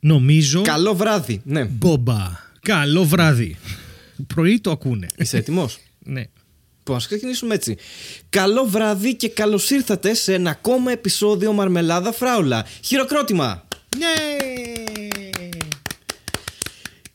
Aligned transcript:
νομίζω. 0.00 0.62
Καλό 0.62 0.94
βράδυ. 0.94 1.40
Ναι. 1.44 1.64
Μπόμπα. 1.64 2.48
Καλό 2.60 3.04
βράδυ. 3.04 3.56
Πρωί 4.26 4.60
το 4.60 4.70
ακούνε. 4.70 5.06
Είσαι 5.16 5.36
έτοιμος; 5.36 5.78
ναι. 5.98 6.24
Που 6.82 6.94
ας 6.94 7.06
ξεκινήσουμε 7.06 7.54
έτσι. 7.54 7.76
Καλό 8.28 8.64
βράδυ 8.64 9.14
και 9.16 9.28
καλώς 9.28 9.70
ήρθατε 9.70 10.14
σε 10.14 10.34
ένα 10.34 10.50
ακόμα 10.50 10.90
επεισόδιο 10.92 11.52
Μαρμελάδα 11.52 12.12
Φράουλα. 12.12 12.66
Χειροκρότημα! 12.84 13.64
Ναι. 13.96 14.36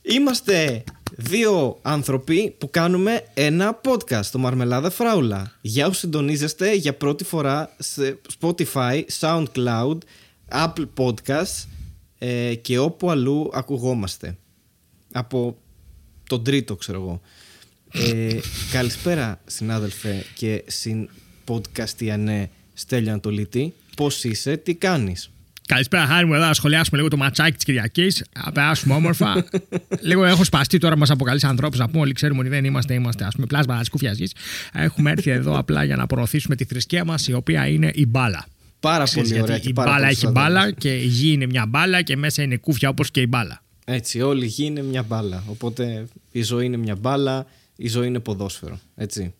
Είμαστε 0.02 0.84
δύο 1.16 1.80
άνθρωποι 1.82 2.56
που 2.58 2.70
κάνουμε 2.70 3.24
ένα 3.34 3.82
podcast, 3.84 4.26
το 4.32 4.38
Μαρμελάδα 4.40 4.90
Φράουλα. 4.90 5.52
Για 5.62 5.86
όσους 5.86 5.98
συντονίζεστε 6.00 6.74
για 6.74 6.94
πρώτη 6.94 7.24
φορά 7.24 7.76
σε 7.78 8.20
Spotify, 8.40 9.02
SoundCloud, 9.20 9.98
Apple 10.52 10.88
Podcasts 10.98 11.68
ε, 12.28 12.56
και 12.56 12.78
όπου 12.78 13.12
αλλού 13.12 13.50
ακουγόμαστε. 13.54 14.38
Από 15.12 15.58
τον 16.30 16.44
τρίτο, 16.44 16.76
ξέρω 16.76 17.02
εγώ. 17.02 17.22
Ε, 17.92 18.40
καλησπέρα, 18.72 19.42
συνάδελφε 19.46 20.26
και 20.34 20.64
συν 20.68 21.10
podcastιανέ 21.48 22.50
Στέλιο 22.74 23.10
Ανατολίτη. 23.10 23.74
Πώς 23.96 24.24
είσαι, 24.24 24.58
τι 24.58 24.76
κάνεις; 24.76 25.30
Καλησπέρα, 25.68 26.06
χάρη 26.06 26.26
μου 26.26 26.34
εδώ 26.34 26.46
να 26.46 26.54
σχολιάσουμε 26.54 26.98
λίγο 26.98 27.10
το 27.10 27.18
ματσάκι 27.18 27.52
της 27.52 27.64
Κυριακής. 27.64 28.24
Να 28.46 28.52
περάσουμε 28.52 28.94
όμορφα. 28.94 29.46
λίγο 30.02 30.26
έχω 30.26 30.44
σπαστεί 30.44 30.78
τώρα, 30.78 30.98
μας 30.98 31.10
αποκαλεί 31.10 31.40
ανθρώπους 31.44 31.80
να 31.80 31.90
πούμε 31.90 32.00
όλοι 32.00 32.14
ξέρουμε 32.14 32.40
ότι 32.40 32.50
δεν 32.50 32.66
είμαστε, 32.66 32.94
είμαστε 32.94 33.26
ας 33.26 33.36
πούμε 33.36 33.48
πλάσμα 33.48 33.80
της 33.80 33.90
κουφιάς 33.90 34.18
γης. 34.18 34.34
Έχουμε 34.74 35.12
έρθει 35.12 35.30
εδώ 35.30 35.58
απλά 35.58 35.84
για 35.84 35.96
να 35.96 36.08
προωθήσουμε 36.08 36.56
τη 36.56 36.66
θρησκεία 36.66 37.06
μας, 37.06 37.28
η 37.28 37.34
οποία 37.34 37.68
είναι 37.68 37.92
η 37.94 38.06
μπάλα. 38.06 38.46
Πάρα 38.80 39.04
Ξέρεις, 39.04 39.30
πολύ 39.30 39.42
ωραία. 39.42 39.56
γιατί 39.56 39.66
και 39.66 39.72
η 39.72 39.74
πάρα 39.74 39.90
μπάλα 39.90 40.00
πολύ 40.02 40.12
έχει 40.12 40.22
σωστά. 40.26 40.42
μπάλα 40.42 40.72
και 40.72 40.96
η 40.96 41.06
γη 41.06 41.32
είναι 41.32 41.46
μια 41.46 41.66
μπάλα 41.66 42.02
και 42.02 42.16
μέσα 42.18 42.44
είναι 42.44 42.58
κούφια 42.58 42.90
όπως 42.90 43.12
και 43.12 43.22
η 43.22 43.26
μπάλα. 43.30 43.64
Έτσι, 43.86 44.22
όλη 44.22 44.46
η 44.46 44.48
γη 44.48 44.66
είναι 44.66 44.82
μια 44.82 45.04
μπάλα. 45.04 45.44
Οπότε 45.48 46.08
η 46.32 46.42
ζωή 46.44 46.66
είναι 46.66 46.78
μια 46.78 46.96
μπάλα, 46.96 47.46
η 47.76 47.88
ζωή 47.88 48.08
είναι 48.08 48.20
ποδόσφαιρο. 48.20 48.80
Έτσι. 48.96 49.34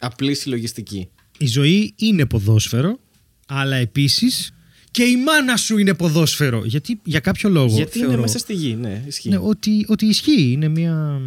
Απλή 0.00 0.34
συλλογιστική. 0.34 1.08
Η 1.38 1.46
ζωή 1.46 1.92
είναι 1.96 2.26
ποδόσφαιρο, 2.26 2.98
αλλά 3.46 3.76
επίσης 3.76 4.52
και 4.90 5.02
η 5.02 5.16
μάνα 5.16 5.56
σου 5.56 5.78
είναι 5.78 5.94
ποδόσφαιρο. 5.94 6.64
Γιατί 6.64 7.00
για 7.04 7.20
κάποιο 7.20 7.48
λόγο. 7.50 7.74
Γιατί 7.74 7.98
είναι 7.98 8.06
θεωρώ- 8.06 8.22
μέσα 8.22 8.38
στη 8.38 8.54
γη, 8.54 8.74
ναι, 8.74 9.04
ισχύει. 9.06 9.28
Ναι, 9.28 9.38
ότι, 9.38 9.84
ότι 9.88 10.06
ισχύει. 10.06 10.50
Είναι 10.52 10.68
μια. 10.68 11.20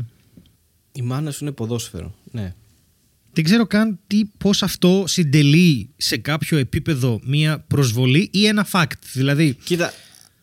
Η 0.92 1.02
μάνα 1.02 1.32
σου 1.32 1.44
είναι 1.44 1.54
ποδόσφαιρο. 1.54 2.16
Ναι. 2.32 2.56
Δεν 3.34 3.44
ξέρω 3.44 3.66
καν 3.66 4.00
τι, 4.08 4.26
πώς 4.38 4.64
αυτό 4.64 5.04
συντελεί 5.08 5.90
σε 5.98 6.18
κάποιο 6.18 6.58
επίπεδο 6.58 7.20
μια 7.24 7.64
προσβολή 7.68 8.30
ή 8.34 8.46
ένα 8.46 8.68
fact. 8.72 9.00
Δηλαδή, 9.14 9.58
Κοίτα, 9.64 9.94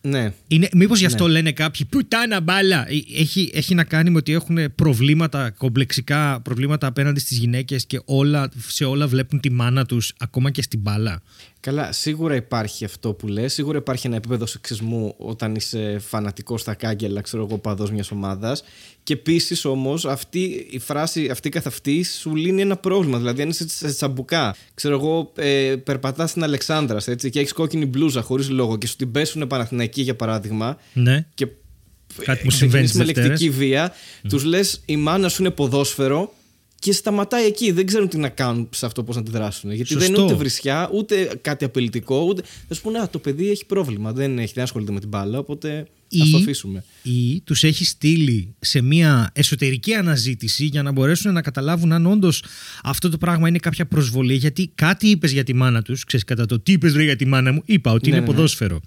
ναι. 0.01 0.33
είναι, 0.49 0.69
μήπως 0.73 0.99
γι' 0.99 1.07
αυτό 1.07 1.29
λένε 1.29 1.53
κάποιοι 1.53 1.87
πουτάνα 1.87 2.41
μπάλα. 2.41 2.89
Ε, 2.89 3.21
Έχει, 3.21 3.51
έχει 3.55 3.75
να 3.75 3.85
κάνει 3.85 4.11
με 4.11 4.17
ότι 4.17 4.33
έχουν 4.33 4.75
προβλήματα, 4.75 5.51
κομπλεξικά 5.51 6.41
προβλήματα 6.41 6.87
απέναντι 6.87 7.21
στις 7.21 7.39
γυναίκες 7.39 7.87
και 7.87 8.01
όλα, 8.05 8.51
σε 8.67 8.85
όλα 8.85 9.07
βλέπουν 9.07 9.41
τη 9.41 9.51
μάνα 9.51 9.87
τους 9.87 10.15
ακόμα 10.19 10.51
και 10.51 10.63
στην 10.63 10.81
μπάλα. 10.81 11.23
Καλά, 11.61 11.93
σίγουρα 11.93 12.35
υπάρχει 12.35 12.85
αυτό 12.85 13.13
που 13.13 13.27
λες. 13.27 13.53
Σίγουρα 13.53 13.79
υπάρχει 13.79 14.07
ένα 14.07 14.17
επίπεδο 14.17 14.47
σεξισμού 14.47 15.15
όταν 15.19 15.55
είσαι 15.55 15.99
φανατικός 16.09 16.61
στα 16.61 16.75
κάγκελα, 16.75 17.21
ξέρω 17.21 17.45
εγώ, 17.45 17.59
παδός 17.59 17.91
μιας 17.91 18.11
ομάδας. 18.11 18.63
Και 19.09 19.15
επίσης 19.15 19.65
όμως 19.65 20.05
αυτή 20.05 20.67
η 20.71 20.79
φράση, 20.79 21.29
αυτή 21.29 21.49
καθ' 21.49 21.67
αυτή, 21.67 22.05
σου 22.05 22.37
λύνει 22.37 22.61
ένα 22.61 22.77
πρόβλημα. 22.77 23.19
Δηλαδή, 23.19 23.43
αν 23.43 23.49
είσαι 23.49 23.69
σε 23.69 23.93
τσαμπουκά, 23.93 24.57
ξέρω 24.75 24.95
εγώ, 24.95 25.33
ε, 25.37 25.77
περπατάς 25.85 26.31
στην 26.31 26.43
Αλεξάνδρας 26.43 27.09
έτσι, 27.09 27.31
και 27.31 27.39
έχεις 27.39 27.53
κόκκινη 27.53 27.87
μπλούζα 27.87 28.23
χωρίς 28.23 28.51
λόγο 28.51 28.79
και 28.79 28.87
σου 28.87 28.97
την 28.97 29.11
πέσουν 29.11 29.47
Παναθηναϊκοί 29.47 30.03
για 30.03 30.17
παράδειγμα. 30.17 30.79
Ναι. 30.93 31.27
Και 31.35 31.47
Κάτι 32.25 32.45
μου 32.45 32.51
ε, 32.53 32.57
συμβαίνει 32.57 32.85
ξεκινείς 32.85 33.07
με 33.07 33.13
τις 33.13 33.23
λεκτική 33.23 33.51
βία, 33.51 33.93
τους 34.29 34.45
λες 34.45 34.81
η 34.85 34.97
μάνα 34.97 35.29
σου 35.29 35.43
είναι 35.43 35.51
ποδόσφαιρο 35.51 36.33
και 36.79 36.93
σταματάει 36.93 37.47
εκεί. 37.47 37.71
Δεν 37.71 37.87
ξέρουν 37.87 38.09
τι 38.09 38.19
να 38.19 38.29
κάνουν 38.29 38.69
σε 38.73 38.87
αυτό, 38.87 39.03
πώς 39.03 39.15
να 39.15 39.21
αντιδράσουν. 39.21 39.73
Γιατί 39.73 39.95
δεν 39.95 40.07
είναι 40.07 40.17
Σωστό. 40.17 40.33
ούτε 40.33 40.35
βρισιά, 40.35 40.91
ούτε 40.93 41.31
κάτι 41.41 41.65
απειλητικό, 41.65 42.25
ούτε. 42.25 42.43
Θα 42.69 42.75
σου 42.75 42.81
πούνε, 42.81 42.99
Α, 42.99 43.09
το 43.09 43.19
παιδί 43.19 43.51
έχει 43.51 43.67
πρόβλημα. 43.67 44.13
Δεν, 44.13 44.39
έχει, 44.39 44.53
δεν 44.55 44.65
ασχολείται 44.65 44.93
με 44.93 45.01
την 45.01 45.09
μπάλα, 45.09 45.39
οπότε 45.39 45.87
Ή- 46.09 46.21
ας 46.21 46.31
το 46.31 46.37
αφήσουμε. 46.37 46.85
ή 47.03 47.41
τους 47.45 47.65
έχει 47.65 47.85
στείλει 47.85 48.55
σε 48.59 48.81
μια 48.81 49.31
εσωτερική 49.33 49.95
αναζήτηση 49.95 50.65
για 50.65 50.83
να 50.83 50.93
μπορέσουν 50.93 51.33
να 51.33 51.43
καταλάβουν 51.43 51.93
αν 51.93 52.07
όντως 52.07 52.45
αυτό 52.83 53.09
το 53.09 53.19
πράγμα 53.19 53.49
είναι 53.49 53.59
κάποια 53.59 53.87
προσβολή. 53.87 54.35
Γιατί 54.35 54.71
κάτι 54.75 55.09
είπες 55.09 55.33
για 55.33 55.45
τη 55.45 55.55
μάνα 55.55 55.83
τους, 55.83 56.05
ξέρεις 56.05 56.25
κατά 56.25 56.47
το 56.47 56.61
τι 56.61 56.73
είπες 56.73 56.93
για 56.95 57.17
τη 57.17 57.27
μάνα 57.27 57.53
μου, 57.53 57.63
είπα 57.65 57.93
ότι 57.93 58.09
Ναι, 58.11 58.17
είναι 58.17 58.25
ναι, 58.25 58.31
ναι. 58.31 58.37
ποδόσφαιρο. 58.37 58.81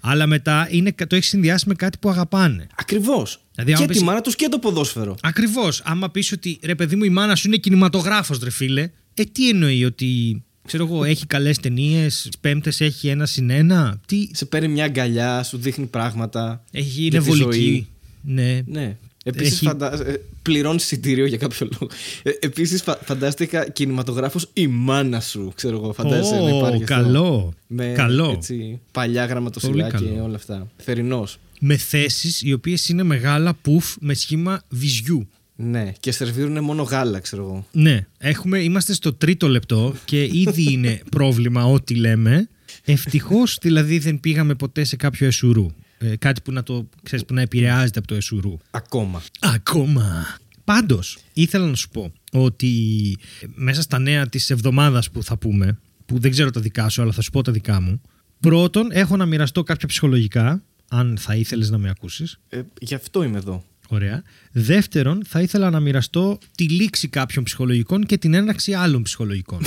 Αλλά 0.00 0.26
μετά 0.26 0.68
είναι, 0.70 0.94
το 1.08 1.16
έχεις 1.16 1.28
συνδυάσει 1.28 1.68
με 1.68 1.74
κάτι 1.74 1.98
που 2.00 2.10
αγαπάνε. 2.10 2.66
Ακριβώς. 2.76 3.40
Δηλαδή, 3.54 3.72
άμα 3.72 3.80
και 3.80 3.88
πεις- 3.88 3.98
τη 3.98 4.04
μάνα 4.04 4.20
τους 4.20 4.36
και 4.36 4.48
το 4.48 4.58
ποδόσφαιρο. 4.58 5.16
Ακριβώς. 5.22 5.80
Άμα 5.84 6.10
πεις 6.10 6.32
ότι 6.32 6.58
ρε 6.62 6.74
παιδί 6.74 6.96
μου, 6.96 7.04
η 7.04 7.08
μάνα 7.08 7.34
σου 7.36 7.46
είναι 7.48 7.56
κινηματογράφος, 7.56 8.38
ρε 8.38 8.50
φίλε, 8.50 8.90
ε, 9.14 9.24
τι 9.24 9.48
εννοεί 9.48 9.84
ότι. 9.84 10.42
Ξέρω 10.66 10.84
εγώ, 10.84 11.04
έχει 11.04 11.26
καλές 11.26 11.58
ταινίες, 11.58 12.22
τις 12.22 12.38
πέμπτες 12.40 12.80
έχει 12.80 13.08
ένα 13.08 13.26
συν 13.26 13.50
ένα. 13.50 14.00
Τι. 14.06 14.28
Σε 14.32 14.44
παίρνει 14.44 14.68
μια 14.68 14.84
αγκαλιά, 14.84 15.42
σου 15.42 15.56
δείχνει 15.58 15.86
πράγματα. 15.86 16.64
Έχει, 16.72 16.88
για 17.00 17.04
είναι 17.06 17.18
τη 17.18 17.24
βολική. 17.24 17.44
ζωή. 17.58 17.86
Ναι. 18.22 18.60
Ναι. 18.66 18.96
Επίσης, 19.24 19.52
Έχει- 19.52 19.64
φαντα... 19.66 20.06
ε, 20.06 20.20
πληρώνεις 20.42 20.82
εισιτήριο 20.82 21.26
για 21.26 21.36
κάποιο 21.38 21.68
λόγο. 21.72 21.92
Ε, 22.22 22.30
Επίσης, 22.40 22.84
φαντάστηκα 23.04 23.68
κινηματογράφος 23.70 24.48
η 24.52 24.66
μάνα 24.66 25.20
σου. 25.20 25.52
Ξέρω 25.54 25.76
εγώ, 25.76 25.92
φαντάζεσαι 25.92 26.34
να 26.34 26.40
Ω, 26.40 26.56
υπάρχει. 26.58 26.82
αυτό. 26.82 26.94
καλό. 26.94 27.54
Με 27.66 27.92
καλό. 27.96 28.30
Έτσι, 28.36 28.80
παλιά 28.92 29.24
γραμματοσυλά 29.26 29.70
Πολύ 29.72 29.84
και 30.04 30.10
καλό. 30.10 30.24
όλα 30.24 30.36
αυτά. 30.36 30.66
Θερινός. 30.76 31.38
με 31.60 31.76
θέσεις 31.76 32.42
οι 32.42 32.52
οποίες 32.52 32.88
είναι 32.88 33.02
μεγάλα 33.02 33.54
πουφ 33.54 33.94
με 34.00 34.14
σχήμα 34.14 34.62
βυζιού. 34.68 35.28
Ναι, 35.56 35.92
και 36.00 36.12
σερβίρουν 36.12 36.64
μόνο 36.64 36.82
γάλα, 36.82 37.20
ξέρω 37.20 37.42
εγώ. 37.42 37.66
Ναι, 37.72 38.06
έχουμε, 38.18 38.58
είμαστε 38.58 38.92
στο 38.92 39.12
τρίτο 39.12 39.48
λεπτό 39.48 39.94
και 40.04 40.24
ήδη 40.24 40.72
είναι 40.72 41.00
πρόβλημα 41.16 41.64
ό,τι 41.64 41.94
λέμε. 41.94 42.48
Ευτυχώς 42.84 43.58
δηλαδή 43.60 43.98
δεν 43.98 44.20
πήγαμε 44.20 44.54
ποτέ 44.54 44.84
σε 44.84 44.96
κάποιο 44.96 45.26
εσουρού. 45.26 45.66
Ε, 45.98 46.16
κάτι 46.16 46.40
που 46.40 46.52
να, 46.52 46.62
το, 46.62 46.88
ξέρεις, 47.02 47.24
που 47.24 47.34
να 47.34 47.40
επηρεάζεται 47.40 47.98
από 47.98 48.08
το 48.08 48.14
εσουρού. 48.14 48.58
Ακόμα. 48.70 49.22
Ακόμα. 49.40 50.26
Πάντως, 50.64 51.18
ήθελα 51.32 51.66
να 51.66 51.74
σου 51.74 51.88
πω 51.88 52.12
ότι 52.32 52.70
μέσα 53.54 53.82
στα 53.82 53.98
νέα 53.98 54.28
της 54.28 54.50
εβδομάδας 54.50 55.10
που 55.10 55.22
θα 55.22 55.36
πούμε, 55.36 55.78
που 56.06 56.18
δεν 56.18 56.30
ξέρω 56.30 56.50
τα 56.50 56.60
δικά 56.60 56.88
σου, 56.88 57.02
αλλά 57.02 57.12
θα 57.12 57.20
σου 57.20 57.30
πω 57.30 57.42
τα 57.42 57.52
δικά 57.52 57.80
μου. 57.80 58.00
Πρώτον, 58.40 58.88
έχω 58.90 59.16
να 59.16 59.26
μοιραστώ 59.26 59.62
κάποια 59.62 59.88
ψυχολογικά, 59.88 60.62
αν 60.88 61.16
θα 61.20 61.34
ήθελες 61.36 61.70
να 61.70 61.78
με 61.78 61.88
ακούσεις. 61.88 62.38
Ε, 62.48 62.62
γι' 62.80 62.94
αυτό 62.94 63.22
είμαι 63.22 63.38
εδώ. 63.38 63.64
Ωραία. 63.88 64.22
Δεύτερον, 64.52 65.22
θα 65.26 65.40
ήθελα 65.40 65.70
να 65.70 65.80
μοιραστώ 65.80 66.38
τη 66.54 66.64
λήξη 66.68 67.08
κάποιων 67.08 67.44
ψυχολογικών 67.44 68.04
και 68.06 68.18
την 68.18 68.34
έναρξη 68.34 68.72
άλλων 68.72 69.02
ψυχολογικών. 69.02 69.60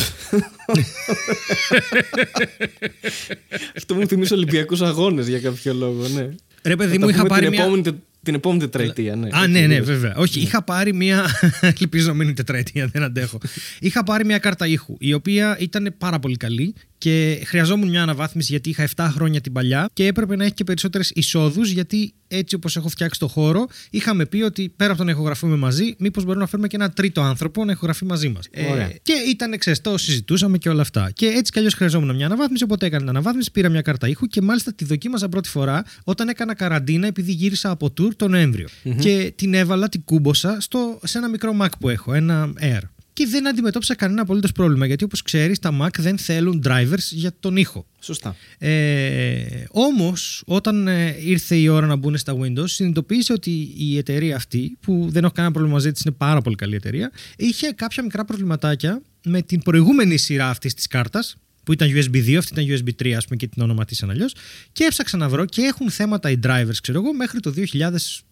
Αυτό 3.78 3.96
μου 3.96 4.08
θυμίζει 4.08 4.34
Ολυμπιακούς 4.34 4.82
Αγώνες 4.82 5.28
για 5.28 5.40
κάποιο 5.40 5.74
λόγο, 5.74 6.08
ναι. 6.08 6.30
Ρε 6.64 6.76
παιδί 6.76 6.92
Θα 6.94 7.00
μου, 7.00 7.06
τα 7.06 7.12
είχα 7.12 7.18
πούμε 7.18 7.30
πάρει 7.30 7.42
την, 7.46 7.54
μια... 7.54 7.62
επόμενη, 7.64 7.84
τε- 7.84 7.96
την 8.24 8.34
επόμενη 8.34 8.60
τετραετία, 8.62 9.16
ναι. 9.16 9.28
Α, 9.32 9.48
ναι, 9.48 9.60
ναι, 9.60 9.82
βέβαια. 9.82 10.16
Όχι, 10.16 10.40
είχα 10.40 10.64
πάρει 10.64 10.94
μια. 10.94 11.26
Ελπίζω 11.82 12.08
να 12.08 12.14
μείνει 12.14 12.34
τετραετία, 12.34 12.88
δεν 12.88 13.04
αντέχω. 13.04 13.38
είχα 13.80 14.04
πάρει 14.04 14.26
μια 14.26 14.38
κάρτα 14.38 14.68
ήχου, 14.68 14.96
η 15.00 15.14
οποία 15.14 15.58
ήταν 15.60 15.96
πάρα 15.98 16.20
πολύ 16.20 16.38
καλή 16.38 16.74
και 17.00 17.42
χρειαζόμουν 17.46 17.90
μια 17.90 18.02
αναβάθμιση 18.02 18.52
γιατί 18.52 18.70
είχα 18.70 18.88
7 18.96 19.08
χρόνια 19.12 19.42
την 19.42 19.52
παλιά 19.52 19.90
και 19.94 20.06
έπρεπε 20.06 20.36
να 20.36 20.44
έχει 20.44 20.54
και 20.54 20.64
περισσότερες 20.64 21.12
εισόδους 21.16 21.70
γιατί 21.70 22.14
έτσι 22.30 22.56
όπως 22.56 22.76
έχω 22.76 22.90
φτιάξει 22.90 23.20
το 23.20 23.28
χώρο, 23.28 23.68
είχαμε 23.90 24.26
πει 24.26 24.42
ότι 24.42 24.74
πέρα 24.76 24.90
από 24.90 25.00
το 25.00 25.06
να 25.06 25.12
ηχογραφούμε 25.12 25.56
μαζί, 25.56 25.96
μήπως 25.98 26.24
μπορούμε 26.24 26.44
να 26.44 26.50
φέρουμε 26.50 26.68
και 26.68 26.76
ένα 26.76 26.92
τρίτο 26.92 27.22
άνθρωπο 27.22 27.66
να 27.66 27.72
ηχογραφεί 27.72 28.06
μαζί 28.06 28.30
μας. 28.30 28.48
Ωραία. 28.70 28.92
και 29.02 29.14
ήταν 29.30 29.58
ξεστό, 29.58 29.98
συζητούσαμε 29.98 30.58
και 30.58 30.70
όλα 30.70 30.82
αυτά. 30.82 31.12
Και 31.14 31.26
έτσι 31.26 31.52
κι 31.52 31.58
αλλιώς 31.58 31.74
χρειαζόμουν 31.74 32.16
μια 32.16 32.26
αναβάθμιση, 32.26 32.64
οπότε 32.64 32.86
έκανα 32.86 33.02
την 33.02 33.10
αναβάθμιση, 33.10 33.52
πήρα 33.52 33.70
μια 33.70 33.82
κάρτα 33.82 34.08
ήχου 34.08 34.26
και 34.26 34.42
μάλιστα 34.42 34.74
τη 34.74 34.86
δοκίμασα 34.86 35.30
πρώτη 35.30 35.50
φορά 35.50 35.84
όταν 36.04 36.28
έκανα 36.28 36.56
καραντίνα 36.56 37.08
επειδή 37.08 37.32
γύρισα 37.32 37.70
από 37.70 37.86
tour 37.86 38.16
τον 38.16 38.32
νοεμβριο 38.32 38.68
Και 39.00 39.34
την 39.36 39.54
έβαλα, 39.54 39.90
την 39.90 40.04
κούμποσα 40.04 40.58
στο, 40.60 41.00
σε 41.04 41.18
ένα 41.18 41.28
μικρό 41.30 41.58
Mac 41.62 41.70
που 41.80 41.90
έχω, 41.90 42.14
ένα 42.14 42.54
Air. 42.62 42.82
Και 43.20 43.28
δεν 43.28 43.48
αντιμετώπισα 43.48 43.96
κανένα 43.96 44.22
απολύτως 44.22 44.52
πρόβλημα 44.52 44.86
γιατί 44.86 45.04
όπως 45.04 45.22
ξέρεις, 45.22 45.60
τα 45.60 45.78
Mac 45.82 46.00
δεν 46.00 46.18
θέλουν 46.18 46.64
drivers 46.66 47.12
για 47.12 47.32
τον 47.40 47.58
ήχο. 47.58 47.86
Σωστά. 48.00 48.36
Ε, 48.58 49.64
Όμως, 49.70 50.44
όταν 50.46 50.88
ε, 50.88 51.16
ήρθε 51.20 51.56
η 51.56 51.68
ώρα 51.68 51.86
να 51.86 51.96
μπουν 51.96 52.18
στα 52.18 52.38
Windows, 52.40 52.70
συνειδητοποίησε 52.70 53.34
ότι 53.34 53.74
η 53.78 53.98
εταιρεία 53.98 54.36
αυτή, 54.36 54.78
που 54.80 55.08
δεν 55.10 55.24
έχω 55.24 55.34
κανένα 55.34 55.54
πρόβλημα 55.54 55.78
μαζί 55.78 55.92
της, 55.92 56.02
είναι 56.02 56.16
πάρα 56.18 56.42
πολύ 56.42 56.56
καλή 56.56 56.76
εταιρεία, 56.76 57.12
είχε 57.38 57.72
κάποια 57.72 58.04
μικρά 58.04 58.26
προβληματάκια 58.26 59.02
με 59.26 59.42
την 59.42 59.62
προηγούμενη 59.62 60.18
σειρά 60.18 60.50
αυτής 60.50 60.74
της 60.74 60.88
κάρτας, 60.88 61.36
που 61.64 61.72
ήταν 61.72 61.90
USB 61.90 62.16
2, 62.16 62.36
αυτή 62.36 62.62
ήταν 62.62 62.78
USB 62.78 63.04
3, 63.04 63.12
ας 63.12 63.24
πούμε, 63.24 63.36
και 63.36 63.48
την 63.48 63.62
ονοματίσαν 63.62 64.10
αλλιώς. 64.10 64.36
Και 64.72 64.84
έψαξα 64.84 65.18
να 65.18 65.30
βρω 65.30 65.46
και 65.46 65.62
έχουν 65.62 65.90
θέματα 65.90 66.30
οι 66.30 66.40
drivers, 66.44 66.78
ξέρω 66.82 67.00
εγώ, 67.00 67.14
μέχρι 67.14 67.40
το 67.40 67.52
2000, 67.52 68.24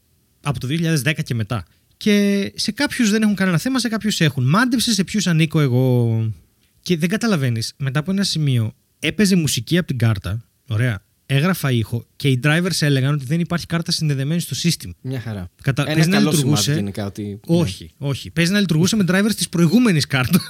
από 0.42 0.60
το 0.60 0.68
2010 0.68 1.24
και 1.24 1.34
μετά. 1.34 1.66
Και 1.98 2.52
σε 2.56 2.72
κάποιους 2.72 3.10
δεν 3.10 3.22
έχουν 3.22 3.36
κανένα 3.36 3.58
θέμα, 3.58 3.80
σε 3.80 3.88
κάποιους 3.90 4.22
έχουν. 4.22 4.50
Μάντεψε 4.50 4.94
σε 4.94 5.04
ποιους 5.04 5.28
ανήκω 5.28 5.60
εγώ. 5.60 6.34
Και 6.82 6.98
δεν 6.98 7.10
καταλαβαίνεις, 7.10 7.74
μετά 7.78 8.00
από 8.00 8.12
ένα 8.12 8.24
σημείο 8.24 8.74
έπαιζε 9.00 9.36
μουσική 9.36 9.78
από 9.78 9.88
την 9.88 9.98
κάρτα. 9.98 10.44
Ωραία. 10.68 11.02
έγραφα 11.26 11.72
ήχο 11.72 12.08
και 12.16 12.28
οι 12.28 12.40
drivers 12.44 12.80
έλεγαν 12.80 13.14
ότι 13.14 13.26
δεν 13.26 13.40
υπάρχει 13.40 13.66
κάρτα 13.66 13.92
συνδεδεμένη 13.92 14.40
στο 14.42 14.56
σύστημα. 14.56 14.94
Μια 15.02 15.20
χαρά. 15.20 15.50
Κατα... 15.62 15.82
Ένα 15.82 15.94
παίζει 15.94 16.10
να 16.10 16.18
καλό 16.18 16.30
λειτουργούσε. 16.30 16.62
σημάδι 16.62 16.80
γενικά 16.80 17.06
ότι... 17.06 17.40
Όχι, 17.46 17.92
όχι. 17.98 18.30
Παίζει 18.32 18.52
να 18.52 18.60
λειτουργούσε 18.60 18.96
με 18.96 19.06
drivers 19.08 19.36
της 19.36 19.50
προηγούμενης 19.50 20.08
κάρτας. 20.08 20.42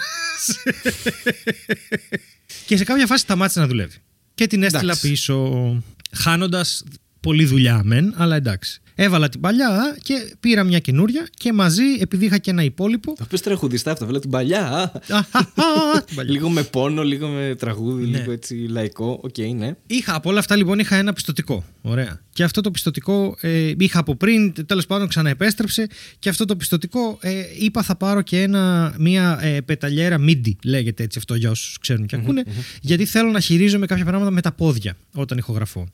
και 2.65 2.77
σε 2.77 2.83
κάποια 2.83 3.05
φάση 3.05 3.21
σταμάτησε 3.21 3.59
να 3.59 3.67
δουλεύει. 3.67 3.97
Και 4.35 4.47
την 4.47 4.63
έστειλα 4.63 4.81
Εντάξει. 4.83 5.09
πίσω, 5.09 5.83
χάνοντας 6.11 6.83
πολλή 7.19 7.45
δουλειά 7.45 7.81
μεν, 7.83 8.13
αλλά 8.17 8.35
εντάξει. 8.35 8.81
Έβαλα 8.99 9.29
την 9.29 9.39
παλιά 9.39 9.97
και 10.03 10.13
πήρα 10.39 10.63
μια 10.63 10.79
καινούρια 10.79 11.27
και 11.37 11.53
μαζί, 11.53 11.83
επειδή 11.99 12.25
είχα 12.25 12.37
και 12.37 12.51
ένα 12.51 12.63
υπόλοιπο. 12.63 13.13
Το 13.15 13.23
οποίο 13.23 13.39
τραγουδιστά 13.39 13.91
αυτό, 13.91 14.05
βλέπω 14.05 14.21
την 14.21 14.29
παλιά. 14.29 14.65
α. 14.67 14.91
Αχαχα, 15.09 16.03
την 16.05 16.15
παλιά. 16.15 16.31
λίγο 16.31 16.49
με 16.49 16.63
πόνο, 16.63 17.03
λίγο 17.03 17.27
με 17.27 17.55
τραγούδι, 17.59 18.05
Ναι. 18.05 18.17
λίγο 18.17 18.31
έτσι 18.31 18.53
λαϊκό. 18.55 19.19
Οκ, 19.23 19.37
ναι. 19.55 19.75
Είχα 19.87 20.15
από 20.15 20.29
όλα 20.29 20.39
αυτά 20.39 20.55
λοιπόν 20.55 20.79
είχα 20.79 20.95
ένα 20.95 21.13
πιστωτικό. 21.13 21.63
Ωραία. 21.81 22.21
Και 22.33 22.43
αυτό 22.43 22.61
το 22.61 22.71
πιστωτικό 22.71 23.37
ε, 23.41 23.73
είχα 23.77 23.99
από 23.99 24.15
πριν, 24.15 24.65
τέλος 24.65 24.85
πάντων 24.85 25.07
ξαναεπέστρεψε. 25.07 25.87
Και 26.19 26.29
αυτό 26.29 26.45
το 26.45 26.55
πιστωτικό 26.55 27.17
ε, 27.21 27.31
είπα 27.59 27.81
θα 27.83 27.95
πάρω 27.95 28.21
και 28.21 28.41
ένα, 28.41 28.93
μια 28.99 29.39
ε, 29.41 29.61
πεταλιέρα 29.61 30.17
MIDI, 30.19 30.51
λέγεται 30.63 31.03
έτσι 31.03 31.17
αυτό 31.17 31.35
για 31.35 31.49
όσους 31.49 31.77
ξέρουν 31.79 32.05
και 32.05 32.15
ακούνε. 32.15 32.43
Γιατί 32.81 33.05
θέλω 33.05 33.31
να 33.31 33.39
χειρίζομαι 33.39 33.85
κάποια 33.85 34.03
πράγματα 34.05 34.31
με 34.31 34.41
τα 34.41 34.51
πόδια 34.51 34.95
όταν 35.13 35.37
ηχογραφώ. 35.37 35.87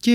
Και 0.00 0.12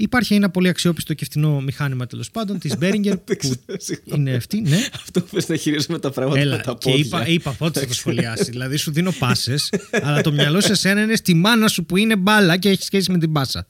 υπάρχει 0.00 0.34
ένα 0.34 0.50
πολύ 0.50 0.68
αξιόπιστο 0.68 1.14
και 1.14 1.24
φτηνό 1.24 1.60
μηχάνημα 1.60 2.06
τέλος 2.06 2.30
πάντων 2.30 2.58
της 2.58 2.74
Behringer 2.80 3.14
που 3.24 3.36
ξέρω, 3.38 3.54
συγγνώμη. 3.76 4.20
είναι 4.20 4.34
αυτή, 4.36 4.60
ναι. 4.60 4.76
Αυτό 4.94 5.20
που 5.20 5.26
πες 5.32 5.48
να 5.48 5.56
χειρίζομαι 5.56 5.98
τα 5.98 6.10
πράγματα 6.10 6.40
Έλα, 6.40 6.56
με 6.56 6.62
τα 6.62 6.76
και 6.78 6.90
πόδια. 6.90 7.04
είπα, 7.06 7.26
είπα 7.28 7.50
πότε 7.52 7.80
θα 7.80 7.86
το 7.86 7.94
σχολιάσει. 7.94 8.50
δηλαδή 8.50 8.76
σου 8.76 8.90
δίνω 8.92 9.12
πάσες, 9.18 9.72
αλλά 10.04 10.20
το 10.20 10.32
μυαλό 10.32 10.60
σε 10.60 10.74
σένα 10.74 11.02
είναι 11.02 11.16
στη 11.16 11.34
μάνα 11.34 11.68
σου 11.68 11.84
που 11.84 11.96
είναι 11.96 12.16
μπάλα 12.16 12.56
και 12.56 12.68
έχει 12.68 12.82
σχέση 12.82 13.10
με 13.12 13.18
την 13.18 13.32
πάσα. 13.32 13.66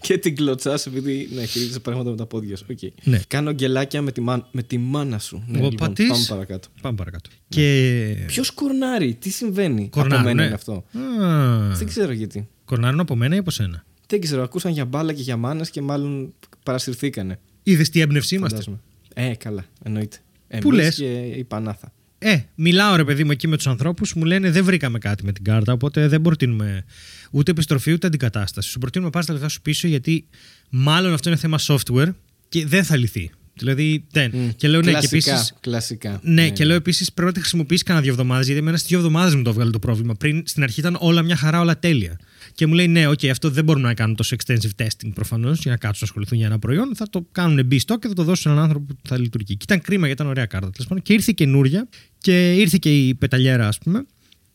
και 0.00 0.18
την 0.18 0.36
κλωτσά 0.36 0.78
επειδή 0.86 1.28
ναι, 1.34 1.44
χειρίζεσαι 1.44 1.80
πράγματα 1.80 2.10
με 2.10 2.16
τα 2.16 2.26
πόδια 2.26 2.56
σου. 2.56 2.64
Οκ. 2.70 2.78
Ναι. 3.02 3.20
Κάνω 3.28 3.52
γκελάκια 3.52 4.02
με 4.02 4.12
τη, 4.12 4.20
μάν- 4.20 4.46
με 4.50 4.62
τη 4.62 4.78
μάνα 4.78 5.18
σου. 5.18 5.44
Ναι, 5.46 5.58
Εγώ 5.58 5.68
λοιπόν, 5.68 5.88
πατείς. 5.88 6.08
πάμε 6.08 6.24
παρακάτω. 6.28 6.68
Πάμε 6.80 6.96
παρακάτω. 6.96 7.30
Και. 7.48 8.16
Ποιος 8.26 8.50
κορνάρει, 8.50 9.14
τι 9.14 9.30
συμβαίνει. 9.30 9.88
Κορνάρουν, 9.88 10.14
από 10.18 10.24
μένα 10.24 10.40
ναι. 10.40 10.44
είναι 10.46 10.54
αυτό; 10.54 10.84
Α, 11.22 11.74
Δεν 11.76 11.86
ξέρω 11.86 12.12
γιατί. 12.12 12.48
Κορνάρουν 12.64 13.00
από 13.00 13.16
μένα 13.16 13.34
ή 13.34 13.38
από 13.38 13.50
σένα; 13.50 13.84
Δεν 14.06 14.20
ξέρω, 14.20 14.42
ακούσαν 14.42 14.72
για 14.72 14.84
μπάλα 14.84 15.12
και 15.12 15.22
για 15.22 15.36
μάνες 15.36 15.70
και 15.70 15.80
μάλλον 15.80 16.34
παρασυρθήκανε. 16.62 17.38
Είδες 17.62 17.88
τι 17.88 18.00
έμπνευση 18.00 18.34
είμαστε; 18.34 18.56
Φαντάζομαι. 18.56 18.82
Ε, 19.14 19.34
καλά, 19.34 19.64
εννοείται. 19.82 20.16
Πού 20.60 20.68
Εμείς 20.68 20.72
λες; 20.72 20.94
και 20.94 21.12
η 21.36 21.44
Πανάθα. 21.44 21.92
Ε, 22.18 22.38
μιλάω 22.54 22.96
ρε 22.96 23.04
παιδί 23.04 23.24
μου 23.24 23.30
εκεί 23.30 23.48
με 23.48 23.56
τους 23.56 23.66
ανθρώπους, 23.66 24.14
μου 24.14 24.24
λένε 24.24 24.50
δεν 24.50 24.64
βρήκαμε 24.64 24.98
κάτι 24.98 25.24
με 25.24 25.32
την 25.32 25.44
κάρτα, 25.44 25.72
οπότε 25.72 26.08
δεν 26.08 26.22
προτείνουμε 26.22 26.84
ούτε 27.30 27.50
επιστροφή 27.50 27.92
ούτε 27.92 28.06
αντικατάσταση. 28.06 28.68
Σου 28.68 28.78
προτείνουμε 28.78 29.10
πάρει 29.10 29.26
τα 29.26 29.32
λεφτά 29.32 29.48
σου 29.48 29.62
πίσω 29.62 29.88
γιατί 29.88 30.26
μάλλον 30.70 31.12
αυτό 31.12 31.28
είναι 31.28 31.38
θέμα 31.38 31.58
software 31.58 32.08
και 32.48 32.66
δεν 32.66 32.84
θα 32.84 32.96
λυθεί. 32.96 33.30
Δηλαδή 33.54 34.04
δεν. 34.10 34.30
Μμ. 34.34 34.48
Και 34.56 34.68
λέω 34.68 34.80
ναι, 34.80 34.86
και 34.86 34.90
κλασικά, 34.92 35.30
επίσης. 35.32 35.54
κλασικά. 35.60 36.20
Ναι, 36.22 36.50
και 36.50 36.64
λέω 36.64 36.76
επίσης 36.76 37.12
πρέπει 37.12 37.28
να 37.28 37.34
τη 37.34 37.40
χρησιμοποιήσεις 37.40 37.82
κανένα 37.82 38.04
δύο 38.04 38.12
εβδομάδες, 38.14 38.46
γιατί 38.46 38.60
εμένα 38.60 38.76
στις 38.76 38.88
δύο 38.88 38.98
εβδομάδες 38.98 39.34
μου 39.34 39.42
το 39.42 39.50
έβγαλε 39.50 39.70
το 39.70 39.78
πρόβλημα. 39.78 40.14
Πριν 40.14 40.42
στην 40.46 40.62
αρχή 40.62 40.80
ήταν 40.80 40.96
όλα 41.00 41.22
μια 41.22 41.36
χαρά, 41.36 41.60
όλα 41.60 41.78
τέλεια. 41.78 42.18
Και 42.56 42.66
μου 42.66 42.74
λέει, 42.74 42.88
ναι, 42.88 43.06
οκ, 43.06 43.24
αυτό 43.24 43.50
δεν 43.50 43.64
μπορούμε 43.64 43.86
να 43.86 43.94
κάνουμε 43.94 44.16
τόσο 44.16 44.36
extensive 44.38 44.82
testing 44.82 45.10
προφανώς 45.14 45.60
για 45.60 45.70
να 45.70 45.76
κάτσουν 45.76 45.98
να 46.00 46.06
ασχοληθούν 46.06 46.38
για 46.38 46.46
ένα 46.46 46.58
προϊόν. 46.58 46.96
Θα 46.96 47.08
το 47.10 47.26
κάνουν 47.32 47.68
B-stock 47.70 47.98
και 48.00 48.08
θα 48.08 48.12
το 48.14 48.22
δώσουν 48.22 48.36
σε 48.36 48.48
έναν 48.48 48.62
άνθρωπο 48.62 48.94
που 48.94 49.08
θα 49.08 49.18
λειτουργεί. 49.18 49.56
Και 49.56 49.62
ήταν 49.62 49.80
κρίμα 49.80 50.06
γιατί 50.06 50.22
ήταν 50.22 50.26
ωραία 50.32 50.46
κάρτα. 50.46 50.70
τέλος 50.70 50.86
πάντων. 50.88 51.02
Και 51.02 51.12
ήρθε 51.12 51.30
η 51.30 51.34
καινούρια 51.34 51.88
και 52.18 52.54
ήρθε 52.54 52.76
και 52.80 53.06
η 53.06 53.14
πεταλιέρα, 53.14 53.68
ας 53.68 53.78
πούμε. 53.78 54.06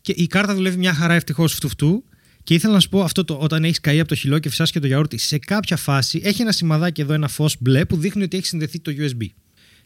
Και 0.01 0.13
η 0.15 0.27
κάρτα 0.27 0.55
δουλεύει 0.55 0.77
μια 0.77 0.93
χαρά 0.93 1.13
ευτυχώς 1.13 1.53
φτου 1.53 1.76
φτου. 1.76 2.03
Και 2.43 2.53
ήθελα 2.53 2.73
να 2.73 2.79
σου 2.79 2.89
πω 2.89 3.01
αυτό 3.01 3.25
το, 3.25 3.37
όταν 3.41 3.63
έχεις 3.63 3.79
καεί 3.79 3.99
από 3.99 4.09
το 4.09 4.15
χυλό 4.15 4.39
και 4.39 4.49
φυσάς 4.49 4.71
και 4.71 4.79
το 4.79 4.87
γιαούρτι, 4.87 5.17
σε 5.17 5.37
κάποια 5.37 5.77
φάση 5.77 6.21
έχει 6.23 6.41
ένα 6.41 6.51
σημαδάκι 6.51 7.01
εδώ, 7.01 7.13
ένα 7.13 7.27
φως 7.27 7.55
μπλε 7.59 7.85
που 7.85 7.97
δείχνει 7.97 8.23
ότι 8.23 8.37
έχει 8.37 8.45
συνδεθεί 8.45 8.79
το 8.79 8.91
USB. 8.97 9.25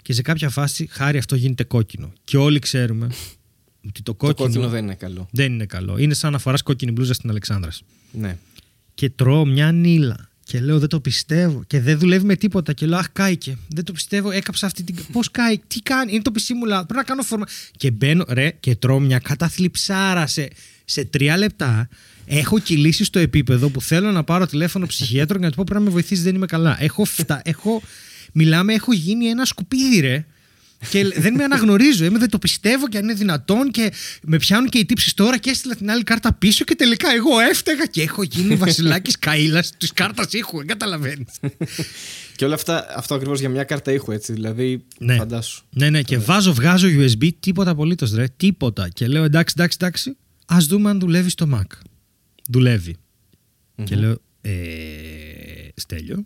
Και 0.02 0.14
σε 0.14 0.22
κάποια 0.22 0.50
φάση, 0.50 0.88
χάρη 0.92 1.18
αυτό 1.18 1.36
γίνεται 1.36 1.64
κόκκινο. 1.64 2.14
Και 2.24 2.38
όλοι 2.38 2.60
ξέρουμε 2.60 3.06
ότι 3.88 4.02
το 4.02 4.12
Το 4.12 4.14
κόκκινο, 4.14 4.48
κόκκινο 4.48 4.70
δεν 4.70 4.84
είναι 4.84 4.96
καλό. 4.96 5.28
δεν 5.32 5.54
είναι 5.54 5.66
καλό. 5.66 5.98
Είναι 5.98 6.14
σαν 6.14 6.32
να 6.32 6.38
φοράς 6.38 6.62
κόκκινη 6.62 6.92
μπλούζα 6.92 7.14
στην 7.14 7.30
Αλεξάνδρας. 7.30 7.84
Ναι. 8.18 8.38
Και 8.94 9.10
τρώω 9.10 9.46
μια 9.46 9.72
νύλα. 9.72 10.30
Και 10.44 10.60
λέω 10.60 10.80
δεν 10.80 10.90
το 10.90 11.00
πιστεύω. 11.00 11.64
Και 11.68 11.80
δεν 11.80 12.00
δουλεύει 12.00 12.26
με 12.26 12.36
τίποτα. 12.36 12.74
Και 12.74 12.86
λέω 12.86 12.98
Αχ, 12.98 13.12
κάηκε. 13.14 13.58
Δεν 13.68 13.84
το 13.84 13.92
πιστεύω. 13.92 14.32
Έκαψα 14.32 14.66
αυτή 14.66 14.84
την. 14.84 14.96
Πώς 15.12 15.32
κάει, 15.32 15.58
τι 15.68 15.82
κάνει. 15.82 16.14
Είναι 16.14 16.22
το 16.22 16.32
PC 16.36 16.54
μου 16.56 16.66
λάθο. 16.66 16.86
Πρέπει 16.86 17.00
να 17.00 17.04
κάνω 17.04 17.22
φόρμα. 17.22 17.46
Και 17.78 17.92
μπαίνω, 17.92 18.26
ρε, 18.28 18.50
και 18.60 18.76
τρώω 18.76 19.00
μια 19.00 19.20
καταθλιψάρα 19.20 20.28
σε, 20.28 20.50
σε 20.86 21.06
τρία 21.06 21.38
λεπτά. 21.38 21.90
Έχω 22.26 22.60
κυλήσει 22.60 23.04
στο 23.04 23.20
επίπεδο 23.20 23.70
που 23.70 23.82
θέλω 23.82 24.12
να 24.12 24.24
πάρω 24.24 24.46
τηλέφωνο 24.46 24.86
ψυχίατρο 24.86 25.38
και 25.38 25.44
να 25.44 25.50
του 25.50 25.56
πω 25.56 25.64
πρέπει 25.66 25.80
να 25.80 25.86
με 25.86 25.92
βοηθήσεις, 25.92 26.24
δεν 26.24 26.36
είμαι 26.36 26.46
καλά. 26.46 26.78
Έχω 26.80 27.06
φτα... 27.06 27.42
έχω... 27.44 27.82
Μιλάμε, 28.34 28.74
έχω 28.74 28.94
γίνει 28.94 29.26
ένα 29.26 29.46
σκουπίδι, 29.46 30.00
ρε. 30.00 30.26
Και 30.90 31.04
δεν 31.18 31.34
με 31.34 31.44
αναγνωρίζω. 31.44 32.06
Είμαι, 32.06 32.18
δεν 32.20 32.30
το 32.30 32.40
πιστεύω 32.40 32.88
και 32.88 32.98
αν 32.98 33.04
είναι 33.04 33.14
δυνατόν. 33.14 33.72
Και 33.72 33.92
με 34.24 34.38
πιάνουν 34.38 34.70
και 34.70 34.78
οι 34.78 34.86
τύψεις 34.86 35.14
τώρα 35.14 35.38
και 35.38 35.50
έστειλα 35.50 35.76
την 35.76 35.90
άλλη 35.92 36.04
κάρτα 36.04 36.34
πίσω. 36.34 36.64
Και 36.64 36.76
τελικά 36.76 37.14
εγώ 37.16 37.40
έφταιγα 37.40 37.86
και 37.86 38.02
έχω 38.02 38.24
γίνει 38.24 38.56
βασιλάκι 38.66 39.12
Καήλα 39.20 39.64
της 39.78 39.94
κάρτας 39.94 40.34
ήχου. 40.34 40.58
Δεν 40.58 40.68
καταλαβαίνεις. 40.68 41.28
Και 42.36 42.46
όλα 42.46 42.54
αυτά, 42.54 42.86
αυτό 42.96 43.16
ακριβώς 43.16 43.40
για 43.40 43.50
μια 43.50 43.64
κάρτα 43.64 43.92
ήχου, 43.92 44.12
έτσι. 44.12 44.34
Δηλαδή, 44.34 44.86
Ναι. 45.00 45.16
φαντάσου. 45.16 45.64
ναι, 45.70 45.90
ναι, 45.90 46.02
και 46.02 46.18
βάζω, 46.18 46.54
βγάζω 46.54 46.88
USB, 46.88 47.30
τίποτα 47.40 47.72
απολύτως 47.72 48.14
ρε. 48.14 48.28
Τίποτα. 48.38 48.90
Και 48.90 49.08
λέω 49.08 49.24
εντάξει, 49.24 49.56
εντάξει, 49.58 49.78
εντάξει. 49.82 50.18
Α 50.46 50.58
δούμε 50.68 50.90
αν 50.90 51.00
δουλεύει 51.00 51.30
στο 51.30 51.50
Mac. 51.54 51.78
δουλευει 52.50 52.96
Και 53.84 53.96
λέω, 53.96 54.18
ε, 54.42 54.52
Στέλιο. 55.76 56.26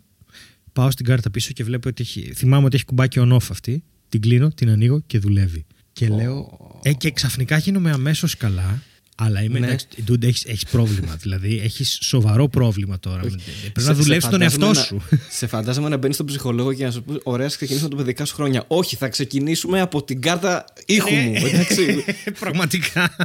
Πάω 0.72 0.90
στην 0.90 1.06
κάρτα 1.06 1.30
πίσω 1.30 1.52
και 1.52 1.64
βλέπω 1.64 1.88
ότι 1.88 2.02
έχει. 2.02 2.32
Θυμάμαι 2.34 2.64
ότι 2.66 2.76
έχει 2.76 2.84
κουμπάκι 2.84 3.18
on-off 3.22 3.46
αυτή. 3.50 3.82
Την 4.10 4.20
κλείνω, 4.20 4.48
την 4.48 4.68
ανοίγω 4.70 5.02
και 5.06 5.18
δουλεύει. 5.18 5.64
Και 5.92 6.08
λέω. 6.08 6.58
Ε, 6.82 6.92
και 6.92 7.10
ξαφνικά 7.10 7.56
γίνομαι 7.58 7.90
αμέσως 7.90 8.36
καλά. 8.36 8.82
Αλλά 9.22 9.42
είμαι 9.42 9.58
Ναι. 9.58 9.66
εντάξει, 9.66 9.86
dude, 10.08 10.22
έχεις, 10.22 10.44
έχεις 10.44 10.64
πρόβλημα. 10.64 11.16
Δηλαδή, 11.22 11.60
έχεις 11.64 11.98
σοβαρό 12.02 12.48
πρόβλημα 12.48 12.98
τώρα. 12.98 13.20
Πρέπει 13.20 13.40
Σε- 13.40 13.72
να 13.76 13.82
σε 13.82 13.92
δουλέψεις 13.92 14.30
τον 14.30 14.40
φαντάζομαι 14.40 14.66
εαυτό 14.66 14.80
να- 14.80 14.84
σου. 14.86 15.02
Σε 15.30 15.46
φαντάζομαι 15.46 15.88
να 15.88 15.96
μπαίνεις 15.96 16.14
στον 16.14 16.26
ψυχολόγο 16.26 16.72
και 16.72 16.84
να 16.84 16.90
σου 16.90 17.02
πεις: 17.02 17.16
Ωραία, 17.22 17.46
ας 17.46 17.56
ξεκινήσουμε 17.56 17.86
από 17.88 17.96
τα 17.96 18.02
παιδικά 18.02 18.24
σου 18.24 18.34
χρόνια. 18.34 18.64
Όχι, 18.66 18.96
θα 18.96 19.08
ξεκινήσουμε 19.08 19.80
από 19.80 20.02
την 20.04 20.20
κάρτα 20.20 20.64
ήχου 20.86 21.14
μου. 21.14 21.32
Ε, 21.34 21.48
Εντάξει. 21.48 22.04
Πραγματικά. 22.40 23.16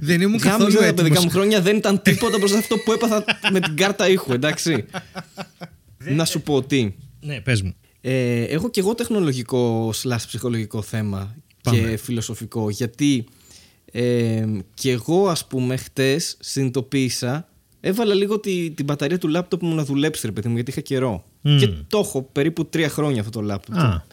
Δεν 0.00 0.20
ήμουν 0.20 0.38
καθόλου 0.38 0.62
Γάμιζα 0.62 0.78
τα 0.78 0.84
παιδικά 0.94 1.02
έτοιμος. 1.02 1.24
μου 1.24 1.30
χρόνια 1.30 1.60
δεν 1.60 1.76
ήταν 1.76 2.02
τίποτα 2.02 2.38
προς 2.38 2.52
αυτό 2.52 2.76
που 2.78 2.92
έπαθα 2.92 3.24
με 3.52 3.60
την 3.60 3.76
κάρτα 3.76 4.08
ήχου, 4.08 4.32
εντάξει. 4.32 4.84
να 6.18 6.24
σου 6.24 6.40
πω 6.40 6.62
τι. 6.62 6.92
Ναι, 7.20 7.40
πες 7.40 7.62
μου. 7.62 7.74
Ε, 8.00 8.42
έχω 8.42 8.70
και 8.70 8.80
εγώ 8.80 8.94
τεχνολογικό 8.94 9.92
slash 10.02 10.22
ψυχολογικό 10.26 10.82
θέμα 10.82 11.34
Πάμε. 11.62 11.78
και 11.78 11.96
φιλοσοφικό 11.96 12.70
γιατί 12.70 13.24
ε, 13.92 14.44
και 14.74 14.90
εγώ 14.90 15.28
ας 15.28 15.46
πούμε 15.46 15.76
χτες 15.76 16.36
συνειδητοποίησα 16.40 17.48
έβαλα 17.80 18.14
λίγο 18.14 18.40
τη, 18.40 18.70
την 18.70 18.84
μπαταρία 18.84 19.18
του 19.18 19.28
λάπτοπ 19.28 19.62
μου 19.62 19.74
να 19.74 19.84
δουλέψει 19.84 20.26
ρε 20.26 20.32
παιδί 20.32 20.48
μου 20.48 20.54
γιατί 20.54 20.70
είχα 20.70 20.80
καιρό 20.80 21.24
Μμμ. 21.40 21.58
και 21.58 21.68
το 21.88 21.98
έχω 21.98 22.22
περίπου 22.22 22.66
τρία 22.66 22.88
χρόνια 22.88 23.20
αυτό 23.20 23.30
το 23.40 23.40
λάπτοπ 23.46 23.76
Α, 23.78 24.04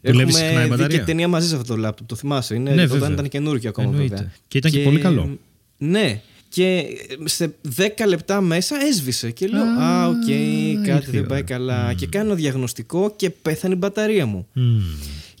δουλεύεις 0.00 0.34
συχνά 0.36 0.50
η 0.50 0.52
Έχουμε 0.54 0.64
δει 0.64 0.70
μπαταρία. 0.70 0.98
και 0.98 1.04
ταινία 1.04 1.28
μαζί 1.28 1.48
σε 1.48 1.56
αυτό 1.56 1.74
το 1.74 1.80
λάπτοπ, 1.80 2.08
το 2.08 2.14
θυμάσαι. 2.16 2.54
Είναι, 2.54 2.70
Ναι, 2.74 2.82
όταν 2.82 2.88
βέβαια. 2.98 3.12
ήταν 3.12 3.28
καινούργιο 3.28 3.68
ακόμα 3.68 3.88
Εννοείται. 3.88 4.14
βέβαια. 4.14 4.32
Και 4.48 4.58
ήταν 4.58 4.70
και 4.70 4.78
πολύ 4.82 5.00
καλό. 5.00 5.38
Ναι. 5.78 6.22
Και 6.54 6.84
σε 7.24 7.54
10 7.76 7.88
λεπτά 8.06 8.40
μέσα 8.40 8.76
έσβησε. 8.86 9.30
Και 9.30 9.46
λέω, 9.46 9.62
Α, 9.62 10.02
Α, 10.02 10.06
οκ, 10.08 10.14
κάτι 10.24 10.90
ήρθε 10.90 11.08
η 11.08 11.10
δεν 11.10 11.18
ώρα. 11.20 11.28
πάει 11.28 11.42
καλά. 11.42 11.94
Και 11.96 12.06
κάνω 12.06 12.34
διαγνωστικό 12.34 13.12
και 13.16 13.30
πέθανε 13.30 13.74
η 13.74 13.76
μπαταρία 13.80 14.26
μου. 14.26 14.46
Μμμ. 14.52 14.80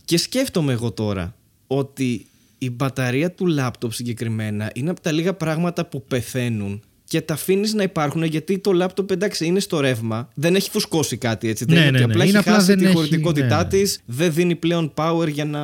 Και 0.04 0.16
σκέφτομαι 0.18 0.72
εγώ 0.72 0.90
τώρα 0.92 1.34
ότι 1.66 2.26
η 2.58 2.70
μπαταρία 2.70 3.30
του 3.30 3.46
λάπτοπ 3.46 3.92
συγκεκριμένα 3.92 4.70
είναι 4.74 4.90
από 4.90 5.00
τα 5.00 5.12
λίγα 5.12 5.34
πράγματα 5.34 5.84
που 5.86 6.04
πεθαίνουν 6.04 6.82
και 7.04 7.20
τα 7.20 7.34
αφήνεις 7.34 7.74
να 7.74 7.82
υπάρχουν 7.82 8.22
γιατί 8.24 8.58
το 8.58 8.72
λάπτοπ 8.72 9.10
εντάξει 9.10 9.46
είναι 9.46 9.60
στο 9.60 9.80
ρεύμα, 9.80 10.28
δεν 10.34 10.54
έχει 10.54 10.70
φουσκώσει 10.70 11.16
κάτι 11.16 11.48
έτσι. 11.48 11.64
δεν 11.64 11.74
Ναι, 11.74 11.80
είναι 11.82 11.90
ναι, 11.90 11.96
ότι 11.98 12.06
ναι. 12.06 12.12
απλά 12.12 12.24
Είναι 12.24 12.38
έχει 12.38 12.48
απλά 12.48 12.52
χάσει 12.54 12.66
δεν 12.66 12.78
τη 12.78 12.84
έχει- 12.84 12.94
χωρητικότητά 12.94 13.62
ναι. 13.62 13.68
της, 13.68 14.00
δεν 14.06 14.32
δίνει 14.32 14.54
πλέον 14.56 14.92
power 14.96 15.28
για 15.32 15.44
να, 15.44 15.60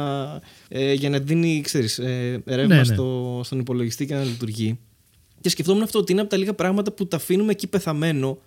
ε, 0.68 0.92
για 0.92 1.10
να 1.10 1.18
δίνει 1.18 1.60
ξέρεις, 1.64 1.98
ε, 1.98 2.42
ρεύμα 2.46 2.74
Ναι, 2.74 2.76
ναι. 2.80 2.84
Στο, 2.84 3.40
στον 3.44 3.58
υπολογιστή 3.58 4.06
και 4.06 4.14
να 4.14 4.22
λειτουργεί. 4.22 4.78
Και 5.40 5.48
σκεφτόμουν 5.48 5.82
αυτό 5.82 5.98
ότι 5.98 6.12
είναι 6.12 6.20
από 6.20 6.30
τα 6.30 6.36
λίγα 6.36 6.54
πράγματα 6.54 6.92
που 6.92 7.06
τα 7.08 7.16
αφήνουμε 7.16 7.52
εκεί 7.52 7.66
πεθαμένο 7.66 8.38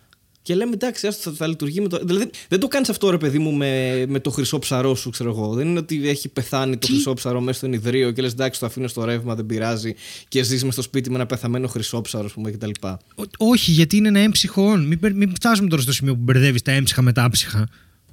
και 0.42 0.56
λέμε 0.56 0.72
εντάξει, 0.74 1.08
άστο, 1.08 1.30
θα, 1.30 1.36
θα 1.36 1.48
λειτουργεί 1.48 1.82
με 1.82 1.88
το. 1.88 2.00
Δηλαδή 2.04 2.30
δεν 2.48 2.60
το 2.60 2.68
κάνεις 2.68 2.90
αυτό 2.90 3.10
ρε 3.10 3.18
παιδί 3.18 3.40
μου 3.40 3.52
με, 3.52 4.06
με 4.08 4.20
το 4.20 4.30
χρυσό 4.30 4.60
ψαρό 4.60 4.96
σου, 4.96 5.10
ξέρω 5.10 5.30
εγώ. 5.30 5.54
Δεν 5.54 5.68
είναι 5.68 5.80
ότι 5.80 6.08
έχει 6.10 6.30
πεθάνει 6.30 6.78
το 6.78 6.88
χρυσό 6.88 7.14
ψαρό 7.14 7.42
μέσα 7.42 7.58
στο 7.58 7.66
ενιδρίο 7.66 8.12
και 8.12 8.22
λες 8.22 8.32
εντάξει, 8.32 8.60
το 8.60 8.66
αφήνω 8.66 8.88
στο 8.88 9.04
ρεύμα, 9.04 9.36
δεν 9.36 9.46
πειράζει 9.46 9.94
και 10.28 10.44
ζεις 10.44 10.64
μες 10.64 10.74
στο 10.74 10.82
σπίτι 10.82 11.10
με 11.10 11.16
ένα 11.16 11.26
πεθαμένο 11.26 11.68
χρυσό 11.68 12.02
ψαρο, 12.02 12.26
ας 12.26 12.32
πούμε 12.32 12.52
κτλ. 12.52 12.70
Ό- 13.16 13.24
Όχι, 13.38 13.72
γιατί 13.72 13.98
είναι 13.98 14.08
ένα 14.08 14.20
έμψυχο 14.20 14.64
όν. 14.70 14.86
Μην, 14.88 15.00
περ- 15.00 15.16
μην 15.16 15.32
φτάσουμε 15.36 15.70
τώρα 15.70 15.82
στο 15.82 15.92
σημείο 15.94 16.14
που 16.16 16.22
μπερδεύεις 16.24 16.62
τα 16.62 16.72
έμψυχα 16.72 17.02
με 17.02 17.12
τα 17.12 17.24
άψυχα. 17.24 17.68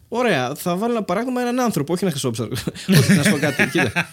Ωραία, 0.09 0.55
θα 0.55 0.77
βάλω 0.77 0.93
ένα 0.93 1.03
παράδειγμα 1.03 1.41
έναν 1.41 1.61
άνθρωπο, 1.61 1.93
όχι 1.93 2.03
ένα 2.05 2.13
χρυσόψαρο. 2.12 2.50
όχι, 3.01 3.13
να 3.13 3.23
σου 3.23 3.31
πω 3.31 3.39
κάτι. 3.39 3.69
Κοίτα. 3.73 4.11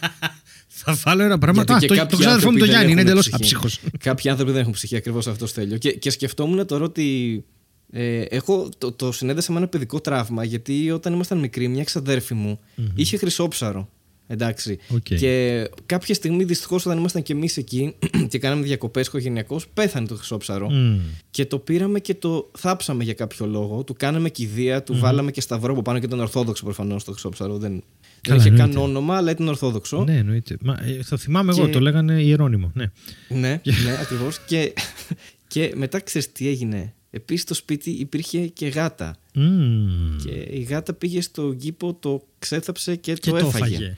Θα 0.77 0.97
βάλω 1.03 1.23
ένα 1.23 1.37
πράγμα. 1.37 1.63
Γιατί 1.63 1.73
Α, 1.73 1.79
και 1.79 1.87
το, 1.87 1.95
κάποιοι 1.95 2.09
το 2.09 2.17
ξάδερφό 2.17 2.51
μου 2.51 2.57
το 2.57 2.63
άνθρωποι 2.63 2.69
Γιάννη 2.69 2.93
δεν 2.93 3.05
είναι 3.05 3.11
έχουν 3.11 3.21
εντελώς 3.21 3.29
ψυχή. 3.29 3.55
άψυχο. 3.65 3.89
Κάποιοι 3.99 4.29
άνθρωποι 4.29 4.51
δεν 4.51 4.61
έχουν 4.61 4.73
ψυχή, 4.73 4.95
ακριβώς 4.95 5.27
αυτό 5.27 5.47
θέλει. 5.47 5.77
Και, 5.77 5.91
και 5.91 6.09
σκεφτόμουν 6.09 6.65
τώρα 6.65 6.83
ότι 6.83 7.43
Ε, 7.91 8.21
έχω, 8.21 8.69
το, 8.77 8.91
το 8.91 9.11
συνέδεσα 9.11 9.51
με 9.51 9.57
ένα 9.57 9.67
παιδικό 9.67 9.99
τραύμα 10.01 10.43
γιατί 10.43 10.91
όταν 10.91 11.13
ήμασταν 11.13 11.37
μικροί, 11.37 11.67
μια 11.67 11.83
ξαδέρφη 11.83 12.33
μου 12.33 12.59
είχε 12.95 13.17
χρυσόψαρο. 13.17 13.89
Εντάξει. 14.27 14.77
Οκ. 14.89 15.01
Και 15.03 15.63
κάποια 15.85 16.13
στιγμή, 16.13 16.43
δυστυχώς, 16.43 16.85
όταν 16.85 16.97
ήμασταν 16.97 17.23
κι 17.23 17.31
εμείς 17.31 17.57
εκεί 17.57 17.95
και 18.29 18.39
κάναμε 18.39 18.63
διακοπές 18.63 19.07
οικογενειακώς, 19.07 19.67
πέθανε 19.67 20.07
το 20.07 20.15
χρυσόψαρο. 20.15 20.69
Μμ. 20.69 20.99
Και 21.29 21.45
το 21.45 21.59
πήραμε 21.59 21.99
και 21.99 22.13
το 22.13 22.51
θάψαμε 22.57 23.03
για 23.03 23.13
κάποιο 23.13 23.45
λόγο. 23.45 23.83
Του 23.83 23.93
κάναμε 23.97 24.29
κηδεία, 24.29 24.83
του 24.83 24.97
βάλαμε 24.99 25.31
και 25.31 25.41
σταυρό 25.41 25.71
από 25.73 25.81
πάνω 25.81 25.99
και 25.99 26.05
ήταν 26.05 26.19
Ορθόδοξο 26.19 26.63
προφανώς 26.63 27.03
το 27.03 27.11
χρυσόψαρο. 27.11 27.57
Δεν, 27.57 27.71
δεν 27.71 27.83
Καλά, 28.21 28.39
είχε 28.39 28.49
καν 28.49 28.59
εννοείται. 28.59 28.79
όνομα, 28.79 29.15
αλλά 29.17 29.31
ήταν 29.31 29.47
Ορθόδοξο. 29.47 30.03
Ναι, 30.03 30.17
εννοείται. 30.17 30.57
Μα, 30.61 30.73
ε, 30.85 30.99
το 31.09 31.17
θυμάμαι 31.17 31.51
εγώ, 31.57 31.65
Και- 31.65 31.71
το 31.71 31.79
λέγανε 31.79 32.21
Ιερώνυμο. 32.21 32.71
Ναι. 32.75 32.91
Ναι, 33.29 33.61
ναι, 33.63 33.97
ακριβώς. 34.01 34.39
και, 34.39 34.73
και 35.47 35.73
μετά 35.75 35.99
ξέρεις 35.99 36.31
τι 36.31 36.47
έγινε. 36.47 36.93
Επίσης 37.09 37.41
στο 37.43 37.53
σπίτι 37.53 37.89
υπήρχε 37.89 38.47
και 38.47 38.67
γάτα. 38.67 39.15
Μμ. 39.39 40.15
Και 40.25 40.31
η 40.31 40.67
γάτα 40.69 40.93
πήγε 40.93 41.21
στο 41.21 41.53
κήπο, 41.59 41.93
το 41.93 42.21
ξέθαψε 42.39 42.95
και, 42.95 43.13
Και 43.13 43.31
το 43.31 43.39
το 43.39 43.47
έφαγε. 43.47 43.75
έφαγε. 43.75 43.95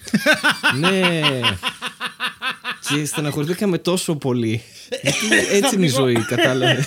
ναι. 0.90 1.40
και 2.90 3.06
στεναχωρηθήκαμε 3.06 3.78
τόσο 3.78 4.16
πολύ. 4.16 4.62
Γιατί 5.02 5.48
έτσι 5.52 5.76
είναι 5.76 5.86
η 5.86 5.90
ζωή, 5.90 6.14
κατάλαβες. 6.28 6.86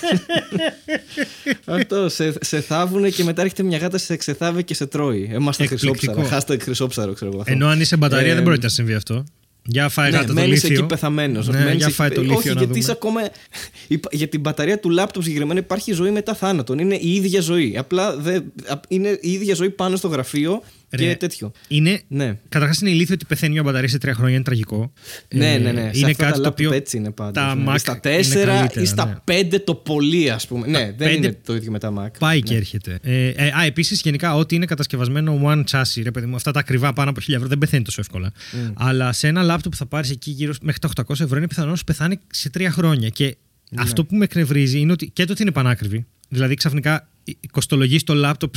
Αυτό. 1.64 2.09
Σε, 2.09 2.35
σε 2.40 2.61
θάβουνε 2.61 3.11
και 3.11 3.25
μετά 3.25 3.42
έρχεται 3.42 3.62
μια 3.62 3.78
γάτα, 3.78 3.99
σε 3.99 4.16
ξεθάβει 4.16 4.64
και 4.64 4.75
σε 4.75 4.87
τρώει. 4.87 5.30
Είμαστε 5.35 5.62
Εκπληκτικό. 5.62 5.92
χρυσόψαρα. 5.97 6.28
Χάστα 6.28 6.56
χρυσόψαρο, 6.61 7.12
ξέρω 7.12 7.30
εγώ. 7.30 7.40
αυτό. 7.40 7.52
Ενώ 7.52 7.66
αν 7.68 7.80
είσαι 7.80 7.97
μπαταρία 7.97 8.30
Ε, 8.30 8.35
δεν 8.35 8.42
πρόκειται 8.42 8.66
να 8.66 8.73
συμβεί 8.73 8.94
αυτό. 8.94 9.25
Για 9.64 9.88
φάει 9.88 10.11
ναι, 10.11 10.16
γάτα 10.16 10.26
το 10.28 10.33
μένεις 10.33 10.62
λίθιο. 10.62 10.78
εκεί 10.78 10.87
πεθαμένος. 10.87 11.49
Ναι, 11.49 11.73
για 11.73 11.88
φάει 11.88 12.11
το 12.11 12.21
λίθιο 12.21 12.37
Όχι, 12.37 12.47
να 12.47 12.52
γιατί 12.52 12.66
δούμε. 12.66 12.78
είσαι 12.78 12.90
ακόμα. 12.92 13.21
υπα- 13.88 14.09
Για 14.12 14.28
την 14.28 14.40
μπαταρία 14.40 14.78
του 14.78 14.90
λάπτοπ 14.90 15.23
συγκεκριμένα 15.23 15.59
υπάρχει 15.61 15.92
ζωή 15.92 16.11
μετά 16.11 16.35
θάνατον. 16.35 16.78
Είναι 16.78 16.95
η 16.95 17.14
ίδια 17.14 17.40
ζωή. 17.40 17.76
Απλά 17.78 18.16
δεν- 18.16 18.52
α- 18.66 18.81
είναι 18.88 19.19
η 19.21 19.33
ίδια 19.33 19.54
ζωή 19.54 19.71
πάνω 19.71 19.97
στο 19.97 20.09
γραφείο 20.09 20.62
Ρε, 20.96 21.04
και 21.08 21.16
τέτοιο. 21.16 21.52
Είναι, 21.68 22.00
Ναι. 22.08 22.38
Καταρχάς 22.49 22.80
είναι 22.80 22.90
ηλίθιο 22.90 23.14
ότι 23.14 23.25
πεθαίνει 23.25 23.52
μια 23.52 23.62
μπαταρία 23.62 23.88
σε 23.88 23.99
τρία 23.99 24.14
χρόνια, 24.14 24.34
είναι 24.34 24.44
τραγικό. 24.44 24.92
Ναι, 25.34 25.52
Ε, 25.54 25.58
ναι, 25.58 25.72
ναι. 25.72 25.80
Σε 25.92 25.99
Είναι 25.99 26.11
αυτά 26.11 26.25
κάτι 26.25 26.32
τα 26.32 26.37
το 26.37 26.42
λάπτοπ 26.42 26.52
οποίο. 26.66 26.72
έτσι 26.72 26.96
είναι 26.96 27.11
πάντα. 27.11 27.30
τα 27.46 27.54
ναι. 27.54 27.64
Mac 27.72 27.75
Στα 27.78 27.92
είναι 27.92 28.00
4 28.00 28.02
καλύτερα, 28.12 28.68
ή 28.76 28.84
στα 28.84 29.22
ναι. 29.26 29.40
5 29.42 29.61
το 29.64 29.75
πολύ, 29.75 30.30
ας 30.30 30.46
πούμε. 30.46 30.66
Ναι, 30.66 30.78
δεν 30.78 30.96
πέντε 30.96 31.12
είναι 31.14 31.38
το 31.44 31.54
ίδιο 31.54 31.70
με 31.70 31.78
τα 31.78 31.92
Mac. 31.99 32.11
Πάει 32.18 32.34
Ναι. 32.38 32.40
και 32.42 32.54
έρχεται. 32.56 32.99
Ε, 33.02 33.28
ε, 33.28 33.46
α, 33.58 33.64
επίσης 33.64 34.00
γενικά 34.00 34.34
ό,τι 34.34 34.54
είναι 34.54 34.64
κατασκευασμένο 34.66 35.40
one 35.44 35.64
chassis, 35.70 36.00
ρε 36.02 36.11
παιδί 36.11 36.26
μου, 36.26 36.34
αυτά 36.37 36.50
τα 36.50 36.61
ακριβά 36.61 36.92
πάνω 36.92 37.11
από 37.11 37.20
1000 37.20 37.34
ευρώ 37.34 37.49
δεν 37.49 37.58
πεθαίνει 37.58 37.84
τόσο 37.84 38.00
εύκολα. 38.00 38.32
Mm. 38.32 38.72
Αλλά 38.75 39.12
σε 39.12 39.28
ένα 39.28 39.42
λάπτοπ 39.42 39.70
που 39.72 39.78
θα 39.78 39.87
πάρεις 39.87 40.11
εκεί 40.11 40.30
γύρω 40.30 40.52
μέχρι 40.62 40.80
τα 40.80 40.88
800 41.06 41.20
ευρώ 41.20 41.37
είναι 41.37 41.46
πιθανό 41.46 41.70
να 41.70 41.76
σου 41.76 41.84
πεθάνει 41.84 42.18
σε 42.32 42.50
τρία 42.50 42.70
χρόνια. 42.70 43.08
Και 43.08 43.37
Ναι. 43.70 43.82
αυτό 43.82 44.04
που 44.04 44.14
με 44.16 44.25
εκνευρίζει 44.25 44.78
είναι 44.78 44.92
ότι 44.92 45.11
και 45.11 45.25
το 45.25 45.32
ότι 45.32 45.42
είναι 45.42 45.50
πανάκριβη. 45.52 46.06
Δηλαδή 46.28 46.54
ξαφνικά 46.54 47.08
κοστολογείς 47.50 48.02
το 48.04 48.14
λάπτοπ 48.14 48.54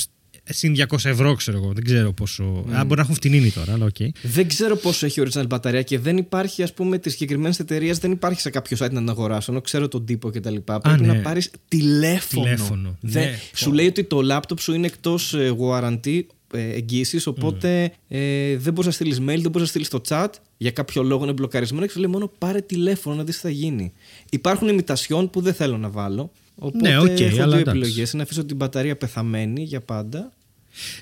συν 0.49 0.75
200 0.89 1.05
ευρώ, 1.05 1.33
ξέρω 1.33 1.57
εγώ. 1.57 1.71
Δεν 1.73 1.83
ξέρω 1.83 2.11
πόσο. 2.13 2.65
Mm. 2.67 2.73
Α, 2.73 2.83
μπορεί 2.83 2.95
να 2.95 3.01
έχουν 3.01 3.15
φτηνίνει 3.15 3.51
τώρα, 3.51 3.73
αλλά 3.73 3.85
οκ. 3.85 3.95
Δεν 4.21 4.47
ξέρω 4.47 4.75
πόσο 4.75 5.05
έχει 5.05 5.21
original 5.25 5.47
μπαταρία 5.47 5.81
και 5.81 5.99
δεν 5.99 6.17
υπάρχει, 6.17 6.63
ας 6.63 6.73
πούμε, 6.73 6.97
τη 6.97 7.09
συγκεκριμένη 7.09 7.55
εταιρεία 7.59 7.93
δεν 7.93 8.11
υπάρχει 8.11 8.41
σε 8.41 8.49
κάποιο 8.49 8.77
site 8.77 8.91
να 8.91 8.99
την 8.99 9.09
αγοράσω. 9.09 9.51
Ενώ 9.51 9.61
ξέρω 9.61 9.87
τον 9.87 10.05
τύπο 10.05 10.31
και 10.31 10.39
τα 10.39 10.49
λοιπά. 10.49 10.79
Πρέπει 10.79 11.01
ναι. 11.01 11.13
να 11.13 11.19
πάρεις 11.21 11.51
τηλέφωνο. 11.67 12.43
Τηλέφωνο, 12.43 12.97
Δεν- 13.01 13.23
ναι. 13.23 13.39
Σου 13.53 13.71
λέει 13.73 13.87
ότι 13.87 14.03
το 14.03 14.21
λάπτοπ 14.21 14.59
σου 14.59 14.73
είναι 14.73 14.85
εκτός 14.85 15.35
warranty 15.59 16.21
εγγύησης, 16.53 17.27
οπότε 17.27 17.91
ε, 18.07 18.57
δεν 18.57 18.73
μπορείς 18.73 18.85
να 18.85 18.91
στείλεις 18.91 19.17
mail, 19.19 19.23
δεν 19.41 19.51
μπορείς 19.51 19.61
να 19.61 19.65
στείλεις 19.65 19.87
στο 19.87 20.01
chat. 20.07 20.27
Για 20.57 20.71
κάποιο 20.71 21.03
λόγο 21.03 21.23
είναι 21.23 21.33
μπλοκαρισμένο 21.33 21.85
και 21.85 21.91
σου 21.91 21.99
λέει 21.99 22.09
μόνο 22.09 22.31
πάρε 22.37 22.61
τηλέφωνο 22.61 23.15
να 23.15 23.23
δεις 23.23 23.35
τι 23.35 23.41
θα 23.41 23.49
γίνει. 23.49 23.93
Υπάρχουν 24.29 24.67
limitations 24.67 25.29
που 25.29 25.41
δεν 25.41 25.53
θέλω 25.53 25.77
να 25.77 25.89
βάλω. 25.89 26.31
Οπότε 26.55 26.89
Ναι, 26.89 26.97
οκ, 26.97 27.19
έχω 27.19 27.41
αλλά 27.41 27.47
δύο 27.51 27.59
εντάξει. 27.59 27.69
επιλογές. 27.79 28.13
Να 28.13 28.23
αφήσω 28.23 28.45
την 28.45 28.55
μπαταρία 28.55 28.97
πεθαμένη 28.97 29.63
για 29.63 29.81
πάντα. 29.81 30.31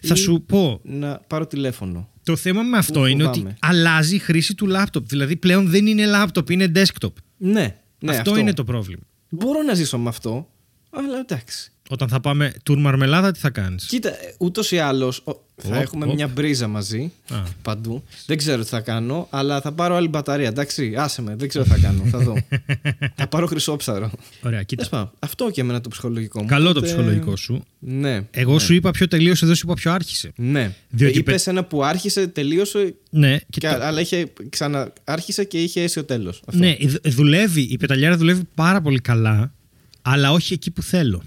Θα 0.02 0.14
ή 0.14 0.18
σου 0.18 0.44
πω, 0.48 0.80
Να 0.84 1.22
πάρω 1.28 1.48
τηλέφωνο. 1.48 2.10
το 2.24 2.36
θέμα 2.36 2.62
με 2.62 2.78
αυτό 2.78 3.00
Ου, 3.02 3.06
είναι 3.06 3.24
φοβάμαι. 3.24 3.48
ότι 3.50 3.58
αλλάζει 3.60 4.16
η 4.16 4.20
χρήση 4.20 4.56
του 4.56 4.68
λάπτοπ. 4.68 5.08
Δηλαδή 5.08 5.36
πλέον 5.36 5.68
δεν 5.70 5.86
είναι 5.88 6.06
λάπτοπ, 6.06 6.50
είναι 6.50 6.72
desktop. 6.76 7.14
Ναι, 7.38 7.76
ναι 8.00 8.16
αυτό, 8.16 8.38
είναι 8.38 8.54
το 8.54 8.64
πρόβλημα. 8.64 9.02
Μπορώ 9.30 9.62
να 9.62 9.74
ζήσω 9.74 9.98
με 9.98 10.10
αυτό, 10.10 10.48
αλλά 10.90 11.18
εντάξει. 11.20 11.72
Όταν 11.94 12.08
θα 12.08 12.20
πάμε 12.20 12.54
tour 12.70 12.78
μαρμελάδα, 12.78 13.32
τι 13.32 13.40
θα 13.40 13.50
κάνεις; 13.50 13.86
Κοίτα, 13.86 14.12
ούτως 14.38 14.72
ή 14.72 14.78
άλλως 14.78 15.22
θα 15.56 15.76
Οπ, 15.76 15.82
έχουμε 15.82 16.06
οπ. 16.06 16.14
μια 16.14 16.28
μπρίζα 16.28 16.68
μαζί 16.68 17.12
Α. 17.30 17.36
παντού. 17.62 18.04
Δεν 18.26 18.38
ξέρω 18.38 18.62
τι 18.64 18.70
θα 18.70 18.80
κάνω, 18.80 19.28
αλλά 19.30 19.62
θα 19.62 19.72
πάρω 19.72 19.96
άλλη 19.96 20.08
μπαταρία. 20.08 20.48
Εντάξει, 20.48 20.94
άσε 20.98 21.22
με, 21.22 21.36
δεν 21.36 21.48
ξέρω 21.48 21.64
τι 21.64 21.70
θα 21.70 21.78
κάνω. 21.78 22.04
Θα 22.06 22.18
δω. 22.20 22.38
θα 23.16 23.28
πάρω 23.28 23.46
χρυσόψαρο. 23.48 24.12
Ωραία, 24.44 24.64
κοίτα. 24.64 24.76
Τέλος 24.84 24.90
πάντων, 24.90 25.12
Αυτό 25.20 25.50
και 25.52 25.62
εμένα 25.62 25.82
το 25.82 25.90
ψυχολογικό 25.90 26.42
μου. 26.42 26.48
Καλό 26.48 26.64
το 26.64 26.70
Οπότε, 26.70 26.86
ψυχολογικό 26.86 27.36
σου. 27.36 27.64
Ναι. 27.80 28.22
Εγώ 28.32 28.60
σου 28.60 28.74
είπα 28.74 28.92
ποιο 28.92 29.08
τελείωσε, 29.08 29.46
δεν 29.46 29.56
σου 29.56 29.62
είπα 29.66 29.74
ποιο 29.74 29.92
άρχισε. 29.92 30.32
Ναι. 30.36 30.74
Διότι 30.90 31.18
Είπε 31.18 31.32
πε- 31.32 31.48
ένα 31.48 31.64
που 31.64 31.84
άρχισε, 31.84 32.28
τελείωσε, 32.28 32.96
Ναι, 33.10 33.38
και, 33.38 33.46
κοίτα. 33.50 33.86
αλλά 33.88 34.02
είχε 34.02 34.32
ξανά 34.50 34.94
άρχισε 35.04 35.44
και 35.44 35.62
είχε 35.62 35.82
αίσιο 35.82 36.04
τέλος. 36.04 36.42
Ναι, 36.52 36.76
δ- 36.82 37.08
δουλεύει, 37.10 37.62
η 37.62 37.78
πεταλιάρα 37.78 38.18
δουλεύει 38.18 38.42
πάρα 38.56 38.82
πολύ 38.82 39.00
καλά, 39.00 39.54
αλλά 40.02 40.32
όχι 40.32 40.54
εκεί 40.54 40.72
που 40.72 40.82
θέλω. 40.82 41.24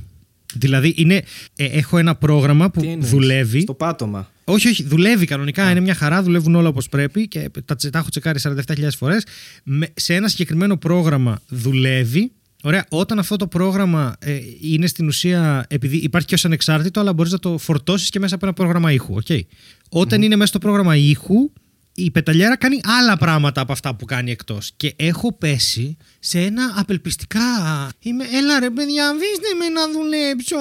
Δηλαδή, 0.58 0.94
είναι, 0.96 1.22
ε, 1.56 1.64
έχω 1.64 1.98
ένα 1.98 2.14
πρόγραμμα 2.14 2.70
που 2.70 2.80
Τι 2.80 2.86
εννοείς; 2.88 3.10
δουλεύει. 3.10 3.60
Στο 3.60 3.75
πάτωμα. 3.75 4.30
Όχι, 4.44 4.68
όχι, 4.68 4.82
δουλεύει 4.84 5.26
κανονικά. 5.26 5.70
Είναι 5.70 5.80
μια 5.80 5.94
χαρά, 5.94 6.22
δουλεύουν 6.22 6.54
όλα 6.54 6.68
όπως 6.68 6.88
πρέπει 6.88 7.28
και 7.28 7.50
τα, 7.64 7.76
τσε- 7.76 7.90
τα 7.92 7.98
έχω 7.98 8.08
τσεκάρει 8.08 8.38
47.000 8.42 8.96
φορές. 8.96 9.25
Σε 9.94 10.14
ένα 10.14 10.28
συγκεκριμένο 10.28 10.76
πρόγραμμα 10.76 11.40
δουλεύει. 11.48 12.30
Ωραία, 12.62 12.86
όταν 12.88 13.18
αυτό 13.18 13.36
το 13.36 13.46
πρόγραμμα 13.46 14.16
ε, 14.18 14.38
είναι 14.60 14.86
στην 14.86 15.06
ουσία, 15.06 15.64
επειδή 15.68 15.96
υπάρχει 15.96 16.26
και 16.26 16.34
ως 16.34 16.44
ανεξάρτητο, 16.44 17.00
αλλά 17.00 17.12
μπορείς 17.12 17.32
να 17.32 17.38
το 17.38 17.58
φορτώσεις 17.58 18.10
και 18.10 18.18
μέσα 18.18 18.34
από 18.34 18.46
ένα 18.46 18.54
πρόγραμμα 18.54 18.92
ήχου. 18.92 19.16
Okay. 19.26 19.40
Όταν 19.88 20.22
είναι 20.22 20.34
μέσα 20.36 20.46
στο 20.48 20.58
πρόγραμμα 20.58 20.96
ήχου, 20.96 21.50
η 21.97 22.11
πεταλιέρα 22.11 22.57
κάνει 22.57 22.81
άλλα 22.85 23.17
πράγματα 23.17 23.61
από 23.61 23.73
αυτά 23.73 23.95
που 23.95 24.05
κάνει 24.05 24.31
εκτός. 24.31 24.73
Και 24.76 24.93
έχω 24.97 25.33
πέσει 25.33 25.97
σε 26.19 26.41
ένα 26.41 26.75
απελπιστικά. 26.76 27.41
Είμαι, 27.99 28.25
έλα 28.33 28.59
ρε 28.59 28.71
παιδιά, 28.71 29.09
αφήστε 29.09 29.55
με 29.59 29.69
να 29.69 29.91
δουλέψω. 29.93 30.57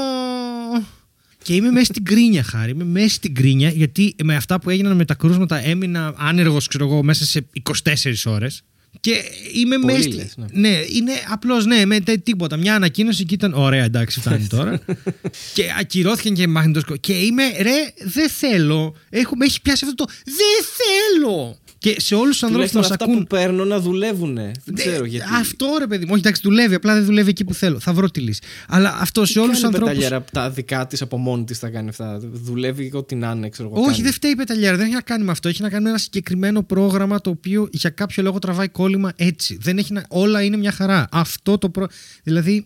Και 1.43 1.55
είμαι 1.55 1.71
μέσα 1.71 1.85
στην 1.85 2.03
κρίνια, 2.03 2.43
χάρη. 2.43 2.71
Είμαι 2.71 2.83
μέσα 2.83 3.15
στην 3.15 3.35
κρίνια, 3.35 3.69
γιατί 3.69 4.15
με 4.23 4.35
αυτά 4.35 4.59
που 4.59 4.69
έγιναν 4.69 4.95
με 4.95 5.05
τα 5.05 5.13
κρούσματα 5.13 5.65
έμεινα 5.65 6.13
άνεργος, 6.17 6.67
ξέρω 6.67 6.85
εγώ, 6.85 7.03
μέσα 7.03 7.25
σε 7.25 7.47
24 7.83 8.25
ώρες. 8.25 8.63
Και 8.99 9.23
είμαι 9.53 9.77
Πολύ 9.77 9.93
μέσα. 9.93 10.01
στη- 10.09 10.15
λες, 10.15 10.33
ναι. 10.37 10.45
ναι, 10.69 10.77
είναι 10.89 11.11
απλώς 11.29 11.65
ναι, 11.65 11.85
με 11.85 11.99
τε- 11.99 12.23
τίποτα. 12.23 12.57
Μια 12.57 12.75
ανακοίνωση 12.75 13.25
και 13.25 13.33
ήταν. 13.33 13.53
Ωραία, 13.53 13.83
εντάξει, 13.83 14.19
φτάνει 14.19 14.47
τώρα. 14.47 14.79
και 15.53 15.63
ακυρώθηκε 15.79 16.29
και 16.29 16.47
μαγνητοσκοπ. 16.47 16.99
Και 16.99 17.13
είμαι, 17.13 17.43
ρε, 17.61 17.93
δεν 18.03 18.29
θέλω. 18.29 18.95
Έχω, 19.09 19.35
με 19.35 19.45
έχει 19.45 19.61
πιάσει 19.61 19.85
αυτό 19.85 20.05
το. 20.05 20.11
Δεν 20.25 20.65
θέλω! 20.77 21.57
Και 21.85 21.95
σε 21.99 22.15
όλους 22.15 22.31
τους 22.31 22.43
ανθρώπους 22.43 22.71
που 22.71 22.77
Τουλάχιστον 22.77 22.81
μας 22.81 22.91
αυτά 22.91 23.03
ακούν. 23.05 23.17
που 23.17 23.27
παίρνω 23.27 23.65
να 23.65 23.79
δουλεύουν. 23.79 24.33
Δεν 24.35 24.51
Ναι, 24.63 24.73
ξέρω 24.73 25.05
γιατί. 25.05 25.27
Αυτό 25.39 25.65
ρε 25.79 25.87
παιδί 25.87 26.03
μου. 26.05 26.09
Όχι, 26.11 26.19
εντάξει, 26.19 26.41
δουλεύει. 26.43 26.75
Απλά 26.75 26.93
δεν 26.93 27.05
δουλεύει 27.05 27.29
εκεί 27.29 27.43
που 27.43 27.53
θέλω. 27.53 27.79
Θα 27.79 27.93
βρω 27.93 28.09
τη 28.09 28.19
λύση. 28.19 28.41
Αλλά 28.67 28.97
αυτό 28.99 29.25
σε 29.25 29.39
όλους 29.39 29.51
τους 29.51 29.61
Κάνει 29.61 29.73
ανθρώπου. 29.73 29.89
πεταλιέρα 29.91 30.15
από 30.15 30.31
τα 30.31 30.49
δικά 30.49 30.87
της 30.87 31.01
από 31.01 31.17
μόνη 31.17 31.43
της 31.43 31.59
θα 31.59 31.69
κάνει 31.69 31.89
αυτά; 31.89 32.19
Δουλεύει 32.21 32.91
ό,τι 32.93 33.15
να 33.15 33.31
είναι, 33.31 33.49
ξέρω 33.49 33.69
εγώ. 33.73 33.79
Όχι, 33.81 33.89
κάνει. 33.91 34.01
δεν 34.03 34.11
φταίει 34.13 34.31
η 34.31 34.35
πεταλιέρα. 34.35 34.75
Δεν 34.77 34.85
έχει 34.85 34.95
να 34.95 35.01
κάνει 35.01 35.23
με 35.23 35.31
αυτό. 35.31 35.47
Έχει 35.49 35.61
να 35.61 35.69
κάνει 35.69 35.83
με 35.83 35.89
ένα 35.89 35.97
συγκεκριμένο 35.97 36.63
πρόγραμμα 36.63 37.21
το 37.21 37.29
οποίο 37.29 37.67
για 37.71 37.89
κάποιο 37.89 38.23
λόγο 38.23 38.39
τραβάει 38.39 38.67
κόλλημα 38.67 39.11
έτσι. 39.15 39.57
Δεν 39.61 39.77
έχει 39.77 39.93
να... 39.93 40.05
Όλα 40.09 40.43
είναι 40.43 40.57
μια 40.57 40.71
χαρά. 40.71 41.07
Αυτό 41.11 41.57
το 41.57 41.69
προ... 41.69 41.87
Δηλαδή, 42.23 42.65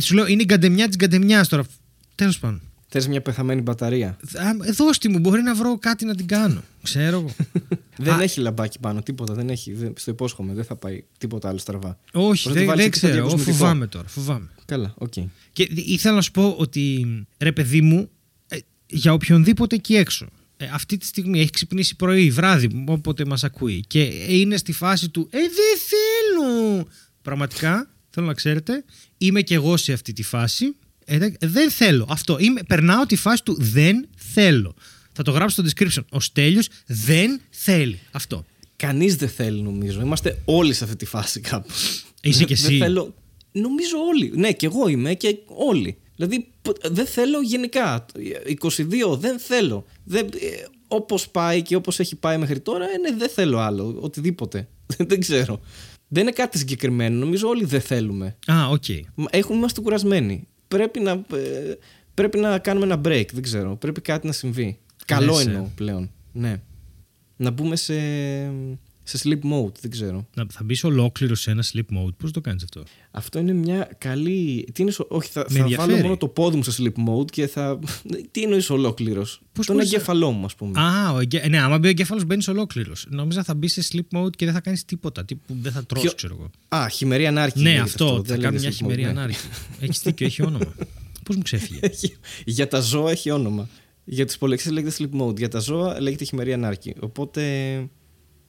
σου 0.00 0.14
λέω, 0.14 0.26
είναι 0.26 0.42
η 0.42 0.46
γκαντεμιά 0.48 0.86
της 0.86 0.96
γκαντεμιάς 0.96 1.48
τώρα. 1.48 1.64
Τέλος 2.14 2.38
πάντων. 2.38 2.60
Θες 2.96 3.08
μια 3.08 3.22
πεθαμένη 3.22 3.60
μπαταρία; 3.60 4.08
Α, 4.08 4.72
Δώσ' 4.72 4.98
μου, 5.08 5.18
μπορεί 5.18 5.42
να 5.42 5.54
βρω 5.54 5.78
κάτι 5.78 6.04
να 6.04 6.14
την 6.14 6.26
κάνω. 6.26 6.62
Ξέρω 6.82 7.16
εγώ. 7.18 7.34
δεν 7.96 8.14
Α. 8.14 8.22
έχει 8.22 8.40
λαμπάκι 8.40 8.78
πάνω, 8.78 9.02
τίποτα. 9.02 9.34
Δεν 9.34 9.48
έχει. 9.48 9.72
Δεν, 9.72 9.92
στο 9.96 10.10
υπόσχομαι, 10.10 10.54
δεν 10.54 10.64
θα 10.64 10.76
πάει 10.76 11.04
τίποτα 11.18 11.48
άλλο 11.48 11.58
στραβά. 11.58 11.98
Όχι, 12.12 12.48
Μπορεί 12.48 12.48
να 12.48 12.52
δεν, 12.52 12.62
το 12.62 12.66
βάλεις 12.66 12.76
δεν 12.76 12.86
εκεί 12.86 12.98
στο 12.98 13.06
ξέρω. 13.06 13.18
Εγώ 13.18 13.26
διακοσμητικό. 13.28 13.56
φοβάμαι 13.64 13.86
τώρα. 13.86 14.08
Φοβάμαι. 14.08 14.48
Καλά, 14.64 14.94
οκ. 14.98 15.12
Και 15.52 15.68
ήθελα 15.74 16.14
να 16.14 16.20
σου 16.20 16.30
πω 16.30 16.54
ότι 16.58 17.06
ρε 17.38 17.52
παιδί 17.52 17.80
μου, 17.80 18.10
ε, 18.48 18.56
για 18.86 19.12
οποιονδήποτε 19.12 19.74
εκεί 19.74 19.96
έξω, 19.96 20.26
ε, 20.56 20.66
αυτή 20.72 20.96
τη 20.96 21.06
στιγμή 21.06 21.40
έχει 21.40 21.50
ξυπνήσει 21.50 21.96
πρωί, 21.96 22.30
βράδυ, 22.30 22.84
όποτε 22.86 23.24
μας 23.24 23.44
ακούει 23.44 23.84
και 23.86 24.02
είναι 24.28 24.56
στη 24.56 24.72
φάση 24.72 25.08
του 25.08 25.28
«Ε, 25.30 25.38
δεν 25.38 25.78
θέλω!» 25.88 26.86
Πραγματικά, 27.22 27.90
θέλω 28.10 28.26
να 28.26 28.34
ξέρετε, 28.34 28.84
είμαι 29.18 29.40
και 29.40 29.54
εγώ 29.54 29.76
σε 29.76 29.92
αυτή 29.92 30.12
τη 30.12 30.22
φάση. 30.22 30.76
Ε, 31.08 31.18
δεν- 31.18 31.36
δεν 31.40 31.70
θέλω. 31.70 32.06
Αυτό. 32.08 32.36
Είμαι, 32.40 32.60
περνάω 32.66 33.06
τη 33.06 33.16
φάση 33.16 33.42
του 33.42 33.56
«δεν 33.58 34.08
θέλω». 34.16 34.74
Θα 35.12 35.22
το 35.22 35.30
γράψω 35.30 35.62
στο 35.62 35.70
description. 35.70 36.04
Ο 36.10 36.20
Στέλιος 36.20 36.68
δεν 36.86 37.40
θέλει. 37.50 37.98
Αυτό. 38.10 38.44
Κανείς 38.76 39.16
δεν 39.16 39.28
θέλει, 39.28 39.62
νομίζω. 39.62 40.00
Είμαστε 40.00 40.38
όλοι 40.44 40.72
σε 40.72 40.84
αυτή 40.84 40.96
τη 40.96 41.04
φάση 41.06 41.40
κάπως. 41.40 42.04
Είσαι 42.22 42.44
κι 42.44 42.52
εσύ. 42.52 42.66
Δεν 42.68 42.78
θέλω. 42.78 43.14
Νομίζω 43.52 43.96
όλοι. 44.08 44.32
Ναι, 44.34 44.52
και 44.52 44.66
εγώ 44.66 44.88
είμαι 44.88 45.14
και 45.14 45.36
όλοι. 45.46 45.96
Δηλαδή, 46.16 46.48
π- 46.62 46.88
δεν 46.90 47.06
θέλω 47.06 47.40
γενικά. 47.42 48.06
22, 48.46 49.16
δεν 49.18 49.38
θέλω. 49.38 49.84
Δεν, 50.04 50.26
ε, 50.26 50.64
όπως 50.88 51.28
πάει 51.28 51.62
και 51.62 51.76
όπως 51.76 51.98
έχει 52.00 52.16
πάει 52.16 52.38
μέχρι 52.38 52.60
τώρα, 52.60 52.84
ε, 52.84 52.98
ναι, 53.10 53.16
δεν 53.16 53.28
θέλω 53.28 53.58
άλλο. 53.58 53.98
Οτιδήποτε. 54.00 54.68
δεν 55.08 55.20
ξέρω. 55.20 55.60
Δεν 56.08 56.22
είναι 56.22 56.32
κάτι 56.32 56.58
συγκεκριμένο. 56.58 57.18
Νομίζω 57.18 57.48
όλοι 57.48 57.64
δεν 57.64 57.80
θέλουμε. 57.80 58.36
Α, 58.46 58.66
οκ. 58.68 58.84
Μα 59.14 59.26
Έχουμε, 59.30 59.56
είμαστε 59.58 59.80
κουρασμένοι. 59.80 60.46
Πρέπει 60.76 61.00
να, 61.00 61.10
ε, 61.10 61.74
Πρέπει 62.16 62.38
να 62.38 62.58
κάνουμε 62.58 62.86
ένα 62.86 63.00
break, 63.04 63.26
δεν 63.32 63.42
ξέρω. 63.42 63.76
Πρέπει 63.76 64.00
κάτι 64.00 64.26
να 64.26 64.32
συμβεί. 64.32 64.78
Καλό 65.04 65.32
Λες, 65.32 65.46
ε. 65.46 65.50
εννοώ 65.50 65.70
πλέον. 65.74 66.10
Ναι. 66.32 66.60
Να 67.36 67.50
μπούμε 67.50 67.76
σε, 67.76 67.94
σε 69.08 69.18
sleep 69.24 69.32
mode, 69.52 69.72
δεν 69.80 69.90
ξέρω. 69.90 70.26
Να, 70.34 70.46
θα 70.52 70.64
μπεις 70.64 70.84
ολόκληρο 70.84 71.34
σε 71.34 71.50
ένα 71.50 71.64
sleep 71.72 71.96
mode. 71.98 72.14
Πώς 72.16 72.30
το 72.32 72.40
κάνεις 72.40 72.62
αυτό; 72.62 72.82
Αυτό 73.10 73.38
είναι 73.38 73.52
μια 73.52 73.90
καλή. 73.98 74.68
Τι 74.72 74.82
είναι, 74.82 74.90
σο- 74.90 75.06
όχι, 75.10 75.30
θα, 75.30 75.44
Με 75.48 75.54
θα 75.56 75.62
ενδιαφέρει. 75.62 75.90
βάλω 75.90 76.02
μόνο 76.02 76.16
το 76.16 76.28
πόδι 76.28 76.56
μου 76.56 76.62
σε 76.62 76.82
sleep 76.82 77.08
mode 77.08 77.30
και 77.30 77.46
θα. 77.46 77.78
Τι 78.30 78.42
εννοείς 78.42 78.70
ολόκληρος; 78.70 79.40
Πώς 79.52 79.66
Τον 79.66 79.74
μπορείς 79.74 79.90
να- 79.90 79.96
εγκέφαλό 79.96 80.30
μου, 80.30 80.44
ας 80.44 80.54
πούμε. 80.54 80.80
Α, 80.80 81.12
ο 81.12 81.18
εγκε... 81.20 81.46
ναι, 81.48 81.58
άμα 81.58 81.78
μπει 81.78 81.86
ο 81.86 81.90
εγκέφαλος, 81.90 82.24
μπαίνεις 82.24 82.48
ολόκληρος. 82.48 83.06
Νόμιζα 83.10 83.42
θα 83.44 83.54
μπεις 83.54 83.72
σε 83.72 83.82
sleep 83.92 84.18
mode 84.18 84.36
και 84.36 84.44
δεν 84.44 84.54
θα 84.54 84.60
κάνεις 84.60 84.84
τίποτα. 84.84 85.24
Τύπου 85.24 85.54
δεν 85.60 85.72
θα 85.72 85.84
τρώσει, 85.86 86.04
Ποιο- 86.06 86.14
ξέρω 86.16 86.36
εγώ. 86.38 86.50
Α, 86.82 86.88
χειμερή 86.88 87.26
ανάρκη. 87.26 87.58
Ναι, 87.58 87.64
λέγεται 87.64 87.82
αυτό. 87.82 88.14
δεν 88.14 88.24
θα 88.36 88.42
κάνει 88.42 88.58
λέγεται 88.58 88.60
μια 88.60 88.70
sleep 88.70 88.72
mode, 88.72 88.76
χειμερή 88.76 89.02
ναι. 89.02 89.08
ανάρκη. 89.08 89.36
έχεις 89.80 90.00
δίκιο, 90.02 90.26
έχει 90.26 90.42
όνομα. 90.42 90.74
Πώς 91.24 91.36
μου 91.36 91.42
ξέφυγε; 91.42 91.78
Έχει- 91.82 92.16
Για 92.44 92.68
τα 92.68 92.80
ζώα 92.80 93.10
έχει 93.10 93.30
όνομα. 93.30 93.68
Για 94.04 94.26
του 94.26 94.32
υπολογιστέ 94.36 94.70
λέγεται 94.70 94.96
sleep 94.98 95.20
mode. 95.20 95.36
Για 95.36 95.48
τα 95.48 95.58
ζώα 95.58 96.00
λέγεται 96.00 96.24
χειμερή 96.24 96.52
ανάρκη. 96.52 96.94
Οπότε. 97.00 97.42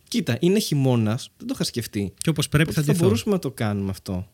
Κοίτα, 0.07 0.37
είναι 0.39 0.59
χειμώνας. 0.59 1.29
Δεν 1.37 1.47
το 1.47 1.53
είχα 1.55 1.63
σκεφτεί. 1.63 2.13
και 2.17 2.29
όπως 2.29 2.49
πρέπει 2.49 2.69
Οπότε 2.69 2.79
θα 2.81 2.85
θα 2.85 2.91
ντυθώ. 2.93 3.05
μπορούσαμε 3.05 3.35
να 3.35 3.41
το 3.41 3.51
κάνουμε 3.51 3.89
αυτό. 3.89 4.27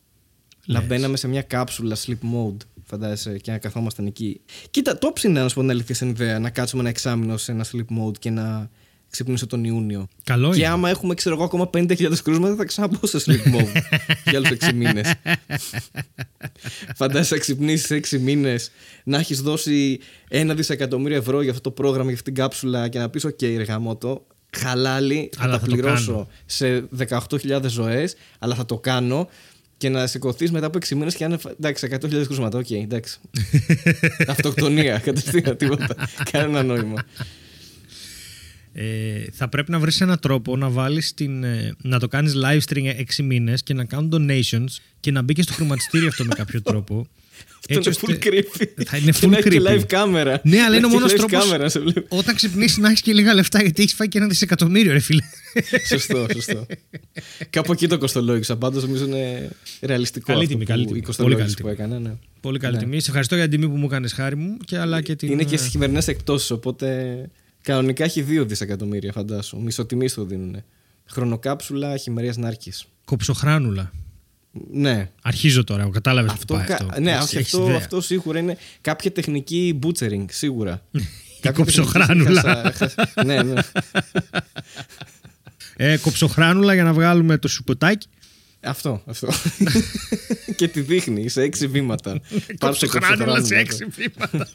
Να 0.66 0.80
Λες. 0.80 0.88
μπαίναμε 0.88 1.18
σε 1.18 1.28
μια 1.28 1.42
κάψουλα 1.42 1.96
sleep 2.06 2.12
mode, 2.12 2.58
φαντάζεσαι, 2.84 3.38
και 3.38 3.52
να 3.52 3.58
καθόμασταν 3.58 4.06
εκεί. 4.06 4.42
Κοίτα, 4.72 4.98
το 4.98 5.12
ψήνε 5.14 5.42
να 5.42 5.48
σου 5.48 5.56
πω 5.56 5.62
την 5.62 5.70
αλήθεια 5.70 5.96
στην 5.96 6.10
ιδέα, 6.10 6.40
να 6.40 6.50
κάτσουμε 6.50 6.82
ένα 6.82 6.90
εξάμεινο 6.90 7.38
σε 7.38 7.52
ένα 7.52 7.66
sleep 7.72 7.98
mode 8.04 8.18
και 8.20 8.30
να 8.30 8.70
ξυπνήσω 9.10 9.48
τον 9.48 9.64
Ιούνιο. 9.64 10.08
Καλό 10.24 10.52
Και 10.52 10.58
είναι. 10.58 10.68
άμα 10.68 10.90
έχουμε, 10.90 11.14
ξέρω 11.14 11.36
εγώ, 11.36 11.44
ακόμα 11.44 11.70
50.000 11.74 12.14
κρούσματα, 12.24 12.56
θα 12.56 12.66
ξαναμπω 12.66 13.08
σε 13.08 13.18
sleep 13.26 13.54
mode 13.56 13.82
για 14.30 14.38
άλλους 14.40 14.50
6 14.50 14.74
μήνες. 14.74 15.14
Φαντάζεσαι 16.96 17.34
να 17.34 17.40
ξυπνήσεις 17.40 18.10
6 18.12 18.20
μήνες, 18.20 18.72
να 19.04 19.18
έχεις 19.18 19.42
δώσει 19.42 20.00
ένα 20.30 20.54
δισεκατομμύριο 20.54 21.18
ευρώ 21.18 21.42
για 21.42 21.52
αυτό 21.52 21.64
το 21.64 21.72
πρόγραμμα, 21.72 22.06
για 22.06 22.14
αυτήν 22.18 22.34
την 22.34 22.44
κάψουλα 22.44 22.88
και 22.88 23.00
να 23.00 23.10
πεις: 23.10 23.26
OK, 23.26 23.42
ρε 23.58 23.64
γαμώτο, 23.64 24.26
χαλάλι, 24.58 25.30
θα 25.36 25.44
Αλλά 25.44 25.54
τα 25.54 25.60
θα 25.60 25.66
το 25.66 25.72
πληρώσω 25.72 26.12
κάνω. 26.12 26.28
σε 26.46 26.88
18.000 27.60 27.66
ζωές, 27.68 28.16
αλλά 28.40 28.56
θα 28.56 28.66
το 28.66 28.78
κάνω. 28.78 29.30
Και 29.78 29.90
να 29.90 30.08
σηκωθείς 30.08 30.52
μετά 30.52 30.66
από 30.66 30.78
6 30.78 30.96
μήνες 30.96 31.16
και 31.16 31.28
να 31.28 31.34
είναι. 31.34 31.54
Εντάξει, 31.60 31.88
100.000 31.92 32.26
κρούσματα. 32.26 32.58
Οκ, 32.58 32.70
εντάξει. 32.72 33.20
Αυτοκτονία, 34.28 34.98
κατευθείαν 35.06 35.58
τίποτα. 35.58 35.96
Κανένα 36.32 36.64
νόημα. 36.64 37.04
Ε, 38.74 39.26
θα 39.32 39.50
πρέπει 39.50 39.72
να 39.72 39.80
βρεις 39.80 40.02
έναν 40.02 40.20
τρόπο 40.20 40.58
να 40.58 40.70
βάλεις 40.70 41.14
την, 41.14 41.44
ε, 41.44 41.76
να 41.82 42.00
το 42.00 42.08
κάνεις 42.08 42.34
live 42.44 42.60
stream 42.70 42.96
6 43.18 43.24
μήνες 43.24 43.64
και 43.64 43.74
να 43.74 43.86
κάνουν 43.86 44.12
donations 44.14 44.76
και 45.00 45.12
να 45.12 45.22
μπει 45.22 45.34
και 45.34 45.42
στο 45.42 45.54
χρηματιστήριο 45.54 46.08
αυτό 46.08 46.26
με 46.26 46.34
κάποιο 46.34 46.62
τρόπο. 46.62 47.08
Αυτό 47.70 47.90
είναι 47.90 48.20
full 48.20 48.26
creepy. 48.28 48.84
Θα 48.86 48.98
είναι 48.98 49.12
Και 49.12 49.18
full 49.22 49.30
να 49.30 49.38
έχει 49.38 49.50
και 49.50 49.62
creepy. 49.64 49.68
live 49.80 49.84
κάμερα. 49.88 50.42
Ναι, 50.44 50.60
αλλά 50.62 50.76
είναι 50.78 50.86
ο 50.86 50.90
Να 50.90 50.96
έχει 50.96 50.96
μόνος 50.96 51.12
live 51.12 51.16
τρόπος 51.18 51.40
κάμερα, 51.44 51.70
σε 51.70 51.80
βλέπει. 51.80 52.06
όταν 52.10 52.36
ξυπνήσει 52.36 52.80
να 52.82 52.88
έχεις 52.90 53.02
και 53.02 53.14
λίγα 53.14 53.34
λεφτά 53.34 53.62
γιατί 53.62 53.82
έχεις 53.82 53.94
φάει 53.94 54.08
και 54.08 54.18
ένα 54.18 54.28
δισεκατομμύριο, 54.28 54.92
ρε 54.94 55.00
φίλε. 55.00 55.22
σωστό, 55.88 56.26
σωστό. 56.34 56.66
Κάπου 57.50 57.72
εκεί 57.72 57.88
το 57.88 57.98
κοστολόγησα. 57.98 58.58
Πάντως 58.58 58.84
νομίζω 58.84 59.06
είναι 59.06 59.50
ρεαλιστικό. 59.82 60.26
Καλή 60.26 60.40
αυτό 60.40 60.52
τιμή, 60.54 60.64
που- 60.66 60.72
καλή 60.72 60.84
η 60.84 60.86
τιμή. 60.88 61.02
κοστολόγηση 61.02 61.42
Πολύ 61.44 61.56
καλή 61.56 61.76
που 61.76 61.84
έκανα. 61.84 62.00
Ναι. 62.10 62.16
Πολύ 62.42 62.60
καλή 62.60 62.76
Ναι. 62.76 62.82
τιμή. 62.82 63.00
Σε 63.00 63.06
ευχαριστώ 63.08 63.36
για 63.36 63.48
την 63.48 63.60
τιμή 63.60 63.72
που 63.72 63.78
μου 63.80 63.86
έκανε 63.86 64.08
χάρη 64.10 64.36
μου 64.36 64.58
και 64.66 64.78
αλλά 64.78 65.02
και 65.02 65.16
την. 65.16 65.32
Είναι 65.32 65.44
και 65.44 65.56
ε, 65.56 65.58
στι 65.58 65.70
χειμερινές 65.70 66.08
εκπτώσει, 66.08 66.54
οπότε 66.54 67.16
κανονικά 67.62 68.04
έχει 68.04 68.26
2 68.30 68.44
δισεκατομμύρια, 68.48 69.12
φαντάσου. 69.12 69.62
Μισοτιμή 69.62 70.10
το 70.10 70.24
δίνουν. 70.26 70.64
Χρονοκάψουλα 71.06 71.98
χειμερίας 71.98 72.38
Νάρκη. 72.38 72.72
Κοψοχράνουλα. 73.06 73.92
Ναι. 74.72 75.10
Αρχίζω 75.22 75.64
τώρα, 75.64 75.90
κατάλαβες 75.92 76.32
που 76.32 76.38
Αυτό, 76.40 76.54
πάει 76.54 76.66
κα- 76.66 76.74
αυτό. 76.74 77.00
ναι, 77.02 77.12
Έχεις- 77.12 77.24
όχι, 77.24 77.38
έχεις 77.38 77.54
αυτό, 77.54 77.66
ιδέα. 77.66 77.78
αυτό 77.78 78.02
σίγουρα 78.02 78.40
είναι 78.40 78.58
κάποια 78.82 79.12
τεχνική 79.12 79.80
butchering, 79.84 80.26
σίγουρα. 80.30 80.82
Κάποια 81.42 81.64
κοψοχράνουλα. 81.64 82.42
τεχνική 82.42 82.78
χασα- 82.78 83.24
ναι, 83.26 83.42
ναι. 83.44 83.62
Ε, 85.76 85.98
κοψοχράνουλα 85.98 86.74
για 86.74 86.84
να 86.84 86.94
βγάλουμε 86.94 87.38
το 87.38 87.48
σουποτάκι. 87.48 88.08
Αυτό, 88.62 89.02
αυτό. 89.06 89.28
και 90.58 90.68
τη 90.68 90.82
δείχνει 90.82 91.30
σε 91.30 91.42
έξι 91.42 91.68
βήματα. 91.68 92.20
Πάρσε 92.60 92.88
Κοψοχράνουλα 92.88 93.44
σε 93.44 93.56
έξι 93.56 93.86
βήματα. 93.86 94.48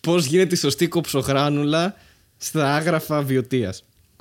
Πώς 0.00 0.24
γίνεται 0.24 0.54
η 0.54 0.58
σωστή 0.58 0.86
κοψοχράνουλα 0.88 1.94
στα 2.36 2.74
άγραφα 2.74 3.22
βιωτεία. 3.22 3.74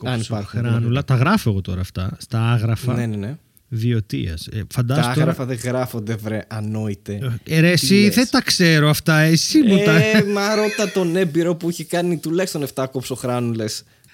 Αν 0.04 0.20
υπάρχουν. 0.20 0.62
Κοψοχράνουλα. 0.62 1.04
Τα 1.06 1.16
γράφω 1.16 1.50
εγώ 1.50 1.62
τώρα 1.62 1.82
αυτά. 1.82 2.18
Στα 2.20 2.40
άγραφα 2.52 2.94
Ναι, 2.94 3.06
ναι, 3.06 3.16
ναι. 3.16 3.38
Βιωτεία. 3.68 4.38
Ε, 4.52 4.60
Τα 4.60 4.66
φαντάζομαι 4.74 5.06
τώρα. 5.08 5.22
άγραφα 5.22 5.46
δεν 5.46 5.58
γράφονται, 5.58 6.16
βρε, 6.16 6.46
ανόητε. 6.48 7.40
Ε, 7.44 7.60
ρε, 7.60 7.68
Τι 7.68 7.74
εσύ 7.74 7.94
λες; 7.94 8.16
δεν 8.16 8.30
τα 8.30 8.42
ξέρω 8.42 8.90
αυτά. 8.90 9.20
Εσύ 9.20 9.62
μου 9.62 9.84
τα. 9.84 9.96
Ε, 9.96 10.24
μα 10.24 10.56
ρώτα 10.56 10.92
τον 10.92 11.16
έμπειρο 11.16 11.56
που 11.56 11.70
έχει 11.70 11.84
κάνει 11.84 12.18
τουλάχιστον 12.18 12.66
7 12.74 12.86
κοψοχράνουλε 12.92 13.66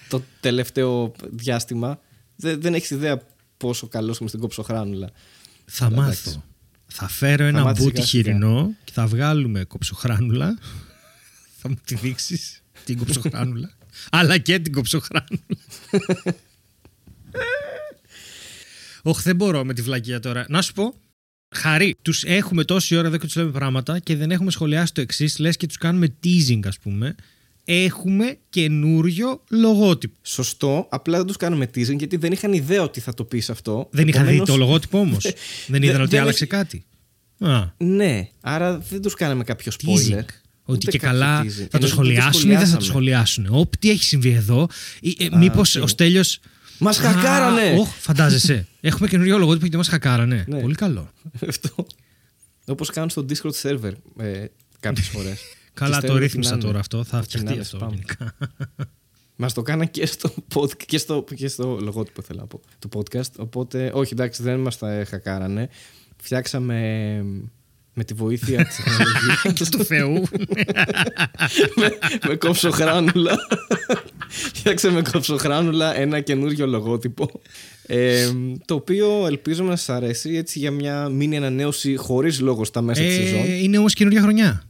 το 0.08 0.24
τελευταίο 0.40 1.12
διάστημα. 1.30 2.00
Δεν, 2.36 2.62
δεν 2.62 2.74
έχεις 2.74 2.90
ιδέα 2.90 3.22
πόσο 3.58 3.88
καλός 3.88 4.18
είμαι 4.18 4.30
στην 4.30 4.42
κοψοχράνουλα. 4.42 5.10
Θα 5.66 5.86
εντάξει. 5.86 6.28
μάθω. 6.28 6.44
Θα 6.88 7.08
φέρω 7.08 7.44
ένα 7.44 7.64
μάθεις 7.64 7.84
μπούτι 7.84 8.02
σιγά 8.02 8.08
σιγά. 8.08 8.24
χοιρινό 8.24 8.76
και 8.84 8.92
θα 8.94 9.08
βγάλουμε 9.08 9.64
κοψοχράνουλα. 9.64 10.58
θα 11.58 11.70
μου 11.70 11.76
τη 11.86 11.96
δείξεις 11.96 12.62
την 12.86 12.98
κοψοχράνουλα. 12.98 13.72
αλλά 14.10 14.38
και 14.38 14.60
την 14.60 14.72
κοψοχράνουλα. 14.74 15.42
Όχι, 19.02 19.22
δεν 19.22 19.36
μπορώ 19.36 19.66
με 19.66 19.74
τη 19.74 19.82
βλακεία 19.82 20.20
τώρα. 20.20 20.46
Να 20.50 20.62
σου 20.62 20.74
πω, 20.74 20.94
Χαρή, 21.56 21.96
τους 22.02 22.24
έχουμε 22.24 22.64
τόση 22.64 22.96
ώρα 22.96 23.08
εδώ 23.08 23.18
και 23.18 23.26
τους 23.26 23.36
λέμε 23.36 23.52
πράγματα 23.52 24.00
και 24.00 24.16
δεν 24.16 24.32
έχουμε 24.32 24.52
σχολιάσει 24.52 24.94
το 24.94 25.02
εξής. 25.02 25.40
Λες 25.40 25.58
και 25.58 25.68
τους 25.68 25.78
κάνουμε 25.78 26.16
teasing, 26.24 26.60
ας 26.68 26.80
πούμε. 26.80 27.16
Έχουμε 27.66 28.38
καινούριο 28.50 29.44
λογότυπο. 29.50 30.16
Σωστό, 30.22 30.88
απλά 30.90 31.18
δεν 31.18 31.28
τους 31.28 31.38
κάνουμε 31.38 31.66
teasing 31.76 31.98
γιατί 31.98 32.18
δεν 32.18 32.32
είχαν 32.32 32.54
ιδέα 32.54 32.82
ότι 32.82 33.00
θα 33.00 33.14
το 33.14 33.24
πεις 33.24 33.50
αυτό. 33.50 33.88
Δεν 33.92 34.08
είχα 34.08 34.18
δει 34.20 34.24
Επομένως, 34.26 34.48
το 34.50 34.56
λογότυπο 34.58 35.00
όμως. 35.00 35.24
δεν 35.68 35.82
είδαν 35.84 35.94
δεν- 35.96 36.02
ότι 36.02 36.12
δεν 36.12 36.22
άλλαξε 36.22 36.44
έχει- 36.44 36.54
κάτι. 36.54 36.84
Α, 37.40 37.66
Ναι, 37.78 38.30
άρα 38.42 38.78
δεν 38.78 39.02
τους 39.02 39.14
κάναμε 39.14 39.44
κάποιο 39.44 39.72
spoiler. 39.82 39.88
teasing. 39.90 40.26
Ότι 40.64 40.86
Ούτε 40.88 40.92
και 40.92 40.98
κάποιο 40.98 41.18
καλά 41.20 41.42
teasing. 41.44 41.46
θα 41.46 41.54
το 41.54 41.54
Εννοείς 41.56 41.74
ότι 41.74 41.88
σχολιάσουν 41.88 42.50
ή 42.50 42.56
δεν 42.56 42.68
θα 42.68 42.78
το 42.78 42.84
σχολιάσαμε. 42.84 43.26
σχολιάσουν. 43.28 43.48
Όπ, 43.62 43.78
τι 43.78 43.90
έχει 43.90 44.04
συμβεί 44.04 44.30
εδώ. 44.32 44.68
Ε, 45.18 45.38
Μήπως 45.38 45.72
τι. 45.72 45.80
ο 45.80 45.88
Στέλιος... 45.88 46.40
Μας 46.84 47.00
Α, 47.00 47.02
χακάρανε! 47.02 47.76
Ωχ, 47.80 47.90
φαντάζεσαι. 48.00 48.68
Έχουμε 48.82 49.08
καινούριο 49.08 49.38
λογότυπο 49.38 49.62
γιατί 49.62 49.78
μας 49.78 49.88
χακάρανε. 49.88 50.46
Ναι. 50.48 50.62
Πολύ 50.62 50.76
καλό. 50.76 51.10
Αυτό. 51.48 51.86
Όπως 52.66 52.90
κάνουν 52.90 53.10
στο 53.10 53.26
Discord 53.30 53.62
server 53.62 53.92
ε, 54.18 54.46
κάποιες 54.80 55.08
φορές. 55.14 55.42
Καλά, 55.74 56.02
το 56.02 56.18
ρύθμισα 56.18 56.58
τώρα 56.58 56.80
αυτό. 56.80 57.04
Θα 57.04 57.22
φτιαχτεί 57.22 57.60
αυτό. 57.60 57.78
Πάμε. 57.78 57.92
γενικά. 57.94 58.36
Μας 59.36 59.54
το 59.54 59.62
κάνα 59.62 59.86
και 59.86 60.06
στο, 60.06 60.34
pod, 60.54 60.76
και, 60.86 60.98
στο, 60.98 61.26
και 61.36 61.48
στο 61.48 61.80
λογότυπο, 61.82 62.22
θέλω 62.22 62.40
να 62.40 62.46
πω, 62.48 62.62
του 62.80 62.90
podcast. 62.94 63.32
Οπότε, 63.38 63.92
όχι, 63.94 64.14
εντάξει, 64.14 64.44
δεν 64.44 64.60
μας 64.60 64.78
τα 64.78 65.06
χακάρανε. 65.08 65.70
Φτιάξαμε 66.18 66.76
με 67.94 68.04
τη 68.04 68.14
βοήθεια 68.14 68.66
της 68.66 68.76
τεχνολογία. 68.76 69.52
Και 69.56 69.66
του 69.72 69.84
Θεού. 69.86 70.14
με, 71.80 71.98
με 72.28 72.36
κόψοχράνουλα. 72.36 73.38
Φτιάξαμε 74.32 74.94
με 75.02 75.10
κόψοχράνουλα 75.12 75.96
ένα 75.98 76.20
καινούριο 76.20 76.68
λογότυπο. 76.68 77.42
Ε, 77.86 78.30
το 78.66 78.76
οποίο 78.76 79.26
ελπίζουμε 79.28 79.70
να 79.70 79.76
σας 79.76 79.90
αρέσει 79.90 80.36
έτσι 80.36 80.60
για 80.60 80.72
μια 80.72 81.10
μήνυ 81.10 81.38
ανανέωση 81.38 81.96
χωρίς 81.96 82.40
λόγο 82.40 82.66
στα 82.66 82.82
μέσα 82.82 83.02
της 83.02 83.14
σεζόν. 83.16 83.40
ε, 83.40 83.56
είναι 83.64 83.78
όμως 83.78 83.94
καινούργια 83.94 84.22
χρονιά. 84.22 84.64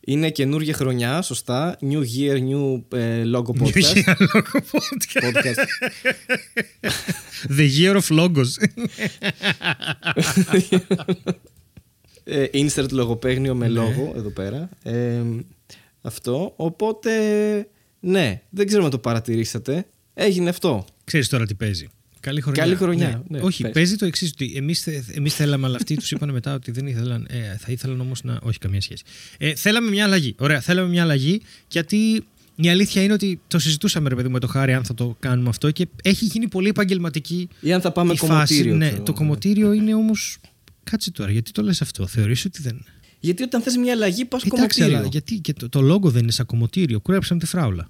Είναι 0.00 0.30
καινούργια 0.30 0.74
χρονιά, 0.74 1.22
σωστά. 1.22 1.78
New 1.80 2.00
year, 2.00 2.36
new 2.36 2.82
ε, 2.98 3.22
logo 3.34 3.62
podcast. 3.62 3.72
Καινούργια 3.72 4.16
λόγο 4.18 4.42
podcast. 4.72 5.24
podcast. 5.24 5.64
The 7.58 7.68
year 7.78 7.96
of 8.00 8.18
logos. 8.18 8.50
ε, 12.24 12.46
insert 12.52 12.90
λογοπαίγνιο 12.90 13.54
με 13.54 13.66
Ναι. 13.66 13.72
λόγο 13.72 14.12
εδώ 14.16 14.28
πέρα. 14.30 14.68
Ε, 14.82 15.20
αυτό. 16.02 16.52
Οπότε, 16.56 17.10
ναι, 18.00 18.42
δεν 18.50 18.66
ξέρω 18.66 18.84
αν 18.84 18.90
το 18.90 18.98
παρατηρήσατε. 18.98 19.86
Έγινε 20.14 20.48
αυτό. 20.48 20.84
Ξέρεις 21.04 21.28
τώρα 21.28 21.46
τι 21.46 21.54
παίζει. 21.54 21.88
Καλή 22.20 22.40
χρονιά. 22.40 22.62
Καλή 22.62 22.74
χρονιά, 22.74 23.22
ναι, 23.28 23.40
Όχι, 23.40 23.62
πες. 23.62 23.72
παίζει 23.72 23.96
το 23.96 24.06
εξής. 24.06 24.30
Ότι 24.30 24.52
εμείς 24.56 24.86
εμείς 25.14 25.34
θέλαμε, 25.34 25.66
αλλά 25.66 25.76
αυτοί 25.76 25.96
τους 25.96 26.10
είπαν 26.10 26.30
μετά 26.30 26.54
ότι 26.54 26.70
δεν 26.70 26.86
ήθελαν. 26.86 27.26
Ε, 27.30 27.56
θα 27.58 27.72
ήθελαν 27.72 28.00
όμως 28.00 28.22
να. 28.22 28.38
Όχι, 28.42 28.58
καμία 28.58 28.80
σχέση. 28.80 29.02
Ε, 29.38 29.54
θέλαμε 29.54 29.90
μια 29.90 30.04
αλλαγή. 30.04 30.34
Ωραία, 30.38 30.60
θέλαμε 30.60 30.88
μια 30.88 31.02
αλλαγή 31.02 31.40
γιατί 31.68 32.24
η 32.56 32.68
αλήθεια 32.68 33.02
είναι 33.02 33.12
ότι 33.12 33.40
το 33.46 33.58
συζητούσαμε 33.58 34.08
ρε 34.08 34.14
παιδί 34.14 34.26
μου, 34.26 34.32
με 34.32 34.40
το 34.40 34.46
χάρη 34.46 34.72
αν 34.74 34.84
θα 34.84 34.94
το 34.94 35.16
κάνουμε 35.20 35.48
αυτό 35.48 35.70
και 35.70 35.88
έχει 36.02 36.24
γίνει 36.24 36.48
πολύ 36.48 36.68
επαγγελματική 36.68 37.48
Ή 37.60 37.72
αν 37.72 37.80
θα 37.80 37.92
πάμε 37.92 38.12
η 38.12 38.16
κομμωτήριο. 38.16 38.74
Ναι, 38.74 38.88
ξέρω. 38.88 39.02
το 39.02 39.12
κομμωτήριο 39.12 39.72
είναι 39.72 39.94
όμω. 39.94 40.12
Κάτσε 40.84 41.10
τώρα, 41.10 41.30
γιατί 41.30 41.50
το 41.50 41.62
λες 41.62 41.82
αυτό, 41.82 42.06
θεωρείς 42.06 42.44
ότι 42.44 42.62
δεν. 42.62 42.84
Γιατί 43.20 43.42
όταν 43.42 43.62
θες 43.62 43.76
μια 43.76 43.92
αλλαγή, 43.92 44.24
πας 44.24 44.42
Εντάξει, 44.42 44.56
κομμωτήριο. 44.56 44.98
αλλά 44.98 45.06
γιατί 45.10 45.38
και 45.38 45.52
το, 45.52 45.68
το 45.68 45.80
λόγο 45.80 46.10
δεν 46.10 46.22
είναι 46.22 46.32
σαν 46.32 46.46
κομμωτήριο. 46.46 47.00
Κούρεψαμε 47.00 47.40
τη 47.40 47.46
φράουλα. 47.46 47.88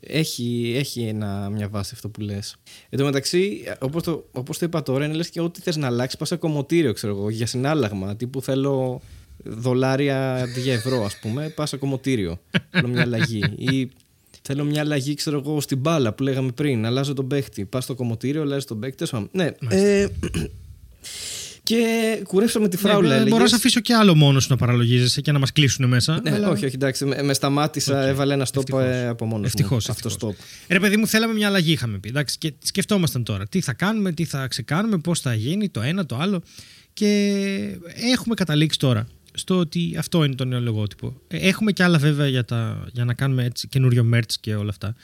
Έχει, 0.00 0.74
έχει 0.76 1.00
ένα, 1.02 1.50
μια 1.50 1.68
βάση 1.68 1.90
αυτό 1.94 2.08
που 2.08 2.20
λες. 2.20 2.56
Εν 2.88 2.98
τω 2.98 3.04
μεταξύ, 3.04 3.62
όπως 3.80 4.02
το, 4.02 4.28
όπως 4.32 4.58
το 4.58 4.66
είπα 4.66 4.82
τώρα, 4.82 5.04
είναι 5.04 5.14
λες 5.14 5.28
και 5.30 5.40
ό,τι 5.40 5.60
θες 5.60 5.76
να 5.76 5.86
αλλάξεις, 5.86 6.18
πας 6.18 6.28
σε 6.28 6.36
κομμωτήριο, 6.36 6.92
ξέρω 6.92 7.16
εγώ, 7.16 7.30
για 7.30 7.46
συνάλλαγμα. 7.46 8.16
Τύπου 8.16 8.42
θέλω 8.42 9.00
δολάρια 9.44 10.34
αντί 10.34 10.60
για 10.60 10.72
ευρώ, 10.74 11.04
ας 11.04 11.18
πούμε, 11.18 11.48
πας 11.48 11.68
σε 11.68 11.76
κομμωτήριο. 11.76 12.40
Θέλω 12.70 12.88
μια 12.88 13.02
αλλαγή. 13.02 13.42
Ή 13.56 13.90
θέλω 14.42 14.64
μια 14.64 14.80
αλλαγή, 14.80 15.14
ξέρω 15.14 15.38
εγώ, 15.38 15.60
στην 15.60 15.78
μπάλα 15.78 16.12
που 16.12 16.22
λέγαμε 16.22 16.50
πριν. 16.52 16.86
Αλλάζω 16.86 17.14
τον 17.14 17.26
παίχτη. 17.26 17.64
Πας 17.64 17.84
στο 17.84 17.94
κομμωτήριο, 17.94 18.40
αλλάζεις 18.42 18.64
τον 18.64 18.78
παίχτη. 18.80 18.96
τέλος 18.96 19.10
πάντων. 19.10 19.28
Ναι. 19.32 19.76
Ε, 19.76 20.06
και 21.62 22.20
κουρέψαμε 22.26 22.68
τη 22.68 22.76
φράουλα. 22.76 23.08
Ναι, 23.08 23.14
έλεγες. 23.14 23.30
μπορώ 23.30 23.42
να 23.42 23.48
σε 23.48 23.54
αφήσω 23.54 23.80
κι 23.80 23.92
άλλο 23.92 24.14
μόνος 24.14 24.42
σου 24.42 24.48
να 24.50 24.56
παραλογίζεσαι 24.56 25.20
και 25.20 25.32
να 25.32 25.38
μας 25.38 25.52
κλείσουν 25.52 25.88
μέσα. 25.88 26.20
Ναι, 26.22 26.30
αλλά- 26.32 26.48
όχι, 26.48 26.64
όχι, 26.64 26.74
εντάξει. 26.74 27.04
Με, 27.04 27.22
με 27.22 27.34
σταμάτησα, 27.34 28.00
Οκ. 28.02 28.06
έβαλε 28.08 28.34
ένα 28.34 28.46
stop 28.46 28.56
Ευτυχώς. 28.56 28.82
ε, 28.84 29.06
από 29.06 29.24
μόνος 29.26 29.46
Ευτυχώς. 29.46 29.88
Αυτό 29.88 30.10
stop. 30.20 30.34
Ρε, 30.68 30.80
παιδί 30.80 30.96
μου, 30.96 31.06
θέλαμε 31.06 31.34
μια 31.34 31.46
αλλαγή, 31.46 31.72
είχαμε 31.72 31.98
πει. 31.98 32.08
Εντάξει, 32.08 32.38
και 32.38 32.52
σκεφτόμασταν 32.62 33.24
τώρα 33.24 33.46
τι 33.48 33.60
θα 33.60 33.72
κάνουμε, 33.72 34.12
τι 34.12 34.24
θα 34.24 34.46
ξεκάνουμε, 34.46 34.98
πώς 34.98 35.20
θα 35.20 35.34
γίνει 35.34 35.68
το 35.68 35.80
ένα, 35.80 36.06
το 36.06 36.16
άλλο. 36.16 36.42
Και 36.92 37.32
έχουμε 38.12 38.34
καταλήξει 38.34 38.78
τώρα 38.78 39.06
στο 39.34 39.56
ότι 39.58 39.94
αυτό 39.98 40.24
είναι 40.24 40.34
το 40.34 40.44
νέο 40.44 40.60
λογότυπο. 40.60 41.20
Ε, 41.28 41.48
Έχουμε 41.48 41.72
κι 41.72 41.82
άλλα 41.82 41.98
βέβαια 41.98 42.26
για, 42.28 42.44
τα, 42.44 42.84
για 42.92 43.04
να 43.04 43.14
κάνουμε 43.14 43.44
έτσι 43.44 43.68
καινούριο 43.68 44.08
merch 44.14 44.32
και 44.40 44.54
όλα 44.54 44.70
αυτά. 44.70 44.94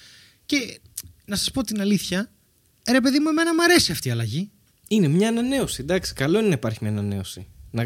Και 0.47 0.81
να 1.25 1.37
σας 1.37 1.51
πω 1.51 1.63
την 1.63 1.81
αλήθεια, 1.81 2.31
ρε 2.91 3.01
παιδί 3.01 3.19
μου, 3.19 3.29
εμένα 3.29 3.55
μου 3.55 3.63
αρέσει 3.63 3.93
αυτή 3.93 4.09
η 4.09 4.11
αλλαγή. 4.11 4.51
Είναι 4.89 5.09
μια 5.09 5.29
ανανέωση. 5.29 5.81
Εντάξει, 5.83 6.13
καλό 6.13 6.39
είναι 6.39 6.49
να 6.49 6.55
υπάρχει 6.55 6.79
μια 6.83 6.91
ανανέωση. 6.91 7.47
Να, 7.71 7.85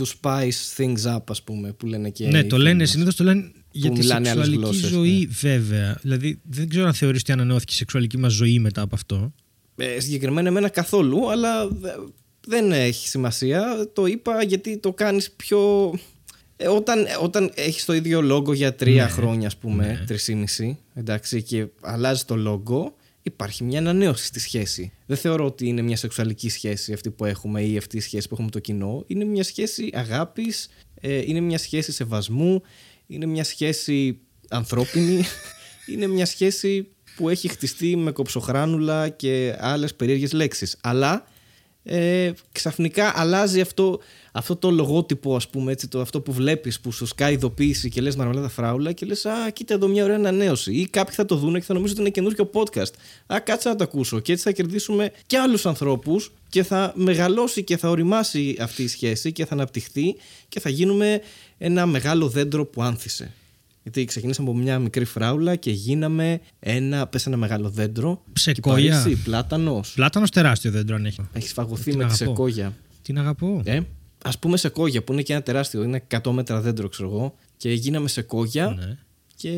to 0.00 0.04
spice 0.20 0.76
things 0.76 1.14
up, 1.16 1.22
ας 1.28 1.42
πούμε, 1.42 1.72
που 1.72 1.86
λένε 1.86 2.10
και. 2.10 2.26
ναι, 2.26 2.38
οι 2.38 2.44
το 2.46 2.54
φίλοι 2.56 2.68
λένε 2.68 2.78
μας. 2.80 2.90
συνήθως 2.90 3.14
το 3.16 3.24
λένε 3.24 3.52
για 3.70 3.90
τη 3.90 3.98
μιλάνε 3.98 4.28
άλλες 4.30 4.44
σεξουαλική 4.44 4.62
γλώσσες, 4.62 4.90
ζωή, 4.90 5.28
βέβαια. 5.30 5.98
Δηλαδή, 6.02 6.40
δεν 6.50 6.68
ξέρω 6.68 6.86
αν 6.86 6.94
θεωρείς 6.94 7.20
ότι 7.20 7.32
ανανεώθηκε 7.32 7.72
η 7.72 7.76
σεξουαλική 7.76 8.18
μας 8.18 8.32
ζωή 8.32 8.58
μετά 8.58 8.80
από 8.82 8.94
αυτό. 8.94 9.32
Ε, 9.76 10.00
συγκεκριμένα 10.00 10.48
εμένα 10.48 10.68
καθόλου, 10.68 11.30
αλλά 11.30 11.68
δε- 11.68 11.90
δεν 12.46 12.72
έχει 12.72 13.08
σημασία. 13.08 13.88
Το 13.92 14.06
είπα 14.06 14.42
γιατί 14.42 14.78
το 14.78 14.92
κάνεις 14.92 15.30
πιο... 15.30 15.92
Ε, 16.56 16.68
όταν, 16.68 17.04
ε, 17.04 17.08
όταν 17.22 17.50
έχεις 17.54 17.84
το 17.84 17.92
ίδιο 17.94 18.22
λόγο 18.22 18.52
για 18.52 18.74
τρία 18.74 19.04
Ναι, 19.04 19.10
χρόνια, 19.10 19.46
ας 19.46 19.56
πούμε, 19.56 20.04
τρισήμιση, 20.06 20.78
εντάξει, 20.94 21.42
και 21.42 21.66
αλλάζεις 21.80 22.24
το 22.24 22.36
λόγο, 22.36 22.96
υπάρχει 23.26 23.64
μια 23.64 23.78
ανανέωση 23.78 24.24
στη 24.24 24.40
σχέση. 24.40 24.92
Δεν 25.06 25.16
θεωρώ 25.16 25.44
ότι 25.44 25.66
είναι 25.66 25.82
μια 25.82 25.96
σεξουαλική 25.96 26.48
σχέση 26.48 26.92
αυτή 26.92 27.10
που 27.10 27.24
έχουμε 27.24 27.62
ή 27.62 27.76
αυτή 27.76 27.96
η 27.96 28.00
σχέση 28.00 28.28
που 28.28 28.34
έχουμε 28.34 28.46
με 28.46 28.52
το 28.52 28.58
κοινό. 28.58 29.04
Είναι 29.06 29.24
μια 29.24 29.44
σχέση 29.44 29.90
αγάπης, 29.92 30.68
ε, 31.00 31.22
είναι 31.26 31.40
μια 31.40 31.58
σχέση 31.58 31.92
σεβασμού, 31.92 32.62
είναι 33.06 33.26
μια 33.26 33.44
σχέση 33.44 34.18
ανθρώπινη, 34.48 35.24
είναι 35.92 36.06
μια 36.06 36.26
σχέση 36.26 36.88
που 37.16 37.28
έχει 37.28 37.48
χτιστεί 37.48 37.96
με 37.96 38.10
κοψοχράνουλα 38.12 39.08
και 39.08 39.56
άλλες 39.58 39.94
περίεργες 39.94 40.32
λέξεις. 40.32 40.76
Αλλά 40.80 41.26
ε, 41.82 42.32
ξαφνικά 42.52 43.12
αλλάζει 43.16 43.60
αυτό, 43.60 44.00
αυτό 44.36 44.56
το 44.56 44.70
λογότυπο, 44.70 45.36
ας 45.36 45.48
πούμε, 45.48 45.72
έτσι, 45.72 45.88
το, 45.88 46.00
αυτό 46.00 46.20
που 46.20 46.32
βλέπεις 46.32 46.80
που 46.80 46.92
σου 46.92 47.06
σκάει 47.06 47.32
ειδοποίηση 47.32 47.88
και 47.88 48.00
λες 48.00 48.16
μαρμελάδα 48.16 48.48
φράουλα 48.48 48.92
και 48.92 49.06
λες 49.06 49.26
«Α, 49.26 49.50
κοίτα 49.50 49.74
εδώ 49.74 49.88
μια 49.88 50.04
ωραία 50.04 50.16
ανανέωση» 50.16 50.72
ή 50.72 50.86
κάποιοι 50.86 51.14
θα 51.14 51.24
το 51.24 51.36
δουν 51.36 51.54
και 51.54 51.60
θα 51.60 51.74
νομίζουν 51.74 51.92
ότι 51.94 52.00
είναι 52.00 52.10
καινούργιο 52.10 52.50
podcast. 52.52 52.92
«Α, 53.26 53.40
κάτσε 53.40 53.68
να 53.68 53.76
το 53.76 53.84
ακούσω» 53.84 54.20
και 54.20 54.32
έτσι 54.32 54.44
θα 54.44 54.50
κερδίσουμε 54.52 55.10
και 55.26 55.38
άλλους 55.38 55.66
ανθρώπους 55.66 56.32
και 56.48 56.62
θα 56.62 56.92
μεγαλώσει 56.96 57.64
και 57.64 57.76
θα 57.76 57.90
οριμάσει 57.90 58.56
αυτή 58.60 58.82
η 58.82 58.88
σχέση 58.88 59.32
και 59.32 59.46
θα 59.46 59.54
αναπτυχθεί 59.54 60.16
και 60.48 60.60
θα 60.60 60.68
γίνουμε 60.70 61.20
ένα 61.58 61.86
μεγάλο 61.86 62.28
δέντρο 62.28 62.64
που 62.66 62.82
άνθησε. 62.82 63.32
Γιατί 63.82 64.04
ξεκινήσαμε 64.04 64.48
από 64.50 64.58
μια 64.58 64.78
μικρή 64.78 65.04
φράουλα 65.04 65.56
και 65.56 65.70
γίναμε 65.70 66.40
ένα, 66.60 67.06
πες 67.06 67.26
ένα 67.26 67.36
μεγάλο 67.36 67.70
δέντρο. 67.70 68.22
Ψεκόγια. 68.32 68.96
Κυπαρίσι, 68.96 69.22
πλάτανος. 69.22 69.92
Πλάτανος 69.94 70.30
τεράστιο 70.30 70.70
δέντρο 70.70 70.96
αν 70.96 71.06
έχει. 71.06 71.20
Έχει 71.32 71.48
φαγωθεί 71.48 71.90
Την 71.90 71.96
με 71.98 72.04
τη 72.04 72.12
αγαπώ. 72.12 72.24
σεκόγια. 72.24 72.72
Την 73.02 73.18
αγαπώ. 73.18 73.62
Ε, 73.64 73.80
Α 74.26 74.38
πούμε 74.38 74.56
σεκόγια 74.56 75.02
που 75.02 75.12
είναι 75.12 75.22
και 75.22 75.32
ένα 75.32 75.42
τεράστιο, 75.42 75.82
είναι 75.82 76.02
100 76.22 76.30
μέτρα 76.32 76.60
δέντρο, 76.60 76.88
ξέρω 76.88 77.08
εγώ. 77.08 77.34
Και 77.56 77.72
γίναμε 77.72 78.08
σεκόγια 78.08 78.66
Ναι. 78.78 78.96
και. 79.36 79.50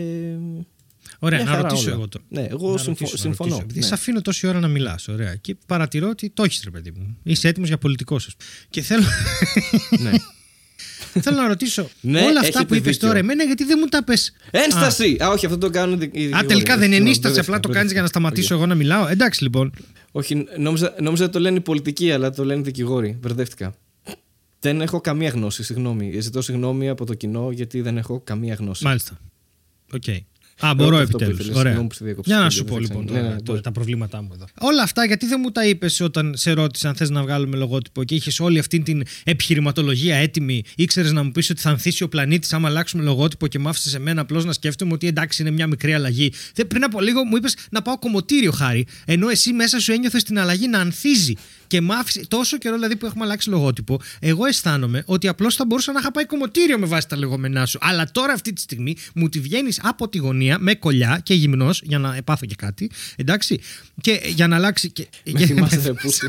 Ωραία, 1.19 1.39
Μια 1.43 1.49
να 1.51 1.57
χαρά 1.57 1.69
ρωτήσω 1.69 1.87
όλα. 1.87 1.95
εγώ 1.97 2.09
τώρα. 2.09 2.25
Ναι, 2.29 2.47
εγώ 2.51 2.71
Να 2.73 2.79
συμφω- 2.79 2.87
ρωτήσω, 3.01 3.13
να 3.17 3.19
συμφωνώ. 3.21 3.49
ρωτήσω. 3.51 3.63
Επειδή 3.65 3.79
Ναι. 3.81 3.87
σε 3.87 3.95
αφήνω 3.95 4.21
τόση 4.23 4.47
ώρα 4.47 4.61
να 4.61 4.69
μιλάς, 4.69 5.09
ωραία. 5.09 5.35
Και 5.35 5.57
παρατηρώ 5.67 6.09
ότι 6.09 6.31
το 6.31 6.43
έχεις, 6.43 6.61
ρε 6.65 6.71
παιδί 6.71 6.91
μου. 6.97 7.17
Είσαι 7.23 7.49
έτοιμος 7.49 7.69
για 7.69 7.79
πολιτικό 7.79 8.19
σα. 8.19 8.31
Και 8.71 8.81
θέλω, 8.83 9.05
ναι. 9.99 10.11
θέλω 11.23 11.37
να 11.37 11.47
ρωτήσω 11.49 11.89
Ναι, 12.01 12.21
όλα 12.21 12.29
αυτά 12.29 12.47
έχετε 12.47 12.65
που 12.65 12.75
είπες 12.75 12.93
δίκιο. 12.93 13.07
τώρα, 13.09 13.19
εμένα 13.19 13.45
γιατί 13.45 13.65
δεν 13.65 13.77
μου 13.81 13.87
τα 13.87 14.05
πες. 14.05 14.33
Ένσταση! 14.51 15.17
Α, 15.23 15.29
όχι, 15.29 15.47
αυτό 15.47 15.59
το 15.59 15.71
κάνουν. 15.71 15.93
οι 15.95 15.97
Α, 15.97 16.09
δικηγόροι. 16.09 16.47
τελικά 16.47 16.53
δεν 16.53 16.59
είναι 16.59 16.69
Συγγνώμη, 16.73 16.97
ενίσταση, 16.97 17.21
μπερδεύτηκα, 17.35 17.57
απλά 17.57 17.61
το 17.61 17.69
κάνεις 17.69 17.93
για 17.93 18.03
να 18.03 18.09
μπερδεύτηκα. 18.09 18.09
σταματήσω 18.09 18.55
εγώ 18.55 18.67
να 18.67 18.75
μιλάω. 18.75 19.07
Εντάξει 19.09 19.43
λοιπόν. 19.43 19.73
Όχι, 20.13 20.45
νόμιζα, 20.59 20.95
νόμιζα 21.01 21.25
ότι 21.25 21.33
το 21.33 21.39
λένε 21.41 21.57
οι 21.57 21.61
πολιτικοί, 21.61 22.11
αλλά 22.13 22.31
το 22.31 22.45
λένε 22.45 22.61
οι 22.61 22.63
δικηγόροι. 22.63 23.19
Μπερδεύτηκα. 23.21 23.75
Δεν 24.61 24.81
έχω 24.81 25.01
καμία 25.01 25.29
γνώση, 25.29 25.63
συγγνώμη. 25.63 26.21
Ζητώ 26.21 26.43
συγγνώμη 26.43 26.89
από 26.89 27.05
το 27.07 27.15
κοινό 27.15 27.51
γιατί 27.51 27.81
δεν 27.81 27.97
έχω 27.97 28.21
καμία 28.25 28.55
γνώση. 28.55 28.85
Μάλιστα. 28.85 29.19
Οκ. 29.93 30.03
Α, 30.61 30.75
μπορώ 30.75 30.97
αυτό 30.97 31.07
που 31.19 31.25
επιτέλους. 31.25 31.33
ήθελες. 31.35 31.49
Ωραία. 31.57 31.63
Συγγνώμη 31.63 31.89
που 31.89 31.95
σε 31.95 32.05
διέκοψα. 32.05 32.31
Για 32.31 32.37
να 32.41 32.43
Δεν 32.49 32.57
σου 32.57 32.65
πω 32.65 32.75
θα 32.75 32.81
λοιπόν 32.81 33.05
ξανά. 33.07 33.19
τώρα, 33.21 33.23
Ναι, 33.23 33.29
ναι, 33.35 33.41
τώρα 33.41 33.45
μπορεί. 33.53 33.61
τα 33.61 33.73
προβλήματά 33.73 34.23
μου 34.23 34.31
εδώ. 34.33 34.45
Όλα 34.61 34.83
αυτά 34.83 35.05
γιατί 35.07 35.27
δεν 35.27 35.41
μου 35.43 35.51
τα 35.51 35.67
είπες 35.67 36.01
όταν 36.01 36.35
σε 36.37 36.53
ρώτησα 36.53 36.89
αν 36.89 36.95
θες 36.95 37.11
να 37.11 37.23
βγάλουμε 37.23 37.57
λογότυπο 37.57 38.05
και 38.05 38.15
είχες 38.15 38.41
όλη 38.41 38.59
αυτή 38.59 38.81
την 38.81 39.03
επιχειρηματολογία 39.25 40.17
έτοιμη. 40.17 40.63
ήξερες 40.77 41.13
να 41.13 41.23
μου 41.23 41.31
πεις 41.31 41.51
ότι 41.51 41.61
θα 41.61 41.71
ανθίσει 41.71 42.03
ο 42.03 42.09
πλανήτης 42.09 42.53
άμα 42.53 42.69
αλλάξουμε 42.69 43.03
λογότυπο 43.03 43.47
και 43.47 43.59
μ' 43.59 43.69
άφησες 43.69 43.95
εμένα 43.95 44.21
απλώς 44.21 44.45
να 44.45 44.53
σκέφτομαι 44.53 44.93
ότι 44.93 45.07
εντάξει 45.07 45.43
είναι 45.43 45.51
μια 45.51 45.67
μικρή 45.67 45.95
αλλαγή. 45.95 46.33
Θε- 46.55 46.67
Πριν 46.67 46.85
από 46.85 47.01
λίγο 47.01 47.25
μου 47.25 47.37
είπες 47.37 47.57
να 47.71 47.83
πάω 47.83 47.99
κομμωτήριο 47.99 48.51
Χάρη. 48.53 48.87
Ενώ 49.05 49.29
εσύ 49.29 49.53
μέσα 49.53 49.81
σου 49.81 49.93
ένιωθες 49.93 50.23
την 50.23 50.39
αλλαγή 50.39 50.69
να 50.69 50.79
ανθίζει. 50.79 51.33
Και 51.67 51.81
μ' 51.81 51.93
άφησε 51.93 52.27
τόσο 52.29 52.59
καιρό 52.59 52.75
δηλαδή 52.75 52.97
που 52.97 53.07
έχουμε 53.07 53.25
αλλάξει 53.25 53.49
λογότυπο, 53.49 54.01
εγώ 54.21 54.47
αισθάνομαι 54.47 55.03
ότι 55.07 55.29
απλώς 55.29 55.55
θα 55.55 55.65
μπορούσα 55.65 55.93
να 55.93 55.99
είχα 55.99 56.11
πάει 56.13 56.27
κομμωτήριο 56.27 56.79
με 56.79 56.87
βάση 56.87 57.09
τα 57.09 57.17
λεγόμενά 57.17 57.67
σου. 57.67 57.79
Αλλά 57.83 58.09
τώρα 58.13 58.33
αυτή 58.33 58.53
τη 58.53 58.61
στιγμή 58.61 58.97
μου 59.15 59.29
τη 59.29 59.41
βγαίνεις 59.41 59.81
από 59.83 60.09
τη 60.09 60.19
γωνία 60.19 60.59
με 60.59 60.75
κολλιά 60.75 61.21
και 61.23 61.35
γυμνός 61.35 61.81
για 61.85 61.99
να 61.99 62.19
πάθω 62.25 62.47
και 62.47 62.55
κάτι. 62.59 62.91
Εντάξει. 63.17 63.61
Και 64.01 64.21
για 64.35 64.47
να 64.47 64.57
αλλάξει. 64.57 64.91
Και, 64.91 65.07
Με 65.33 65.47
θυμάσαι 65.47 65.81
ρε 65.87 65.93
πούστη. 65.93 66.27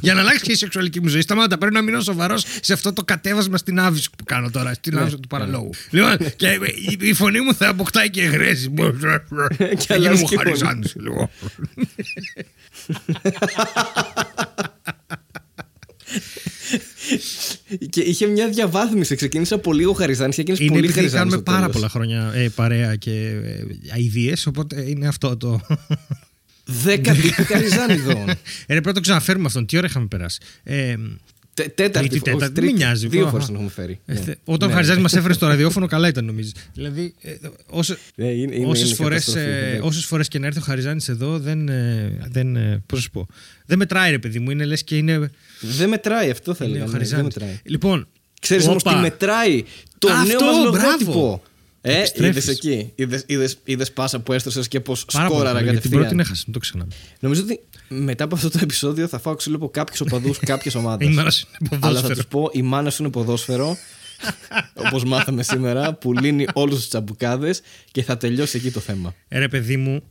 για 0.00 0.14
να 0.14 0.20
αλλάξει 0.20 0.44
και 0.44 0.52
η 0.52 0.56
σεξουαλική 0.56 1.00
μου 1.00 1.08
ζωή. 1.08 1.20
Σταμάτα, 1.20 1.58
πρέπει 1.58 1.74
να 1.74 1.82
μείνω 1.82 2.00
σοβαρός 2.00 2.44
σε 2.60 2.72
αυτό 2.72 2.92
το 2.92 3.04
κατέβασμα 3.04 3.56
στην 3.56 3.78
άβυση 3.80 4.10
που 4.18 4.24
κάνω 4.24 4.50
τώρα. 4.50 4.74
Στην 4.74 4.94
Ναι. 4.94 5.00
άβυση 5.00 5.16
του 5.16 5.28
παραλόγου. 5.28 5.70
Λοιπόν, 5.90 6.16
και 6.36 6.46
η, 6.90 6.96
η 7.00 7.12
φωνή 7.12 7.40
μου 7.40 7.54
θα 7.54 7.68
αποκτάει 7.68 8.10
και 8.10 8.22
γρέση. 8.22 8.68
και 8.68 9.94
γίνω 9.94 9.96
αλλάζει 10.08 10.22
μου 10.22 10.28
και 10.28 10.36
χαριζάνη 10.36 10.86
λίγο. 10.94 11.30
και 17.90 18.00
είχε 18.00 18.26
μια 18.26 18.48
διαβάθμιση. 18.48 19.14
Ξεκίνησε 19.16 19.54
από 19.54 19.72
λίγο 19.72 19.92
χαριζάνης 19.92 20.34
και 20.34 20.40
έγινε 20.40 20.56
Είναι 20.60 20.68
πολύ 20.68 20.78
επειδή 20.80 20.92
χαριζάνης. 20.92 21.18
κάνουμε 21.32 21.36
στο 21.36 21.52
πάρα 21.52 21.58
τέλος. 21.58 21.74
πολλά 21.74 21.88
χρόνια 21.88 22.32
ε, 22.34 22.48
παρέα 22.48 22.96
και 22.96 23.10
ε, 23.44 23.64
αηδίες, 23.94 24.46
οπότε 24.46 24.84
είναι 24.90 25.06
αυτό 25.08 25.36
το. 25.36 25.60
Δέκα 26.64 27.12
τύποι 27.22 27.42
χαριζάνιδων. 27.42 28.28
ε, 28.28 28.34
ρε, 28.34 28.36
πρέπει 28.66 28.86
να 28.86 28.92
το 28.92 29.00
ξαναφέρουμε 29.00 29.46
αυτόν. 29.46 29.66
Τι 29.66 29.76
ώρα 29.76 29.86
είχαμε 29.86 30.06
περάσει; 30.06 30.38
Ε, 30.62 30.94
Τε- 31.62 31.74
Τέταρτη 31.74 32.08
Τρίτη, 32.08 32.14
όχι, 32.14 32.32
τέταρτη, 32.38 32.54
τρίτη. 32.54 32.72
μην 32.72 32.76
νοιάζει. 32.84 33.08
Δύο 33.08 33.20
Αχα. 33.22 33.30
φορές 33.30 33.46
τον 33.46 33.54
έχουμε 33.54 33.70
φέρει. 33.70 34.00
ε, 34.06 34.12
Ναι. 34.12 34.20
θε- 34.20 34.38
όταν 34.44 34.66
Ναι. 34.68 34.72
ο 34.74 34.76
Χαριζάνης 34.76 35.02
μας 35.02 35.12
έφερε 35.16 35.32
στο 35.32 35.46
ραδιόφωνο, 35.46 35.86
καλά 35.86 36.08
ήταν 36.08 36.24
νομίζεις. 36.24 36.52
Δηλαδή, 36.74 37.14
ε, 37.22 37.34
όσε, 37.66 37.98
Ναι, 38.14 38.26
είναι- 38.26 38.54
είναι- 38.54 38.66
όσες 38.66 38.86
είναι 38.86 38.94
φορές, 38.94 39.24
καταστροφή, 39.24 39.48
ε, 39.50 39.66
εντάξει. 39.66 39.80
όσες 39.86 40.04
φορές 40.04 40.28
και 40.28 40.38
να 40.38 40.46
έρθει 40.46 40.58
ο 40.58 40.62
Χαριζάνης 40.62 41.08
εδώ 41.08 41.38
δεν, 41.38 41.68
ε, 41.68 42.18
δεν, 42.30 42.56
ε, 42.56 42.82
πώς 42.86 42.98
να 42.98 43.04
σου 43.04 43.10
πω, 43.10 43.26
δεν 43.66 43.78
μετράει 43.78 44.10
ρε 44.10 44.18
παιδί 44.18 44.38
μου, 44.38 44.50
είναι 44.50 44.64
λες 44.64 44.84
και 44.84 44.96
είναι, 44.96 45.30
Δεν 45.60 45.88
μετράει 45.88 46.30
αυτό 46.30 46.54
θα 46.54 46.64
είναι 46.64 46.74
έλεγα. 46.76 46.90
ο 46.90 46.92
ναι, 46.92 46.98
Δεν 46.98 47.08
Χαριζάνης. 47.08 47.34
μετράει. 47.36 47.60
Λοιπόν, 47.64 48.08
Ξέρεις 48.40 48.66
όμως 48.66 48.82
όπα. 48.82 48.94
τι 48.94 49.00
μετράει; 49.00 49.64
Το 49.98 50.08
Αυτό, 50.08 50.26
νέο 50.26 50.52
μας 50.52 50.70
μπράβο. 50.70 50.76
λογότυπο. 50.76 51.42
Ε, 51.80 51.98
Επιστρέφεις. 51.98 52.44
είδες 52.44 52.56
εκεί. 52.56 52.92
Είδε 53.64 53.84
πάσα 53.94 54.20
που 54.20 54.32
έστρωσε 54.32 54.60
και 54.68 54.80
πώς 54.80 55.04
Πάρα 55.12 55.26
πολύ 55.26 55.38
σκόραρα 55.38 55.58
καλό, 55.58 55.70
γιατί 55.70 55.88
την 55.88 55.90
πρώτη 55.96 56.08
την 56.08 56.16
κατευθείαν. 56.18 56.36
έχασα, 56.36 56.42
μην 56.46 56.52
το 56.54 56.58
ξανά. 56.58 56.86
Νομίζω 57.20 57.42
ότι 57.42 57.60
μετά 57.88 58.24
από 58.24 58.34
αυτό 58.34 58.50
το 58.50 58.58
επεισόδιο 58.62 59.08
θα 59.08 59.18
φάω 59.18 59.34
ξύλο 59.34 59.56
από 59.56 59.68
κάποιους 59.68 60.00
οπαδούς 60.00 60.38
κάποιες 60.38 60.74
ομάδες. 60.80 61.08
Η 61.08 61.10
μάνα 61.12 61.30
σου 61.30 61.46
είναι 61.60 61.68
Αλλά 61.70 61.78
θα 61.80 61.86
ποδόσφαιρο. 61.88 62.14
τους 62.14 62.26
πω: 62.26 62.50
Η 62.52 62.62
μάνα 62.62 62.90
σου 62.90 63.02
είναι 63.02 63.10
ποδόσφαιρο. 63.12 63.76
Όπως 64.86 65.04
μάθαμε 65.04 65.42
σήμερα, 65.42 65.94
που 65.94 66.12
λύνει 66.12 66.46
όλους 66.52 66.76
τους 66.76 66.88
τσαμπουκάδες 66.88 67.60
και 67.92 68.02
θα 68.02 68.16
τελειώσει 68.16 68.56
εκεί 68.56 68.70
το 68.70 68.80
θέμα. 68.80 69.14
Ε, 69.28 69.38
Ρε 69.38 69.48
παιδί 69.48 69.76
μου, 69.76 70.02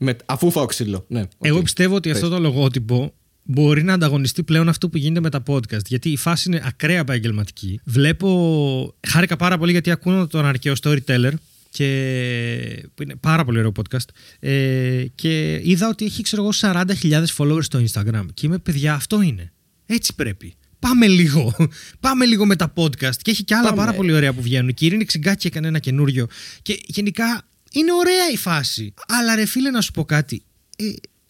Με, 0.00 0.16
αφού 0.24 0.50
φάω 0.50 0.66
ξύλο. 0.66 1.04
Ναι, 1.08 1.20
οκ. 1.20 1.28
εγώ 1.40 1.62
πιστεύω 1.62 1.94
ότι 1.94 2.08
Πες. 2.08 2.18
αυτό 2.18 2.28
το 2.30 2.38
λογότυπο 2.40 3.12
μπορεί 3.42 3.82
να 3.82 3.92
ανταγωνιστεί 3.92 4.42
πλέον 4.42 4.68
αυτό 4.68 4.88
που 4.88 4.96
γίνεται 4.96 5.20
με 5.20 5.30
τα 5.30 5.42
podcast. 5.46 5.84
Γιατί 5.86 6.10
η 6.10 6.16
φάση 6.16 6.48
είναι 6.48 6.62
ακραία 6.66 6.98
επαγγελματική. 6.98 7.80
Βλέπω. 7.84 8.94
Χάρηκα 9.08 9.36
πάρα 9.36 9.58
πολύ 9.58 9.70
γιατί 9.72 9.90
ακούω 9.90 10.26
τον 10.26 10.44
αρχαίο 10.46 10.74
storyteller. 10.82 11.32
Και 11.76 12.88
που 12.94 13.02
είναι 13.02 13.16
πάρα 13.16 13.44
πολύ 13.44 13.58
ωραίο 13.58 13.72
podcast. 13.76 14.08
Ε, 14.38 15.04
και 15.14 15.60
είδα 15.64 15.88
ότι 15.88 16.04
έχει, 16.04 16.22
ξέρω 16.22 16.42
εγώ, 16.42 16.52
40.000 16.60 17.24
followers 17.36 17.62
στο 17.62 17.84
Instagram. 17.84 18.26
Και 18.34 18.46
είμαι, 18.46 18.58
παιδιά, 18.58 18.94
αυτό 18.94 19.22
είναι. 19.22 19.52
Έτσι 19.86 20.14
πρέπει. 20.14 20.54
Πάμε 20.78 21.06
λίγο. 21.06 21.54
Πάμε 22.00 22.24
λίγο 22.24 22.46
με 22.46 22.56
τα 22.56 22.72
podcast. 22.76 23.16
Και 23.22 23.30
έχει 23.30 23.44
και 23.44 23.54
άλλα 23.54 23.68
Πάμε. 23.68 23.76
πάρα 23.76 23.92
πολύ 23.92 24.12
ωραία 24.12 24.32
που 24.32 24.42
βγαίνουν. 24.42 24.74
Και 24.74 24.84
η 24.84 24.86
Ειρήνη 24.86 25.04
Ξυγκάκη 25.04 25.46
έκανε 25.46 25.68
ένα 25.68 25.78
καινούριο. 25.78 26.26
Και 26.62 26.80
γενικά 26.86 27.42
είναι 27.72 27.92
ωραία 27.92 28.30
η 28.32 28.36
φάση. 28.36 28.94
Αλλά 29.08 29.34
ρε 29.34 29.44
φίλε, 29.44 29.70
να 29.70 29.80
σου 29.80 29.90
πω 29.90 30.04
κάτι. 30.04 30.42
Ε, 30.76 30.84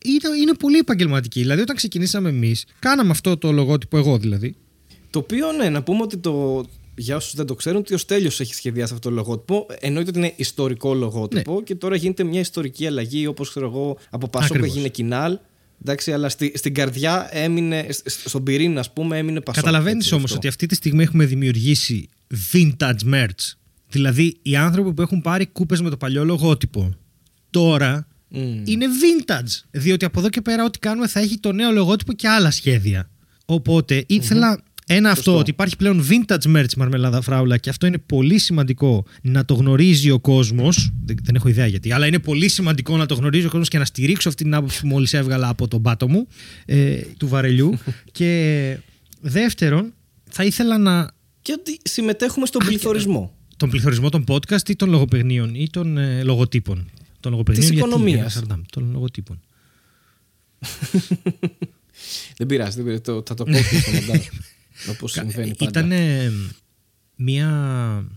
είναι, 0.05 0.39
είναι 0.41 0.55
πολύ 0.55 0.79
επαγγελματική. 0.79 1.41
Δηλαδή, 1.41 1.61
όταν 1.61 1.77
ξεκινήσαμε 1.77 2.29
εμείς, 2.29 2.65
κάναμε 2.79 3.11
αυτό 3.11 3.37
το 3.37 3.53
λογότυπο, 3.53 3.99
εγώ 3.99 4.19
δηλαδή. 4.19 4.57
Το 5.11 5.19
οποίο, 5.19 5.53
ναι, 5.53 5.69
να 5.69 5.83
πούμε 5.83 6.03
ότι 6.03 6.17
το. 6.17 6.65
Για 6.97 7.17
όσους 7.17 7.35
δεν 7.35 7.47
το 7.47 7.55
ξέρουν, 7.55 7.79
ότι 7.81 7.95
ο 7.95 7.99
Στέλιος 7.99 8.41
έχει 8.41 8.55
σχεδιάσει 8.55 8.93
αυτό 8.95 9.09
το 9.09 9.15
λογότυπο. 9.15 9.67
Εννοείται 9.81 10.09
ότι 10.11 10.19
είναι 10.19 10.33
ιστορικό 10.37 10.95
λογότυπο 10.95 11.63
και 11.63 11.75
τώρα 11.75 11.97
γίνεται 11.97 12.25
μια 12.25 12.41
ιστορική 12.41 12.87
αλλαγή, 12.87 13.27
όπως 13.27 13.49
ξέρω 13.51 13.67
εγώ, 13.67 13.99
από 14.11 14.29
Πασόκ 14.29 14.51
Ακριβώς. 14.51 14.71
έγινε 14.75 14.89
κοινάλ. 14.89 15.39
Εντάξει, 15.83 16.13
αλλά 16.13 16.29
στη, 16.29 16.53
στην 16.55 16.75
καρδιά 16.75 17.29
έμεινε, 17.31 17.87
σ- 17.91 18.29
στον 18.29 18.43
πυρήνα, 18.43 18.81
ας 18.81 18.93
πούμε, 18.93 19.19
έμεινε 19.19 19.41
Πασόκ. 19.41 19.65
Καταλαβαίνεις 19.65 20.03
έτσι, 20.03 20.15
όμως 20.15 20.25
αυτό. 20.25 20.37
ότι 20.37 20.49
αυτή 20.49 20.67
τη 20.67 20.75
στιγμή 20.75 21.03
έχουμε 21.03 21.25
δημιουργήσει 21.25 22.09
vintage 22.53 23.13
merch. 23.15 23.53
Δηλαδή 23.89 24.37
οι 24.43 24.57
άνθρωποι 24.57 24.93
που 24.93 25.03
έχουν 25.03 25.21
πάρει 25.21 25.47
κούπες 25.47 25.81
με 25.81 25.91
το 25.91 25.97
παλιό 25.97 26.25
λογότυπο 26.25 26.95
τώρα 27.51 28.07
Μμ. 28.29 28.63
είναι 28.65 28.87
vintage. 28.87 29.63
Διότι 29.71 30.05
από 30.05 30.19
εδώ 30.21 30.29
και 30.29 30.41
πέρα 30.41 30.65
ό,τι 30.65 30.79
κάνουμε 30.79 31.09
θα 31.09 31.21
έχει 31.21 31.39
το 31.39 31.53
νέο 31.53 31.71
λογότυπο 31.71 32.13
και 32.13 32.29
άλλα 32.29 32.51
σχέδια. 32.51 33.11
Οπότε 33.45 34.05
ήθελα 34.07 34.63
ένα 34.87 35.11
αυτό, 35.11 35.23
Σωστό. 35.23 35.39
ότι 35.39 35.51
υπάρχει 35.51 35.77
πλέον 35.77 36.07
vintage 36.11 36.57
merch 36.57 36.75
μαρμελάδα 36.77 37.21
φράουλα 37.21 37.57
και 37.59 37.71
αυτό 37.71 37.87
είναι 37.87 37.99
πολύ 37.99 38.39
σημαντικό 38.39 39.05
να 39.23 39.45
το 39.45 39.55
γνωρίζει 39.55 40.11
ο 40.11 40.21
κόσμος. 40.21 40.93
Δεν, 41.05 41.17
δεν 41.23 41.35
έχω 41.35 41.49
ιδέα 41.49 41.67
γιατί, 41.67 41.93
αλλά 41.93 42.07
είναι 42.07 42.19
πολύ 42.19 42.49
σημαντικό 42.49 42.97
να 42.97 43.07
το 43.07 43.15
γνωρίζει 43.15 43.47
ο 43.47 43.49
κόσμος 43.49 43.69
και 43.69 43.79
να 43.79 43.85
στηρίξω 43.85 44.29
αυτή 44.29 44.43
την 44.43 44.55
άποψη 44.55 44.81
που 44.81 44.87
μόλις 44.87 45.13
έβγαλα 45.13 45.49
από 45.49 45.69
τον 45.69 45.83
πάτο 45.83 46.09
μου 46.09 46.27
ε, 46.65 47.01
του 47.17 47.29
βαρελιού. 47.29 47.79
και 48.19 48.79
δεύτερον, 49.21 49.93
θα 50.31 50.45
ήθελα 50.45 50.79
να. 50.79 51.11
Και 51.43 51.53
ότι 51.59 51.79
συμμετέχουμε 51.85 52.47
στον 52.47 52.67
πληθωρισμό. 52.67 53.35
τον 53.57 53.71
πληθωρισμό 53.71 54.09
των 54.09 54.25
podcast 54.29 54.69
ή 54.69 54.77
των 54.77 54.91
λογοπαιγνίων 54.91 55.55
ή 55.55 55.71
των 55.71 55.99
ε, 55.99 56.23
λογοτύπων; 56.23 56.91
Των 57.21 57.31
λογοπαιγνίων 57.33 57.69
Της 57.71 57.79
γιατί, 57.79 57.89
οικονομίας. 57.91 58.21
για 58.21 58.29
Σαρντάμ, 58.29 58.61
των 58.71 58.91
λογοτύπων. 58.93 59.41
δεν 62.37 62.47
πειράζει, 62.47 62.77
δεν 62.77 62.85
πειράζει. 62.85 63.01
Το, 63.01 63.23
θα 63.27 63.35
το 63.35 63.45
πω 63.45 63.53
και 64.77 64.81
στο 64.81 64.91
μοντάζ. 64.91 64.97
Όπω 64.97 65.09
συμβαίνει 65.09 65.55
πάντα. 65.57 65.81
Ήταν 65.81 65.93
μια 67.17 68.09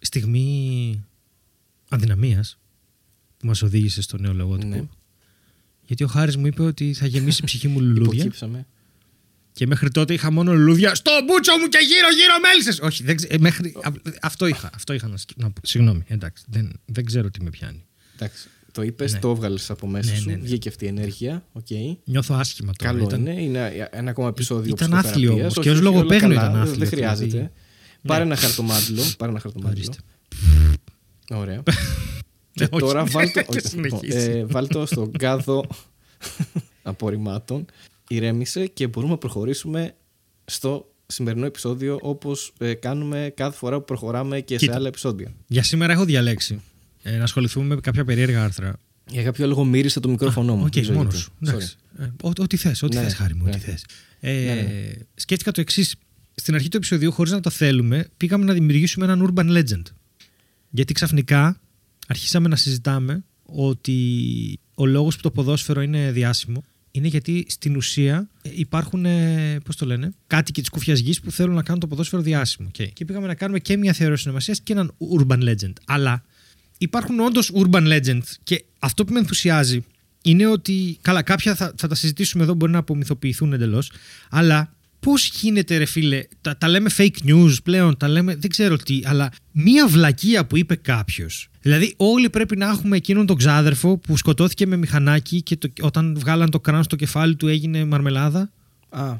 στιγμή 0.00 1.04
αδυναμίας 1.88 2.58
που 3.36 3.46
μας 3.46 3.62
οδήγησε 3.62 4.02
στο 4.02 4.18
νέο 4.18 4.34
λογότυπο. 4.34 4.74
Ναι. 4.74 4.82
Γιατί 5.86 6.04
ο 6.04 6.06
Χάρης 6.06 6.36
μου 6.36 6.46
είπε 6.46 6.62
ότι 6.62 6.92
θα 6.94 7.06
γεμίσει 7.06 7.40
η 7.42 7.44
ψυχή 7.44 7.68
μου 7.68 7.80
λουλούδια 7.80 8.12
Υποκύψαμε. 8.12 8.66
και 9.52 9.66
μέχρι 9.66 9.90
τότε 9.90 10.14
είχα 10.14 10.30
μόνο 10.30 10.54
λουλούδια 10.54 10.94
στο 10.94 11.10
μπούτσο 11.26 11.52
μου 11.58 11.66
και 11.68 11.78
γύρω 11.78 12.08
γύρω 12.16 12.34
μέλισσες. 12.42 12.78
Όχι, 12.80 13.02
δεν, 13.04 13.16
ξε- 13.16 13.32
ε, 13.32 13.38
μέχρι, 13.38 13.76
α- 13.82 13.92
αυτό 14.22 14.46
είχα, 14.46 14.70
αυτό 14.74 14.92
είχα 14.92 15.08
να, 15.08 15.16
σκ- 15.16 15.36
να 15.36 15.50
πω. 15.50 15.60
Συγγνώμη, 15.64 16.04
εντάξει, 16.06 16.44
δεν, 16.48 16.80
δεν 16.84 17.04
ξέρω 17.04 17.30
τι 17.30 17.42
με 17.42 17.50
πιάνει. 17.50 17.84
Εντάξει. 18.14 18.48
Το 18.76 18.82
είπες, 18.82 19.12
Ναι. 19.12 19.18
το 19.18 19.28
έβγαλες 19.30 19.70
από 19.70 19.86
μέσα 19.86 20.10
Ναι, 20.12 20.16
σου. 20.18 20.28
ναι, 20.28 20.34
ναι. 20.34 20.42
Βγήκε 20.42 20.68
αυτή 20.68 20.84
η 20.84 20.88
ενέργεια. 20.88 21.44
Οκ. 21.52 21.66
Νιώθω 22.04 22.34
άσχημα 22.34 22.72
τώρα. 22.78 22.92
Καλό 22.92 23.04
ήταν- 23.04 23.20
είναι. 23.26 23.42
Είναι 23.42 23.88
ένα 23.92 24.10
ακόμα 24.10 24.28
επεισόδιο 24.28 24.74
Ήταν 24.76 24.76
ψυχοθεραπείας. 24.76 25.12
άθλιο 25.12 25.32
όμως, 25.32 25.44
Όχι, 25.56 25.60
και 25.60 25.70
ως 25.70 25.76
όχι, 25.78 25.86
όλα 25.86 25.90
λογοπαίγνιο 25.94 26.28
καλά, 26.36 26.40
ήταν 26.40 26.52
δεν- 26.52 26.62
άθλιο, 26.62 26.78
Δεν 26.78 26.88
δηλαδή. 26.88 27.16
χρειάζεται. 27.16 27.52
Πάρε 28.06 28.22
ένα 28.22 28.36
χαρτομάντιλο. 28.36 29.02
Πάρε 29.18 29.30
ένα 29.30 29.40
χαρτομάντιλο. 29.40 29.84
Ορίστε. 29.84 29.98
Ωραία. 31.34 31.62
Ναι, 32.60 32.66
Και 32.66 32.74
όχι. 32.74 32.84
τώρα 32.84 33.04
βάλτο, 33.04 33.42
Και 33.42 33.60
συνεχίσει. 33.60 34.16
ε, 34.18 34.44
βάλτο 34.44 34.86
στον 34.86 35.12
κάδο 35.12 35.64
απορριμμάτων. 36.82 37.64
Ηρέμησε 38.08 38.66
και 38.66 38.86
μπορούμε 38.86 39.12
να 39.12 39.18
προχωρήσουμε 39.18 39.94
στο 40.44 40.90
σημερινό 41.06 41.46
επεισόδιο 41.46 41.98
όπως 42.02 42.52
ε, 42.58 42.74
κάνουμε 42.74 43.32
κάθε 43.36 43.56
φορά 43.56 43.78
που 43.78 43.84
προχωράμε 43.84 44.40
και 44.40 44.56
Κοίτα. 44.56 44.72
σε 44.72 44.78
άλλα 44.78 44.88
επεισόδια. 44.88 45.34
Για 45.46 45.62
σήμερα 45.62 45.92
έχω 45.92 46.04
διαλέξει 46.04 46.54
ε, 46.54 46.58
να 47.16 47.22
ασχοληθούμε 47.22 47.74
με 47.74 47.80
κάποια 47.80 48.04
περίεργα 48.04 48.44
άρθρα. 48.44 48.72
Για 49.10 49.22
κάποιο 49.22 49.46
λόγο 49.46 49.64
μύρισε 49.64 50.00
το 50.00 50.08
μικρόφωνο 50.08 50.56
μου. 50.56 50.64
Οκ, 50.64 50.72
Δεν 50.72 50.82
ξέρω 50.82 50.98
μόνος 50.98 51.14
γιατί. 51.14 51.28
σου. 51.28 51.50
Εντάξει. 51.50 51.76
Ε, 51.98 52.04
ό- 52.22 52.30
Ό,τι 52.42 52.56
θες, 52.56 52.82
ό,τι 52.82 52.96
Ναι, 52.96 53.02
θες, 53.02 53.14
Χάρη 53.14 53.34
μου, 53.34 53.42
ό,τι 53.46 53.56
ναι. 53.56 53.62
θες. 53.62 53.84
Ε, 54.20 54.32
Ναι, 54.44 54.54
ναι. 54.54 54.88
Σκέφτηκα 55.14 55.50
το 55.52 55.60
εξής. 55.60 55.94
Στην 56.34 56.54
αρχή 56.54 56.68
του 56.68 56.76
επεισοδίου, 56.76 57.12
χωρίς 57.12 57.32
να 57.32 57.40
το 57.40 57.50
θέλουμε, 57.50 58.08
πήγαμε 58.16 58.44
να 58.44 58.52
δημιουργήσουμε 58.52 59.04
έναν 59.04 59.32
urban 59.34 59.56
legend. 59.58 59.82
Γιατί 60.70 60.92
ξαφνικά 60.92 61.60
αρχίσαμε 62.06 62.48
να 62.48 62.56
συζητάμε 62.56 63.24
ότι 63.42 63.98
ο 64.74 64.86
λόγος 64.86 65.16
που 65.16 65.22
το 65.22 65.30
ποδόσφαιρο 65.30 65.80
είναι 65.82 66.12
διάσημο 66.12 66.62
είναι 66.90 67.08
γιατί 67.08 67.46
στην 67.48 67.76
ουσία 67.76 68.28
ε, 68.42 68.50
υπάρχουν, 68.54 69.04
ε, 69.04 69.58
πώς 69.64 69.76
το 69.76 69.86
λένε, 69.86 70.10
κάτοικοι 70.26 70.60
της 70.60 70.70
κούφιας 70.70 70.98
γης 70.98 71.20
που 71.20 71.30
θέλουν 71.30 71.54
να 71.54 71.62
κάνουν 71.62 71.80
το 71.80 71.86
ποδόσφαιρο 71.86 72.22
διάσημο. 72.22 72.68
Και, 72.72 72.86
και 72.86 73.04
πήγαμε 73.04 73.26
να 73.26 73.34
κάνουμε 73.34 73.58
και 73.58 73.76
μια 73.76 73.92
θεωρία 73.92 74.16
συνωμασία 74.16 74.56
και 74.62 74.72
έναν 74.72 74.92
urban 75.18 75.48
legend. 75.48 75.72
Αλλά 75.86 76.22
υπάρχουν 76.78 77.20
όντως 77.20 77.52
urban 77.54 77.92
legends 77.92 78.28
και 78.42 78.64
αυτό 78.78 79.04
που 79.04 79.12
με 79.12 79.18
ενθουσιάζει 79.18 79.84
είναι 80.22 80.46
ότι. 80.46 80.98
Καλά, 81.02 81.22
κάποια 81.22 81.54
θα, 81.54 81.74
θα 81.76 81.88
τα 81.88 81.94
συζητήσουμε 81.94 82.42
εδώ, 82.42 82.54
μπορεί 82.54 82.72
να 82.72 82.78
απομυθοποιηθούν 82.78 83.52
εντελώς. 83.52 83.90
Αλλά 84.30 84.74
πώς 85.00 85.28
γίνεται, 85.28 85.76
ρε 85.76 85.84
φίλε, 85.84 86.24
τα, 86.40 86.56
τα 86.56 86.68
λέμε 86.68 86.90
fake 86.96 87.16
news 87.28 87.52
πλέον, 87.62 87.96
τα 87.96 88.08
λέμε. 88.08 88.34
Δεν 88.36 88.50
ξέρω 88.50 88.76
τι, 88.76 89.00
αλλά 89.04 89.32
μία 89.52 89.88
βλακεία 89.88 90.46
που 90.46 90.56
είπε 90.56 90.74
κάποιος. 90.76 91.48
Δηλαδή, 91.60 91.94
όλοι 91.96 92.30
πρέπει 92.30 92.56
να 92.56 92.66
έχουμε 92.66 92.96
εκείνον 92.96 93.26
τον 93.26 93.36
ξάδερφο 93.36 93.98
που 93.98 94.16
σκοτώθηκε 94.16 94.66
με 94.66 94.76
μηχανάκι 94.76 95.42
και 95.42 95.56
το, 95.56 95.68
όταν 95.80 96.16
βγάλαν 96.18 96.50
το 96.50 96.60
κράνος 96.60 96.84
στο 96.84 96.96
κεφάλι 96.96 97.36
του 97.36 97.48
έγινε 97.48 97.84
μαρμελάδα; 97.84 98.50
Α, 98.88 99.14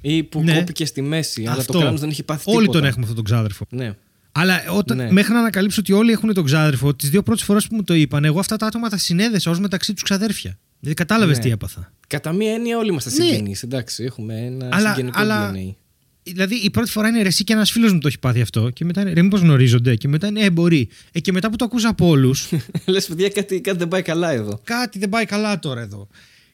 ή 0.00 0.22
που 0.22 0.42
Ναι. 0.42 0.54
κόπηκε 0.58 0.84
στη 0.84 1.02
μέση, 1.02 1.42
αλλά 1.46 1.56
Αυτό. 1.60 1.72
το 1.72 1.78
κράνος 1.78 2.00
δεν 2.00 2.08
έχει 2.08 2.22
πάθει 2.22 2.42
Όλοι 2.50 2.60
τίποτα. 2.60 2.78
τον 2.78 2.86
έχουμε 2.88 3.02
αυτόν 3.02 3.16
τον 3.16 3.24
ξάδερφο. 3.24 3.66
Ναι. 3.70 3.94
Αλλά 4.40 4.62
όταν, 4.70 4.96
Ναι. 4.96 5.12
μέχρι 5.12 5.32
να 5.32 5.38
ανακαλύψω 5.38 5.80
ότι 5.80 5.92
όλοι 5.92 6.12
έχουν 6.12 6.34
τον 6.34 6.44
ξάδερφο, 6.44 6.94
τις 6.94 7.10
δύο 7.10 7.22
πρώτες 7.22 7.44
φορές 7.44 7.66
που 7.66 7.74
μου 7.74 7.82
το 7.84 7.94
είπαν, 7.94 8.24
εγώ 8.24 8.38
αυτά 8.38 8.56
τα 8.56 8.66
άτομα 8.66 8.88
τα 8.88 8.96
συνέδεσα 8.98 9.50
ως 9.50 9.60
μεταξύ 9.60 9.92
τους 9.92 10.02
ξαδέρφια. 10.02 10.58
Δηλαδή 10.80 10.96
κατάλαβες 10.98 11.36
Ναι. 11.36 11.42
τι 11.42 11.50
έπαθα. 11.50 11.92
Κατά 12.06 12.32
μία 12.32 12.52
έννοια 12.52 12.78
όλοι 12.78 12.88
είμαστε 12.90 13.10
Ναι. 13.10 13.24
συγγενείς, 13.24 13.62
εντάξει, 13.62 14.04
έχουμε 14.04 14.34
ένα 14.46 14.68
Αλλά- 14.72 14.88
συγγενικό 14.94 15.20
αλλά- 15.20 15.52
DNA. 15.54 15.74
Δηλαδή 16.22 16.54
η 16.54 16.70
πρώτη 16.70 16.90
φορά 16.90 17.08
είναι 17.08 17.22
ρε, 17.22 17.28
εσύ 17.28 17.44
και 17.44 17.52
ένας 17.52 17.70
φίλος 17.70 17.92
μου 17.92 17.98
το 17.98 18.08
έχει 18.08 18.18
πάθει 18.18 18.40
αυτό. 18.40 18.70
Και 18.70 18.84
μετά 18.84 19.00
είναι 19.00 19.12
ρε, 19.12 19.22
μήπως 19.22 19.40
γνωρίζονται. 19.40 19.96
Και 19.96 20.08
μετά 20.08 20.26
είναι 20.26 20.40
ε, 20.40 20.50
μπορεί. 20.50 20.88
Ε, 21.12 21.20
και 21.20 21.32
μετά 21.32 21.50
που 21.50 21.56
το 21.56 21.64
ακούσα 21.64 21.88
από 21.88 22.06
όλου, 22.06 22.34
Λες 22.86 23.06
παιδιά 23.06 23.28
κάτι, 23.28 23.60
κάτι 23.60 23.78
δεν 23.78 23.88
πάει 23.88 24.02
καλά 24.02 24.30
εδώ. 24.30 24.60
κάτι 24.64 24.98
δεν 24.98 25.08
πάει 25.08 25.24
καλά 25.24 25.58
τώρα 25.58 25.80
εδώ. 25.80 26.08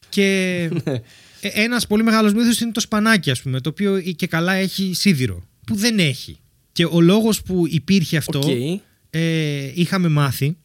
Και 0.09 0.25
Ναι. 0.85 1.01
ένας 1.41 1.87
πολύ 1.87 2.03
μεγάλος 2.03 2.33
μύθος 2.33 2.61
είναι 2.61 2.73
το 2.73 2.81
σπανάκι, 2.81 3.31
ας 3.31 3.43
πούμε, 3.43 3.61
το 3.61 3.69
οποίο 3.69 4.01
και 4.01 4.27
καλά 4.27 4.53
έχει 4.53 4.93
σίδηρο. 4.95 5.43
Που 5.67 5.75
δεν 5.77 5.99
έχει. 5.99 6.39
Και 6.75 6.85
ο 6.85 7.01
λόγος 7.01 7.43
που 7.43 7.65
υπήρχε 7.69 8.17
αυτό, 8.17 8.39
Οκ. 8.39 8.81
ε, 9.11 9.71
είχαμε 9.75 10.09
μάθει 10.09 10.57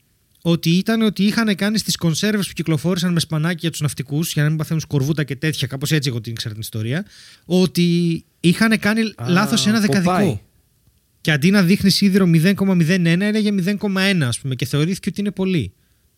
ότι 0.42 0.70
ήταν 0.70 1.02
ότι 1.02 1.24
είχαν 1.24 1.56
κάνει 1.56 1.78
στις 1.78 1.96
κονσέρβες 1.96 2.48
που 2.48 2.54
κυκλοφόρησαν 2.54 3.14
με 3.14 3.20
σπανάκι 3.20 3.58
για 3.60 3.72
τους 3.72 3.80
ναυτικούς, 3.80 4.34
για 4.34 4.44
να 4.44 4.50
μην 4.50 4.58
παθαίνουν 4.58 4.82
σκορβούτα 4.82 5.24
και 5.24 5.36
τέτοια, 5.36 5.68
κάπως 5.68 5.92
έτσι 5.92 6.10
εγώ 6.10 6.22
την 6.22 6.32
ήξερα 6.32 6.54
την 6.54 6.62
ιστορία, 6.62 7.06
ότι 7.46 8.24
είχαν 8.40 8.80
κάνει 8.80 9.02
Α, 9.02 9.30
λάθος 9.30 9.68
ένα 9.68 9.80
δεκαδικό. 9.80 10.34
Popeye. 10.34 10.40
Και 11.22 11.32
αντί 11.32 11.50
να 11.50 11.64
δείχνεις 11.64 11.96
σίδηρο 11.96 12.26
0,01, 12.34 13.06
έλεγε 13.06 13.50
0,1, 13.52 14.22
ας 14.22 14.40
πούμε, 14.40 14.56
και 14.56 14.66
θεωρήθηκε 14.66 15.10
ότι 15.10 15.20
είναι 15.20 15.32
πολύ. 15.32 15.74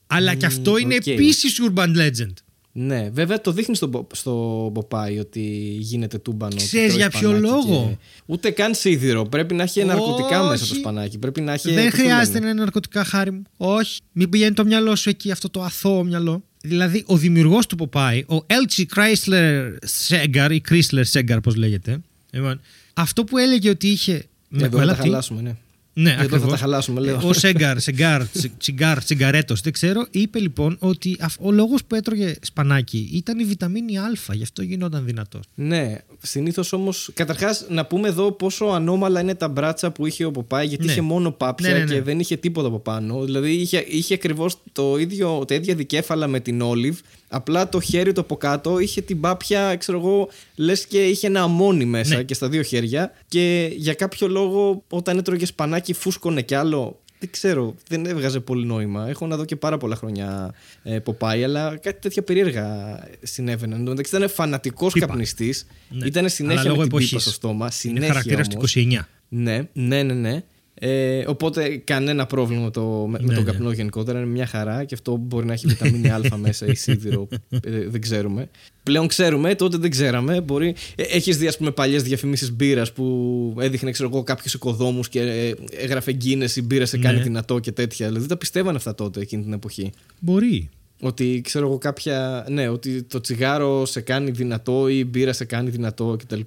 Αλλά 0.07 0.35
και 0.35 0.45
αυτό 0.45 0.77
είναι 0.77 0.95
οκ. 0.95 1.07
επίσης 1.07 1.59
urban 1.61 1.87
legend. 1.97 2.33
Ναι, 2.73 3.09
βέβαια 3.13 3.41
το 3.41 3.51
δείχνει 3.51 3.75
στο, 3.75 3.89
Πο- 3.89 4.07
στο 4.13 4.31
Ποπάι 4.73 5.19
ότι 5.19 5.41
γίνεται 5.79 6.17
τούμπανο. 6.17 6.53
ότι 6.55 6.63
Ξέρεις 6.63 6.85
τρώει 6.87 6.97
για 6.99 7.09
ποιο 7.09 7.19
σπανάκι 7.29 7.41
λόγο; 7.47 7.87
και- 7.89 7.97
Ούτε 8.25 8.49
καν 8.51 8.73
σίδηρο. 8.75 9.25
Πρέπει 9.25 9.53
να 9.53 9.63
έχει 9.63 9.83
ναρκωτικά 9.83 10.39
Όχι. 10.41 10.49
μέσα 10.49 10.67
το 10.67 10.73
σπανάκι. 10.75 11.17
Πρέπει 11.17 11.41
να 11.41 11.53
έχει. 11.53 11.71
Δεν 11.73 11.83
πώς 11.83 11.93
το 11.93 11.97
χρειάζεται 12.01 12.33
λένε. 12.33 12.45
να 12.45 12.51
είναι 12.51 12.59
ναρκωτικά, 12.59 13.03
Χάρη 13.03 13.31
μου. 13.31 13.41
Όχι. 13.57 13.99
Μην 14.11 14.29
πηγαίνει 14.29 14.53
το 14.53 14.65
μυαλό 14.65 14.95
σου 14.95 15.09
εκεί, 15.09 15.31
αυτό 15.31 15.49
το 15.49 15.61
αθώο 15.63 16.03
μυαλό. 16.03 16.43
Δηλαδή, 16.61 17.03
ο 17.07 17.17
δημιουργός 17.17 17.65
του 17.65 17.89
Popeye, 17.91 18.21
ο 18.27 18.35
Elzie 18.47 18.83
Crisler 18.95 19.71
Segar 20.07 20.49
ή 20.51 20.61
Crisler 20.69 21.03
Segar, 21.11 21.37
πώς 21.43 21.55
λέγεται. 21.55 21.99
Λοιπόν, 22.31 22.61
αυτό 22.93 23.23
που 23.23 23.37
έλεγε 23.37 23.69
ότι 23.69 23.87
είχε. 23.87 24.25
Εδώ 24.53 24.63
θα 24.63 24.67
καλά, 24.77 24.85
τα 24.85 24.93
τι; 24.95 25.01
χαλάσουμε, 25.01 25.41
ναι. 25.41 25.55
Ναι, 25.93 26.09
Εδώ 26.09 26.19
θα 26.19 26.23
ακριβώς. 26.25 26.49
τα 26.51 26.57
χαλάσουμε, 26.57 26.99
λέω. 27.01 27.19
Ο 27.23 27.33
Σέγκαρ, 27.33 27.79
Σεγκάρ, 27.79 28.27
τσι- 28.27 28.51
Τσιγκάρ, 28.57 29.03
Τσιγκαρέτος, 29.03 29.61
δεν 29.61 29.73
ξέρω, 29.73 30.07
είπε 30.11 30.39
λοιπόν 30.39 30.75
ότι 30.79 31.17
αυ- 31.19 31.45
ο 31.45 31.51
λόγος 31.51 31.83
που 31.85 31.95
έτρωγε 31.95 32.35
σπανάκι 32.41 33.09
ήταν 33.13 33.39
η 33.39 33.43
βιταμίνη 33.43 33.97
Α, 33.97 34.03
γι' 34.33 34.43
αυτό 34.43 34.61
γινόταν 34.61 35.05
δυνατός. 35.05 35.41
Ναι, 35.55 35.97
συνήθως 36.21 36.73
όμως. 36.73 37.09
Καταρχάς, 37.13 37.65
να 37.69 37.85
πούμε 37.85 38.07
εδώ 38.07 38.31
πόσο 38.31 38.65
ανώμαλα 38.65 39.21
είναι 39.21 39.35
τα 39.35 39.47
μπράτσα 39.47 39.91
που 39.91 40.05
είχε 40.05 40.25
ο 40.25 40.31
Ποπάη, 40.31 40.65
γιατί 40.65 40.85
Ναι. 40.85 40.91
είχε 40.91 41.01
μόνο 41.01 41.31
πάπια 41.31 41.69
Ναι, 41.71 41.77
ναι, 41.77 41.83
ναι. 41.83 41.93
και 41.93 42.01
δεν 42.01 42.19
είχε 42.19 42.35
τίποτα 42.37 42.67
από 42.67 42.79
πάνω. 42.79 43.23
Δηλαδή 43.23 43.51
είχε, 43.51 43.85
είχε 43.87 44.13
ακριβώς 44.13 44.57
το 44.71 44.97
ίδιο, 44.97 45.45
τα 45.47 45.55
ίδια 45.55 45.75
δικέφαλα 45.75 46.27
με 46.27 46.39
την 46.39 46.61
Όλιβ. 46.61 46.99
Απλά 47.33 47.69
το 47.69 47.79
χέρι 47.81 48.11
του 48.13 48.21
από 48.21 48.37
κάτω 48.37 48.79
είχε 48.79 49.01
την 49.01 49.19
πάπια, 49.19 49.75
ξέρω 49.75 49.97
εγώ, 49.97 50.29
λες 50.55 50.85
και 50.85 50.97
είχε 51.05 51.27
ένα 51.27 51.41
αμμόνι 51.41 51.85
μέσα 51.85 52.15
Ναι. 52.15 52.23
και 52.23 52.33
στα 52.33 52.49
δύο 52.49 52.61
χέρια. 52.61 53.11
Και 53.27 53.71
για 53.77 53.93
κάποιο 53.93 54.27
λόγο, 54.27 54.83
όταν 54.89 55.17
έτρωγε 55.17 55.45
σπανάκι, 55.45 55.80
φούσκωνε 55.93 56.41
κι 56.41 56.55
άλλο. 56.55 56.99
Δεν 57.19 57.29
ξέρω, 57.31 57.75
δεν 57.87 58.05
έβγαζε 58.05 58.39
πολύ 58.39 58.65
νόημα. 58.65 59.07
Έχω 59.09 59.27
να 59.27 59.35
δω 59.37 59.45
και 59.45 59.55
πάρα 59.55 59.77
πολλά 59.77 59.95
χρόνια 59.95 60.53
ε, 60.83 60.97
Popeye, 61.05 61.41
αλλά 61.43 61.77
κάτι 61.77 61.99
τέτοια 62.01 62.21
περίεργα 62.23 62.99
συνέβαιναν. 63.21 63.79
Εν 63.79 63.85
τω 63.85 63.89
μεταξύ 63.91 64.15
ήταν 64.15 64.29
φανατικός 64.29 64.93
Πίπα. 64.93 65.05
καπνιστής. 65.05 65.65
Ναι. 65.89 66.05
Ήταν 66.05 66.29
συνέχεια 66.29 66.59
Αλλά 66.61 66.69
με 66.69 66.75
λόγω 66.75 66.87
την 66.87 66.91
πίπα 66.97 67.03
εποχής. 67.05 67.21
στο 67.21 67.31
στόμα. 67.31 67.63
Είναι 67.65 67.71
Συνέχεια 67.71 68.07
χαρακτήρας 68.07 68.47
του 68.47 68.55
όμως. 68.57 68.75
29. 68.77 69.07
Ναι, 69.27 69.67
ναι, 69.73 70.03
ναι, 70.03 70.13
ναι. 70.13 70.43
Ε, 70.83 71.23
οπότε 71.27 71.77
κανένα 71.83 72.25
πρόβλημα 72.25 72.63
με, 72.63 72.69
το, 72.71 72.81
με, 73.09 73.17
με 73.21 73.27
Ναι, 73.27 73.33
τον 73.33 73.43
ναι. 73.43 73.51
καπνό 73.51 73.71
γενικότερα. 73.71 74.19
Είναι 74.19 74.27
μια 74.27 74.45
χαρά 74.45 74.83
και 74.83 74.93
αυτό 74.93 75.15
μπορεί 75.15 75.45
να 75.45 75.53
έχει 75.53 75.67
βιταμίνη 75.67 76.09
Α 76.09 76.21
μέσα 76.37 76.65
ή 76.65 76.75
σίδηρο. 76.75 77.27
ε, 77.49 77.59
δεν 77.87 78.01
ξέρουμε. 78.01 78.49
Πλέον 78.83 79.07
ξέρουμε, 79.07 79.55
τότε 79.55 79.77
δεν 79.77 79.89
ξέραμε. 79.89 80.41
Μπορεί... 80.41 80.75
Ε, 80.95 81.03
Έχεις 81.03 81.37
δει, 81.37 81.47
ας 81.47 81.57
πούμε, 81.57 81.71
παλιές 81.71 82.03
διαφημίσεις 82.03 82.51
μπύρας 82.51 82.91
που 82.93 83.55
έδειχνε, 83.59 83.91
ξέρω 83.91 84.09
εγώ, 84.13 84.23
κάποιους 84.23 84.53
οικοδόμους 84.53 85.09
και 85.09 85.19
ε, 85.21 85.53
έγραφε 85.77 86.17
Guinness 86.23 86.55
η 86.55 86.61
μπύρα 86.61 86.85
σε 86.85 86.97
κάνει 86.97 87.17
Ναι. 87.17 87.23
δυνατό 87.23 87.59
και 87.59 87.71
τέτοια. 87.71 88.07
Δηλαδή 88.07 88.27
τα 88.27 88.37
πιστεύανε 88.37 88.77
αυτά 88.77 88.95
τότε 88.95 89.19
εκείνη 89.21 89.43
την 89.43 89.53
εποχή. 89.53 89.91
Μπορεί. 90.19 90.69
Ότι 91.03 91.41
ξέρω 91.43 91.67
εγώ 91.67 91.77
κάποια. 91.77 92.45
Ναι, 92.49 92.67
ότι 92.67 93.03
το 93.03 93.21
τσιγάρο 93.21 93.85
σε 93.85 94.01
κάνει 94.01 94.31
δυνατό 94.31 94.87
ή 94.89 94.95
η 94.97 95.07
μπύρα 95.09 95.33
σε 95.33 95.45
κάνει 95.45 95.69
δυνατό 95.69 96.15
κτλ. 96.19 96.39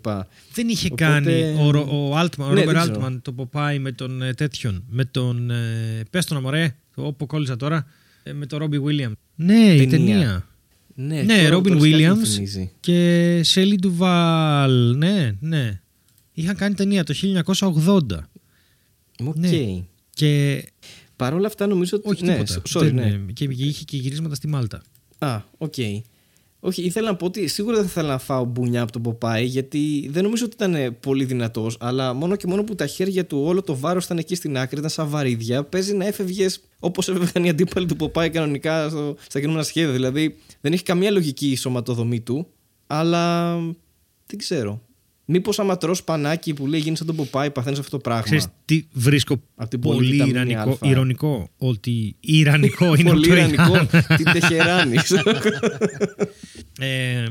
Δεν 0.53 0.69
είχε 0.69 0.87
Οπότε- 0.87 1.09
κάνει 1.11 1.57
ο, 1.61 1.71
Ρο- 1.71 1.89
ο 1.93 2.19
Altman, 2.21 2.39
ο 2.39 2.53
Ναι, 2.53 2.61
Ρόμπερ 2.61 2.75
δεν 2.75 2.83
ξέρω. 2.93 3.07
Altman 3.07 3.19
το 3.23 3.33
Ποπάι 3.33 3.79
με 3.79 3.93
τον 3.93 4.23
ε, 4.23 4.35
τέτοιον. 4.35 4.85
Με 4.89 5.05
τον. 5.05 5.51
Ε, 5.51 6.03
πες 6.11 6.27
το 6.27 6.35
να 6.35 6.41
μωρέ, 6.41 6.77
το 6.95 7.07
όπου 7.07 7.27
κόλλησα 7.27 7.57
τώρα. 7.57 7.87
ε, 8.23 8.33
με 8.33 8.47
τον 8.47 8.59
Ρόμπι 8.59 8.79
Βίλιαμ. 8.79 9.13
Ναι, 9.35 9.55
η 9.75 9.87
Ταινία. 9.87 9.89
ταινία. 10.17 10.47
Ναι, 10.95 11.23
Ναι, 11.23 11.37
τώρα- 11.37 11.49
Ρόμπιν 11.49 11.73
τώρα 11.79 11.85
σκέφτομαι, 11.91 12.21
Williams. 12.23 12.27
θυμίζει. 12.29 12.71
Και 12.81 13.41
Σέλι 13.45 13.77
Ντουβάλ. 13.77 14.97
Ναι, 14.97 15.33
ναι. 15.41 15.81
Είχαν 16.33 16.57
κάνει 16.57 16.75
ταινία 16.75 17.05
το 17.05 17.15
1980. 17.15 18.29
Οκ. 19.27 19.37
Ναι. 19.37 19.49
Και. 20.11 20.65
Παρ' 21.17 21.35
όλα 21.35 21.47
αυτά 21.47 21.67
νομίζω 21.67 21.97
ότι. 21.97 22.09
Όχι 22.11 22.25
ναι, 22.25 22.33
τίποτα. 22.33 22.63
sorry, 22.75 22.83
Δεν- 22.83 22.95
ναι. 22.95 23.33
Και 23.33 23.45
είχε 23.45 23.85
και 23.85 23.97
γυρίσματα 23.97 24.35
στη 24.35 24.49
Μάλτα. 24.49 24.83
Α, 25.19 25.41
οκ. 25.59 25.75
Όχι, 26.67 26.83
ήθελα 26.83 27.11
να 27.11 27.17
πω 27.17 27.27
ότι 27.27 27.47
σίγουρα 27.47 27.75
δεν 27.77 27.85
θα 27.85 27.91
ήθελα 27.91 28.09
να 28.09 28.19
φάω 28.19 28.45
μπουνιά 28.45 28.83
από 28.83 28.93
τον 28.93 29.03
Ποπάη 29.03 29.45
γιατί 29.45 30.09
δεν 30.13 30.23
νομίζω 30.23 30.45
ότι 30.45 30.55
ήταν 30.65 30.97
πολύ 31.01 31.25
δυνατός, 31.25 31.77
αλλά 31.81 32.13
μόνο 32.13 32.37
και 32.37 32.47
μόνο 32.47 32.65
που 32.65 32.75
τα 32.75 32.87
χέρια 32.87 33.27
του 33.27 33.43
όλο 33.45 33.63
το 33.63 33.77
βάρος 33.77 34.05
ήταν 34.05 34.19
εκεί 34.19 34.35
στην 34.35 34.59
άκρη, 34.59 34.79
ήταν 34.79 34.91
σαν 34.91 35.09
βαρύδια. 35.09 35.65
Παίζει 35.65 35.95
να 35.95 36.07
έφευγες 36.07 36.61
όπως 36.81 37.09
έφευγαν 37.09 37.45
οι 37.45 37.49
αντίπαλοι 37.49 37.87
του 37.87 37.97
Ποπάη 37.97 38.31
κανονικά 38.31 38.89
στο, 38.89 39.17
στα 39.29 39.41
κινούμενα 39.41 39.65
σχέδια. 39.65 39.93
Δηλαδή 39.93 40.37
δεν 40.61 40.73
έχει 40.73 40.83
καμία 40.83 41.11
λογική 41.11 41.51
η 41.51 41.57
σωματοδομή 41.57 42.21
του, 42.21 42.47
αλλά 42.87 43.55
δεν 44.27 44.39
ξέρω. 44.39 44.83
Μήπως 45.27 45.59
άμα 45.59 45.77
τρως 45.77 46.05
σπανάκι 46.05 46.55
που 46.55 46.67
λέει 46.67 46.81
γίνει 46.81 46.97
σαν 46.97 47.07
τον 47.07 47.17
Ποπάη, 47.17 47.51
παθαίνεις 47.51 47.79
αυτό 47.79 47.91
το 47.91 47.99
πράγμα. 47.99 48.23
Ξέρεις 48.23 48.47
τι 48.65 48.85
βρίσκω 48.93 49.43
Απ' 49.55 49.69
την 49.69 49.81
πολύ 49.81 49.97
πολυβιταμίνη 49.97 50.51
ιρανικό, 50.51 50.71
Α. 50.87 50.91
ειρωνικό. 50.91 51.51
Ότι 51.57 52.17
ιρανικό 52.21 52.95
είναι 52.95 53.11
Πολύ 53.11 53.27
το 53.27 53.35
ιρανικό. 53.35 53.63
Ιράν. 53.75 53.89
Την 54.17 54.25
Τεχεράνη. 54.33 54.97
Ε, 56.79 57.25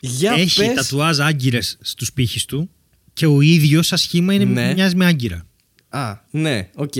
Για 0.00 0.32
έχει 0.32 0.60
πες. 0.64 0.74
τατουάζ 0.74 1.20
άγκυρες 1.20 1.78
στους 1.80 2.12
πήχες 2.12 2.44
του 2.44 2.70
και 3.12 3.26
ο 3.26 3.40
ίδιος 3.40 3.86
σαν 3.86 3.98
σχήμα 3.98 4.34
είναι, 4.34 4.44
Ναι. 4.44 4.72
μοιάζει 4.74 4.96
με 4.96 5.06
άγκυρα. 5.06 5.46
Α, 5.88 6.14
ναι, 6.30 6.70
οκ. 6.74 6.92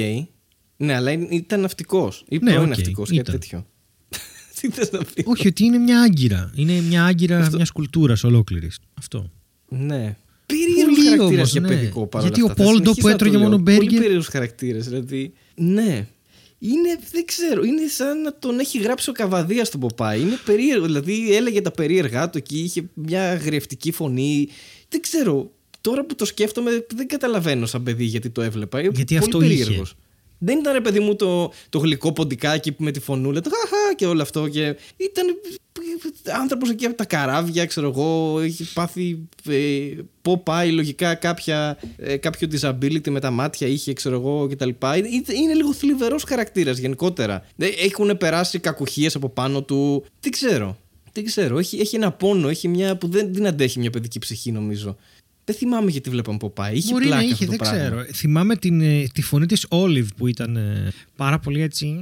Ναι, 0.76 0.94
αλλά 0.94 1.10
είναι- 1.10 1.28
ήταν 1.34 1.60
ναυτικός. 1.60 2.24
Ή 2.28 2.38
Ναι, 2.42 2.50
πρώην 2.50 2.62
οκ, 2.62 2.68
ναυτικός, 2.68 3.08
κάτι 3.08 3.20
ήταν. 3.20 3.34
τέτοιο. 3.38 3.66
Τι 4.60 4.70
θες 4.70 4.90
να 4.90 4.98
πεις; 4.98 5.24
Όχι, 5.26 5.48
ότι 5.48 5.64
είναι 5.64 5.78
μια 5.78 6.00
άγκυρα. 6.02 6.50
Είναι 6.54 6.80
μια 6.80 7.04
άγκυρα 7.04 7.48
μιας 7.52 7.70
κουλτούρας 7.70 8.24
ολόκληρης. 8.24 8.78
Αυτό. 8.94 9.30
Ναι. 9.70 10.16
Περίεργος 10.46 10.96
Πολύ 10.96 11.08
χαρακτήρα 11.08 11.38
όμως, 11.38 11.52
για 11.52 11.60
ναι. 11.60 11.68
παιδικό 11.68 12.06
παρόλα 12.06 12.30
Γιατί 12.30 12.42
ο 12.42 12.50
αυτά. 12.50 12.64
Θα 12.64 12.70
Πόλντο 12.70 12.92
συνεχίσω 12.92 13.00
που 13.00 13.06
να 13.06 13.12
έτρωγε 13.12 13.32
το 13.32 13.38
μόνο 13.38 13.50
λέω. 13.50 13.58
μπέργκερ. 13.58 13.86
Πολύ 13.86 14.00
περίεργου 14.00 14.24
χαρακτήρε. 14.30 14.78
Δηλαδή. 14.78 15.32
Ναι. 15.54 16.06
Είναι, 16.58 16.98
δεν 17.12 17.24
ξέρω, 17.24 17.62
είναι 17.62 17.86
σαν 17.86 18.20
να 18.20 18.38
τον 18.38 18.58
έχει 18.58 18.78
γράψει 18.78 19.10
ο 19.10 19.12
Καβαδίας 19.12 19.66
στον 19.66 19.80
Ποπάη. 19.80 20.20
Είναι 20.20 20.38
περίεργο. 20.44 20.84
Δηλαδή 20.84 21.34
έλεγε 21.36 21.60
τα 21.60 21.70
περίεργά 21.70 22.30
του 22.30 22.38
εκεί, 22.38 22.58
είχε 22.58 22.84
μια 22.94 23.30
αγριευτική 23.30 23.92
φωνή. 23.92 24.48
Δεν 24.88 25.00
ξέρω. 25.00 25.50
Τώρα 25.80 26.04
που 26.04 26.14
το 26.14 26.24
σκέφτομαι, 26.24 26.86
δεν 26.94 27.06
καταλαβαίνω 27.06 27.66
σαν 27.66 27.82
παιδί 27.82 28.04
γιατί 28.04 28.30
το 28.30 28.42
έβλεπα. 28.42 28.80
Είναι 28.80 28.90
Γιατί 28.94 29.14
πολύ 29.18 29.24
αυτό 29.24 29.40
είχε. 29.42 29.82
Περίεργος. 30.40 30.48
Δεν 30.54 30.58
ήταν 30.58 30.72
ρε 30.72 30.80
παιδί 30.80 31.00
μου 31.00 31.16
το, 31.16 31.52
το 31.68 31.78
γλυκό 31.78 32.12
ποντικάκι 32.12 32.72
που 32.72 32.82
με 32.82 32.90
τη 32.90 33.00
φωνούλα, 33.00 33.40
το 33.40 33.50
χαχά 33.50 33.94
και 33.94 34.06
όλο 34.06 34.22
αυτό. 34.22 34.48
Και 34.48 34.76
ήταν 34.96 35.26
άνθρωπος 36.40 36.70
εκεί 36.70 36.86
από 36.86 36.96
τα 36.96 37.04
καράβια, 37.04 37.66
ξέρω 37.66 37.88
εγώ. 37.88 38.40
Έχει 38.40 38.72
πάθει. 38.72 39.28
Ε, 39.48 39.80
πού 40.22 40.42
πάει 40.42 40.70
λογικά 40.70 41.14
κάποια, 41.14 41.78
ε, 41.96 42.16
κάποιο 42.16 42.48
disability 42.52 43.08
με 43.08 43.20
τα 43.20 43.30
μάτια 43.30 43.66
είχε, 43.66 43.92
ξέρω 43.92 44.14
εγώ 44.14 44.46
κτλ. 44.50 44.68
Είναι, 44.96 45.08
είναι 45.32 45.54
λίγο 45.54 45.72
θλιβερός 45.72 46.22
χαρακτήρας 46.22 46.78
γενικότερα. 46.78 47.46
Ε, 47.56 47.66
Έχουν 47.66 48.16
περάσει 48.16 48.58
κακουχίες 48.58 49.14
από 49.14 49.28
πάνω 49.28 49.62
του. 49.62 50.04
Τι 50.20 50.30
ξέρω. 50.30 50.76
Δεν 51.12 51.24
ξέρω. 51.24 51.58
Έχει, 51.58 51.80
έχει 51.80 51.96
ένα 51.96 52.12
πόνο, 52.12 52.48
έχει 52.48 52.68
μια 52.68 52.96
που 52.96 53.08
δεν 53.08 53.32
την 53.32 53.46
αντέχει 53.46 53.78
μια 53.78 53.90
παιδική 53.90 54.18
ψυχή, 54.18 54.52
νομίζω. 54.52 54.96
Δεν 55.50 55.58
θυμάμαι 55.58 55.90
γιατί 55.90 56.10
βλέπαμε 56.10 56.36
από 56.36 56.50
πάει. 56.50 56.74
Είχε 56.74 56.92
Μπορεί 56.92 57.04
πλάκα 57.04 57.20
να 57.22 57.28
είχε, 57.28 57.32
αυτό 57.32 57.44
το 57.44 57.50
δεν 57.50 57.58
πράγμα. 57.58 57.78
ξέρω. 57.78 58.04
Θυμάμαι 58.14 58.56
την, 58.56 58.80
ε, 58.80 59.06
τη 59.14 59.22
φωνή 59.22 59.46
της 59.46 59.66
Όλιβ 59.68 60.08
που 60.16 60.26
ήταν 60.26 60.56
ε, 60.56 60.92
πάρα 61.16 61.38
πολύ 61.38 61.60
έτσι. 61.62 61.96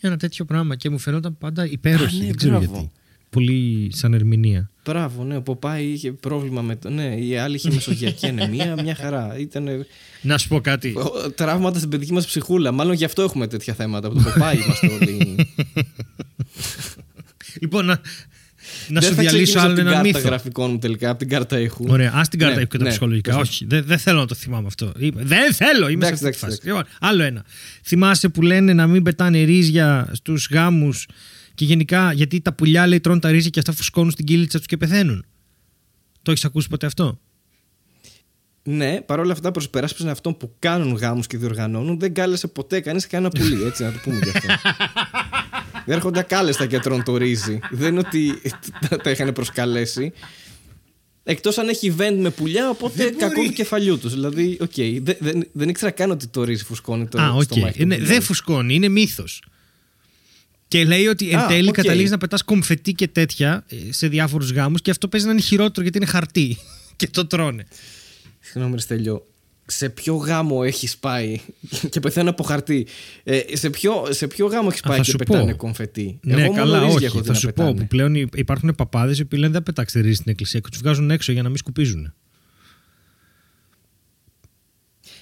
Ένα 0.00 0.16
τέτοιο 0.16 0.44
πράγμα 0.44 0.76
και 0.76 0.90
μου 0.90 0.98
φαινόταν 0.98 1.38
πάντα 1.38 1.66
υπέροχη. 1.66 2.16
Α, 2.16 2.18
ναι, 2.18 2.24
δεν 2.26 2.36
ξέρω 2.36 2.58
μπράβο. 2.58 2.72
γιατί. 2.74 2.90
Πολύ 3.30 3.90
σαν 3.94 4.14
ερμηνεία. 4.14 4.70
Μπράβο, 4.84 5.24
ναι. 5.24 5.36
Ο 5.36 5.42
Ποπάη 5.42 5.84
είχε 5.84 6.12
πρόβλημα 6.12 6.62
με 6.62 6.76
το. 6.76 6.90
Ναι, 6.90 7.14
η 7.16 7.36
άλλη 7.36 7.54
είχε 7.56 7.70
μεσογειακή 7.70 8.26
ανεμία. 8.26 8.82
Μια 8.82 8.94
χαρά. 8.94 9.38
Ήταν. 9.38 9.86
Να 10.22 10.38
σου 10.38 10.48
πω 10.48 10.60
κάτι. 10.60 10.94
Τραύματα 11.34 11.78
στην 11.78 11.90
παιδική 11.90 12.12
μας 12.12 12.26
ψυχούλα. 12.26 12.72
Μάλλον 12.72 12.94
γι' 12.94 13.04
αυτό 13.04 13.22
έχουμε 13.22 13.46
τέτοια 13.46 13.74
θέματα. 13.74 14.06
Από 14.06 14.16
το 14.16 14.22
Ποπάη 14.22 14.56
είμαστε 14.64 14.86
όλοι. 14.86 15.36
λοιπόν, 17.60 17.84
να, 17.84 18.00
να 18.88 19.00
Δεν 19.00 19.08
σου 19.08 19.14
θα 19.14 19.22
διαλύσω 19.22 19.26
ξεκινήσω 19.26 19.58
από 19.58 19.66
άλλο 19.66 19.74
την 19.76 19.86
ένα 19.86 19.92
κάρτα 19.94 20.06
μύθο. 20.08 20.28
γραφικών 20.28 20.70
μου 20.70 20.78
τελικά. 20.78 21.10
Από 21.10 21.18
την 21.18 21.28
κάρτα 21.28 21.58
ήχου. 21.60 21.84
Ωραία, 21.88 22.12
ας 22.14 22.28
την 22.28 22.38
κάρτα 22.38 22.54
Ναι, 22.54 22.60
έχω 22.60 22.70
και 22.70 22.78
τα 22.78 22.84
ναι, 22.84 22.90
ψυχολογικά. 22.90 23.30
πες 23.30 23.36
μου. 23.38 23.44
Όχι, 23.50 23.64
δεν, 23.68 23.84
δεν 23.86 23.98
θέλω 23.98 24.18
να 24.18 24.26
το 24.26 24.34
θυμάμαι 24.34 24.66
αυτό. 24.66 24.92
Είπα, 24.98 25.20
δεν 25.24 25.52
θέλω, 25.54 25.88
είμαι 25.88 26.04
σε 26.04 26.08
Εντάξει, 26.12 26.12
αυτή 26.12 26.18
τη 26.18 26.26
εντάξει, 26.26 26.44
φάση. 26.44 26.60
Λοιπόν, 26.66 26.84
άλλο 27.00 27.22
ένα. 27.22 27.44
Θυμάσαι 27.82 28.28
που 28.28 28.42
λένε 28.42 28.72
να 28.72 28.86
μην 28.86 29.02
πετάνε 29.02 29.42
ρύζια 29.42 30.08
στους 30.12 30.48
γάμους 30.50 31.06
και 31.54 31.64
γενικά 31.64 32.12
γιατί 32.12 32.40
τα 32.40 32.52
πουλιά 32.52 32.86
λέει 32.86 33.00
τρώνε 33.00 33.20
τα 33.20 33.30
ρύζια 33.30 33.50
και 33.50 33.58
αυτά 33.58 33.72
φουσκώνουν 33.72 34.10
στην 34.10 34.24
κοιλίτσα 34.24 34.58
τους 34.58 34.66
και 34.66 34.76
πεθαίνουν. 34.76 35.24
Το 36.22 36.30
έχεις 36.30 36.44
ακούσει 36.44 36.68
ποτέ 36.68 36.86
αυτό; 36.86 37.20
Ναι, 38.62 39.00
παρόλα 39.00 39.32
αυτά 39.32 39.50
προς 39.50 39.64
υπεράσπιση 39.64 40.08
αυτών 40.08 40.36
που 40.36 40.54
κάνουν 40.58 40.94
γάμους 40.94 41.26
και 41.26 41.36
διοργανώνουν, 41.38 41.98
δεν 41.98 42.14
κάλεσε 42.14 42.46
ποτέ 42.46 42.80
κανείς 42.80 43.06
κανένα 43.06 43.30
πουλί. 43.30 43.62
Έτσι, 43.64 43.82
να 43.82 43.92
το 43.92 43.98
πούμε 44.02 44.18
γι' 44.22 44.28
αυτό. 44.28 44.48
δεν 45.86 45.96
έρχονται 45.96 46.22
ακάλεστα 46.22 46.66
και 46.66 46.78
τρώνε 46.78 47.02
το 47.02 47.16
ρύζι. 47.16 47.58
δεν 47.70 47.88
είναι 47.88 47.98
ότι 48.06 48.40
τα- 48.88 48.96
τα 48.96 49.10
είχαν 49.10 49.32
προσκαλέσει. 49.32 50.12
Εκτός 51.28 51.58
αν 51.58 51.68
έχει 51.68 51.94
event 51.98 52.16
με 52.18 52.30
πουλιά, 52.30 52.68
οπότε 52.70 53.04
Δεν 53.04 53.18
κακό 53.18 53.34
μπορεί. 53.34 53.46
του 53.48 53.52
κεφαλιού 53.54 53.98
τους. 53.98 54.12
Δηλαδή, 54.12 54.58
οκ, 54.60 54.72
δεν, 55.02 55.16
δεν, 55.18 55.48
δεν 55.52 55.68
ήξερα 55.68 55.90
καν 55.90 56.10
ότι 56.10 56.26
το 56.26 56.44
ρύζι 56.44 56.64
φουσκώνει 56.64 57.06
το 57.06 57.20
Α, 57.20 57.30
οκ. 57.32 57.42
στομάχι. 57.42 57.82
Είναι- 57.82 57.98
Δεν 57.98 58.22
φουσκώνει, 58.22 58.74
είναι 58.74 58.88
μύθος. 58.88 59.42
Και 60.68 60.84
λέει 60.84 61.06
ότι 61.06 61.30
εν 61.30 61.38
Α, 61.38 61.46
τέλει 61.46 61.68
οκ. 61.68 61.74
καταλήγεις 61.74 62.10
να 62.10 62.18
πετάς 62.18 62.42
κομφετί 62.42 62.92
και 62.92 63.08
τέτοια 63.08 63.64
ε, 63.68 63.76
σε 63.92 64.08
διάφορους 64.08 64.50
γάμους 64.52 64.82
και 64.82 64.90
αυτό 64.90 65.08
παίζει 65.08 65.26
να 65.26 65.32
είναι 65.32 65.40
χειρότερο 65.40 65.82
γιατί 65.82 65.96
είναι 65.98 66.06
χαρτί 66.06 66.56
και 66.96 67.08
το 67.08 67.26
τρώνε. 67.26 67.66
Συγγνώμη, 68.40 68.74
ρε 68.74 68.80
Στέλιο. 68.80 69.26
Σε 69.68 69.88
ποιο 69.88 70.14
γάμο 70.14 70.60
έχεις 70.64 70.98
πάει 70.98 71.40
και 71.90 72.00
πεθαίνω 72.00 72.30
από 72.30 72.42
χαρτί. 72.42 72.86
Ε, 73.24 73.40
σε, 73.52 73.70
ποιο, 73.70 73.92
σε 74.10 74.26
ποιο 74.26 74.46
γάμο 74.46 74.68
έχεις 74.70 74.80
Α, 74.84 74.88
πάει 74.88 74.96
θα 74.96 75.02
και 75.02 75.10
σου 75.10 75.16
πετάνε 75.16 75.50
πω. 75.50 75.56
κομφετί. 75.56 76.18
Ναι, 76.22 76.42
Εγώ 76.42 76.52
καλά, 76.54 76.74
μόνο 76.74 76.84
ρύζι 76.84 76.96
όχι. 76.96 77.04
έχω 77.04 77.18
δει 77.20 77.26
Θα 77.26 77.32
να 77.32 77.38
σου 77.38 77.46
πω 77.46 77.52
πετάνε. 77.56 77.80
που 77.80 77.86
πλέον 77.86 78.14
υ- 78.14 78.36
υπάρχουν 78.38 78.74
παπάδες 78.74 79.18
οι 79.18 79.22
οποίοι 79.22 79.38
λένε 79.42 79.52
δεν 79.52 79.62
πετάξτε 79.62 80.00
ρύζι 80.00 80.14
στην 80.14 80.30
εκκλησία 80.30 80.60
και 80.60 80.68
τους 80.70 80.78
βγάζουν 80.78 81.10
έξω 81.10 81.32
για 81.32 81.42
να 81.42 81.48
μην 81.48 81.56
σκουπίζουν. 81.58 82.12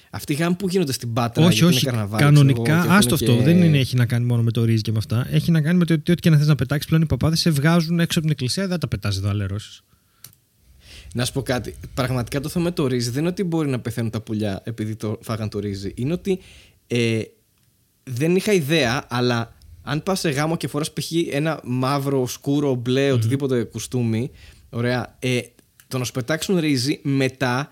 Αυτοί 0.09 0.33
οι 0.33 0.35
γάμοι 0.35 0.55
που 0.55 0.67
γίνονται 0.69 0.91
στην 0.91 1.13
Πάτρα. 1.13 1.45
όχι, 1.45 1.53
γιατί 1.53 1.75
όχι. 1.75 1.83
είναι 1.85 1.91
καρναβάλι, 1.95 2.23
ξέρω 2.23 2.45
εγώ, 2.45 2.53
Κανονικά, 2.63 2.85
και 2.87 2.93
άστο 2.93 3.13
έχουν 3.13 3.27
αυτό. 3.29 3.37
και- 3.37 3.43
Δεν 3.53 3.61
είναι, 3.63 3.77
έχει 3.77 3.95
να 3.95 4.05
κάνει 4.05 4.25
μόνο 4.25 4.41
με 4.43 4.51
το 4.51 4.63
ρύζι 4.63 4.81
και 4.81 4.91
με 4.91 4.97
αυτά. 4.97 5.27
Έχει 5.31 5.51
να 5.51 5.61
κάνει 5.61 5.77
με 5.77 5.85
το 5.85 5.93
ότι 5.93 6.11
ό,τι 6.11 6.21
και 6.21 6.29
να 6.29 6.37
θες 6.37 6.47
να 6.47 6.55
πετάξεις 6.55 6.87
πλέον 6.87 7.01
οι 7.01 7.05
παπάδες 7.05 7.39
σε 7.39 7.49
βγάζουν 7.49 7.99
έξω 7.99 8.19
από 8.19 8.27
την 8.27 8.29
εκκλησία. 8.29 8.67
Δεν 8.67 8.79
τα 8.79 8.87
πετάς 8.87 9.17
εδώ 9.17 9.29
αλερώσει. 9.29 9.81
Να 11.15 11.25
σου 11.25 11.31
πω 11.33 11.41
κάτι. 11.41 11.75
Πραγματικά 11.93 12.39
το 12.39 12.49
θέμα 12.49 12.63
με 12.65 12.71
το 12.71 12.87
ρύζι 12.87 13.09
δεν 13.09 13.19
είναι 13.19 13.29
ότι 13.29 13.43
μπορεί 13.43 13.69
να 13.69 13.79
πεθαίνουν 13.79 14.09
τα 14.11 14.21
πουλιά 14.21 14.61
επειδή 14.63 14.95
το 14.95 15.19
φάγαν 15.21 15.49
το 15.49 15.59
ρύζι. 15.59 15.91
Είναι 15.95 16.13
ότι 16.13 16.39
ε, 16.87 17.21
δεν 18.03 18.35
είχα 18.35 18.53
ιδέα, 18.53 19.05
αλλά 19.09 19.53
αν 19.81 20.03
πας 20.03 20.19
σε 20.19 20.29
γάμο 20.29 20.57
και 20.57 20.67
φοράς 20.67 20.93
π.χ. 20.93 21.11
ένα 21.31 21.59
μαύρο, 21.63 22.27
σκούρο, 22.27 22.73
μπλε, 22.75 23.11
οτιδήποτε 23.11 23.63
κουστούμι, 23.63 24.31
ωραία, 24.69 25.15
ε, 25.19 25.39
το 25.87 25.97
να 25.97 26.03
σου 26.03 26.11
πετάξουν 26.11 26.59
ρύζι 26.59 26.99
μετά 27.03 27.67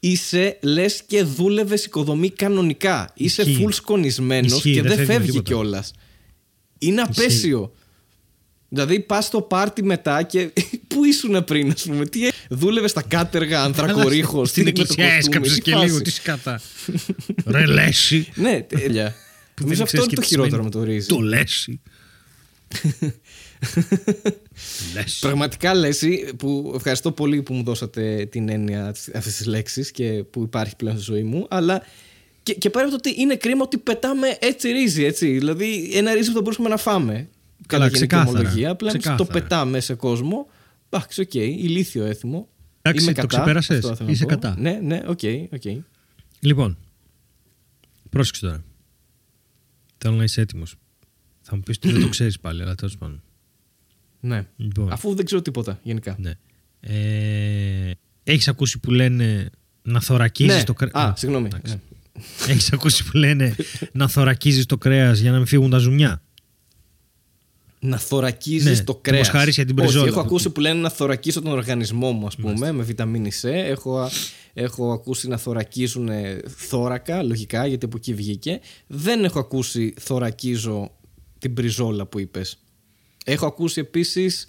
είσαι 0.00 0.58
λες 0.62 1.02
και 1.06 1.22
δούλευες 1.22 1.84
οικοδομή 1.84 2.30
κανονικά. 2.30 3.10
Είσαι 3.14 3.42
Ισχύει. 3.42 3.64
full 3.66 3.72
σκονισμένος 3.72 4.52
Ισχύει, 4.52 4.72
και 4.72 4.82
δεν 4.82 4.96
δεν 4.96 4.96
φεύγει 4.96 5.12
με 5.12 5.14
φεύγει 5.18 5.30
τίποτα. 5.30 5.50
κιόλας. 5.50 5.92
Είναι 6.78 7.00
απέσιο. 7.00 7.72
Δηλαδή 8.68 9.00
πας 9.00 9.24
στο 9.24 9.42
πάρτι 9.42 9.84
μετά 9.84 10.22
και 10.22 10.50
πού 10.88 11.04
ήσουν 11.04 11.44
πριν, 11.44 11.70
ας 11.70 11.82
πούμε; 11.82 12.06
Τι... 12.06 12.20
Δούλευες 12.50 12.90
στα 12.90 13.02
κάτεργα, 13.02 13.62
ανθρακορίχο. 13.62 14.44
Στην 14.44 14.66
εκκλησία 14.66 15.12
έσκαψες 15.12 15.60
και 15.60 15.74
λίγο 15.74 16.02
τη 16.02 16.10
σκάτα. 16.10 16.60
Ρε 17.46 17.66
λέση. 17.66 18.28
Ναι, 18.34 18.62
τέλεια. 18.62 19.14
Που 19.54 19.62
Νομίζω 19.62 19.84
δεν 19.84 19.86
αυτό 19.86 19.94
ξέρεις 19.96 19.96
είναι 19.96 20.06
και 20.06 20.14
το 20.14 20.20
τι 20.20 20.26
χειρότερο 20.26 20.62
σημαίνει. 20.62 20.64
με 20.64 20.70
το 20.70 20.82
ρύζι. 20.82 21.06
Το 21.06 21.18
λέση. 21.18 21.80
Λες. 24.94 25.18
Πραγματικά 25.20 25.74
Λέση, 25.74 26.28
που 26.36 26.72
ευχαριστώ 26.74 27.12
πολύ 27.12 27.42
που 27.42 27.54
μου 27.54 27.62
δώσατε 27.62 28.26
την 28.30 28.48
έννοια 28.48 28.86
αυτής 29.14 29.36
της 29.36 29.46
λέξης 29.46 29.90
και 29.90 30.24
που 30.30 30.42
υπάρχει 30.42 30.76
πλέον 30.76 30.96
στη 30.96 31.04
ζωή 31.04 31.22
μου. 31.22 31.46
Αλλά 31.50 31.82
και, 32.42 32.54
και 32.54 32.70
πέρα 32.70 32.86
από 32.86 33.00
το 33.00 33.08
ότι 33.08 33.20
είναι 33.22 33.36
κρίμα 33.36 33.62
ότι 33.62 33.78
πετάμε 33.78 34.36
έτσι 34.40 34.70
ρύζι, 34.70 35.04
έτσι. 35.04 35.30
Δηλαδή, 35.30 35.90
ένα 35.94 36.14
ρύζι 36.14 36.28
που 36.28 36.34
θα 36.34 36.40
μπορούσαμε 36.40 36.68
να 36.68 36.76
φάμε. 36.76 37.28
Κατά 37.66 37.86
γενική 37.86 37.98
ξεκάθαρα. 38.06 38.30
ομολογία. 38.38 38.70
Απλά 38.70 38.90
εμείς 38.90 39.02
το 39.04 39.10
Ξεκάθαρα. 39.14 39.40
πετάμε 39.40 39.80
σε 39.80 39.94
κόσμο. 39.94 40.48
Εντάξει, 40.88 41.20
οκ, 41.20 41.34
ηλίθιο 41.34 42.04
έθιμο. 42.04 42.48
Εντάξει, 42.82 43.04
Είμαι 43.04 43.14
το 43.14 43.20
κατά, 43.20 43.36
ξεπέρασες. 43.36 43.76
αυτό 43.76 43.94
θέλω 43.94 44.06
να 44.08 44.12
Είσαι 44.14 44.22
πω. 44.24 44.28
κατά. 44.28 44.54
Ναι, 44.58 44.78
ναι, 44.82 45.02
οκ, 45.06 45.20
οκ. 45.52 45.62
Λοιπόν, 46.40 46.78
πρόσεξε 48.10 48.40
τώρα. 48.46 48.64
Θέλω 49.98 50.14
να 50.16 50.24
είσαι 50.24 50.40
έτοιμος. 50.40 50.74
Θα 51.40 51.56
μου 51.56 51.62
πεις 51.62 51.76
ότι 51.76 51.92
δεν 51.92 52.00
το 52.00 52.08
ξέρεις 52.08 52.40
πάλι, 52.40 52.62
αλλά 52.62 52.74
τέλος 52.74 52.96
πάντων. 52.96 53.22
Ναι. 54.20 54.46
Λοιπόν, 54.56 54.92
Αφού 54.92 55.14
δεν 55.14 55.24
ξέρω 55.24 55.42
τίποτα 55.42 55.78
γενικά. 55.82 56.16
ναι. 56.18 56.32
Ε, 56.80 57.90
Έχεις 58.24 58.48
ακούσει 58.48 58.78
που 58.78 58.90
λένε 58.90 59.50
να 59.82 60.00
θωρακίζεις 60.00 60.56
ναι. 60.56 60.64
το 60.64 60.72
κρέας; 60.72 60.92
Α, 60.94 61.12
συγγνώμη. 61.16 61.46
εντάξει. 61.46 61.72
Ναι. 61.74 61.80
Έχεις 62.52 62.72
ακούσει 62.72 63.04
που 63.04 63.16
λένε 63.16 63.54
να 63.92 64.08
θωρακίζεις 64.08 64.66
το 64.66 64.78
κρέας 64.78 65.18
για 65.18 65.30
να 65.30 65.36
μην 65.36 65.46
φύγουν 65.46 65.70
τα 65.70 65.78
ζουμιά; 65.78 66.22
Να 67.80 67.98
θωρακίζεις 67.98 68.78
Ναι, 68.78 68.84
το 68.84 68.92
το 68.92 68.98
κρέας. 69.02 69.18
μοσχάρι 69.26 69.50
για 69.50 69.64
την 69.64 69.74
μπριζόλα. 69.74 70.06
έχω 70.06 70.20
ακούσει 70.20 70.50
που 70.50 70.60
λένε 70.60 70.80
να 70.80 70.90
θωρακίσω 70.90 71.42
τον 71.42 71.52
οργανισμό 71.52 72.12
μου, 72.12 72.26
ας 72.26 72.36
πούμε, 72.36 72.72
με 72.72 72.82
βιταμίνη 72.82 73.30
C. 73.42 73.48
Έχω, 73.48 74.08
έχω 74.54 74.92
ακούσει 74.92 75.28
να 75.28 75.36
θωρακίζουν 75.36 76.08
θώρακα, 76.56 77.22
λογικά, 77.22 77.66
γιατί 77.66 77.84
από 77.84 77.96
εκεί 77.96 78.14
βγήκε. 78.14 78.60
Δεν 78.86 79.24
έχω 79.24 79.38
ακούσει 79.38 79.94
θωρακίζω 80.00 80.90
την 81.38 81.50
μπριζόλα 81.52 82.06
που 82.06 82.18
είπες. 82.18 82.58
Έχω 83.24 83.46
ακούσει 83.46 83.80
επίσης. 83.80 84.46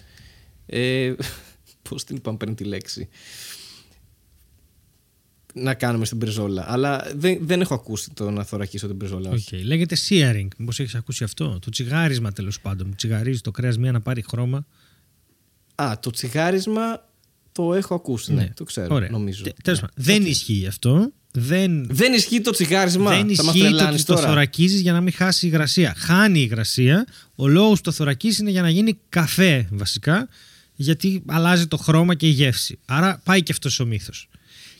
Ε, 0.66 1.12
Πώς 1.88 2.04
την 2.04 2.16
είπαμε 2.16 2.36
πριν 2.36 2.54
τη 2.54 2.64
λέξη. 2.64 3.08
Να 5.54 5.74
κάνουμε 5.74 6.04
στην 6.04 6.16
μπριζόλα. 6.18 6.64
Αλλά 6.72 7.10
δεν, 7.16 7.38
δεν 7.40 7.60
έχω 7.60 7.74
ακούσει 7.74 8.10
το 8.14 8.30
να 8.30 8.44
θωρακίσω 8.44 8.86
την 8.86 8.96
μπριζόλα. 8.96 9.30
όχι. 9.30 9.48
Okay. 9.52 9.60
Λέγεται 9.64 9.96
searing. 10.08 10.48
Μήπως 10.56 10.80
έχεις 10.80 10.94
ακούσει 10.94 11.24
αυτό; 11.24 11.58
Το 11.62 11.70
τσιγάρισμα 11.70 12.32
τέλος 12.32 12.60
πάντων. 12.60 12.88
Που 12.88 12.94
τσιγαρίζει 12.94 13.40
το 13.40 13.50
κρέας 13.50 13.78
μία 13.78 13.92
να 13.92 14.00
πάρει 14.00 14.24
χρώμα. 14.28 14.66
Α, 15.74 15.98
το 16.02 16.10
τσιγάρισμα 16.10 17.06
το 17.52 17.74
έχω 17.74 17.94
ακούσει. 17.94 18.32
Ναι, 18.32 18.48
το 18.54 18.64
ξέρω. 18.64 18.94
Ωραία. 18.94 19.10
Νομίζω. 19.10 19.42
Τε- 19.44 19.62
τέλος 19.62 19.80
Ναι. 19.80 19.86
πάντων, 19.88 20.04
Δεν 20.04 20.24
ισχύει 20.30 20.66
αυτό. 20.66 21.12
Δεν, 21.32 21.86
Δεν 21.90 22.12
ισχύει 22.12 22.40
το 22.40 22.50
τσιγάρισμα. 22.50 23.10
δεν 23.10 23.34
θα 23.34 23.42
μας 23.44 23.54
ισχύει 23.54 23.68
το 23.70 23.74
τρελάνεις 23.76 23.94
ότι 24.00 24.04
το 24.04 24.14
τώρα. 24.14 24.26
θωρακίζεις 24.28 24.80
για 24.80 24.92
να 24.92 25.00
μην 25.00 25.12
χάσει 25.12 25.46
η 25.46 25.50
υγρασία. 25.52 25.94
Χάνει 25.96 26.38
η 26.38 26.42
υγρασία. 26.50 27.06
Ο 27.34 27.46
λόγος 27.46 27.76
που 27.76 27.84
το 27.84 27.92
θωρακίζεις 27.92 28.38
είναι 28.38 28.50
για 28.50 28.62
να 28.62 28.70
γίνει 28.70 28.98
καφέ 29.08 29.68
βασικά. 29.70 30.28
Γιατί 30.74 31.22
αλλάζει 31.26 31.66
το 31.66 31.76
χρώμα 31.76 32.14
και 32.14 32.26
η 32.26 32.30
γεύση. 32.30 32.78
Άρα 32.84 33.20
πάει 33.24 33.42
και 33.42 33.52
αυτός 33.52 33.80
ο 33.80 33.86
μύθος. 33.86 34.28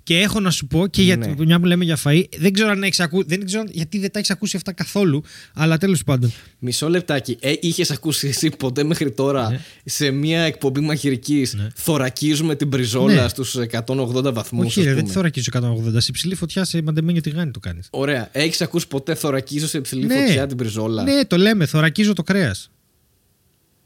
Και 0.09 0.19
έχω 0.19 0.41
να 0.41 0.51
σου 0.51 0.67
πω 0.67 0.87
και 0.87 1.03
για 1.03 1.17
Ναι. 1.17 1.35
μια 1.39 1.61
που 1.61 1.67
λέμε 1.67 1.85
για 1.85 1.99
φαΐ, 2.05 2.25
δεν 2.39 2.53
ξέρω 2.53 2.71
αν 2.71 2.83
έχεις 2.83 3.01
ακού... 3.01 3.25
δεν 3.27 3.45
ξέρω 3.45 3.65
γιατί 3.71 3.99
δεν 3.99 4.11
τα 4.11 4.19
έχεις 4.19 4.31
ακούσει 4.31 4.57
αυτά 4.57 4.73
καθόλου, 4.73 5.23
αλλά 5.55 5.79
τέλος 5.79 6.05
πάντων. 6.05 6.33
Μισό 6.59 6.89
λεπτάκι. 6.89 7.37
Ε, 7.41 7.53
Είχες 7.61 7.91
ακούσει 7.91 8.29
εσύ 8.29 8.49
ποτέ 8.49 8.85
μέχρι 8.85 9.11
τώρα 9.13 9.51
Ναι. 9.51 9.61
σε 9.85 10.11
μια 10.11 10.41
εκπομπή 10.43 10.81
μαγειρική 10.81 11.47
θωρακίζουμε 11.75 12.55
την 12.57 12.67
μπριζόλα 12.69 13.23
Ναι. 13.23 13.29
στους 13.29 13.57
180 13.57 14.33
βαθμούς. 14.33 14.67
Όχι, 14.67 14.83
ρε, 14.83 14.95
δεν 14.95 15.05
τη 15.05 15.11
θωρακίζω 15.11 15.49
180. 15.53 16.01
Σε 16.01 16.07
υψηλή 16.09 16.35
φωτιά 16.35 16.65
σε 16.65 16.83
μαντεμένιο 16.83 17.21
τηγάνι 17.21 17.51
το 17.51 17.61
κάνεις. 17.61 17.87
Ωραία. 17.91 18.29
Έχεις 18.33 18.61
ακούσει 18.61 18.89
ποτέ 18.89 19.15
θωρακίζω 19.15 19.67
σε 19.67 19.79
υψηλή 19.79 20.07
Ναι. 20.07 20.15
φωτιά 20.27 20.47
την 20.47 20.57
μπριζόλα. 20.57 21.03
Ναι, 21.03 21.25
το 21.25 21.37
λέμε, 21.37 21.67
θωρακίζω 21.67 22.13
το 22.13 22.23
κρέας. 22.23 22.71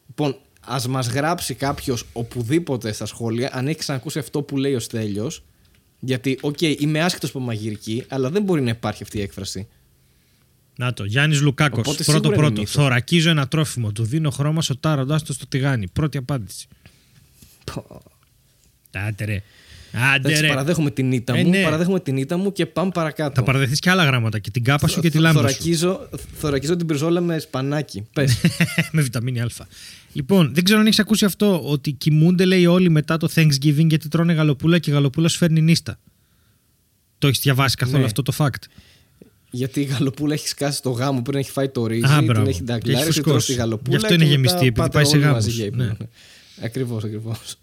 Λοιπόν, 0.09 0.37
ας 0.66 0.87
μας 0.89 1.07
γράψει 1.09 1.55
κάποιος 1.55 2.05
οπουδήποτε 2.12 2.93
στα 2.93 3.07
σχόλια 3.07 3.51
αν 3.53 3.66
έχεις 3.66 3.79
ξανακούσει 3.81 4.18
αυτό 4.18 4.43
που 4.43 4.57
λέει 4.57 4.75
ο 4.75 4.81
Στέλιος 4.81 5.45
Γιατί, 6.05 6.38
οκ, 6.40 6.61
είμαι 6.61 7.00
άσχετος 7.00 7.30
από 7.30 7.40
μαγειρική, 7.40 8.05
αλλά 8.09 8.30
δεν 8.30 8.42
μπορεί 8.42 8.61
να 8.62 8.70
υπάρχει 8.70 9.03
αυτή 9.03 9.18
η 9.18 9.20
έκφραση. 9.20 9.68
Να 10.76 10.92
το, 10.92 11.05
Γιάννης 11.05 11.40
Λουκάκος. 11.40 11.78
Οπότε 11.78 12.03
Πρώτο 12.05 12.12
σίγουρα 12.12 12.28
είναι 12.28 12.36
πρώτο. 12.46 12.61
μύθος. 12.61 12.74
Θωρακίζω 12.74 13.30
ένα 13.30 13.48
τρόφιμο. 13.48 13.92
Του 13.92 14.05
δίνω 14.05 14.30
χρώμα 14.30 14.62
σοτάροντά 14.62 15.20
το 15.20 15.32
στο 15.32 15.46
τηγάνι. 15.46 15.88
Πρώτη 15.88 16.18
απάντηση. 16.18 16.66
Άντε 18.92 19.24
ρε. 19.24 19.42
Άντε 19.92 20.16
Εντάξει, 20.16 20.40
ρε. 20.40 20.48
παραδέχομαι 20.48 20.90
την 20.90 21.12
ήττα 21.12 21.34
Ε, 21.36 21.42
μου, 21.44 21.50
ναι. 21.50 21.62
παραδέχομαι 21.62 22.00
την 22.00 22.16
ήττα 22.16 22.36
μου 22.36 22.53
και 22.53 22.66
πάμε 22.66 22.90
παρακάτω. 22.94 23.32
Θα 23.34 23.42
παραδεχθεί 23.42 23.78
και 23.78 23.90
άλλα 23.90 24.05
γράμματα. 24.05 24.38
Και 24.38 24.50
την 24.50 24.64
κάπα 24.64 24.88
σου 24.88 25.00
και 25.00 25.11
τη 25.11 25.18
λάμπα 25.18 25.32
σου. 25.38 25.38
θωρακίζω, 25.46 26.09
θωρακίζω 26.38 26.76
την 26.76 26.86
πριζόλα 26.86 27.20
με 27.20 27.38
σπανάκι. 27.38 28.07
Πες. 28.12 28.40
με 28.92 29.03
βιταμίνη 29.03 29.40
Α. 29.40 29.48
Λοιπόν, 30.13 30.55
δεν 30.55 30.65
ξέρω 30.65 30.81
αν 30.81 30.87
έχεις 30.87 30.99
ακούσει 30.99 31.25
αυτό. 31.25 31.71
Ότι 31.71 31.93
κοιμούνται, 31.93 32.45
λέει, 32.45 32.67
όλοι 32.67 32.91
μετά 32.91 33.17
το 33.17 33.29
Thanksgiving 33.35 33.87
γιατί 33.89 34.09
τρώνε 34.09 34.33
γαλοπούλα 34.33 34.79
και 34.79 34.91
η 34.91 34.93
γαλοπούλα 34.93 35.29
σου 35.29 35.37
φέρνει 35.39 35.61
νύστα. 35.61 35.99
Το 37.19 37.27
έχεις 37.27 37.41
διαβάσει 37.41 37.77
καθόλου 37.77 37.99
Ναι. 37.99 38.05
αυτό 38.05 38.23
το 38.23 38.33
fact; 38.37 38.63
Γιατί 39.51 39.81
η 39.81 39.85
γαλοπούλα 39.85 40.35
έχει 40.35 40.49
σκάσει 40.49 40.77
στο 40.77 40.91
γάμο 40.91 41.23
πριν 41.23 41.39
έχει 41.39 41.51
φάει 41.51 41.69
το 41.69 41.87
ρύζι, 41.87 42.05
Α, 42.05 42.17
την 42.17 42.25
μπράβο. 42.25 42.31
έχει 42.31 42.43
Και 42.43 42.49
έχεις 42.51 42.63
νταγκλάρει, 42.65 43.05
φουσκώσει. 43.07 43.23
τρώσει 43.31 43.47
τη 43.47 43.59
γαλοπούλα. 43.59 43.97
Γι' 43.97 44.03
αυτό 44.03 44.15
είναι 44.15 44.25
και 44.25 44.31
γεμιστή, 44.31 44.55
μετά 44.55 44.67
επειδή 44.67 44.81
πάτε 44.81 44.93
πάει 44.97 45.05
σε 45.05 45.17
όλοι 45.17 45.25
γάμους. 45.25 45.45
μαζί 45.45 45.57
για 45.57 45.65
ύπνο. 45.65 45.85
Ναι. 45.85 45.93
Ακριβώς, 46.63 47.05
ακριβώς. 47.05 47.57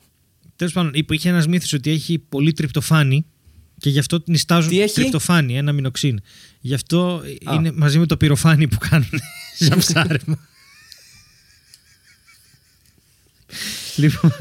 Τέλος 0.56 0.74
πάντων, 0.74 0.92
είπε, 0.94 1.14
είχε 1.16 1.30
ένας 1.30 1.48
μύθος 1.48 1.74
ότι 1.74 1.90
έχει 1.92 2.18
πολύ 2.30 2.54
τριπτοφάνη 2.54 3.26
και 3.78 3.90
γι' 3.90 4.00
αυτό 4.00 4.22
την 4.22 4.34
ιστάζουν 4.34 4.70
Τι 4.72 4.82
έχει; 4.82 4.94
τριπτοφάνη, 4.94 5.58
ένα 5.58 5.72
μινοξίν. 5.72 6.20
Γι' 6.60 6.74
αυτό 6.74 7.22
Α. 7.46 7.54
είναι 7.54 7.72
μαζί 7.72 8.00
με 8.00 8.06
το 8.06 8.18
πυροφάνι 8.18 8.68
που 8.68 8.78
κάνουν 8.90 9.10
σαν 9.60 9.78
ψάρεμα. 9.80 10.48
Λοιπόν, 13.96 14.32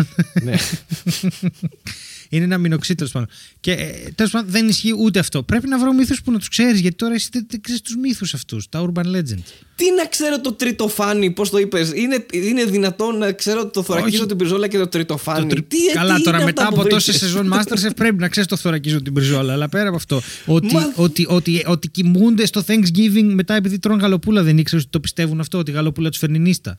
ναι. 0.42 0.54
είναι 2.30 2.44
ένα 2.44 2.58
μινοξί 2.58 2.94
τέλος 2.94 3.12
πάντων. 3.12 3.28
Και 3.60 3.72
ε, 3.72 4.10
τέλος 4.14 4.32
πάντων 4.32 4.50
δεν 4.50 4.68
ισχύει 4.68 4.92
ούτε 4.98 5.18
αυτό. 5.18 5.42
Πρέπει 5.42 5.68
να 5.68 5.78
βρω 5.78 5.92
μύθους 5.92 6.22
που 6.22 6.30
να 6.32 6.38
τους 6.38 6.48
ξέρεις, 6.48 6.80
γιατί 6.80 6.96
τώρα 6.96 7.14
εσύ 7.14 7.28
δεν, 7.32 7.46
δεν 7.50 7.60
ξέρεις 7.60 7.80
τους 7.82 7.96
μύθους 7.96 8.34
αυτούς, 8.34 8.68
τα 8.68 8.86
urban 8.86 9.04
legends. 9.06 9.42
Τι 9.74 9.84
να 9.96 10.06
ξέρω 10.10 10.40
το 10.40 10.52
τρίτο 10.52 10.88
φάνι, 10.88 11.30
πώς 11.30 11.50
το 11.50 11.58
είπες; 11.58 11.92
Είναι, 11.94 12.26
είναι 12.32 12.64
δυνατόν 12.64 13.18
να 13.18 13.32
ξέρω 13.32 13.66
το 13.66 13.82
θωρακίζω 13.82 14.16
Όχι. 14.16 14.26
την 14.26 14.36
πριζόλα 14.36 14.68
και 14.68 14.78
το 14.78 14.86
τρίτο 14.88 15.16
φάνι. 15.16 15.40
Το 15.40 15.46
τρι- 15.46 15.68
Τι, 15.68 15.76
Καλά, 15.92 16.14
τι 16.14 16.22
τώρα 16.22 16.36
είναι 16.36 16.46
μετά 16.46 16.62
αυτά 16.62 16.74
που 16.74 16.80
από 16.80 16.90
τόσε 16.90 17.10
βρήκες; 17.12 17.28
σεζόν 17.30 17.52
Masterchef 17.54 17.96
πρέπει 17.96 18.16
να 18.16 18.28
ξέρεις 18.28 18.48
το 18.48 18.56
θωρακίζω 18.56 19.02
την 19.02 19.12
μπριζόλα. 19.12 19.52
Αλλά 19.52 19.68
πέρα 19.68 19.86
από 19.88 19.96
αυτό, 19.96 20.20
ότι, 20.46 20.74
Μα- 20.74 20.92
ότι, 20.94 21.26
ότι, 21.28 21.62
ότι 21.66 21.88
κοιμούνται 21.88 22.46
στο 22.46 22.64
Thanksgiving 22.66 23.30
μετά 23.34 23.54
επειδή 23.54 23.78
τρώνε 23.78 24.02
γαλοπούλα, 24.02 24.42
δεν 24.42 24.58
ήξερες 24.58 24.82
ότι 24.82 24.92
το 24.92 25.00
πιστεύουν 25.00 25.40
αυτό, 25.40 25.58
ότι 25.58 25.70
η 25.70 25.74
γαλοπούλα 25.74 26.08
τους 26.08 26.18
φέρνει 26.18 26.38
νύστα. 26.38 26.78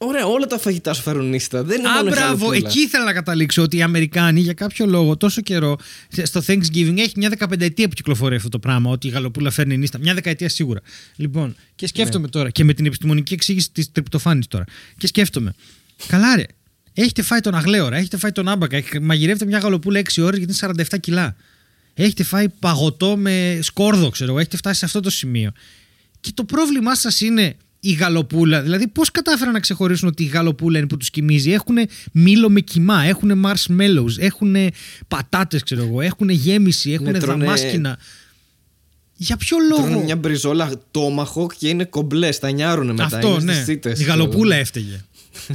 Ωραία, 0.00 0.26
όλα 0.26 0.46
τα 0.46 0.58
φαγητά 0.58 0.92
σου 0.94 1.02
φέρουν 1.02 1.28
νύστα. 1.28 1.62
Δεν 1.64 1.78
είναι 1.78 1.88
Α, 1.88 1.92
μόνο 1.94 2.08
η 2.08 2.10
μπράβο, 2.12 2.26
γαλοπούλα. 2.46 2.56
εκεί 2.68 2.80
ήθελα 2.80 3.04
να 3.04 3.12
καταλήξω 3.12 3.62
ότι 3.62 3.76
οι 3.76 3.82
Αμερικάνοι 3.82 4.40
για 4.40 4.52
κάποιο 4.52 4.86
λόγο 4.86 5.16
τόσο 5.16 5.40
καιρό 5.40 5.76
στο 6.22 6.42
Thanksgiving 6.46 6.94
έχει 6.98 7.12
μια 7.16 7.28
δεκαπενταετία 7.28 7.88
που 7.88 7.94
κυκλοφορεί 7.94 8.36
αυτό 8.36 8.48
το 8.48 8.58
πράγμα, 8.58 8.90
ότι 8.90 9.06
η 9.06 9.10
γαλοπούλα 9.10 9.50
φέρνει 9.50 9.76
νύστα. 9.76 9.98
Μια 9.98 10.14
δεκαετία 10.14 10.48
σίγουρα. 10.48 10.80
Λοιπόν, 11.16 11.56
και 11.74 11.86
σκέφτομαι 11.86 12.24
Ναι. 12.24 12.30
τώρα 12.30 12.50
και 12.50 12.64
με 12.64 12.74
την 12.74 12.86
επιστημονική 12.86 13.34
εξήγηση 13.34 13.70
της 13.72 13.92
τριπτοφάνη 13.92 14.44
τώρα. 14.48 14.64
Και 14.98 15.06
σκέφτομαι, 15.06 15.52
καλά 16.06 16.36
ρε, 16.36 16.44
έχετε 16.94 17.22
φάει 17.22 17.40
τον 17.40 17.54
αγλέωρα, 17.54 17.96
έχετε 17.96 18.16
φάει 18.16 18.32
τον 18.32 18.48
άμπακα, 18.48 18.76
έχ- 18.76 18.98
μαγειρεύετε 19.00 19.44
μια 19.46 19.58
γαλοπούλα 19.58 19.98
6 19.98 20.22
ώρες 20.22 20.38
γιατί 20.38 20.56
είναι 20.64 20.84
47 20.90 20.98
κιλά. 21.00 21.36
Έχετε 21.94 22.22
φάει 22.22 22.48
παγωτό 22.48 23.16
με 23.16 23.58
σκόρδο, 23.62 24.10
ξέρω 24.10 24.30
εγώ, 24.30 24.38
έχετε 24.38 24.56
φτάσει 24.56 24.78
σε 24.78 24.84
αυτό 24.84 25.00
το 25.00 25.10
σημείο. 25.10 25.52
Και 26.20 26.30
το 26.34 26.44
πρόβλημά 26.44 26.94
σας 26.94 27.20
είναι 27.20 27.56
η 27.80 27.92
γαλοπούλα. 27.92 28.62
Δηλαδή, 28.62 28.88
πώς 28.88 29.10
κατάφεραν 29.10 29.52
να 29.52 29.60
ξεχωρίσουν 29.60 30.08
ότι 30.08 30.22
η 30.22 30.26
γαλοπούλα 30.26 30.78
είναι 30.78 30.86
που 30.86 30.96
τους 30.96 31.10
κοιμίζει; 31.10 31.52
Έχουν 31.52 31.76
μήλο 32.12 32.48
με 32.50 32.60
κοιμά, 32.60 33.02
έχουν 33.04 33.44
marshmallows, 33.46 34.18
έχουν 34.18 34.56
πατάτες, 35.08 35.62
ξέρω 35.62 35.82
εγώ, 35.82 36.00
έχουν 36.00 36.28
γέμιση, 36.28 36.92
έχουν 36.92 37.10
Ναι, 37.10 37.18
τρώνε- 37.18 37.44
δαμάσκηνα. 37.44 37.98
Για 39.20 39.36
ποιο 39.36 39.56
Τρώνε 39.56 39.90
λόγο. 39.92 40.04
μια 40.04 40.16
μπριζόλα 40.16 40.70
τόμαχο 40.90 41.46
και 41.58 41.68
είναι 41.68 41.84
κομπλέ. 41.84 42.28
Τα 42.28 42.50
νιάρουνε 42.50 42.90
μετά. 42.92 43.04
Αυτό, 43.04 43.28
είναι 43.28 43.38
στις 43.40 43.56
ναι. 43.56 43.62
τσίτες, 43.62 44.00
Η 44.00 44.02
ξέρω 44.02 44.18
γαλοπούλα 44.18 44.52
εγώ. 44.54 44.62
έφταιγε. 44.62 45.00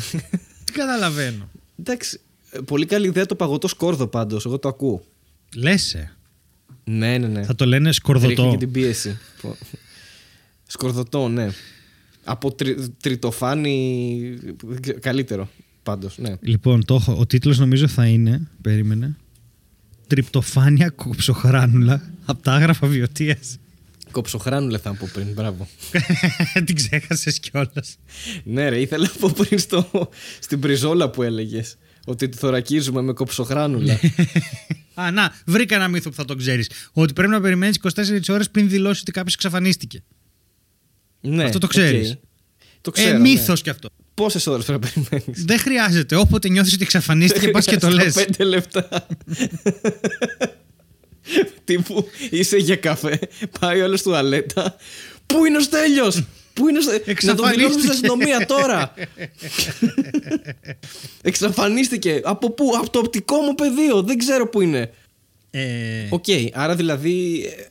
Τι 0.64 0.72
καταλαβαίνω. 0.72 1.50
Εντάξει. 1.80 2.20
ε, 2.52 2.60
Πολύ 2.66 2.86
καλή 2.86 3.08
ιδέα 3.08 3.26
το 3.26 3.36
παγωτό 3.36 3.68
σκόρδο 3.68 4.08
πάντως. 4.08 4.46
Εγώ 4.46 4.60
το 4.60 4.68
ακούω. 4.68 5.04
Λέσαι. 5.56 6.16
Ναι, 6.84 7.18
ναι, 7.18 7.28
ναι. 7.28 7.44
Θα 7.44 7.56
το 7.56 7.66
λένε 7.66 7.78
Ρίχνει 7.78 7.94
σκορδωτό. 7.94 8.50
και 8.52 8.58
την 8.58 8.72
πίεση. 8.72 9.18
Πω. 9.42 9.58
Σκορδωτό, 10.68 11.28
ναι. 11.28 11.50
Από 12.24 12.54
τρι, 12.54 12.90
τριτοφάνι. 13.02 14.38
δεν 14.64 14.82
ξέρω, 14.82 15.00
Καλύτερο 15.00 15.50
πάντως. 15.84 16.18
Ναι. 16.18 16.36
Λοιπόν, 16.42 16.86
το 16.86 16.96
έχω. 16.96 17.16
Ο 17.20 17.26
τίτλος 17.26 17.60
νομίζω 17.60 17.88
θα 17.88 18.06
είναι, 18.06 18.48
περίμενε, 18.62 19.16
Τριπτοφάνια 20.08 20.90
κοψοχράνουλα 20.90 22.12
από 22.26 22.42
τα 22.42 22.54
άγραφα 22.54 22.88
βιωτείας. 22.88 23.58
Κοψοχράνουλε 24.12 24.78
θα 24.78 24.94
πω 24.94 25.10
πριν. 25.14 25.28
Μπράβο. 25.34 25.68
Την 26.66 26.76
ξέχασες 26.76 27.40
κιόλας. 27.40 27.98
ναι, 28.44 28.70
ρε, 28.70 28.80
ήθελα 28.80 29.04
να 29.14 29.20
πω 29.20 29.34
πριν 29.38 29.60
στο, 29.60 30.10
στην 30.40 30.60
πριζόλα 30.60 31.10
που 31.10 31.24
έλεγες. 31.24 31.78
Ότι 32.06 32.30
τη 32.30 32.38
θωρακίζουμε 32.38 33.02
με 33.02 33.14
κοψοχράνουλα. 33.14 33.94
Α, 34.94 35.12
να, 35.12 35.34
βρήκα 35.46 35.76
ένα 35.76 35.88
μύθο 35.88 36.10
που 36.10 36.16
θα 36.16 36.26
το 36.26 36.36
ξέρεις. 36.36 36.70
Ότι 36.94 37.14
πρέπει 37.14 37.32
να 37.32 37.42
περιμένεις 37.42 37.80
24 37.96 38.20
ώρες 38.30 38.50
πριν 38.50 38.70
δηλώσεις 38.70 39.02
ότι 39.02 39.12
κάποιος 39.12 39.34
εξαφανίστηκε. 39.34 40.04
Ναι, 41.24 41.44
Αυτό 41.44 41.58
το 41.60 41.66
οκ. 41.66 41.72
ξέρεις. 41.72 42.16
Το 42.82 42.92
ξέρω. 42.92 43.10
ε, 43.10 43.12
ναι. 43.14 43.20
μύθος 43.20 43.62
κι 43.62 43.70
αυτό. 43.70 43.90
Πόσες 44.14 44.48
ώρες 44.48 44.66
πρέπει 44.66 44.82
να 44.96 45.04
περιμένεις; 45.04 45.46
Δεν 45.46 45.60
χρειάζεται. 45.60 46.16
Όποτε 46.16 46.50
νιώθεις 46.50 46.74
ότι 46.74 46.84
εξαφανίστηκε, 46.84 47.48
πας 47.50 47.66
και 47.66 47.78
το 47.78 47.90
λες. 47.98 48.14
Πέντε 48.14 48.44
λεπτά. 48.44 49.08
Τύπου 51.64 52.08
είσαι 52.30 52.58
για 52.58 52.76
καφέ, 52.76 53.20
πάει 53.60 53.82
ο 53.82 54.02
άλλος 54.02 54.16
τουαλέτα. 54.16 54.76
Πού 55.26 55.46
είναι 55.46 55.58
ο 55.58 55.62
Στέλιος! 55.62 56.24
Πού 56.54 56.68
είναι 56.70 56.78
ο 56.78 56.82
Στέλιος! 56.82 57.24
Να 57.24 57.36
το 57.36 57.50
δηλώσουμε 57.50 57.80
στην 57.80 57.92
αστυνομία 57.92 58.46
τώρα! 58.46 58.94
Εξαφανίστηκε. 61.22 62.22
Από 62.24 62.52
πού; 62.52 62.72
Από 62.78 62.90
το 62.90 63.00
οπτικό 63.00 63.36
μου 63.42 63.56
πεδίο. 63.56 64.02
Δεν 64.02 64.18
ξέρω 64.18 64.48
πού 64.50 64.62
είναι. 64.62 64.92
Ε, 65.52 66.08
Οκ, 66.10 66.26
άρα 66.54 66.76
δηλαδή 66.76 67.44
ε, 67.46 67.62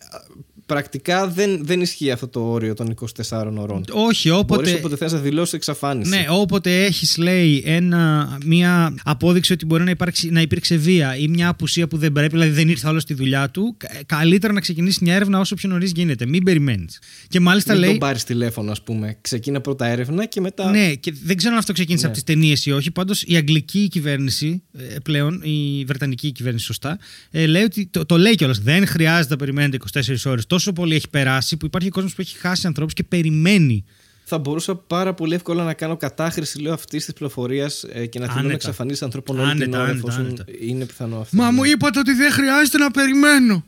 πρακτικά 0.67 1.29
δεν, 1.29 1.61
δεν 1.65 1.81
ισχύει 1.81 2.11
αυτό 2.11 2.29
το 2.29 2.41
όριο 2.41 2.75
των 2.75 2.95
24 3.29 3.53
ωρών. 3.57 3.85
όχι, 3.93 4.31
όποτε. 4.31 4.63
Μπορείς 4.63 4.75
όποτε 4.79 4.97
θες 4.97 5.13
να 5.13 5.19
δηλώσεις 5.19 5.53
εξαφάνιση. 5.53 6.11
Ναι, 6.11 6.25
όποτε 6.31 6.85
έχεις, 6.85 7.17
λέει, 7.17 7.63
ένα, 7.67 8.39
μια 8.45 8.95
απόδειξη 9.05 9.53
ότι 9.53 9.65
μπορεί 9.67 9.85
να, 9.85 9.91
υπάρξει, 9.91 10.31
να 10.31 10.41
υπήρξε 10.41 10.77
βία 10.77 11.17
ή 11.17 11.29
μια 11.29 11.49
απουσία 11.49 11.89
που 11.89 11.97
δεν 11.97 12.13
πρέπει, 12.13 12.31
δηλαδή 12.33 12.51
δεν 12.51 12.69
ήρθε 12.69 12.89
ο 12.89 12.91
άλλος 12.91 13.01
στη 13.01 13.15
δουλειά 13.15 13.51
του, 13.51 13.75
κα- 13.77 13.89
καλύτερα 14.07 14.53
να 14.53 14.61
ξεκινήσεις 14.61 14.99
μια 15.01 15.15
έρευνα 15.15 15.39
όσο 15.41 15.55
πιο 15.55 15.69
νωρίς 15.69 15.93
γίνεται. 15.95 16.27
Μην 16.27 16.43
περιμένεις. 16.45 16.99
Και 17.29 17.41
μάλιστα 17.41 17.73
Μην 17.73 17.81
λέει. 17.81 17.91
τον 17.91 17.99
πάρεις 17.99 18.25
τηλέφωνο, 18.25 18.71
ας 18.71 18.83
πούμε. 18.83 19.17
Ξεκίνα 19.21 19.61
πρώτα 19.61 19.87
έρευνα 19.87 20.27
και 20.27 20.41
μετά. 20.41 20.71
Ναι, 20.71 20.95
και 20.95 21.13
δεν 21.25 21.37
ξέρω 21.37 21.53
αν 21.53 21.59
αυτό 21.59 21.73
ξεκίνησε 21.73 22.07
Ναι. 22.07 22.13
από 22.13 22.23
τις 22.25 22.35
ταινίες 22.35 22.67
ή 22.67 22.71
όχι. 22.71 22.91
Πάντως 22.91 23.23
η 23.27 23.37
αγγλική 23.37 23.89
κυβέρνηση 23.89 24.63
ε, 24.79 24.83
πλέον, 25.03 25.41
η 25.45 25.85
βρετανική 25.87 26.33
κυβέρνηση, 26.33 26.65
σωστά, 26.65 26.99
ε, 27.31 27.47
λέει 27.47 27.63
ότι 27.63 27.87
το, 27.91 28.07
το 28.07 28.17
λέει 28.19 28.35
κιόλας. 28.35 28.59
Δεν 28.59 28.87
χρειάζεται 28.87 29.31
να 29.31 29.37
περιμένετε 29.37 29.77
24 29.95 30.01
ώρες. 30.25 30.47
Τόσο 30.53 30.73
πολύ 30.73 30.95
έχει 30.95 31.09
περάσει 31.09 31.57
που 31.57 31.67
υπάρχει 31.67 31.89
κόσμος 31.89 32.15
που 32.15 32.21
έχει 32.21 32.39
χάσει 32.39 32.67
ανθρώπους 32.67 32.93
και 32.93 33.03
περιμένει. 33.03 33.85
Θα 34.25 34.39
μπορούσα 34.39 34.75
πάρα 34.75 35.15
πολύ 35.15 35.35
εύκολα 35.35 35.65
να 35.65 35.75
κάνω 35.75 35.97
κατάχρηση 35.97 36.61
λέω 36.61 36.73
αυτής 36.73 37.05
της 37.05 37.15
πληροφορίας 37.15 37.85
και 38.09 38.19
να 38.19 38.25
θυμάμαι 38.25 38.41
Άνετα. 38.41 38.55
εξαφανίσει 38.55 39.05
ανθρώπων 39.05 39.39
όλη 39.41 39.51
την 39.51 39.63
Άνετα, 39.63 39.79
ώρα, 39.79 39.89
άνετα, 39.89 39.99
εφόσον 39.99 40.25
άνετα. 40.27 40.45
είναι 40.61 40.85
πιθανό 40.85 41.21
αυτό. 41.21 41.37
Μα 41.37 41.45
ναι. 41.45 41.57
μου 41.57 41.65
είπατε 41.65 41.99
ότι 41.99 42.13
δεν 42.13 42.33
χρειάζεται 42.33 42.79
να 42.79 42.91
περιμένω. 42.91 43.65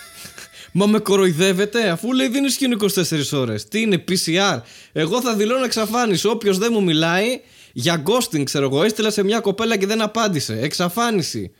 Μα 0.72 0.86
με 0.86 0.98
κοροϊδεύετε, 0.98 1.88
αφού 1.88 2.12
λέει 2.12 2.28
δεν 2.28 2.44
ισχύουν 2.44 2.80
24 2.80 2.92
ώρες. 3.32 3.68
Τι 3.68 3.80
είναι, 3.80 4.04
PCR. 4.08 4.60
Εγώ 4.92 5.20
θα 5.20 5.34
δηλώνω 5.34 5.64
εξαφάνιση. 5.64 6.26
Όποιος 6.26 6.58
δεν 6.58 6.68
μου 6.72 6.82
μιλάει, 6.82 7.40
για 7.72 8.02
ghosting, 8.06 8.44
ξέρω 8.44 8.64
εγώ, 8.64 8.82
έστειλα 8.82 9.10
σε 9.10 9.22
μια 9.22 9.40
κοπέλα 9.40 9.76
και 9.76 9.86
δεν 9.86 10.02
απάντησε. 10.02 10.58
Εξαφάνιση. 10.60 11.52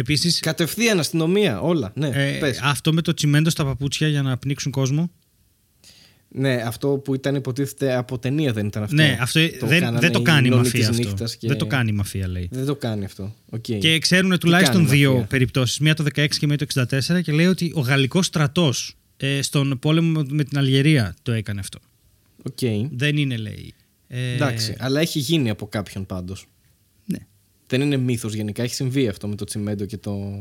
Επίσης, 0.00 0.40
Κατευθείαν 0.40 0.98
αστυνομία, 0.98 1.60
όλα. 1.60 1.92
Ναι, 1.94 2.08
ε, 2.14 2.38
πες. 2.38 2.60
αυτό 2.62 2.92
με 2.92 3.02
το 3.02 3.14
τσιμέντο 3.14 3.50
στα 3.50 3.64
παπούτσια 3.64 4.08
για 4.08 4.22
να 4.22 4.36
πνίξουν 4.36 4.72
κόσμο. 4.72 5.10
Ναι, 6.32 6.54
αυτό 6.66 6.88
που 6.88 7.14
ήταν 7.14 7.34
υποτίθεται 7.34 7.96
από 7.96 8.18
ταινία 8.18 8.52
δεν 8.52 8.66
ήταν 8.66 8.82
αυτό. 8.82 8.94
Ναι, 8.94 9.18
αυτό 9.20 9.40
δεν, 9.60 9.80
κάνανε 9.80 9.98
δεν 9.98 10.12
το 10.12 10.18
οι 10.20 10.22
κάνει 10.22 10.46
η 10.46 10.50
νονοί 10.50 10.62
μαφία 10.62 10.80
της 10.80 10.88
αυτό. 10.88 11.02
νύχτας 11.02 11.36
και- 11.36 11.48
Δεν 11.48 11.56
το 11.58 11.66
κάνει 11.66 11.90
η 11.90 11.92
μαφία, 11.94 12.28
λέει. 12.28 12.48
Δεν 12.52 12.64
το 12.66 12.74
κάνει 12.76 13.04
αυτό. 13.04 13.34
Οκ. 13.50 13.60
Και 13.60 13.98
ξέρουν 13.98 14.38
τουλάχιστον 14.38 14.76
κάνει 14.84 14.94
η 14.96 14.98
δύο 14.98 15.10
μαφία; 15.12 15.26
περιπτώσεις. 15.26 15.78
Μία 15.78 15.94
το 15.94 16.04
16 16.14 16.38
και 16.38 16.46
μία 16.46 16.56
το 16.58 16.66
64 16.74 17.20
και 17.22 17.32
λέει 17.32 17.46
ότι 17.46 17.72
ο 17.74 17.80
γαλλικός 17.80 18.26
στρατός 18.26 18.96
ε, 19.16 19.42
στον 19.42 19.78
πόλεμο 19.78 20.22
με 20.28 20.44
την 20.44 20.58
Αλγερία 20.58 21.14
το 21.22 21.32
έκανε 21.32 21.60
αυτό. 21.60 21.78
Οκ. 22.42 22.58
Δεν 22.90 23.16
είναι, 23.16 23.36
λέει. 23.36 23.74
Ε, 24.08 24.32
Εντάξει, 24.34 24.74
αλλά 24.78 25.00
έχει 25.00 25.18
γίνει 25.18 25.50
από 25.50 25.66
κάποιον 25.66 26.06
πάντως. 26.06 26.46
Ναι. 27.70 27.78
Δεν 27.78 27.86
είναι 27.86 27.96
μύθος 27.96 28.34
γενικά. 28.34 28.62
Έχει 28.62 28.74
συμβεί 28.74 29.08
αυτό 29.08 29.28
με 29.28 29.34
το 29.34 29.44
τσιμέντο 29.44 29.84
και 29.84 29.96
το. 29.96 30.32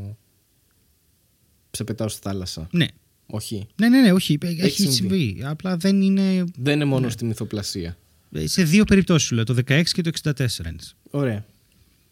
Σε 1.71 1.83
πετάω 1.83 2.07
στη 2.07 2.19
θάλασσα. 2.21 2.67
Ναι. 2.71 2.85
Όχι. 3.25 3.67
Ναι, 3.75 3.89
ναι, 3.89 4.01
ναι, 4.01 4.11
όχι. 4.11 4.37
Έχει, 4.41 4.69
συμβεί. 4.81 4.93
συμβεί. 4.93 5.41
Απλά 5.45 5.77
δεν 5.77 6.01
είναι. 6.01 6.43
Δεν 6.57 6.73
είναι 6.73 6.75
Ναι. 6.75 6.85
μόνο 6.85 7.09
στη 7.09 7.25
μυθοπλασία. 7.25 7.97
Σε 8.43 8.63
δύο 8.63 8.83
περιπτώσεις 8.83 9.27
σου 9.27 9.35
λέω. 9.35 9.43
Το 9.43 9.53
16 9.67 9.83
και 9.91 10.01
το 10.01 10.11
64 10.23 10.31
είναι. 10.65 10.75
Ωραία. 11.09 11.45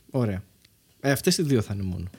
Ωραία. 0.10 0.44
Ε, 1.00 1.12
Αυτές 1.12 1.38
οι 1.38 1.44
δύο 1.44 1.62
θα 1.62 1.74
είναι 1.74 1.84
μόνο. 1.84 2.10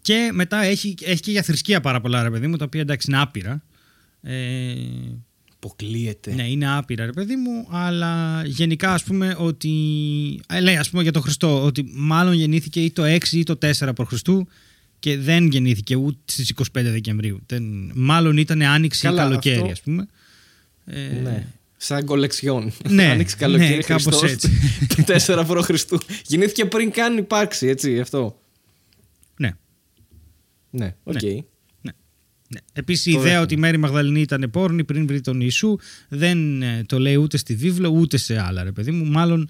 Και 0.00 0.30
μετά 0.32 0.62
έχει, 0.62 0.94
έχει 1.02 1.20
και 1.20 1.30
για 1.30 1.42
θρησκεία 1.42 1.80
πάρα 1.80 2.00
πολλά 2.00 2.22
ρε 2.22 2.30
παιδί 2.30 2.46
μου, 2.46 2.56
τα 2.56 2.64
οποία 2.64 2.80
εντάξει 2.80 3.10
είναι 3.10 3.20
άπειρα. 3.20 3.62
Ε, 4.22 4.74
Αποκλείεται. 5.56 6.34
ναι, 6.34 6.48
είναι 6.48 6.76
άπειρα 6.76 7.04
ρε 7.04 7.12
παιδί 7.12 7.36
μου, 7.36 7.66
αλλά 7.70 8.42
γενικά 8.46 8.92
ας 8.92 9.02
πούμε 9.04 9.36
ότι. 9.38 9.70
ε, 10.48 10.60
λέει 10.60 10.76
ας 10.76 10.90
πούμε 10.90 11.02
για 11.02 11.12
τον 11.12 11.22
Χριστό 11.22 11.64
ότι 11.64 11.90
μάλλον 11.94 12.32
γεννήθηκε 12.34 12.80
ή 12.80 12.90
το 12.90 13.02
6 13.04 13.32
ή 13.32 13.42
το 13.42 13.58
4 13.78 13.92
π.Χ. 13.94 14.12
και 14.98 15.18
δεν 15.18 15.46
γεννήθηκε 15.46 15.96
ούτε 15.96 16.18
στις 16.24 16.52
25 16.56 16.64
Δεκεμβρίου. 16.72 17.40
Δεν, 17.46 17.90
μάλλον 17.94 18.36
ήταν 18.36 18.62
άνοιξη 18.62 19.06
ή 19.06 19.08
Καλά, 19.08 19.22
καλοκαίρι 19.22 19.56
αυτό- 19.56 19.70
ας 19.70 19.80
πούμε. 19.80 20.06
Ε, 20.86 21.20
Ναι. 21.22 21.46
Σαν 21.76 22.04
κολεξιόν. 22.04 22.72
Ναι, 22.88 23.04
Άνοιξε 23.12 23.36
καλοκαίρι 23.36 23.74
ναι, 23.76 23.82
κάπως 23.82 24.02
Χριστός, 24.04 24.30
έτσι. 24.30 24.50
το 25.26 25.44
4 25.44 25.44
π.Χ. 25.62 25.70
Γεννήθηκε 26.26 26.64
πριν 26.64 26.90
καν 26.90 27.16
υπάρξει, 27.16 27.66
έτσι, 27.66 28.00
αυτό. 28.00 28.40
ναι. 29.36 29.50
Ναι, 30.70 30.94
οκ. 31.04 31.22
Ναι. 31.22 31.30
Ναι. 32.56 32.60
Επίσης, 32.72 33.06
η 33.06 33.10
Το 33.12 33.18
ιδέα 33.18 33.22
δέχομαι. 33.24 33.44
ότι 33.44 33.54
η 33.54 33.56
Μαίρη 33.56 33.76
Μαγδαληνή 33.76 34.20
ήταν 34.20 34.48
πόρνη 34.52 34.84
πριν 34.84 35.06
βρει 35.06 35.20
τον 35.20 35.40
Ιησού 35.40 35.76
δεν 36.08 36.62
ε, 36.62 36.84
το 36.86 36.98
λέει 36.98 37.14
ούτε 37.14 37.36
στη 37.36 37.54
βίβλο 37.54 37.88
ούτε 37.88 38.16
σε 38.16 38.40
άλλα, 38.40 38.62
ρε 38.62 38.72
παιδί 38.72 38.90
μου. 38.90 39.04
Μάλλον. 39.04 39.48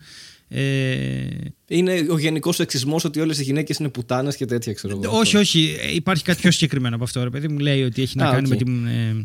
Ε, 0.48 1.26
Είναι 1.68 2.06
ο 2.10 2.18
γενικός 2.18 2.60
σεξισμός 2.60 3.00
ότι 3.04 3.20
όλες 3.20 3.38
οι 3.38 3.42
γυναίκες 3.42 3.76
είναι 3.78 3.88
πουτάνες 3.88 4.36
και 4.36 4.44
τέτοια, 4.44 4.72
ξέρω 4.72 5.00
εγώ. 5.04 5.18
όχι, 5.18 5.36
όχι. 5.36 5.76
ε, 5.80 5.94
Υπάρχει 5.94 6.22
κάτι 6.24 6.40
πιο 6.40 6.50
συγκεκριμένο 6.50 6.94
από 6.94 7.04
αυτό, 7.04 7.22
ρε 7.24 7.30
παιδί 7.30 7.48
μου. 7.48 7.58
Λέει 7.58 7.82
ότι 7.82 8.02
έχει 8.02 8.16
να 8.16 8.28
Α, 8.28 8.32
κάνει 8.32 8.44
οκ. 8.44 8.48
με 8.48 8.56
την. 8.56 8.86
Ε, 8.86 9.22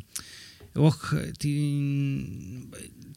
όχ, 0.74 1.14
την. 1.40 1.60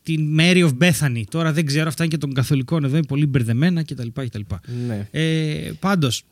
Την 0.02 0.36
Mary 0.40 0.68
of 0.68 0.72
Bethany. 0.78 1.22
Τώρα 1.30 1.52
δεν 1.52 1.66
ξέρω, 1.66 1.88
αυτά 1.88 2.04
είναι 2.04 2.12
και 2.12 2.18
των 2.18 2.32
καθολικών 2.34 2.84
εδώ, 2.84 2.96
είναι 2.96 3.06
πολύ 3.06 3.26
μπερδεμένα 3.26 3.82
κτλ. 3.82 4.08
κτλ. 4.14 4.40
Ναι. 4.86 5.08
Ε, 5.10 5.70
Πάντως. 5.80 6.22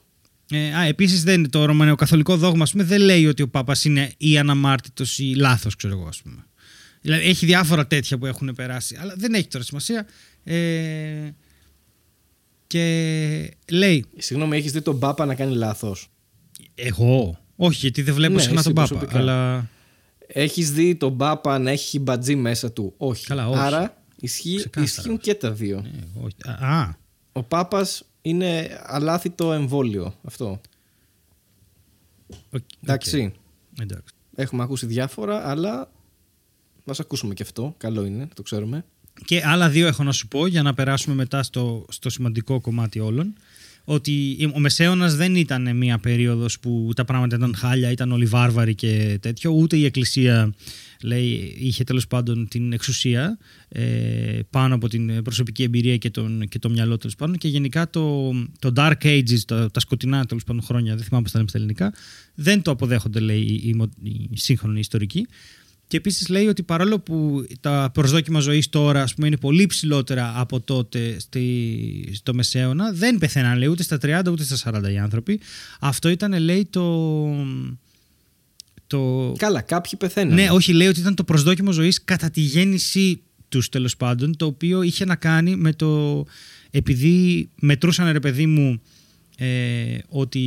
Ε, 0.53 0.75
α, 0.75 0.83
επίσης 0.83 1.23
δεν 1.23 1.51
το 1.51 1.65
ρωμανιοκαθολικό 1.65 2.37
δόγμα, 2.37 2.63
ας 2.63 2.71
πούμε, 2.73 2.85
δεν 2.85 3.01
λέει 3.01 3.27
ότι 3.27 3.43
ο 3.43 3.49
Πάπας 3.49 3.85
είναι 3.85 4.13
ή 4.17 4.39
αναμάρτητος 4.39 5.19
ή 5.19 5.35
λάθος, 5.37 5.77
ξέρω 5.77 5.99
εγώ, 5.99 6.07
ας 6.09 6.23
πούμε. 6.23 6.47
Δηλαδή 7.01 7.29
έχει 7.29 7.47
διάφορα 7.47 7.87
τέτοια 7.87 8.19
που 8.19 8.27
έχουν 8.27 8.55
περάσει, 8.55 8.97
αλλά 9.01 9.15
δεν 9.17 9.35
έχει 9.35 9.47
τώρα 9.49 9.65
σημασία. 9.65 10.07
Ε, 10.45 11.31
και 12.67 13.57
λέει, 13.71 14.05
Συγγνώμη, 14.17 14.57
έχεις 14.57 14.73
δει 14.73 14.81
τον 14.81 14.99
Πάπα 14.99 15.25
να 15.25 15.35
κάνει 15.35 15.55
λάθος; 15.55 16.09
εγώ; 16.75 17.39
Όχι, 17.57 17.79
γιατί 17.79 18.03
δεν 18.03 18.15
βλέπω 18.15 18.35
Ναι, 18.35 18.41
συχνά 18.41 18.55
εσύ 18.59 18.65
τον 18.65 18.75
Πάπα. 18.75 18.89
προσωπικά. 18.89 19.19
Αλλά. 19.19 19.69
Έχεις 20.27 20.73
δει 20.73 20.95
τον 20.97 21.17
Πάπα 21.17 21.59
να 21.59 21.71
έχει 21.71 21.99
μπατζή 21.99 22.35
μέσα 22.37 22.73
του; 22.73 22.95
Όχι. 22.97 23.27
Καλά, 23.27 23.49
όχι. 23.49 23.59
Άρα 23.59 24.03
ισχύει, 24.21 24.57
Ξεκάθαρα 24.57 24.85
ισχύουν 24.87 25.15
όχι. 25.15 25.23
και 25.23 25.35
τα 25.35 25.51
δύο. 25.53 25.81
Ναι, 25.81 26.23
όχι. 26.25 26.35
Α, 26.45 26.79
α, 26.79 26.97
Ο 27.33 27.43
Πάπας 27.43 28.03
είναι 28.23 28.81
αλάθητο 28.83 29.53
εμβόλιο. 29.53 30.15
Αυτό. 30.25 30.61
οκ, 32.51 32.63
Εντάξει. 32.83 33.25
οκ. 33.25 33.81
Εντάξει. 33.81 34.15
Έχουμε 34.35 34.63
ακούσει 34.63 34.87
διάφορα, 34.87 35.49
αλλά 35.49 35.91
μα 36.85 36.95
ακούσουμε 36.99 37.35
και 37.35 37.43
αυτό. 37.43 37.75
Καλό 37.77 38.05
είναι, 38.05 38.29
το 38.35 38.43
ξέρουμε. 38.43 38.85
Και 39.25 39.43
άλλα 39.45 39.69
δύο 39.69 39.87
έχω 39.87 40.03
να 40.03 40.13
σου 40.13 40.29
πω 40.29 40.47
για 40.47 40.63
να 40.63 40.75
περάσουμε 40.75 41.15
μετά 41.15 41.43
στο, 41.43 41.85
στο 41.89 42.11
σημαντικό 42.11 42.61
κομμάτι 42.61 43.01
όλων. 43.01 43.35
Ότι 43.85 44.37
ο 44.55 44.59
Μεσαίωνας 44.59 45.17
δεν 45.17 45.35
ήταν 45.35 45.77
μια 45.77 45.99
περίοδος 45.99 46.59
που 46.61 46.91
τα 46.97 47.05
πράγματα 47.05 47.37
ήταν 47.37 47.55
χάλια, 47.55 47.91
ήταν 47.91 48.13
όλοι 48.13 48.25
βάρβαροι 48.25 48.75
και 48.75 49.19
τέτοιο. 49.21 49.51
Ούτε 49.51 49.77
η 49.77 49.85
Εκκλησία 49.85 50.55
λέει, 51.03 51.55
είχε 51.59 51.85
τέλος 51.85 52.07
πάντων 52.07 52.49
την 52.49 52.73
εξουσία 52.73 53.39
ε, 53.69 53.83
πάνω 54.51 54.75
από 54.75 54.89
την 54.89 55.23
προσωπική 55.23 55.63
εμπειρία 55.63 55.97
και, 55.97 56.11
τον, 56.11 56.49
και 56.49 56.59
το 56.59 56.71
μυαλό 56.71 56.97
τέλος 56.97 57.17
πάντων. 57.17 57.37
Και 57.37 57.49
γενικά 57.49 57.91
το, 57.91 58.33
το 58.59 58.73
Dark 58.77 59.03
Ages, 59.03 59.39
τα, 59.47 59.71
τα 59.71 59.81
σκοτεινά 59.81 60.25
τέλος 60.25 60.45
πάντων 60.45 60.63
χρόνια, 60.63 60.95
δεν 60.97 61.05
θυμάμαι 61.05 61.23
πώς 61.23 61.33
τα 61.33 61.39
λέμε 61.39 61.51
στα 61.51 61.59
ελληνικά, 61.59 61.93
δεν 62.35 62.63
το 62.63 62.71
αποδέχονται 62.71 63.21
λέει 63.21 63.41
οι, 63.41 63.61
οι, 63.65 63.75
μο- 63.75 63.93
οι 64.03 64.37
σύγχρονοι 64.37 64.79
ιστορικοί. 64.79 65.27
Και 65.93 65.99
επίσης 65.99 66.29
λέει 66.29 66.47
ότι 66.47 66.63
παρόλο 66.63 66.99
που 66.99 67.47
τα 67.61 67.91
προσδόκιμα 67.95 68.41
ζωής 68.41 68.69
τώρα 68.69 69.03
ας 69.03 69.15
πούμε, 69.15 69.27
είναι 69.27 69.37
πολύ 69.37 69.67
ψηλότερα 69.67 70.33
από 70.37 70.61
τότε 70.61 71.17
στη, 71.19 72.11
στο 72.15 72.35
Μεσαίωνα, 72.35 72.93
δεν 72.93 73.19
πεθαίναν 73.19 73.59
λέει, 73.59 73.69
ούτε 73.69 73.83
στα 73.83 73.99
30 74.03 74.23
ούτε 74.31 74.45
στα 74.45 74.81
40 74.85 74.93
οι 74.93 74.99
άνθρωποι. 74.99 75.41
Αυτό 75.81 76.09
ήταν 76.09 76.41
λέει 76.41 76.67
το. 76.71 77.29
το 78.87 79.33
Καλά, 79.39 79.61
κάποιοι 79.61 79.99
πεθαίνουν. 79.99 80.35
ναι, 80.35 80.51
όχι, 80.51 80.73
λέει 80.73 80.89
ότι 80.89 81.01
ήταν 81.01 81.15
το 81.15 81.25
προσδόκιμο 81.25 81.73
ζωής 81.73 82.05
κατά 82.05 82.31
τη 82.31 82.41
γέννησή 82.41 83.23
τους 83.49 83.69
τέλος 83.69 83.97
πάντων, 83.97 84.37
το 84.37 84.47
οποίο 84.47 84.83
είχε 84.83 85.05
να 85.05 85.17
κάνει 85.17 85.57
με 85.57 85.73
το. 85.73 86.25
Επειδή 86.71 87.49
μετρούσαν 87.55 88.13
ρε 88.13 88.21
παιδί 88.21 88.47
μου 88.47 88.81
ε, 89.37 89.99
ότι 90.09 90.43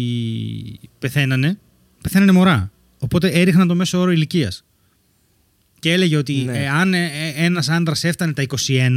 πεθαίνανε, 1.00 1.60
πεθαίνανε 2.02 2.32
μωρά. 2.32 2.72
Οπότε 2.98 3.30
έριχναν 3.30 3.68
το 3.68 3.76
μέσο 3.76 4.00
όρο 4.00 4.12
ηλικίας. 4.12 4.65
Και 5.86 5.92
έλεγε 5.92 6.18
ότι 6.18 6.34
Ναι. 6.34 6.58
ε, 6.64 6.68
αν 6.68 6.94
ε, 6.94 7.10
ένας 7.36 7.70
άντρας 7.70 8.04
έφτανε 8.04 8.34
τα 8.34 8.42
21, 8.68 8.92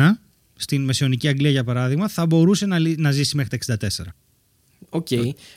στην 0.57 0.85
Μεσαιωνική 0.85 1.29
Αγγλία 1.29 1.51
για 1.51 1.65
παράδειγμα, 1.65 2.09
θα 2.09 2.27
μπορούσε 2.27 2.67
να, 2.67 2.79
λύ- 2.79 2.99
να 2.99 3.11
ζήσει 3.11 3.37
μέχρι 3.37 3.59
τα 3.59 3.77
64. 3.89 4.05
οκ. 4.89 5.07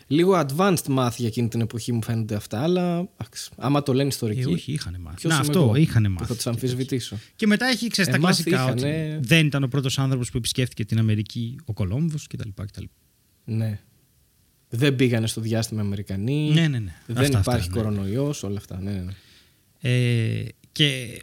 Λίγο 0.07 0.45
advanced 0.47 0.95
math 0.97 1.11
για 1.17 1.27
εκείνη 1.27 1.47
την 1.47 1.61
εποχή 1.61 1.91
μου 1.91 2.03
φαίνονται 2.03 2.35
αυτά, 2.35 2.61
αλλά 2.63 3.07
άξ, 3.17 3.49
άμα 3.57 3.83
το 3.83 3.93
λένε 3.93 4.07
ιστορικοί. 4.07 4.41
Ε, 4.41 4.45
όχι, 4.45 4.71
είχαν 4.71 4.95
μάθει. 5.01 5.15
ποιος 5.15 5.31
Να, 5.31 5.37
είμαι 5.37 5.47
αυτό, 5.47 5.59
εγώ 5.59 5.75
είχαν 5.75 6.03
που 6.03 6.09
μάθει. 6.09 6.25
Θα 6.25 6.35
τους 6.35 6.47
αμφισβητήσω; 6.47 7.17
Και 7.35 7.47
μετά 7.47 7.65
έχει 7.65 7.87
ξέρεις 7.87 8.09
Ε, 8.13 8.13
τα 8.17 8.19
μάθει 8.19 8.43
κλασικά 8.43 8.73
είχανε- 8.79 9.15
ότι 9.17 9.27
δεν 9.27 9.45
ήταν 9.45 9.63
ο 9.63 9.67
πρώτος 9.67 9.99
άνθρωπος 9.99 10.31
που 10.31 10.37
επισκέφτηκε 10.37 10.85
την 10.85 10.99
Αμερική 10.99 11.55
ο 11.65 11.73
Κολόμβος 11.73 12.27
κτλ. 12.27 12.49
κτλ. 12.65 12.83
Ναι. 13.43 13.79
Δεν 14.69 14.95
πήγανε 14.95 15.27
στο 15.27 15.41
διάστημα 15.41 15.81
οι 15.81 15.85
Αμερικανοί. 15.85 16.51
Ναι, 16.53 16.67
ναι, 16.67 16.79
ναι. 16.79 16.93
Δεν 17.07 17.17
Αυτά, 17.17 17.39
υπάρχει 17.39 17.67
αυτά, 17.67 17.75
ναι. 17.75 17.81
κορονοϊός, 17.81 18.43
όλα 18.43 18.57
αυτά. 18.57 18.79
Ναι, 18.81 18.91
ναι, 18.91 18.99
ναι. 19.01 19.11
Ε, 19.83 20.43
και 20.71 21.21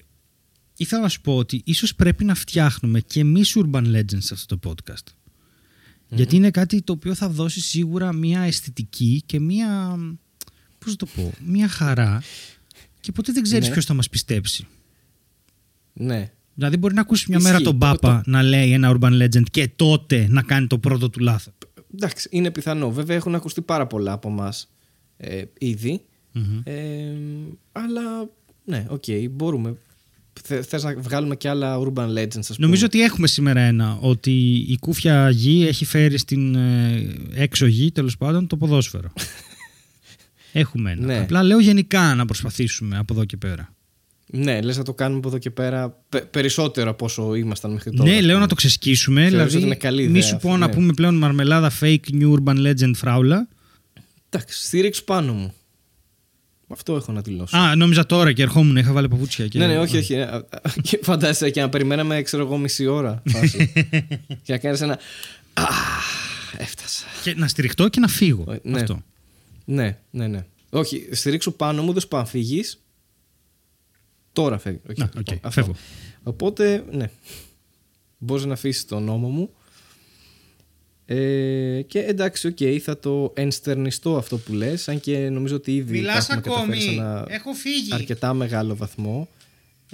ήθελα 0.77 1.03
να 1.03 1.09
σου 1.09 1.21
πω 1.21 1.37
ότι 1.37 1.61
ίσως 1.65 1.95
πρέπει 1.95 2.25
να 2.25 2.35
φτιάχνουμε 2.35 3.01
και 3.01 3.21
εμείς 3.21 3.57
urban 3.59 3.95
legends 3.97 4.19
σε 4.19 4.35
αυτό 4.35 4.59
το 4.59 4.71
podcast. 4.71 5.13
Γιατί 6.09 6.37
είναι 6.37 6.51
κάτι 6.51 6.83
το 6.83 6.93
οποίο 6.93 7.15
θα 7.15 7.29
δώσει 7.29 7.61
σίγουρα 7.61 8.13
μια 8.13 8.41
αισθητική 8.41 9.23
και 9.27 9.41
μια. 9.41 9.97
Πώς 10.79 10.91
να 10.91 10.97
το 10.97 11.07
πω, 11.07 11.33
μια 11.47 11.69
χαρά. 11.69 12.23
Και 13.01 13.13
ποτέ 13.13 13.33
δεν 13.33 13.43
ξέρεις 13.43 13.67
Ναι. 13.67 13.73
ποιος 13.73 13.85
θα 13.85 13.95
μας 13.95 14.09
πιστέψει. 14.09 14.67
ναι. 15.93 16.33
Δηλαδή, 16.55 16.77
μπορεί 16.77 16.95
να 16.95 17.01
ακούσεις 17.01 17.27
μια 17.27 17.37
Ισχύει. 17.39 17.51
μέρα 17.53 17.65
τον 17.65 17.79
Το- 17.79 17.87
Πάπα 17.87 18.23
να 18.27 18.43
λέει 18.43 18.73
ένα 18.73 18.97
urban 19.01 19.23
legend 19.23 19.43
και 19.51 19.69
τότε 19.77 20.27
να 20.31 20.43
κάνει 20.43 20.67
το 20.67 20.79
πρώτο 20.79 21.11
του 21.11 21.21
λάθος. 21.21 21.53
Εντάξει, 21.95 22.29
είναι 22.33 22.51
πιθανό. 22.51 22.91
Βέβαια 22.93 23.17
έχουν 23.17 23.35
ακουστεί 23.35 23.63
πάρα 23.63 23.87
πολλά 23.87 24.13
από 24.13 24.29
εμάς 24.29 24.71
ε, 25.17 25.43
ήδη. 25.59 26.05
Μμμ. 26.33 26.61
Ε, 26.65 27.13
αλλά 27.73 28.03
ναι, 28.69 28.85
οκ, 28.89 29.05
μπορούμε. 29.31 29.75
Θε, 30.43 30.63
θες 30.63 30.83
να 30.83 30.95
βγάλουμε 30.99 31.37
και 31.37 31.49
άλλα 31.49 31.79
urban 31.79 32.09
legends, 32.09 32.39
ας 32.39 32.47
πούμε. 32.47 32.59
Νομίζω 32.59 32.87
ότι 32.87 33.01
έχουμε 33.03 33.27
σήμερα 33.27 33.61
ένα. 33.61 33.99
Ότι 34.01 34.65
η 34.69 34.79
κούφια 34.81 35.31
γη 35.31 35.67
έχει 35.69 35.85
φέρει 35.85 36.19
στην 36.19 36.55
ε, 36.55 37.15
έξω 37.35 37.67
γη, 37.67 37.93
τέλος 37.93 38.17
πάντων, 38.17 38.47
το 38.47 38.57
ποδόσφαιρο. 38.57 39.13
έχουμε 40.53 40.91
ένα. 40.91 41.07
Ναι. 41.07 41.19
Απλά 41.19 41.43
λέω 41.43 41.59
γενικά 41.61 42.15
να 42.15 42.25
προσπαθήσουμε 42.25 42.99
από 42.99 43.15
εδώ 43.15 43.25
και 43.25 43.37
πέρα. 43.37 43.73
Ναι, 44.31 44.61
λες 44.61 44.77
να 44.77 44.83
το 44.83 44.95
κάνουμε 44.95 45.19
από 45.19 45.29
εδώ 45.29 45.39
και 45.39 45.51
πέρα 45.51 46.03
πε- 46.09 46.25
περισσότερο 46.25 46.91
από 46.91 47.05
όσο 47.05 47.35
ήμασταν 47.35 47.73
μέχρι 47.73 47.91
τώρα. 47.91 48.11
ναι, 48.11 48.17
ας 48.17 48.21
λέω 48.21 48.29
πούμε. 48.29 48.41
να 48.41 48.47
το 48.49 48.55
ξεσκίσουμε. 48.55 49.21
Θεωρείς 49.21 49.37
Δηλαδή, 49.37 49.57
ότι 49.57 49.65
είναι 49.65 49.75
καλή 49.75 50.03
μη 50.03 50.09
ιδέα 50.09 50.23
σου 50.23 50.37
πω 50.37 50.49
αυτή, 50.49 50.61
να 50.61 50.67
ναι. 50.67 50.73
πούμε 50.75 50.93
πλέον 50.93 51.15
μαρμελάδα 51.15 51.73
fake 51.81 52.01
new 52.21 52.33
urban 52.35 52.67
legend 52.67 52.91
φράουλα. 52.95 53.49
Εντάξει, 54.31 54.65
στήριξε 54.67 55.03
πάνω 55.03 55.33
μου. 55.33 55.55
Αυτό 56.69 56.97
έχω 56.97 57.13
να 57.13 57.21
δηλώσω. 57.21 57.57
Α, 57.57 57.77
νόμιζα 57.77 58.07
τώρα 58.07 58.33
και 58.33 58.43
ερχόμουν, 58.43 58.77
είχα 58.77 58.93
βάλει 58.93 59.09
παπούτσια. 59.09 59.49
Και... 59.49 59.59
Ναι, 59.59 59.67
ναι, 59.67 59.79
όχι, 59.79 59.97
όχι. 59.97 60.15
ναι. 60.17 60.27
Και 60.83 60.99
Φαντάζεσαι 61.03 61.51
και 61.51 61.61
να 61.61 61.69
περιμέναμε, 61.69 62.23
ξέρω 62.23 62.43
εγώ, 62.45 62.59
μισή 62.59 62.87
ώρα. 62.87 63.23
φάση. 63.29 63.73
και 64.43 64.53
να 64.53 64.59
κάνεις 64.59 64.81
ένα. 64.81 64.99
Α, 65.55 65.65
έφτασα. 66.59 67.05
Και 67.23 67.35
να 67.35 67.49
στηριχτώ 67.49 67.89
και 67.89 68.01
να 68.01 68.09
φύγω. 68.09 68.53
Ε, 68.53 68.59
ναι. 68.63 68.81
Αυτό. 68.81 69.03
Ναι, 69.65 69.99
ναι, 70.11 70.27
ναι. 70.27 70.45
Όχι, 70.71 71.09
στηρίξω 71.13 71.51
πάνω 71.51 71.83
μου, 71.83 71.93
δεν 71.93 72.01
σου 72.01 72.09
πάω 72.09 72.21
να 72.21 72.27
φύγεις. 72.27 72.83
Τώρα 74.33 74.59
φεύγει. 74.59 74.81
Οκ, 74.91 74.99
Να, 74.99 75.05
οκ, 75.05 75.17
λοιπόν, 75.17 75.35
αυτό. 75.43 75.51
φεύγω. 75.51 75.75
Οπότε, 76.23 76.85
ναι. 76.91 77.11
Μπορείς 78.19 78.45
να 78.45 78.53
αφήσεις 78.53 78.85
τον 78.85 79.03
νόμο 79.03 79.29
μου. 79.29 79.51
Ε, 81.11 81.83
και 81.87 81.99
εντάξει, 81.99 82.47
οκ, 82.47 82.57
θα 82.83 82.99
το 82.99 83.33
ενστερνιστώ 83.37 84.17
αυτό 84.17 84.39
που 84.39 84.53
λες 84.53 84.89
Αν 84.89 85.01
και 85.01 85.19
νομίζω 85.29 85.57
ότι 85.57 85.75
ήδη 85.77 85.99
Μιλάς 85.99 86.27
τα 86.27 86.35
έχουμε 86.35 86.55
καταφέρει 86.55 86.81
σε 86.81 86.89
ακόμη. 86.91 87.01
ένα 87.01 87.27
Έχω 87.29 87.53
φύγει. 87.53 87.93
αρκετά 87.95 88.35
μεγάλο 88.35 88.77
βαθμό. 88.77 89.29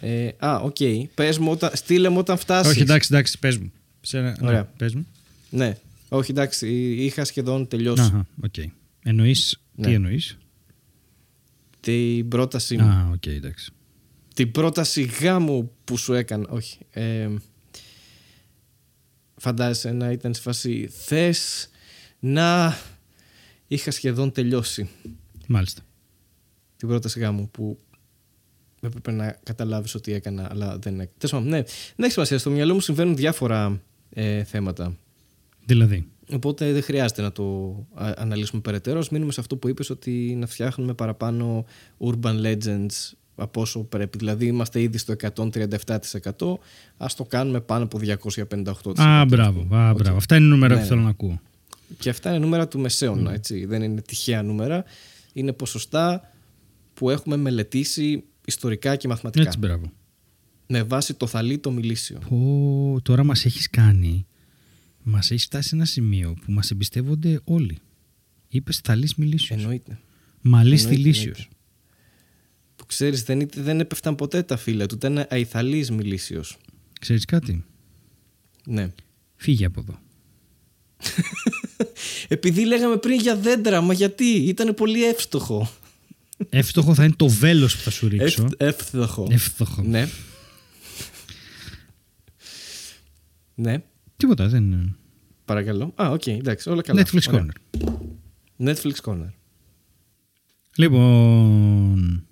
Ε, 0.01 0.29
α, 0.39 0.57
οκ. 0.57 0.77
Πες 1.15 1.39
μου 1.39 1.51
όταν, 1.51 1.71
στείλε 1.75 2.09
μου 2.09 2.19
όταν 2.19 2.37
φτάσεις. 2.39 2.73
Όχι, 2.73 2.81
εντάξει, 2.83 3.09
εντάξει, 3.13 3.39
πες 3.39 3.57
μου. 3.59 3.73
Σε 4.01 4.19
ένα- 4.19 4.37
ναι, 4.41 4.47
Ωραία. 4.49 4.65
πες 4.77 4.95
μου. 4.95 5.07
Ναι. 5.51 5.77
Όχι, 6.09 6.31
εντάξει, 6.31 6.69
είχα 6.95 7.25
σχεδόν 7.25 7.69
τελειώσει 7.69 8.03
Αχα, 8.03 8.27
οκ. 8.45 8.55
Εννοείς, 9.03 9.61
Ναι. 9.75 9.87
τι 9.87 9.93
εννοείς; 9.93 10.39
την 11.81 12.29
πρότασή 12.29 12.77
μου. 12.77 12.85
Α, 12.89 13.11
οκ, 13.15 13.27
εντάξει. 13.27 13.73
Την 14.35 14.51
πρόταση 14.51 15.03
γάμου 15.21 15.71
που 15.85 15.97
σου 15.97 16.13
έκανα. 16.13 16.47
Όχι. 16.49 16.79
Ε, 16.91 17.29
φαντάζεσαι 19.45 19.93
να 19.93 20.11
ήταν 20.11 20.35
σε 20.35 20.41
φάση 20.41 20.89
θες 20.93 21.69
να 22.19 22.77
είχα 23.67 23.91
σχεδόν 23.91 24.33
τελειώσει 24.33 24.89
Μάλιστα. 25.47 25.83
την 26.77 26.89
πρόταση 26.89 27.19
γάμου 27.19 27.49
που 27.51 27.79
έπρεπε 28.81 29.11
να 29.11 29.39
καταλάβεις 29.43 29.95
ότι 29.95 30.13
έκανα 30.13 30.49
αλλά 30.51 30.79
δεν 30.79 30.93
έκανα. 30.95 31.11
Τέλος 31.19 31.35
πάντων, 31.35 31.49
ναι. 31.49 31.63
Δεν 31.63 32.05
έχει 32.05 32.13
σημασία. 32.13 32.39
Στο 32.39 32.51
μυαλό 32.51 32.75
μου 32.75 32.81
συμβαίνουν 32.81 33.17
διάφορα 33.17 33.81
ε, 34.11 34.45
θέματα. 34.45 34.97
Δηλαδή. 35.65 36.09
Οπότε 36.33 36.73
δεν 36.73 36.83
χρειάζεται 36.83 37.23
να 37.23 37.33
το 37.33 37.75
α- 37.95 38.13
αναλύσουμε 38.17 38.61
περαιτέρω. 38.61 38.99
Ας 38.99 39.09
μείνουμε 39.09 39.33
σε 39.33 39.41
αυτό 39.41 39.57
που 39.57 39.69
είπες 39.69 39.91
ότι 39.91 40.35
να 40.39 40.47
φτιάχνουμε 40.47 40.95
παραπάνω 40.95 41.65
urban 41.99 42.43
legends 42.45 43.13
από 43.35 43.61
όσο 43.61 43.81
πρέπει. 43.81 44.19
Δηλαδή 44.19 44.47
είμαστε 44.47 44.81
ήδη 44.83 44.99
στο 44.99 45.15
137%. 45.35 46.59
Ας 46.97 47.15
το 47.15 47.25
κάνουμε 47.25 47.61
πάνω 47.61 47.85
από 47.85 47.99
258%. 47.99 48.99
Α, 49.01 49.25
μπράβο. 49.25 49.67
Α, 49.77 49.91
Οκ. 49.91 49.97
μπράβο. 49.97 50.17
Αυτά 50.17 50.37
είναι 50.37 50.47
νούμερα 50.47 50.75
Ναι, 50.75 50.81
που 50.81 50.87
θέλω 50.87 50.99
ναι. 50.99 51.05
να 51.05 51.11
ακούω. 51.11 51.41
Και 51.99 52.11
αυτά 52.11 52.29
είναι 52.31 52.39
νούμερα 52.39 52.69
του 52.69 52.79
μεσαίωνα, 52.79 53.33
έτσι. 53.33 53.65
Δεν 53.65 53.83
είναι 53.83 54.01
τυχαία 54.01 54.43
νούμερα. 54.43 54.85
Είναι 55.33 55.53
ποσοστά 55.53 56.33
που 56.95 57.11
έχουμε 57.11 57.37
μελετήσει 57.37 58.25
ιστορικά 58.45 58.97
και 58.97 59.09
μαθηματικά. 59.09 59.45
Έτσι, 59.45 59.59
μπράβο. 59.59 59.93
Με 60.67 60.83
βάση 60.83 61.15
το 61.15 61.27
θαλί 61.27 61.59
το 61.59 61.71
μιλήσιο. 61.71 62.19
Πω, 62.29 62.99
τώρα 63.03 63.25
μας 63.25 63.45
έχεις 63.45 63.71
κάνει, 63.71 64.27
μας 65.03 65.31
έχεις 65.31 65.45
φτάσει 65.45 65.69
σε 65.69 65.75
ένα 65.75 65.85
σημείο 65.85 66.35
που 66.45 66.53
μας 66.53 66.71
εμπιστεύονται 66.71 67.41
όλοι. 67.45 67.79
Είπες 68.49 68.79
θαλής 68.79 69.15
μιλήσιος. 69.15 69.59
Εννοείται. 69.61 69.99
Μαλής 70.41 70.83
εννοείται, 70.85 71.03
θηλήσιος. 71.03 71.49
Εννοείται. 72.85 72.87
Που 72.87 72.87
ξέρεις 72.87 73.23
δεν, 73.23 73.41
είτε- 73.41 73.61
δεν 73.63 73.81
έπεφταν 73.81 74.15
ποτέ 74.15 74.43
τα 74.43 74.57
φύλλα 74.57 74.87
του. 74.87 74.95
Ήταν 74.95 75.27
αϊθαλής 75.29 75.91
μιλήσιος. 75.91 76.57
Ξέρεις 77.01 77.25
κάτι; 77.25 77.65
Ναι. 78.67 78.93
Φύγε 79.37 79.65
από 79.65 79.81
εδώ. 79.81 79.99
Επειδή 82.29 82.65
λέγαμε 82.65 82.97
πριν 82.97 83.21
για 83.21 83.37
δέντρα, 83.37 83.81
μα 83.81 83.93
γιατί; 83.95 84.25
Ήταν 84.25 84.75
πολύ 84.75 85.05
εύστοχο. 85.05 85.71
Εύστοχο 86.49 86.95
θα 86.95 87.05
είναι 87.05 87.15
το 87.17 87.29
βέλος 87.29 87.77
που 87.77 87.83
θα 87.83 87.91
σου 87.91 88.09
ρίξω. 88.09 88.43
Ευ- 88.43 88.63
εύστοχο. 88.63 89.27
Εύστοχο. 89.31 89.83
Ναι. 89.83 90.09
ναι, 93.55 93.83
Τίποτα, 94.17 94.49
δεν 94.49 94.63
είναι. 94.73 94.95
παρακαλώ. 95.45 95.93
Α, 95.95 96.11
οκ, 96.11 96.27
εντάξει, 96.27 96.71
όλα 96.71 96.83
καλά. 96.83 97.03
Netflix 97.03 97.29
Ωραία. 97.29 97.47
Corner. 97.47 97.89
Netflix 98.67 98.95
Corner. 99.05 99.29
Λοιπόν, 100.77 102.27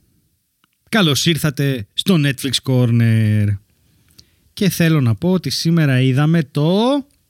καλώς 0.92 1.26
ήρθατε 1.26 1.86
στο 1.94 2.20
Netflix 2.24 2.72
Corner. 2.72 3.46
Και 4.52 4.68
θέλω 4.68 5.00
να 5.00 5.14
πω 5.14 5.32
ότι 5.32 5.50
σήμερα 5.50 6.00
είδαμε 6.00 6.42
το... 6.50 6.78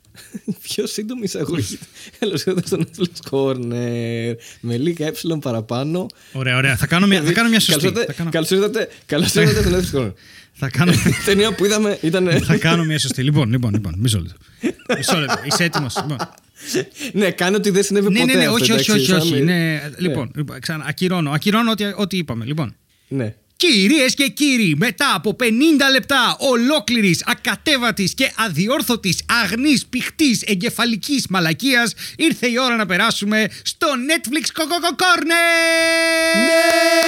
Πιο 0.69 0.87
σύντομη 0.87 1.23
εισαγωγή. 1.23 1.79
Καλώς 2.19 2.45
ήρθατε 2.45 2.67
στο 2.67 2.79
Netflix 2.81 3.31
Corner. 3.31 4.35
Με 4.61 4.77
λίγα 4.77 5.07
ε 5.07 5.13
παραπάνω. 5.41 6.07
Ωραία, 6.33 6.57
ωραία. 6.57 6.77
Θα 6.77 6.87
κάνω 6.87 7.07
μια, 7.07 7.23
θα 7.23 7.33
κάνω 7.33 7.49
μια 7.49 7.61
σωστή. 7.61 7.81
Καλώς 7.93 8.05
Θα 8.05 8.13
κάνω, 8.13 8.31
Καλώς 8.31 8.51
ήρθατε, 8.51 8.89
καλώς 9.07 9.35
ήρθατε 9.35 9.83
στο 9.83 9.99
Netflix 9.99 10.03
Corner. 10.03 10.13
θα 10.61 10.69
κάνω, 10.69 10.93
Η 10.93 11.25
ταινία 11.25 11.55
που 11.55 11.65
είδαμε 11.65 11.99
ήταν. 12.03 12.31
θα 12.45 12.57
κάνω 12.57 12.85
μια 12.85 12.99
σωστή. 12.99 13.23
Λοιπόν, 13.23 13.51
λοιπόν, 13.51 13.73
λοιπόν. 13.73 13.95
Μισό 13.99 14.19
λεπτό. 14.19 14.37
Μισό 14.97 15.19
λεπτό. 15.19 15.41
Είσαι 15.45 15.65
έτοιμος; 15.65 15.97
Λοιπόν. 15.97 16.19
ναι, 17.13 17.31
κάνε 17.31 17.57
ότι 17.57 17.71
δεν 17.71 17.83
συνέβη 17.83 18.09
ναι, 18.09 18.21
ποτέ. 18.21 18.33
ναι, 18.33 18.39
ναι, 18.39 18.47
αυτό, 18.47 18.55
όχι, 18.55 18.73
όχι, 18.73 18.73
εντάξει, 18.73 18.91
όχι. 18.93 19.05
σαν 19.05 19.21
όχι. 19.21 19.33
μη- 19.33 19.43
Ναι, 19.43 19.81
λοιπόν, 19.99 20.31
λοιπόν, 20.35 20.61
ξανά, 20.61 20.85
ακυρώνω. 20.89 21.31
Ακυρώνω 21.31 21.71
ό,τι, 21.71 21.85
ό,τι 21.97 22.17
είπαμε. 22.17 22.45
Λοιπόν. 22.45 22.77
Ναι. 23.09 23.35
Κυρίες 23.71 24.15
και 24.15 24.29
κύριοι, 24.29 24.75
μετά 24.79 25.13
από 25.15 25.37
50 25.41 25.45
λεπτά 25.93 26.37
ολόκληρης, 26.39 27.25
ακατέβατης 27.27 28.15
και 28.15 28.33
αδιόρθωτης, 28.37 29.23
αγνής, 29.43 29.87
πηχτής, 29.87 30.43
εγκεφαλικής 30.43 31.27
μαλακίας, 31.29 31.95
ήρθε 32.17 32.47
η 32.47 32.59
ώρα 32.59 32.77
να 32.77 32.87
περάσουμε 32.87 33.49
στο 33.63 33.87
Netflix 34.09 34.61
Coco 34.61 35.03
Corner! 35.03 35.27
Ναι! 36.47 37.03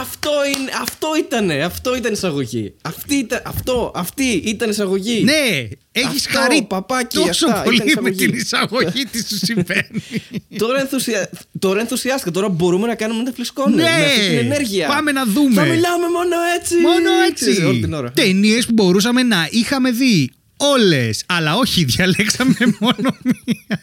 Αυτό, 0.00 0.30
είναι, 0.46 0.70
αυτό 0.80 1.08
ήτανε. 1.18 1.64
Αυτό 1.64 1.96
ήταν 1.96 2.12
εισαγωγή. 2.12 2.74
Αυτή 2.82 3.14
ήταν, 3.14 3.42
αυτό, 3.44 3.92
αυτή 3.94 4.24
ήταν 4.24 4.70
εισαγωγή. 4.70 5.24
Ναι, 5.24 5.68
έχεις 5.98 6.26
Αυτό, 6.26 6.38
χαρεί 6.38 6.62
παπάκι, 6.62 7.16
τόσο 7.16 7.46
αυτά, 7.46 7.62
πολύ 7.62 7.76
ήταν 7.84 8.02
με 8.02 8.08
εισαγωγή. 8.10 8.26
την 8.26 8.34
εισαγωγή 8.38 9.04
τι 9.04 9.18
σου 9.28 9.36
συμβαίνει. 9.36 10.02
Τώρα, 10.58 10.80
ενθουσια... 10.80 11.30
Τώρα 11.58 11.80
ενθουσιάστηκα. 11.80 12.30
Τώρα 12.30 12.48
μπορούμε 12.48 12.86
να 12.86 12.94
κάνουμε 12.94 13.30
Netflix 13.30 13.62
Corner. 13.62 13.70
Ναι! 13.74 13.82
με 13.82 14.04
αυτή 14.04 14.26
την 14.28 14.38
ενέργεια. 14.38 14.88
Πάμε 14.88 15.12
να 15.12 15.24
δούμε. 15.24 15.54
Θα 15.54 15.62
μιλάμε 15.64 16.08
μόνο 16.08 16.36
έτσι. 16.58 16.76
Μόνο 16.76 17.10
Ξέρεις, 17.34 17.56
έτσι. 17.56 17.66
Όλη 17.68 17.80
την 17.80 17.92
ώρα. 17.92 18.10
Ταινίες 18.12 18.66
που 18.66 18.72
μπορούσαμε 18.72 19.22
να 19.22 19.48
είχαμε 19.50 19.90
δει. 19.90 20.30
Όλες. 20.56 21.24
Αλλά 21.26 21.56
όχι, 21.56 21.84
διαλέξαμε 21.84 22.54
μόνο 22.80 23.16
μία. 23.22 23.80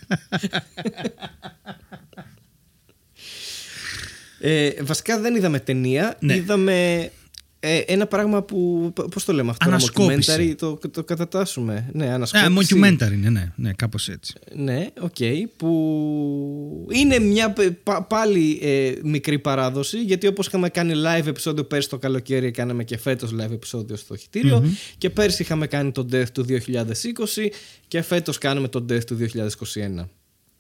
Ε, 4.40 4.70
βασικά 4.82 5.20
δεν 5.20 5.36
είδαμε 5.36 5.60
ταινία. 5.60 6.16
Ναι. 6.20 6.36
Είδαμε 6.36 7.10
ε, 7.68 7.78
ένα 7.78 8.06
πράγμα 8.06 8.42
που. 8.44 8.92
Πώς 9.12 9.26
το 9.26 9.34
λέμε 9.34 9.50
αυτό, 9.50 9.68
Ανασκόπηση. 9.70 10.32
ένα 10.32 10.42
documentary, 10.52 10.56
το, 10.58 10.80
το 10.92 11.04
κατατάσσουμε. 11.04 11.90
Ναι, 11.94 12.06
Ε, 12.06 12.10
ανασκόπηση. 12.12 12.76
mockumentary 12.80 13.12
είναι, 13.14 13.30
ναι, 13.30 13.52
ναι, 13.56 13.74
κάπως 13.74 14.10
έτσι. 14.10 14.34
Ναι, 14.56 14.88
οκ. 15.02 15.16
που 15.58 16.88
είναι 16.92 17.20
μια 17.20 17.52
π- 17.52 17.72
πα- 17.84 18.04
πάλι 18.04 18.60
ε, 18.62 18.92
μικρή 19.04 19.40
παράδοση 19.40 20.02
γιατί 20.02 20.28
όπως 20.28 20.48
είχαμε 20.48 20.70
κάνει 20.70 20.94
live 20.96 21.26
επεισόδιο 21.28 21.64
πέρσι 21.64 21.90
το 21.90 21.98
καλοκαίρι 21.98 22.52
κάναμε 22.52 22.84
και 22.84 22.98
φέτος 22.98 23.32
live 23.34 23.52
επεισόδιο 23.52 23.96
στο 23.96 24.16
Χυτήριο 24.16 24.66
και 24.98 25.10
πέρσι 25.10 25.42
είχαμε 25.42 25.68
κάνει 25.68 25.92
το 25.92 26.08
Death 26.12 26.30
to 26.34 26.46
2020 26.50 27.48
και 27.88 28.02
φέτος 28.02 28.38
κάνουμε 28.38 28.68
το 28.68 28.86
Death 28.90 29.04
to 29.04 29.18
2021. 30.00 30.06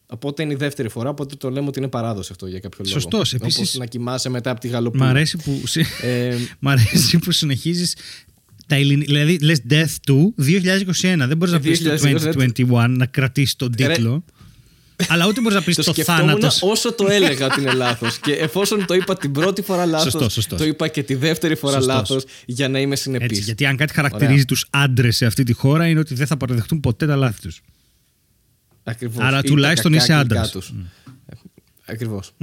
Οπότε 0.07 0.43
είναι 0.43 0.53
η 0.53 0.55
δεύτερη 0.55 0.89
φορά, 0.89 1.09
οπότε 1.09 1.35
το 1.35 1.49
λέμε 1.49 1.67
ότι 1.67 1.79
είναι 1.79 1.87
παράδοση 1.87 2.29
αυτό 2.31 2.47
για 2.47 2.59
κάποιο 2.59 2.79
λόγο. 2.85 2.99
Σωστός, 2.99 3.33
επίσης- 3.33 3.57
Όπως 3.59 3.73
να 3.73 3.85
κοιμάσαι 3.85 4.29
μετά 4.29 4.49
από 4.51 4.59
τη 4.59 4.67
Μ' 4.67 4.71
γαλοπούλα. 4.71 5.09
αρέσει 5.09 5.37
που, 5.37 5.61
συ- 5.67 5.85
Ε, 6.01 6.35
μ' 6.59 6.67
αρέσει 6.67 7.17
που 7.17 7.31
συνεχίζεις 7.31 7.95
τα 8.67 8.75
ελληνικά, 8.75 9.11
δηλαδή 9.13 9.37
λες 9.39 9.61
Death 9.69 9.95
του 10.05 10.33
2021, 10.37 11.27
δεν 11.27 11.37
μπορείς 11.37 11.53
να 11.53 11.59
πεις 11.59 11.83
το 11.83 11.89
2021. 11.89 12.51
2021 12.87 12.87
να 12.97 13.05
κρατήσεις 13.05 13.55
τον 13.55 13.73
Ρε. 13.77 13.87
τίτλο. 13.87 14.23
αλλά 15.07 15.27
ούτε 15.27 15.41
μπορείς 15.41 15.57
να 15.57 15.63
πεις 15.63 15.75
το 15.75 15.83
το, 15.83 15.91
σκεφτόμουν 15.93 16.21
θάνατος. 16.27 16.61
όσο 16.61 16.93
το 16.93 17.07
έλεγα 17.09 17.45
ότι 17.45 17.61
είναι 17.61 17.73
λάθος 17.73 18.17
και 18.19 18.31
εφόσον 18.31 18.85
το 18.85 18.93
είπα 18.93 19.17
την 19.17 19.31
πρώτη 19.31 19.61
φορά 19.61 19.85
λάθος 19.85 20.11
Σωστός, 20.11 20.33
σωστός. 20.33 20.59
το 20.59 20.65
είπα 20.65 20.87
και 20.87 21.03
τη 21.03 21.15
δεύτερη 21.15 21.55
φορά 21.55 21.73
Σωστός. 21.73 21.95
λάθος 21.95 22.23
για 22.45 22.69
να 22.69 22.79
είμαι 22.79 22.95
συνεπής. 22.95 23.27
Έτσι, 23.29 23.41
γιατί 23.41 23.65
αν 23.65 23.75
κάτι 23.77 23.93
χαρακτηρίζει 23.93 24.45
τους 24.45 24.65
άντρες 24.69 25.15
σε 25.15 25.25
αυτή 25.25 25.43
τη 25.43 25.53
χώρα 25.53 25.87
είναι 25.87 25.99
ότι 25.99 26.13
δεν 26.13 26.27
θα 26.27 26.37
παραδεχτούν 26.37 26.79
ποτέ 26.79 27.05
τα 27.05 27.15
λάθη 27.15 27.41
τους. 27.41 27.61
Ακριβώς. 28.88 29.23
Άρα 29.25 29.38
Ή 29.38 29.41
τα 29.41 29.47
τουλάχιστον 29.47 29.91
κακά 29.91 30.03
είσαι 30.03 30.13
αγγλικά 30.13 30.36
άντρας. 30.41 30.51
τους. 30.51 30.73
Ακριβώς. 31.86 32.33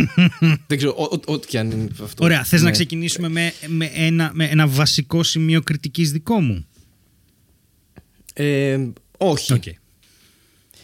Δεν 0.66 0.76
ξέρω, 0.76 0.94
ό- 0.96 1.02
ό- 1.14 1.32
ό,τι 1.32 1.46
και 1.46 1.58
αν 1.58 1.70
είναι 1.70 1.88
αυτό. 2.02 2.24
Ωραία, 2.24 2.44
θες 2.44 2.60
να 2.60 2.66
Ναι. 2.66 2.72
ξεκινήσουμε 2.72 3.28
με, 3.28 3.52
με, 3.66 3.90
ένα, 3.94 4.30
με 4.34 4.44
ένα 4.44 4.66
βασικό 4.68 5.22
σημείο 5.22 5.60
κριτικής 5.62 6.12
δικό 6.12 6.40
μου; 6.40 6.66
Ε, 8.32 8.78
όχι. 9.18 9.52
Οκ. 9.52 9.62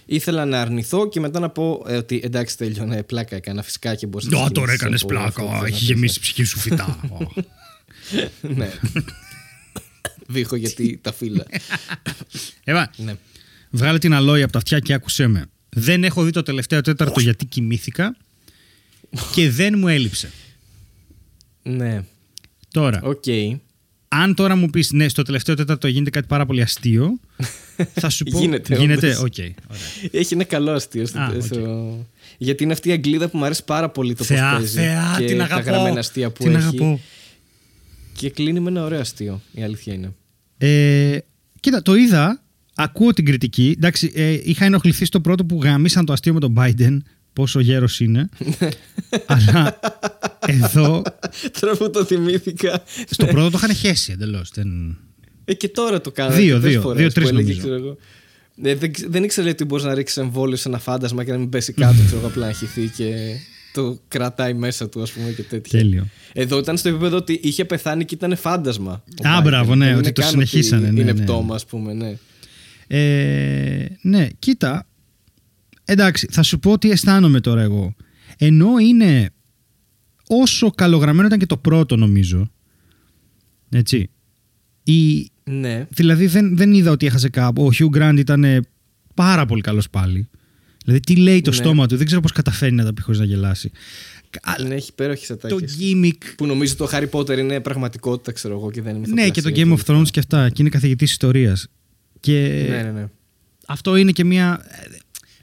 Ήθελα 0.06 0.44
να 0.44 0.60
αρνηθώ 0.60 1.08
και 1.08 1.20
μετά 1.20 1.40
να 1.40 1.50
πω 1.50 1.84
ε, 1.88 1.96
ότι 1.96 2.20
εντάξει 2.24 2.56
τέλειωνε, 2.56 3.02
πλάκα 3.02 3.36
έκανα 3.36 3.62
φυσικά 3.62 3.94
και 3.94 4.06
μπορείς 4.06 4.26
να 4.28 4.38
Ω, 4.38 4.50
τώρα 4.50 4.66
ξεκινήσεις 4.74 4.80
έκανες 4.80 5.02
από 5.02 5.10
πλάκα. 5.10 5.26
αυτό 5.28 5.42
που 5.42 5.48
θες 5.50 5.60
να 5.60 5.66
Έχει 5.66 5.78
πεις. 5.78 5.86
γεμίσει 5.86 6.18
η 6.18 6.20
ψυχή 6.20 6.44
σου 6.44 6.58
φυτά. 6.58 7.00
Ω. 7.20 7.42
Ναι. 8.40 8.70
Βήχω 10.26 10.56
γιατί 10.56 10.98
τα 11.02 11.12
φύλλα. 11.12 11.44
Εύα, 12.64 12.90
ναι. 12.96 13.14
Βγάλε 13.74 13.98
την 13.98 14.12
αλόη 14.14 14.42
από 14.42 14.52
τα 14.52 14.58
αυτιά 14.58 14.78
και 14.78 14.92
άκουσέ 14.92 15.26
με. 15.26 15.46
Δεν 15.68 16.04
έχω 16.04 16.22
δει 16.24 16.30
το 16.30 16.42
τελευταίο 16.42 16.80
τέταρτο 16.80 17.20
γιατί 17.20 17.46
κοιμήθηκα 17.46 18.16
και 19.32 19.50
δεν 19.50 19.78
μου 19.78 19.88
έλειψε. 19.88 20.30
Ναι. 21.62 22.04
Τώρα, 22.70 23.00
Οκ. 23.02 23.24
αν 24.08 24.34
τώρα 24.34 24.56
μου 24.56 24.70
πεις 24.70 24.92
ναι, 24.92 25.08
στο 25.08 25.22
τελευταίο 25.22 25.54
τέταρτο 25.54 25.88
γίνεται 25.88 26.10
κάτι 26.10 26.26
πάρα 26.26 26.46
πολύ 26.46 26.62
αστείο, 26.62 27.20
θα 28.00 28.08
σου 28.10 28.24
πω. 28.24 28.38
Γίνεται, 28.38 28.76
Γίνεται, 28.76 29.06
όντως. 29.06 29.18
οκ. 29.22 29.34
ωραία. 29.38 29.54
Έχει 30.10 30.34
ένα 30.34 30.44
καλό 30.44 30.70
αστείο 30.70 31.06
στο, 31.06 31.18
Α, 31.18 31.32
οκ. 31.36 31.42
στο- 31.42 32.06
Γιατί 32.38 32.62
είναι 32.64 32.72
αυτή 32.72 32.88
η 32.88 32.92
Αγγλίδα 32.92 33.28
που 33.28 33.38
μου 33.38 33.44
αρέσει 33.44 33.64
πάρα 33.64 33.88
πολύ 33.88 34.14
το 34.14 34.24
Θεά, 34.24 34.50
πώς 34.50 34.58
παίζει. 34.58 34.74
θεά, 34.78 35.16
και 35.18 35.24
την 35.26 35.38
τα 35.38 35.44
αγαπώ. 35.44 35.70
γραμμένα 35.70 35.98
αστεία 35.98 36.30
που 36.30 36.42
την 36.42 36.54
έχει. 36.54 36.62
αγαπώ. 36.62 37.00
Και 38.12 38.30
κλείνει 38.30 38.60
με 38.60 38.68
ένα 38.70 38.84
ωραίο 38.84 39.00
αστείο, 39.00 39.42
η 39.52 39.62
αλήθεια 39.62 39.94
είναι. 39.94 40.12
Ε, 40.58 41.18
κοίτα, 41.60 41.82
το 41.82 41.94
είδα, 41.94 42.42
ακούω 42.74 43.12
την 43.12 43.24
κριτική. 43.24 43.74
Εντάξει, 43.76 44.12
ε, 44.14 44.38
είχα 44.44 44.64
ενοχληθεί 44.64 45.04
στο 45.04 45.20
πρώτο 45.20 45.44
που 45.44 45.60
γαμήσαν 45.62 46.04
το 46.04 46.12
αστείο 46.12 46.32
με 46.34 46.40
τον 46.40 46.54
Biden, 46.58 46.96
πόσο 47.32 47.60
γέρος 47.60 48.00
είναι. 48.00 48.28
αλλά 49.26 49.78
εδώ, 50.46 51.02
Τώρα 51.60 51.76
που 51.76 51.90
το 51.90 52.04
θυμήθηκα. 52.04 52.82
στο 53.10 53.26
πρώτο 53.26 53.50
το 53.50 53.58
είχαν 53.62 53.74
χέσει 53.76 54.12
εντελώς. 54.12 54.50
Δεν... 54.54 54.96
Ε, 55.44 55.54
και 55.54 55.68
τώρα 55.68 56.00
το 56.00 56.10
κάνω. 56.10 56.34
Δύο, 56.34 56.54
αρκετές 56.54 56.72
δύο, 56.72 56.80
φορές 56.80 56.98
δύο-τρεις 57.00 57.28
που 57.28 57.34
έλεγε, 57.34 57.48
νομίζω. 57.52 57.68
ξέρω 57.68 57.74
εγώ. 57.84 57.96
Ε, 58.62 58.74
δεν, 58.74 58.92
ξε- 58.92 59.08
δεν 59.10 59.24
ήξερα 59.24 59.48
ότι 59.50 59.64
μπορεί 59.64 59.82
να 59.82 59.94
ρίξει 59.94 60.20
εμβόλιο 60.20 60.56
σε 60.56 60.68
ένα 60.68 60.78
φάντασμα 60.78 61.24
και 61.24 61.30
να 61.32 61.38
μην 61.38 61.48
πέσει 61.48 61.72
κάτω, 61.72 61.96
ξέρω 62.06 62.18
εγώ, 62.18 62.26
απλά 62.26 62.46
να 62.46 62.52
χυθεί 62.52 62.88
και 62.96 63.14
το 63.72 63.98
κρατάει 64.08 64.54
μέσα 64.54 64.88
του, 64.88 65.02
ας 65.02 65.10
πούμε, 65.12 65.30
και 65.30 65.42
τέτοια. 65.42 65.78
Τέλειο. 65.78 66.06
Εδώ 66.32 66.58
ήταν 66.58 66.76
στο 66.76 66.88
επίπεδο 66.88 67.16
ότι 67.16 67.40
είχε 67.42 67.64
πεθάνει 67.64 68.04
και 68.04 68.14
ήταν 68.14 68.36
φάντασμα. 68.36 69.02
ο 69.24 69.28
Α, 69.28 69.38
Biden. 69.38 69.42
μπράβο, 69.44 69.74
ναι, 69.74 69.84
Δεν 69.86 69.94
ότι 69.94 70.02
είναι 70.04 70.12
το 70.12 70.20
καν 70.20 70.30
συνεχίσανε, 70.30 70.90
ναι, 70.90 71.00
είναι 71.00 71.12
ναι. 71.12 71.22
πτώμα, 71.22 71.54
ας 71.54 71.64
πούμε, 71.66 71.92
ναι. 71.92 72.16
Ε, 72.86 73.86
ναι, 74.02 74.28
κοίτα. 74.38 74.86
Εντάξει, 75.84 76.28
θα 76.30 76.42
σου 76.42 76.58
πω 76.58 76.78
τι 76.78 76.90
αισθάνομαι 76.90 77.40
τώρα 77.40 77.62
εγώ. 77.62 77.94
Ενώ 78.38 78.78
είναι 78.78 79.30
όσο 80.28 80.70
καλογραμμένο 80.70 81.26
ήταν 81.26 81.38
και 81.38 81.46
το 81.46 81.56
πρώτο 81.56 81.96
νομίζω. 81.96 82.50
Έτσι. 83.70 84.10
Η, 84.82 85.28
Ναι. 85.44 85.86
δηλαδή 85.90 86.26
δεν, 86.26 86.56
δεν 86.56 86.72
είδα 86.72 86.90
ότι 86.90 87.06
έχασε 87.06 87.28
κάπου. 87.28 87.64
Ο 87.64 87.70
Hugh 87.78 87.96
Grant 87.98 88.14
ήταν 88.18 88.44
ε, 88.44 88.60
πάρα 89.14 89.46
πολύ 89.46 89.60
καλός 89.60 89.90
πάλι. 89.90 90.28
Δηλαδή 90.84 91.00
τι 91.02 91.16
λέει 91.16 91.40
το 91.40 91.50
Ναι. 91.50 91.56
στόμα 91.56 91.86
του. 91.86 91.96
Δεν 91.96 92.06
ξέρω 92.06 92.20
πώς 92.20 92.32
καταφέρει 92.32 92.72
να 92.74 92.84
τα 92.84 92.94
πει 92.94 93.02
χωρίς 93.02 93.18
να 93.20 93.24
γελάσει. 93.26 93.70
Α, 94.42 94.62
Ναι, 94.66 94.74
έχει 94.74 94.88
υπέροχες 94.92 95.26
το 95.26 95.34
ατάκε. 95.34 95.64
gimmick. 95.80 96.18
Που 96.36 96.46
νομίζω 96.46 96.76
το 96.76 96.88
Harry 96.92 97.08
Potter 97.10 97.38
είναι 97.38 97.60
πραγματικότητα, 97.60 98.32
ξέρω 98.32 98.54
εγώ, 98.54 98.70
και 98.70 98.82
δεν 98.82 98.96
είναι 98.96 99.06
Ναι, 99.08 99.28
και 99.30 99.40
το 99.42 99.48
μυθοπλασία 99.48 99.76
Game 99.76 99.78
of 99.78 100.00
Thrones 100.02 100.10
και 100.10 100.18
αυτά. 100.18 100.48
Και 100.48 100.56
είναι 100.62 100.70
καθηγητής 100.70 101.10
ιστορίας. 101.10 101.68
Και 102.24 102.66
Ναι, 102.68 102.82
ναι, 102.82 102.90
ναι. 102.90 103.06
αυτό 103.66 103.96
είναι 103.96 104.12
και 104.12 104.24
μια. 104.24 104.64
ε, 104.68 104.86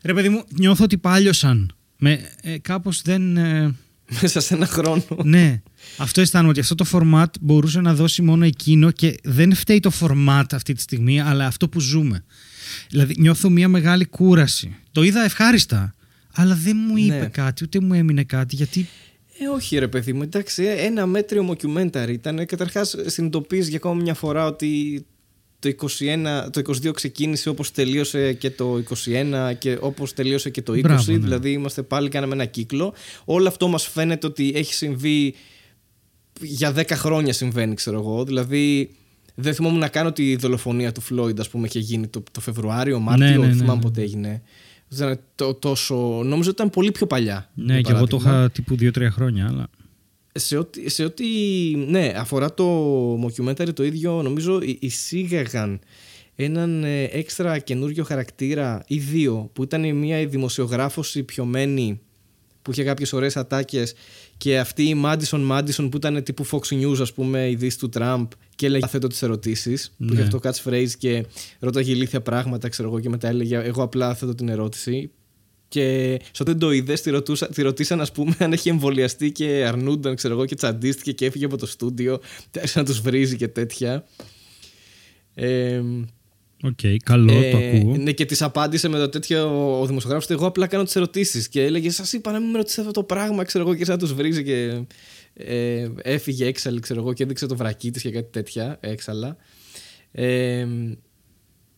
Ρε 0.03 0.13
παιδί 0.13 0.29
μου, 0.29 0.43
νιώθω 0.57 0.84
ότι 0.84 0.97
πάλιωσαν. 0.97 1.75
Με, 1.97 2.19
ε, 2.41 2.57
κάπως 2.57 3.01
δεν. 3.01 3.38
ε, 3.38 3.75
Μέσα 4.21 4.39
σε 4.39 4.53
ένα 4.53 4.65
χρόνο. 4.65 5.03
ναι. 5.23 5.61
Αυτό 5.97 6.21
αισθάνομαι 6.21 6.49
ότι 6.49 6.59
αυτό 6.59 6.75
το 6.75 6.86
format 6.91 7.25
μπορούσε 7.41 7.82
να 7.82 7.93
δώσει 7.93 8.21
μόνο 8.21 8.45
εκείνο 8.45 8.91
και 8.91 9.15
δεν 9.23 9.53
φταίει 9.53 9.79
το 9.79 9.91
format 9.99 10.43
αυτή 10.51 10.73
τη 10.73 10.82
στιγμή, 10.82 11.21
αλλά 11.21 11.45
αυτό 11.45 11.69
που 11.69 11.79
ζούμε. 11.79 12.23
Δηλαδή, 12.89 13.15
νιώθω 13.17 13.49
μια 13.49 13.67
μεγάλη 13.67 14.05
κούραση. 14.05 14.75
Το 14.91 15.03
είδα 15.03 15.23
ευχάριστα, 15.23 15.93
αλλά 16.34 16.55
δεν 16.55 16.77
μου 16.88 16.97
είπε 16.97 17.19
Ναι. 17.19 17.25
κάτι, 17.27 17.63
ούτε 17.63 17.79
μου 17.79 17.93
έμεινε 17.93 18.23
κάτι, 18.23 18.55
γιατί. 18.55 18.88
Ε, 19.39 19.47
όχι 19.47 19.77
ρε 19.77 19.88
παιδί 19.88 20.13
μου, 20.13 20.21
εντάξει, 20.21 20.63
ε, 20.63 20.71
ένα 20.86 21.05
μέτριο 21.05 21.49
mockumentary 21.57 22.09
ήταν. 22.09 22.45
Καταρχάς 22.45 22.95
συνειδητοποίησε 23.05 23.69
για 23.69 23.77
ακόμα 23.77 24.01
μια 24.01 24.13
φορά 24.13 24.45
ότι 24.45 25.05
το, 25.62 25.88
21, 25.99 26.47
το 26.51 26.62
22 26.66 26.93
ξεκίνησε 26.93 27.49
όπως 27.49 27.72
τελείωσε 27.72 28.34
και 28.34 28.51
το 28.51 28.84
21 29.05 29.51
και 29.57 29.78
όπως 29.82 30.14
τελείωσε 30.14 30.49
και 30.49 30.62
το 30.62 30.74
20, 30.74 30.80
Μπράβο, 30.82 31.12
ναι. 31.12 31.18
δηλαδή 31.18 31.51
είμαστε 31.51 31.82
πάλι 31.82 32.09
κάναμε 32.09 32.34
ένα 32.34 32.45
κύκλο. 32.45 32.93
Όλο 33.26 33.47
αυτό 33.47 33.68
μας 33.68 33.88
φαίνεται 33.88 34.28
ότι 34.28 34.51
έχει 34.55 34.74
συμβεί 34.74 35.36
για 36.41 36.74
10 36.76 36.89
χρόνια 36.91 37.34
συμβαίνει 37.34 37.74
ξέρω 37.74 37.99
εγώ, 37.99 38.24
δηλαδή 38.26 38.89
δεν 39.36 39.53
θυμόμουν 39.53 39.80
να 39.80 39.88
κάνω 39.88 40.12
τη 40.12 40.36
δολοφονία 40.36 40.91
του 40.91 41.01
Φλόιντ 41.01 41.39
ας 41.39 41.49
πούμε 41.49 41.68
είχε 41.68 41.80
γίνει 41.80 42.07
το, 42.07 42.24
το 42.32 42.39
Φεβρουάριο, 42.39 42.99
Μάρτιο, 42.99 43.26
ναι, 43.26 43.38
δεν 43.38 43.47
ναι, 43.47 43.53
θυμάμαι 43.53 43.74
ναι. 43.74 43.82
πότε 43.82 44.01
έγινε. 44.01 44.41
Δεν 44.88 45.07
ήταν 45.07 45.20
το, 45.36 45.53
τόσο, 45.53 45.95
νόμιζα 46.24 46.49
ότι 46.49 46.49
ήταν 46.49 46.70
πολύ 46.70 46.91
πιο 46.91 47.07
παλιά. 47.07 47.49
Ναι, 47.53 47.74
για 47.74 47.82
και 47.82 47.91
εγώ 47.91 48.07
το 48.07 48.18
παράδειγμα. 48.18 48.45
είχα 48.45 48.51
τύπου 48.51 49.01
2-3 49.03 49.07
χρόνια, 49.12 49.47
αλλά. 49.47 49.70
Σε 50.34 50.57
ό,τι, 50.57 50.89
σε 50.89 51.03
ό,τι 51.03 51.25
ναι, 51.88 52.13
αφορά 52.15 52.53
το 52.53 52.65
mockumentary 53.25 53.73
το 53.73 53.84
ίδιο 53.84 54.21
νομίζω 54.21 54.61
ει- 54.61 54.77
εισήγαγαν 54.82 55.79
έναν 56.36 56.84
ε, 56.84 57.03
έξτρα 57.03 57.59
καινούριο 57.59 58.03
χαρακτήρα 58.03 58.84
ή 58.88 58.97
δύο 58.97 59.49
που 59.53 59.63
ήταν 59.63 59.84
η 59.84 59.93
μία 59.93 60.19
η 60.19 60.25
δημοσιογράφος 60.25 61.15
η 61.15 61.23
πιωμένη 61.23 61.99
που 62.61 62.71
είχε 62.71 62.84
κάποιες 62.84 63.13
ωραίες 63.13 63.38
ατάκες 63.38 63.93
και 64.38 64.59
αυτή 64.59 64.84
η 64.84 65.01
Madison 65.05 65.49
Madison 65.51 65.88
που 65.91 65.97
ήταν 65.97 66.23
τύπου 66.23 66.45
Fox 66.51 66.59
News 66.82 66.97
ας 67.01 67.13
πούμε 67.13 67.49
η 67.49 67.55
δύση 67.55 67.77
του 67.79 67.89
Τραμπ 67.89 68.32
και 68.55 68.65
έλεγε 68.65 68.88
θέτω 68.88 69.07
τις 69.07 69.21
ερωτήσεις 69.21 69.89
που 69.97 70.03
Ναι. 70.03 70.13
είχε 70.13 70.21
αυτό 70.21 70.39
catchphrase 70.43 70.89
και 70.97 71.25
ρώταγε 71.59 71.91
ηλίθια 71.91 72.21
πράγματα 72.21 72.69
ξέρω 72.69 72.88
εγώ 72.89 72.99
και 72.99 73.09
μετά 73.09 73.27
έλεγε 73.27 73.57
εγώ 73.57 73.84
απλά 73.84 74.15
θέτω 74.15 74.36
την 74.36 74.49
ερώτηση 74.49 75.11
και 75.72 76.19
στο 76.32 76.43
δεν 76.43 76.59
το 76.59 76.72
είδες, 76.72 77.01
τη, 77.01 77.09
ρωτούσα- 77.09 77.47
τη 77.49 77.61
ρωτήσαν, 77.61 78.01
ας 78.01 78.11
πούμε, 78.11 78.36
αν 78.39 78.53
έχει 78.53 78.69
εμβολιαστεί 78.69 79.32
και 79.32 79.45
αρνούνταν, 79.67 80.15
ξέρω 80.15 80.34
εγώ, 80.34 80.45
και 80.45 80.55
τσαντίστηκε 80.55 81.11
και 81.11 81.26
έφυγε 81.26 81.45
από 81.45 81.57
το 81.57 81.65
στούντιο. 81.65 82.19
Άρχισε 82.57 82.80
να 82.80 82.86
τους 82.86 82.99
βρίζει 83.01 83.36
και 83.36 83.47
τέτοια. 83.47 84.05
Ε, 85.36 85.82
Οκ, 86.63 86.80
καλό, 87.03 87.34
το 87.51 87.57
ακούω. 87.57 87.95
ναι, 87.97 88.11
και 88.11 88.26
της 88.26 88.41
απάντησε 88.41 88.88
με 88.88 88.97
το 88.97 89.09
τέτοιο 89.09 89.80
ο 89.82 89.86
δημοσιογράφος 89.86 90.26
ότι 90.26 90.34
εγώ 90.34 90.45
απλά 90.45 90.67
κάνω 90.67 90.84
τις 90.84 90.95
ερωτήσεις. 90.95 91.49
Και 91.49 91.63
έλεγε, 91.63 91.89
Σας 91.89 92.13
είπα 92.13 92.32
να 92.32 92.39
μην 92.39 92.49
με 92.49 92.57
ρωτήσετε 92.57 92.82
αυτό 92.82 92.93
το 92.93 93.03
πράγμα, 93.03 93.43
ξέρω 93.43 93.63
εγώ, 93.63 93.76
και 93.76 93.86
σαν 93.86 93.93
να 93.95 93.99
τους 94.01 94.13
βρίζει 94.13 94.43
και 94.43 94.82
ε, 95.34 95.88
έφυγε 96.01 96.45
έξαλλη, 96.45 96.80
ξέρω 96.80 96.99
εγώ, 96.99 97.13
και 97.13 97.24
έδειξε 97.24 97.45
το 97.45 97.55
βρακί 97.55 97.91
της 97.91 98.01
και 98.01 98.11
κάτι 98.11 98.30
τέτοια 98.32 98.78
έξαλλα. 98.82 99.38
Ε, 100.11 100.67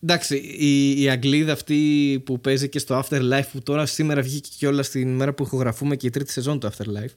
εντάξει, 0.04 0.36
η, 0.58 1.02
η 1.02 1.08
Αγγλίδα 1.08 1.52
αυτή 1.52 1.76
που 2.24 2.40
παίζει 2.40 2.68
και 2.68 2.78
στο 2.78 3.04
Afterlife, 3.04 3.44
που 3.52 3.62
τώρα 3.62 3.86
σήμερα 3.86 4.22
βγήκε 4.22 4.48
κιόλα 4.58 4.82
την 4.82 5.08
μέρα 5.08 5.32
που 5.34 5.42
ηχογραφούμε 5.42 5.96
και 5.96 6.06
η 6.06 6.10
τρίτη 6.10 6.32
σεζόν 6.32 6.60
του 6.60 6.68
Afterlife. 6.72 7.14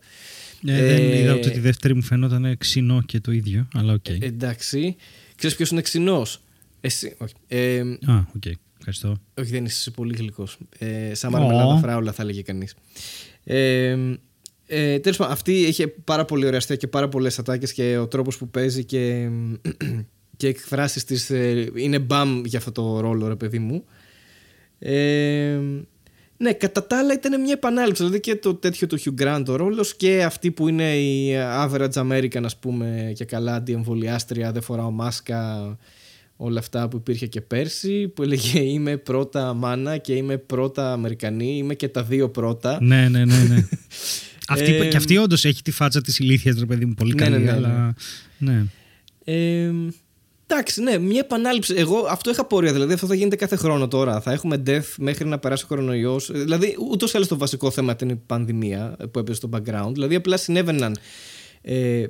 Ε, 0.66 0.86
δεν 0.86 0.98
ε, 1.12 1.20
είδα 1.20 1.34
ούτε 1.34 1.50
τη 1.50 1.60
δεύτερη 1.60 1.96
μου 1.96 2.02
φαινόταν 2.02 2.58
ξινό 2.58 3.02
και 3.06 3.20
το 3.20 3.32
ίδιο, 3.32 3.68
αλλά 3.74 3.94
οκ. 3.94 4.08
Ε, 4.10 4.18
εντάξει. 4.22 4.96
Ξέρεις 5.36 5.56
ποιος 5.56 5.70
είναι 5.70 5.82
ξινός; 5.82 6.42
Εσύ. 6.82 7.16
Όχι. 7.18 7.34
Ε, 7.48 7.80
Α, 8.06 8.24
οκ. 8.36 8.44
Ευχαριστώ. 8.78 9.22
όχι, 9.40 9.50
δεν 9.52 9.66
είσαι 9.66 9.92
πολύ 9.92 10.16
γλυκός. 10.18 10.58
Ε, 10.78 11.14
σαν 11.14 11.34
Ω. 11.34 11.38
μαρμελάδα 11.38 11.78
φράουλα, 11.80 12.12
θα 12.12 12.22
έλεγε 12.24 12.42
κανείς. 12.42 12.76
Ε, 13.44 13.98
Ε, 14.70 15.00
Τέλος 15.00 15.18
πάντων, 15.18 15.34
αυτή 15.34 15.66
έχει 15.66 15.88
πάρα 15.88 16.26
πολύ 16.26 16.46
ωραία 16.46 16.58
αστεία 16.58 16.76
και 16.76 16.88
πάρα 16.88 17.10
πολλές 17.10 17.40
ατάκες 17.40 17.74
και 17.74 17.98
ο 17.98 18.08
τρόπος 18.08 18.38
που 18.38 18.50
παίζει 18.50 18.84
και, 18.86 19.30
και 20.38 20.48
εκφράσεις 20.48 21.04
της. 21.04 21.30
Ε, 21.30 21.72
είναι 21.76 22.00
μπαμ 22.00 22.42
για 22.46 22.60
αυτό 22.60 22.72
το 22.72 23.00
ρόλο, 23.00 23.28
ρε 23.28 23.36
παιδί 23.36 23.60
μου. 23.60 23.84
Ε, 24.80 25.60
ναι, 26.38 26.54
κατά 26.54 26.88
τα 26.88 26.98
άλλα 26.98 27.14
ήταν 27.14 27.42
μια 27.42 27.54
επανάληψη. 27.54 28.04
Δηλαδή 28.04 28.20
και 28.20 28.36
το 28.36 28.54
τέτοιο 28.56 28.88
του 28.88 29.00
Hugh 29.00 29.22
Grant 29.22 29.44
ο 29.48 29.56
ρόλος 29.56 29.96
και 29.96 30.24
αυτή 30.24 30.52
που 30.52 30.68
είναι 30.68 30.98
η 30.98 31.34
average 31.38 31.92
American, 31.92 32.42
ας 32.44 32.58
πούμε, 32.58 33.12
και 33.16 33.26
καλά 33.26 33.56
αντιεμβολιάστρια, 33.56 34.52
δεν 34.52 34.62
φοράω 34.62 34.92
μάσκα, 34.92 35.78
όλα 36.36 36.60
αυτά 36.60 36.88
που 36.88 36.98
υπήρχε 36.98 37.28
και 37.28 37.42
πέρσι, 37.42 38.08
που 38.08 38.24
έλεγε 38.24 38.60
Είμαι 38.60 38.98
πρώτα 38.98 39.54
μάνα 39.54 39.98
και 39.98 40.14
είμαι 40.14 40.38
πρώτα 40.38 40.92
Αμερικανή, 40.92 41.58
είμαι 41.58 41.74
και 41.74 41.88
τα 41.88 42.04
δύο 42.04 42.30
πρώτα. 42.30 42.78
Ναι, 42.82 43.10
ναι, 43.10 43.26
ναι. 43.26 43.44
ναι. 43.44 43.68
αυτή, 44.48 44.76
ε, 44.76 44.88
και 44.88 44.98
αυτή 44.98 45.18
όντως 45.18 45.46
έχει 45.46 45.62
τη 45.62 45.72
φάτσα 45.72 46.02
της 46.02 46.20
ηλίθεια, 46.20 46.56
ρε 46.60 46.66
παιδί 46.66 46.86
μου, 46.86 46.94
πολύ 46.94 47.14
ναι, 47.14 47.24
καλή. 47.24 47.38
Ναι, 47.38 47.44
ναι, 47.44 47.52
αλλά... 47.52 47.96
ναι. 48.38 48.66
Ε, 49.24 49.72
Εντάξει, 50.50 50.82
ναι, 50.82 50.98
μια 50.98 51.20
επανάληψη. 51.20 51.74
Εγώ 51.78 52.08
αυτό 52.10 52.30
είχα 52.30 52.46
πορεία. 52.46 52.74
Δηλαδή, 52.74 52.94
αυτό 52.94 53.08
θα 53.08 53.16
γίνεται 53.16 53.36
κάθε 53.36 53.56
χρόνο 53.56 53.88
τώρα. 53.88 54.22
Θα 54.22 54.32
έχουμε 54.32 54.64
death 54.66 54.94
μέχρι 54.98 55.28
να 55.28 55.40
περάσει 55.40 55.64
ο 55.64 55.68
κορονοϊός. 55.68 56.32
Δηλαδή, 56.32 56.78
ούτως 56.92 57.14
ή 57.14 57.16
άλλως 57.16 57.28
το 57.28 57.38
βασικό 57.38 57.72
θέμα 57.72 57.92
ήταν 57.92 58.10
η 58.10 58.16
πανδημία 58.16 58.98
που 59.12 59.20
έπαιζε 59.20 59.38
στο 59.38 59.50
background. 59.54 59.92
Δηλαδή, 59.94 60.16
απλά 60.16 60.38
συνέβαιναν 60.38 60.98
ε, 61.62 62.06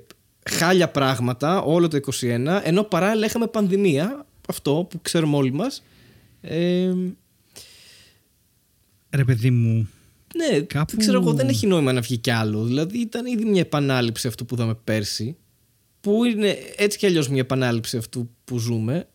χάλια 0.49 0.89
πράγματα 0.89 1.61
όλο 1.61 1.87
το 1.87 1.99
2021, 2.21 2.61
ενώ 2.63 2.83
παράλληλα 2.83 3.25
είχαμε 3.25 3.47
πανδημία. 3.47 4.25
Αυτό 4.49 4.87
που 4.89 5.01
ξέρουμε 5.01 5.35
όλοι 5.35 5.53
μας. 5.53 5.83
Ε, 6.41 6.93
Ρε 9.09 9.23
παιδί 9.23 9.51
μου. 9.51 9.89
Ναι, 10.35 10.59
κάπου... 10.59 10.97
ξέρω 10.97 11.19
εγώ, 11.21 11.33
δεν 11.33 11.47
έχει 11.47 11.67
νόημα 11.67 11.93
να 11.93 12.01
βγει 12.01 12.17
κι 12.17 12.31
άλλο. 12.31 12.63
Δηλαδή, 12.63 12.97
ήταν 12.97 13.25
ήδη 13.25 13.45
μια 13.45 13.61
επανάληψη 13.61 14.27
αυτό 14.27 14.45
που 14.45 14.55
είδαμε 14.55 14.77
πέρσι 14.83 15.37
που 16.01 16.23
είναι 16.23 16.57
έτσι 16.75 16.97
κι 16.97 17.05
αλλιώς 17.05 17.29
μια 17.29 17.41
επανάληψη 17.41 17.97
αυτού 17.97 18.29
που 18.45 18.57
ζούμε 18.57 19.07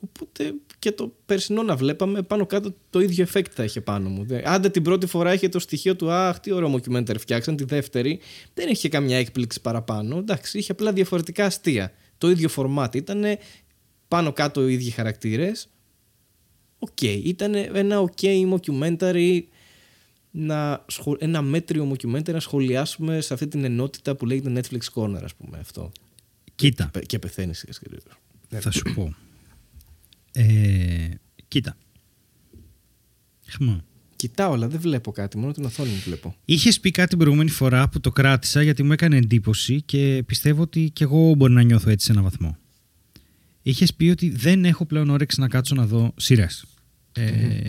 οπότε 0.00 0.54
και 0.78 0.92
το 0.92 1.14
περσινό 1.26 1.62
να 1.62 1.76
βλέπαμε 1.76 2.22
πάνω 2.22 2.46
κάτω 2.46 2.74
το 2.90 3.00
ίδιο 3.00 3.26
effect 3.32 3.50
θα 3.50 3.64
είχε 3.64 3.80
πάνω 3.80 4.08
μου. 4.08 4.26
Άντε 4.44 4.70
την 4.70 4.82
πρώτη 4.82 5.06
φορά 5.06 5.32
είχε 5.32 5.48
το 5.48 5.58
στοιχείο 5.58 5.96
του 5.96 6.10
αχ 6.10 6.40
τι 6.40 6.52
ωραίο 6.52 6.74
mockumentary 6.74 7.18
φτιάξαν 7.18 7.56
τη 7.56 7.64
δεύτερη 7.64 8.20
δεν 8.54 8.68
είχε 8.68 8.88
καμιά 8.88 9.18
έκπληξη 9.18 9.60
παραπάνω. 9.60 10.18
Εντάξει 10.18 10.58
είχε 10.58 10.72
απλά 10.72 10.92
διαφορετικά 10.92 11.44
αστεία. 11.44 11.92
Το 12.18 12.30
ίδιο 12.30 12.48
format 12.56 12.94
ήταν 12.94 13.24
πάνω 14.08 14.32
κάτω 14.32 14.68
οι 14.68 14.72
ίδιοι 14.72 14.90
χαρακτήρες. 14.90 15.68
Ok, 16.78 16.88
okay. 17.00 17.20
ήταν 17.24 17.54
ένα 17.54 18.10
ok 18.10 18.52
mockumentary 18.54 19.42
να, 20.30 20.84
ένα 21.18 21.42
μέτριο 21.42 21.92
mockumentary 21.92 22.32
να 22.32 22.40
σχολιάσουμε 22.40 23.20
σε 23.20 23.34
αυτή 23.34 23.48
την 23.48 23.64
ενότητα 23.64 24.16
που 24.16 24.26
λέγεται 24.26 24.60
Netflix 24.60 25.02
Corner 25.02 25.20
ας 25.22 25.34
πούμε 25.34 25.58
αυτό 25.60 25.92
Κοίτα. 26.60 26.90
Και, 26.92 27.00
και 27.00 27.18
πεθαίνει 27.18 27.52
Θα 28.48 28.70
σου 28.70 28.82
πω. 28.94 29.14
Ε, 30.32 31.08
κοίτα. 31.48 31.76
Χμ. 33.46 33.76
Κοιτάω, 34.16 34.52
αλλά 34.52 34.68
δεν 34.68 34.80
βλέπω 34.80 35.12
κάτι. 35.12 35.38
Μόνο 35.38 35.52
την 35.52 35.64
οθόνη 35.64 35.90
μου 35.90 36.00
βλέπω. 36.04 36.36
Είχες 36.44 36.80
πει 36.80 36.90
κάτι 36.90 37.08
την 37.08 37.18
προηγούμενη 37.18 37.50
φορά 37.50 37.88
που 37.88 38.00
το 38.00 38.10
κράτησα 38.10 38.62
γιατί 38.62 38.82
μου 38.82 38.92
έκανε 38.92 39.16
εντύπωση 39.16 39.82
και 39.82 40.22
πιστεύω 40.26 40.62
ότι 40.62 40.90
και 40.92 41.04
εγώ 41.04 41.34
μπορεί 41.34 41.52
να 41.52 41.62
νιώθω 41.62 41.90
έτσι 41.90 42.06
σε 42.06 42.12
έναν 42.12 42.24
βαθμό. 42.24 42.56
Είχες 43.62 43.94
πει 43.94 44.08
ότι 44.08 44.30
δεν 44.30 44.64
έχω 44.64 44.86
πλέον 44.86 45.10
όρεξη 45.10 45.40
να 45.40 45.48
κάτσω 45.48 45.74
να 45.74 45.86
δω 45.86 46.12
σειρές. 46.16 46.64
Ε, 47.12 47.68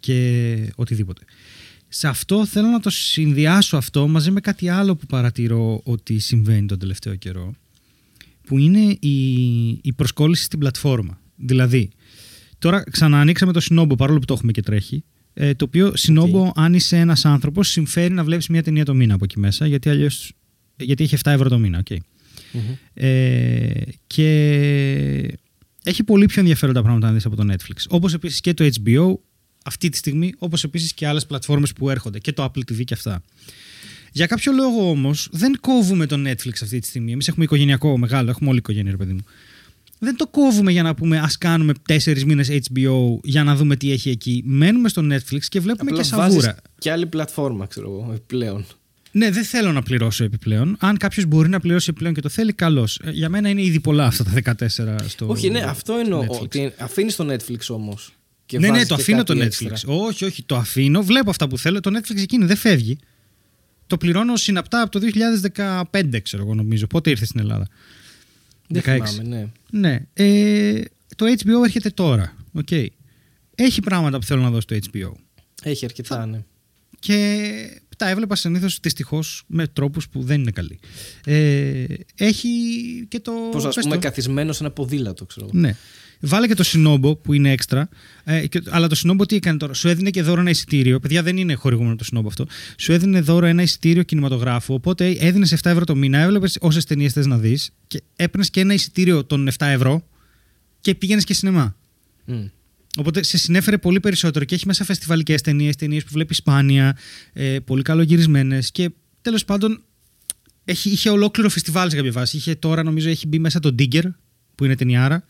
και 0.00 0.72
οτιδήποτε. 0.76 1.24
Σε 1.88 2.08
αυτό 2.08 2.46
θέλω 2.46 2.68
να 2.68 2.80
το 2.80 2.90
συνδυάσω 2.90 3.76
αυτό 3.76 4.08
μαζί 4.08 4.30
με 4.30 4.40
κάτι 4.40 4.68
άλλο 4.68 4.96
που 4.96 5.06
παρατηρώ 5.06 5.80
ότι 5.84 6.18
συμβαίνει 6.18 6.66
τον 6.66 6.78
τελευταίο 6.78 7.14
καιρό 7.14 7.54
που 8.46 8.58
είναι 8.58 8.96
η, 9.00 9.68
η 9.68 9.92
προσκόλληση 9.96 10.42
στην 10.42 10.58
πλατφόρμα. 10.58 11.20
Δηλαδή, 11.36 11.90
τώρα 12.58 12.84
ξαναανοίξαμε 12.90 13.52
το 13.52 13.60
Σινόμπο 13.60 13.94
παρόλο 13.94 14.18
που 14.18 14.24
το 14.24 14.34
έχουμε 14.34 14.52
και 14.52 14.62
τρέχει. 14.62 15.04
Ε, 15.34 15.54
το 15.54 15.64
οποίο 15.64 15.96
Σινόμπο, 15.96 16.48
okay. 16.48 16.52
αν 16.54 16.74
είσαι 16.74 16.96
ένας 16.96 17.24
άνθρωπος, 17.24 17.68
συμφέρει 17.68 18.14
να 18.14 18.24
βλέπεις 18.24 18.48
μια 18.48 18.62
ταινία 18.62 18.84
το 18.84 18.94
μήνα 18.94 19.14
από 19.14 19.24
εκεί 19.24 19.38
μέσα, 19.38 19.66
γιατί 19.66 19.88
αλλιώ. 19.88 20.08
Γιατί 20.76 21.04
έχει 21.04 21.16
7 21.24 21.30
ευρώ 21.30 21.48
το 21.48 21.58
μήνα. 21.58 21.82
Okay. 21.88 21.96
Ε, 22.94 23.70
και 24.06 25.38
έχει 25.82 26.04
πολύ 26.04 26.26
πιο 26.26 26.40
ενδιαφέροντα 26.40 26.82
πράγματα 26.82 27.06
να 27.06 27.12
δεις 27.12 27.24
από 27.24 27.36
το 27.36 27.52
Netflix. 27.52 27.76
Όπως 27.88 28.14
επίσης 28.14 28.40
και 28.40 28.54
το 28.54 28.70
HBO 28.84 29.14
αυτή 29.64 29.88
τη 29.88 29.96
στιγμή, 29.96 30.34
όπως 30.38 30.64
επίσης 30.64 30.92
και 30.92 31.06
άλλες 31.06 31.26
πλατφόρμες 31.26 31.72
που 31.72 31.90
έρχονται 31.90 32.18
και 32.18 32.32
το 32.32 32.44
Apple 32.44 32.60
TV 32.60 32.84
και 32.84 32.94
αυτά. 32.94 33.22
Για 34.12 34.26
κάποιο 34.26 34.52
λόγο 34.52 34.90
όμως 34.90 35.28
δεν 35.32 35.58
κόβουμε 35.60 36.06
το 36.06 36.16
Netflix 36.16 36.52
αυτή 36.62 36.78
τη 36.78 36.86
στιγμή. 36.86 37.12
Εμείς 37.12 37.28
έχουμε 37.28 37.44
οικογενειακό 37.44 37.98
μεγάλο, 37.98 38.30
έχουμε 38.30 38.48
όλη 38.50 38.58
οικογένεια, 38.58 38.90
ρε 38.90 38.96
παιδί 38.96 39.12
μου. 39.12 39.24
Δεν 39.98 40.16
το 40.16 40.26
κόβουμε 40.26 40.72
για 40.72 40.82
να 40.82 40.94
πούμε 40.94 41.18
ας 41.18 41.38
κάνουμε 41.38 41.72
τέσσερις 41.86 42.24
μήνες 42.24 42.50
HBO 42.50 43.18
για 43.22 43.44
να 43.44 43.56
δούμε 43.56 43.76
τι 43.76 43.92
έχει 43.92 44.10
εκεί. 44.10 44.42
Μένουμε 44.46 44.88
στο 44.88 45.02
Netflix 45.10 45.40
και 45.48 45.60
βλέπουμε 45.60 45.90
Απλά 45.90 46.02
και 46.02 46.08
σαβούρα. 46.08 46.56
Και 46.78 46.90
άλλη 46.90 47.06
πλατφόρμα, 47.06 47.66
ξέρω 47.66 47.90
εγώ, 47.90 48.12
επιπλέον. 48.12 48.66
Ναι, 49.12 49.30
δεν 49.30 49.44
θέλω 49.44 49.72
να 49.72 49.82
πληρώσω 49.82 50.24
επιπλέον. 50.24 50.76
Αν 50.80 50.96
κάποιος 50.96 51.26
μπορεί 51.26 51.48
να 51.48 51.60
πληρώσει 51.60 51.86
επιπλέον 51.90 52.14
και 52.14 52.20
το 52.20 52.28
θέλει, 52.28 52.52
καλώς. 52.52 53.00
Ε, 53.04 53.10
για 53.10 53.28
μένα 53.28 53.48
είναι 53.48 53.62
ήδη 53.62 53.80
πολλά 53.80 54.06
αυτά 54.06 54.24
τα 54.24 54.54
14 54.58 55.08
στο. 55.08 55.26
Όχι, 55.26 55.50
ναι, 55.50 55.60
αυτό 55.60 55.94
εννοώ. 55.94 56.24
Ότι 56.28 56.72
αφήνεις 56.78 57.16
το 57.16 57.32
Netflix 57.32 57.58
όμως. 57.68 58.12
Ναι, 58.58 58.70
ναι, 58.70 58.86
το 58.86 58.94
αφήνω 58.94 59.22
το 59.22 59.34
Netflix. 59.34 59.42
Έξτρα. 59.42 59.76
Όχι, 59.84 60.24
όχι, 60.24 60.42
το 60.42 60.56
αφήνω. 60.56 61.02
Βλέπω 61.02 61.30
αυτά 61.30 61.48
που 61.48 61.58
θέλω. 61.58 61.80
Το 61.80 61.90
Netflix 61.98 62.16
εκείνη 62.16 62.44
δεν 62.44 62.56
φεύγει. 62.56 62.98
Το 63.92 63.98
πληρώνω 63.98 64.36
συναπτά 64.36 64.80
από 64.80 64.90
το 64.90 65.06
2015, 65.90 66.22
ξέρω 66.22 66.42
εγώ 66.42 66.54
νομίζω. 66.54 66.86
Πότε 66.86 67.10
ήρθε 67.10 67.24
στην 67.24 67.40
Ελλάδα; 67.40 67.68
Δεν 68.68 68.82
16. 68.82 69.06
θυμάμαι, 69.06 69.22
ναι. 69.22 69.48
ναι. 69.70 70.06
Ε, 70.12 70.82
το 71.16 71.26
HBO 71.26 71.64
έρχεται 71.64 71.90
τώρα. 71.90 72.36
Okay. 72.64 72.86
Έχει 73.54 73.80
πράγματα 73.80 74.18
που 74.18 74.24
θέλω 74.24 74.42
να 74.42 74.50
δω 74.50 74.60
στο 74.60 74.76
HBO. 74.76 75.12
Έχει 75.62 75.84
αρκετά, 75.84 76.26
ναι. 76.26 76.44
Και 76.98 77.80
τα 77.96 78.08
έβλεπα 78.08 78.34
συνήθως 78.34 78.78
δυστυχώς 78.82 79.42
με 79.46 79.66
τρόπους 79.66 80.08
που 80.08 80.22
δεν 80.22 80.40
είναι 80.40 80.50
καλοί. 80.50 80.78
Ε, 81.24 81.84
έχει 82.14 82.48
και 83.08 83.20
το. 83.20 83.32
Πώς 83.50 83.64
ας 83.64 83.76
πούμε, 83.80 83.96
καθισμένος 83.96 84.56
σε 84.56 84.64
ένα 84.64 84.72
ποδήλατο, 84.72 85.24
ξέρω. 85.24 85.48
Ναι. 85.52 85.76
Βάλε 86.24 86.46
και 86.46 86.54
το 86.54 86.62
Σινόμπο 86.62 87.16
που 87.16 87.32
είναι 87.32 87.50
έξτρα. 87.50 87.88
Ε, 88.24 88.46
και, 88.46 88.62
αλλά 88.68 88.86
το 88.86 88.94
Σινόμπο 88.94 89.26
τι 89.26 89.36
έκανε 89.36 89.56
τώρα; 89.56 89.74
Σου 89.74 89.88
έδινε 89.88 90.10
και 90.10 90.22
δώρο 90.22 90.40
ένα 90.40 90.50
εισιτήριο. 90.50 91.00
Παιδιά 91.00 91.22
δεν 91.22 91.36
είναι 91.36 91.54
χορηγούμενο 91.54 91.96
το 91.96 92.04
Σινόμπο 92.04 92.28
αυτό. 92.28 92.46
Σου 92.78 92.92
έδινε 92.92 93.20
δώρο 93.20 93.46
ένα 93.46 93.62
εισιτήριο 93.62 94.02
κινηματογράφου. 94.02 94.74
Οπότε 94.74 95.10
έδινες 95.10 95.54
7 95.54 95.70
ευρώ 95.70 95.84
το 95.84 95.94
μήνα, 95.94 96.18
έβλεπες 96.18 96.56
όσες 96.60 96.84
ταινίες 96.84 97.12
θες 97.12 97.26
να 97.26 97.38
δεις 97.38 97.70
και 97.86 98.02
έπαιρνες 98.16 98.50
και 98.50 98.60
ένα 98.60 98.74
εισιτήριο 98.74 99.24
των 99.24 99.48
7 99.58 99.66
ευρώ 99.66 100.06
και 100.80 100.94
πήγαινες 100.94 101.24
και 101.24 101.34
σινεμά. 101.34 101.76
Mm. 102.28 102.50
Οπότε 102.98 103.22
σε 103.22 103.38
συνέφερε 103.38 103.78
πολύ 103.78 104.00
περισσότερο 104.00 104.44
και 104.44 104.54
έχει 104.54 104.66
μέσα 104.66 104.84
φεστιβαλικές 104.84 105.40
ταινίες, 105.40 105.76
ταινίες 105.76 106.04
που 106.04 106.10
βλέπεις 106.12 106.36
σπάνια, 106.36 106.98
ε, 107.32 107.58
πολύ 107.58 107.82
καλογυρισμένες 107.82 108.70
και 108.70 108.90
τέλος 109.22 109.44
πάντων 109.44 109.82
έχει, 110.64 110.90
είχε 110.90 111.10
ολόκληρο 111.10 111.48
φεστιβάλ 111.48 111.90
σε 111.90 111.96
κάποια 111.96 112.12
βάση. 112.12 112.36
Είχε 112.36 112.54
τώρα 112.54 112.82
νομίζω 112.82 113.08
έχει 113.08 113.26
μπει 113.26 113.38
μέσα 113.38 113.60
το 113.60 113.74
Digger 113.78 114.10
που 114.54 114.64
είναι 114.64 114.76
ταινιάρα. 114.76 115.24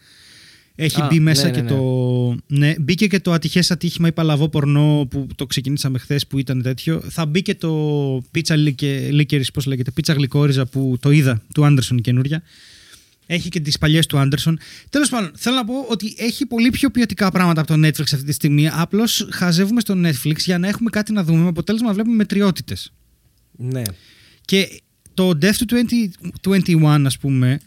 Έχει 0.84 1.02
μπει 1.08 1.20
μέσα 1.20 1.44
ναι, 1.44 1.50
και 1.50 1.60
ναι, 1.60 1.68
το. 1.68 1.76
Ναι. 2.46 2.66
ναι, 2.66 2.74
μπήκε 2.78 3.06
και 3.06 3.20
το 3.20 3.32
ατυχές 3.32 3.70
ατύχημα 3.70 4.08
ή 4.08 4.12
παλαβό 4.12 4.48
πορνό 4.48 5.06
που 5.10 5.26
το 5.34 5.46
ξεκινήσαμε 5.46 5.98
χθες 5.98 6.26
που 6.26 6.38
ήταν 6.38 6.62
τέτοιο. 6.62 7.02
Θα 7.08 7.26
μπει 7.26 7.42
και 7.42 7.54
το 7.54 8.22
πίτσα 8.30 8.56
λίκερης, 8.56 9.50
πώς 9.50 9.66
λέγεται, 9.66 9.90
πίτσα 9.90 10.12
γλυκόριζα 10.12 10.66
που 10.66 10.96
το 11.00 11.10
είδα 11.10 11.42
του 11.54 11.64
Άντερσον 11.64 12.00
καινούρια. 12.00 12.42
Έχει 13.26 13.48
και 13.48 13.60
τις 13.60 13.78
παλιές 13.78 14.06
του 14.06 14.18
Άντερσον. 14.18 14.58
Τέλος 14.90 15.08
πάντων, 15.08 15.30
θέλω 15.34 15.56
να 15.56 15.64
πω 15.64 15.74
ότι 15.88 16.14
έχει 16.18 16.46
πολύ 16.46 16.70
πιο 16.70 16.90
ποιοτικά 16.90 17.30
πράγματα 17.30 17.60
από 17.60 17.74
το 17.74 17.86
Netflix 17.86 18.00
αυτή 18.00 18.24
τη 18.24 18.32
στιγμή. 18.32 18.68
Απλώς 18.72 19.28
χαζεύουμε 19.30 19.80
στο 19.80 19.94
Netflix 20.04 20.36
για 20.36 20.58
να 20.58 20.68
έχουμε 20.68 20.90
κάτι 20.90 21.12
να 21.12 21.24
δούμε. 21.24 21.38
Με 21.38 21.48
αποτέλεσμα 21.48 21.88
να 21.88 21.94
βλέπουμε 21.94 22.16
μετριότητες. 22.16 22.92
Ναι. 23.56 23.82
Και 24.44 24.80
το 25.14 25.38
Death 25.42 25.58
to 25.66 25.84
2021, 26.42 27.02
ας 27.04 27.18
πούμε, 27.18 27.60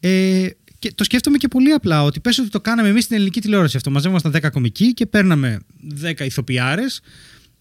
ε, 0.00 0.48
και 0.82 0.92
το 0.94 1.04
σκέφτομαι 1.04 1.36
και 1.36 1.48
πολύ 1.48 1.70
απλά 1.70 2.02
ότι 2.02 2.20
πες 2.20 2.38
ότι 2.38 2.48
το 2.48 2.60
κάναμε 2.60 2.88
εμείς 2.88 3.04
στην 3.04 3.16
ελληνική 3.16 3.40
τηλεόραση 3.40 3.76
αυτό. 3.76 3.90
Μαζεύομασταν 3.90 4.32
10 4.34 4.50
κομικοί 4.52 4.94
και 4.94 5.06
παίρναμε 5.06 5.58
10 6.02 6.20
ηθοποιάρες 6.20 7.00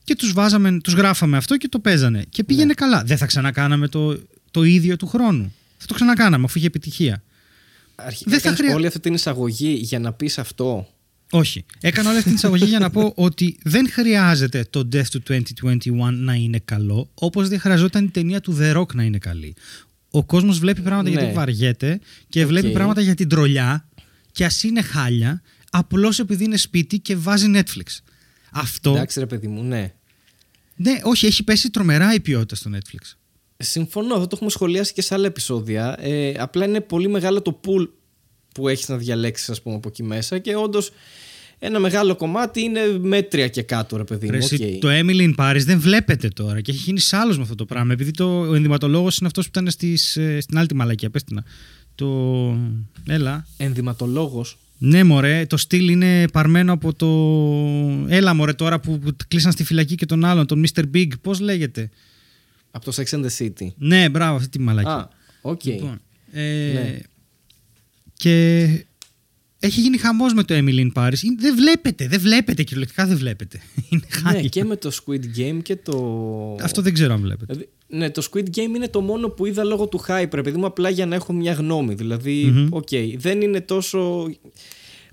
και 0.03 0.15
τους 0.15 0.33
βάζαμε, 0.33 0.79
τους 0.79 0.93
γράφαμε 0.93 1.37
αυτό 1.37 1.57
και 1.57 1.67
το 1.67 1.79
παίζανε. 1.79 2.25
Και 2.29 2.43
πήγαινε 2.43 2.65
ναι. 2.65 2.73
καλά. 2.73 3.03
Δεν 3.05 3.17
θα 3.17 3.25
ξανακάναμε 3.25 3.87
το, 3.87 4.19
το 4.51 4.63
ίδιο 4.63 4.95
του 4.95 5.07
χρόνου. 5.07 5.53
Θα 5.77 5.85
το 5.85 5.93
ξανακάναμε 5.93 6.45
αφού 6.45 6.57
είχε 6.57 6.67
επιτυχία. 6.67 7.23
Αρχικά 7.95 8.31
δεν 8.31 8.39
θα 8.39 8.55
χρεια... 8.55 8.75
όλη 8.75 8.87
αυτή 8.87 8.99
την 8.99 9.13
εισαγωγή 9.13 9.79
για 9.81 9.99
να 9.99 10.13
πεις 10.13 10.37
αυτό; 10.37 10.87
Όχι. 11.31 11.65
Έκανα 11.81 12.09
όλη 12.09 12.17
αυτή 12.17 12.29
την 12.29 12.37
εισαγωγή 12.37 12.65
για 12.65 12.79
να 12.79 12.89
πω 12.89 13.13
ότι 13.27 13.57
δεν 13.63 13.89
χρειάζεται 13.89 14.65
το 14.69 14.87
Death 14.93 15.29
to 15.29 15.31
2021 15.31 15.41
να 16.11 16.33
είναι 16.33 16.61
καλό, 16.65 17.09
όπως 17.13 17.47
δεν 17.47 17.59
χρειαζόταν 17.59 18.03
η 18.03 18.09
ταινία 18.09 18.41
του 18.41 18.57
The 18.61 18.77
Rock 18.77 18.93
να 18.93 19.03
είναι 19.03 19.17
καλή 19.17 19.55
ο 20.11 20.23
κόσμος 20.23 20.59
βλέπει 20.59 20.81
πράγματα 20.81 21.09
ναι. 21.09 21.19
γιατί 21.19 21.33
βαριέται 21.33 21.99
και 22.29 22.45
βλέπει 22.45 22.71
πράγματα 22.71 23.01
για 23.01 23.15
την 23.15 23.29
τρολιά 23.29 23.89
και 24.31 24.45
ας 24.45 24.63
είναι 24.63 24.81
χάλια, 24.81 25.41
απλώς 25.71 26.19
επειδή 26.19 26.43
είναι 26.43 26.57
σπίτι 26.57 26.99
και 26.99 27.15
βάζει 27.15 27.51
Netflix. 27.55 27.99
Αυτό. 28.51 28.91
Εντάξει, 28.91 29.19
ρε 29.19 29.25
παιδί 29.25 29.47
μου, 29.47 29.63
ναι. 29.63 29.93
Ναι, 30.75 30.99
όχι, 31.03 31.25
έχει 31.25 31.43
πέσει 31.43 31.69
τρομερά 31.69 32.13
η 32.13 32.19
ποιότητα 32.19 32.55
στο 32.55 32.69
Netflix. 32.73 33.15
Συμφωνώ, 33.57 34.13
αυτό 34.13 34.27
το 34.27 34.35
έχουμε 34.35 34.49
σχολιάσει 34.49 34.93
και 34.93 35.01
σε 35.01 35.13
άλλα 35.13 35.25
επεισόδια. 35.25 35.95
Ε, 35.99 36.33
απλά 36.37 36.65
είναι 36.65 36.81
πολύ 36.81 37.07
μεγάλο 37.07 37.41
το 37.41 37.59
pool 37.65 37.89
που 38.53 38.67
έχεις 38.67 38.87
να 38.87 38.97
διαλέξεις 38.97 39.49
ας 39.49 39.61
πούμε 39.61 39.75
από 39.75 39.87
εκεί 39.87 40.03
μέσα 40.03 40.39
και 40.39 40.55
όντως 40.55 40.91
ένα 41.63 41.79
μεγάλο 41.79 42.15
κομμάτι 42.15 42.61
είναι 42.61 42.79
μέτρια 42.99 43.47
και 43.47 43.61
κάτω 43.61 43.97
ρε 43.97 44.03
παιδί 44.03 44.29
μου. 44.31 44.47
Okay. 44.49 44.77
Το 44.79 44.87
Emily 44.91 45.33
in 45.33 45.35
Paris 45.35 45.61
δεν 45.65 45.79
βλέπετε 45.79 46.27
τώρα 46.27 46.61
και 46.61 46.71
έχει 46.71 46.79
γίνει 46.79 47.01
άλλο 47.11 47.35
με 47.35 47.41
αυτό 47.41 47.55
το 47.55 47.65
πράγμα 47.65 47.93
επειδή 47.93 48.11
το, 48.11 48.39
ο 48.39 48.53
ενδυματολόγος 48.53 49.17
είναι 49.17 49.27
αυτός 49.27 49.43
που 49.43 49.51
ήταν 49.59 49.71
στις, 49.71 50.17
ε, 50.17 50.39
στην 50.39 50.57
άλλη 50.57 50.67
μαλακία, 50.75 51.09
πες 51.09 51.23
την. 51.23 51.43
Το... 51.95 52.07
Έλα. 53.07 53.47
Ενδυματολόγος. 53.57 54.57
Ναι, 54.77 55.03
μωρέ, 55.03 55.45
το 55.45 55.57
στυλ 55.57 55.89
είναι 55.89 56.27
παρμένο 56.27 56.73
από 56.73 56.93
το. 56.93 57.07
Έλα, 58.13 58.33
μωρέ, 58.33 58.53
τώρα 58.53 58.79
που 58.79 58.99
κλείσαν 59.27 59.51
στη 59.51 59.63
φυλακή 59.63 59.95
και 59.95 60.05
τον 60.05 60.25
άλλον, 60.25 60.45
τον 60.45 60.65
Mr. 60.67 60.83
Big, 60.93 61.07
πώς 61.21 61.39
λέγεται; 61.39 61.89
Από 62.71 62.85
το 62.85 62.93
Sex 62.95 63.17
and 63.17 63.25
the 63.25 63.37
City. 63.37 63.67
Ναι, 63.77 64.09
μπράβο, 64.09 64.35
αυτή 64.35 64.49
τη 64.49 64.59
μαλακία. 64.59 64.89
Α, 64.89 65.09
ok. 65.41 65.59
Okay. 65.63 65.65
Λοιπόν, 65.65 66.01
ε, 66.31 66.71
ναι. 66.73 66.99
Και 68.13 68.67
έχει 69.63 69.81
γίνει 69.81 69.97
χαμός 69.97 70.33
με 70.33 70.43
το 70.43 70.55
Emily 70.57 70.79
in 70.79 70.91
Paris. 70.93 71.17
Δεν 71.39 71.55
βλέπετε, 71.55 72.07
δεν 72.07 72.19
βλέπετε, 72.19 72.63
κυριολεκτικά 72.63 73.05
δεν 73.05 73.17
βλέπετε. 73.17 73.61
Είναι 73.89 74.03
ναι, 74.31 74.41
και 74.41 74.63
με 74.63 74.75
το 74.75 74.91
Squid 75.03 75.39
Game 75.39 75.59
και 75.61 75.75
το. 75.75 76.57
Αυτό 76.61 76.81
δεν 76.81 76.93
ξέρω 76.93 77.13
αν 77.13 77.21
βλέπετε. 77.21 77.53
Δηλαδή, 77.53 77.69
ναι, 77.87 78.09
το 78.09 78.27
Squid 78.31 78.45
Game 78.55 78.75
είναι 78.75 78.87
το 78.87 79.01
μόνο 79.01 79.27
που 79.29 79.45
είδα 79.45 79.63
λόγω 79.63 79.87
του 79.87 80.03
hype, 80.07 80.33
επειδή 80.33 80.57
μου 80.57 80.65
απλά 80.65 80.89
για 80.89 81.05
να 81.05 81.15
έχω 81.15 81.33
μια 81.33 81.53
γνώμη. 81.53 81.93
Δηλαδή, 81.93 82.67
ok, 82.69 82.87
okay, 82.91 83.13
δεν 83.17 83.41
είναι 83.41 83.61
τόσο. 83.61 84.29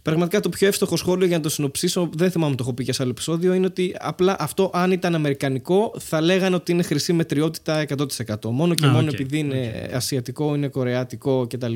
Πραγματικά 0.03 0.41
το 0.41 0.49
πιο 0.49 0.67
εύστοχο 0.67 0.97
σχόλιο 0.97 1.27
για 1.27 1.37
να 1.37 1.43
το 1.43 1.49
συνοψίσω, 1.49 2.11
δεν 2.15 2.31
θυμάμαι 2.31 2.55
το 2.55 2.63
έχω 2.63 2.73
πει 2.73 2.85
και 2.85 2.93
σε 2.93 3.03
άλλο 3.03 3.11
επεισόδιο, 3.11 3.53
είναι 3.55 3.67
ότι 3.67 3.97
απλά 3.99 4.37
αυτό 4.39 4.71
αν 4.75 4.91
ήταν 4.91 5.15
αμερικανικό 5.15 5.95
θα 5.99 6.21
λέγανε 6.21 6.57
ότι 6.57 6.73
είναι 6.73 6.83
χρυσή 6.83 7.13
μετριότητα 7.13 7.85
100%. 7.89 8.35
Μόνο 8.51 8.75
και 8.75 8.87
μόνο 8.87 9.09
επειδή 9.13 9.39
είναι 9.39 9.91
ασιατικό, 9.93 10.55
είναι 10.55 10.69
κορεάτικο 10.69 11.47
κτλ. 11.47 11.75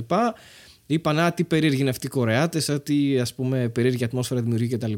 Είπαν, 0.93 1.19
Α, 1.19 1.33
τι 1.33 1.45
περίεργοι 1.45 1.81
είναι 1.81 1.91
αυτοί 1.91 2.07
οι 2.07 2.09
Κορεάτες, 2.09 2.79
τι 2.79 3.19
ας 3.19 3.35
πούμε 3.35 3.69
περίεργη 3.69 4.05
ατμόσφαιρα 4.05 4.41
δημιουργεί 4.41 4.77
κτλ. 4.77 4.93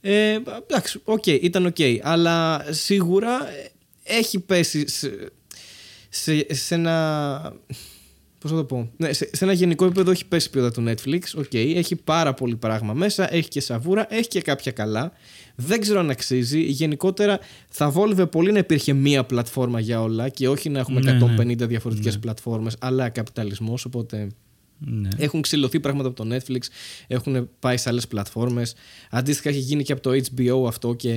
Ε, 0.00 0.38
εντάξει, 0.68 1.00
ok, 1.04 1.22
okay, 1.26 1.38
ήταν 1.42 1.66
ok. 1.66 1.74
Okay, 1.78 1.98
αλλά 2.02 2.66
σίγουρα 2.70 3.48
έχει 4.02 4.40
πέσει 4.40 4.88
σε, 4.88 5.32
σε, 6.08 6.54
σε 6.54 6.74
ένα. 6.74 7.56
Πώς 8.38 8.50
θα 8.50 8.56
το 8.56 8.64
πω. 8.64 8.90
Ναι, 8.96 9.12
σε, 9.12 9.28
σε, 9.32 9.44
ένα 9.44 9.52
γενικό 9.52 9.84
επίπεδο 9.84 10.10
έχει 10.10 10.26
πέσει 10.26 10.50
ποιότητα 10.50 10.82
του 10.82 10.90
Netflix. 10.90 11.20
Ok, 11.36 11.44
okay, 11.52 11.72
έχει 11.76 11.96
πάρα 11.96 12.34
πολύ 12.34 12.56
πράγμα 12.56 12.92
μέσα. 12.92 13.34
Έχει 13.34 13.48
και 13.48 13.60
σαβούρα, 13.60 14.06
έχει 14.10 14.28
και 14.28 14.40
κάποια 14.40 14.72
καλά. 14.72 15.12
Δεν 15.54 15.80
ξέρω 15.80 16.00
αν 16.00 16.10
αξίζει. 16.10 16.60
Γενικότερα 16.60 17.38
θα 17.68 17.90
βόλευε 17.90 18.26
πολύ 18.26 18.52
να 18.52 18.58
υπήρχε 18.58 18.92
μία 18.92 19.24
πλατφόρμα 19.24 19.80
για 19.80 20.02
όλα 20.02 20.28
και 20.28 20.48
όχι 20.48 20.68
να 20.68 20.78
έχουμε 20.78 21.00
ναι, 21.00 21.18
150 21.38 21.56
ναι. 21.56 21.66
διαφορετικές 21.66 22.14
ναι. 22.14 22.20
πλατφόρμες, 22.20 22.76
αλλά 22.80 23.08
καπιταλισμός. 23.08 23.84
Οπότε 23.84 24.28
ναι. 24.86 25.08
Έχουν 25.16 25.40
ξυλωθεί 25.40 25.80
πράγματα 25.80 26.08
από 26.08 26.24
το 26.24 26.34
Netflix, 26.34 26.60
έχουν 27.06 27.48
πάει 27.58 27.76
σε 27.76 27.88
άλλες 27.88 28.06
πλατφόρμες. 28.06 28.74
Αντίστοιχα 29.10 29.48
έχει 29.48 29.58
γίνει 29.58 29.82
και 29.82 29.92
από 29.92 30.02
το 30.02 30.10
HBO 30.10 30.66
αυτό 30.66 30.94
και. 30.94 31.14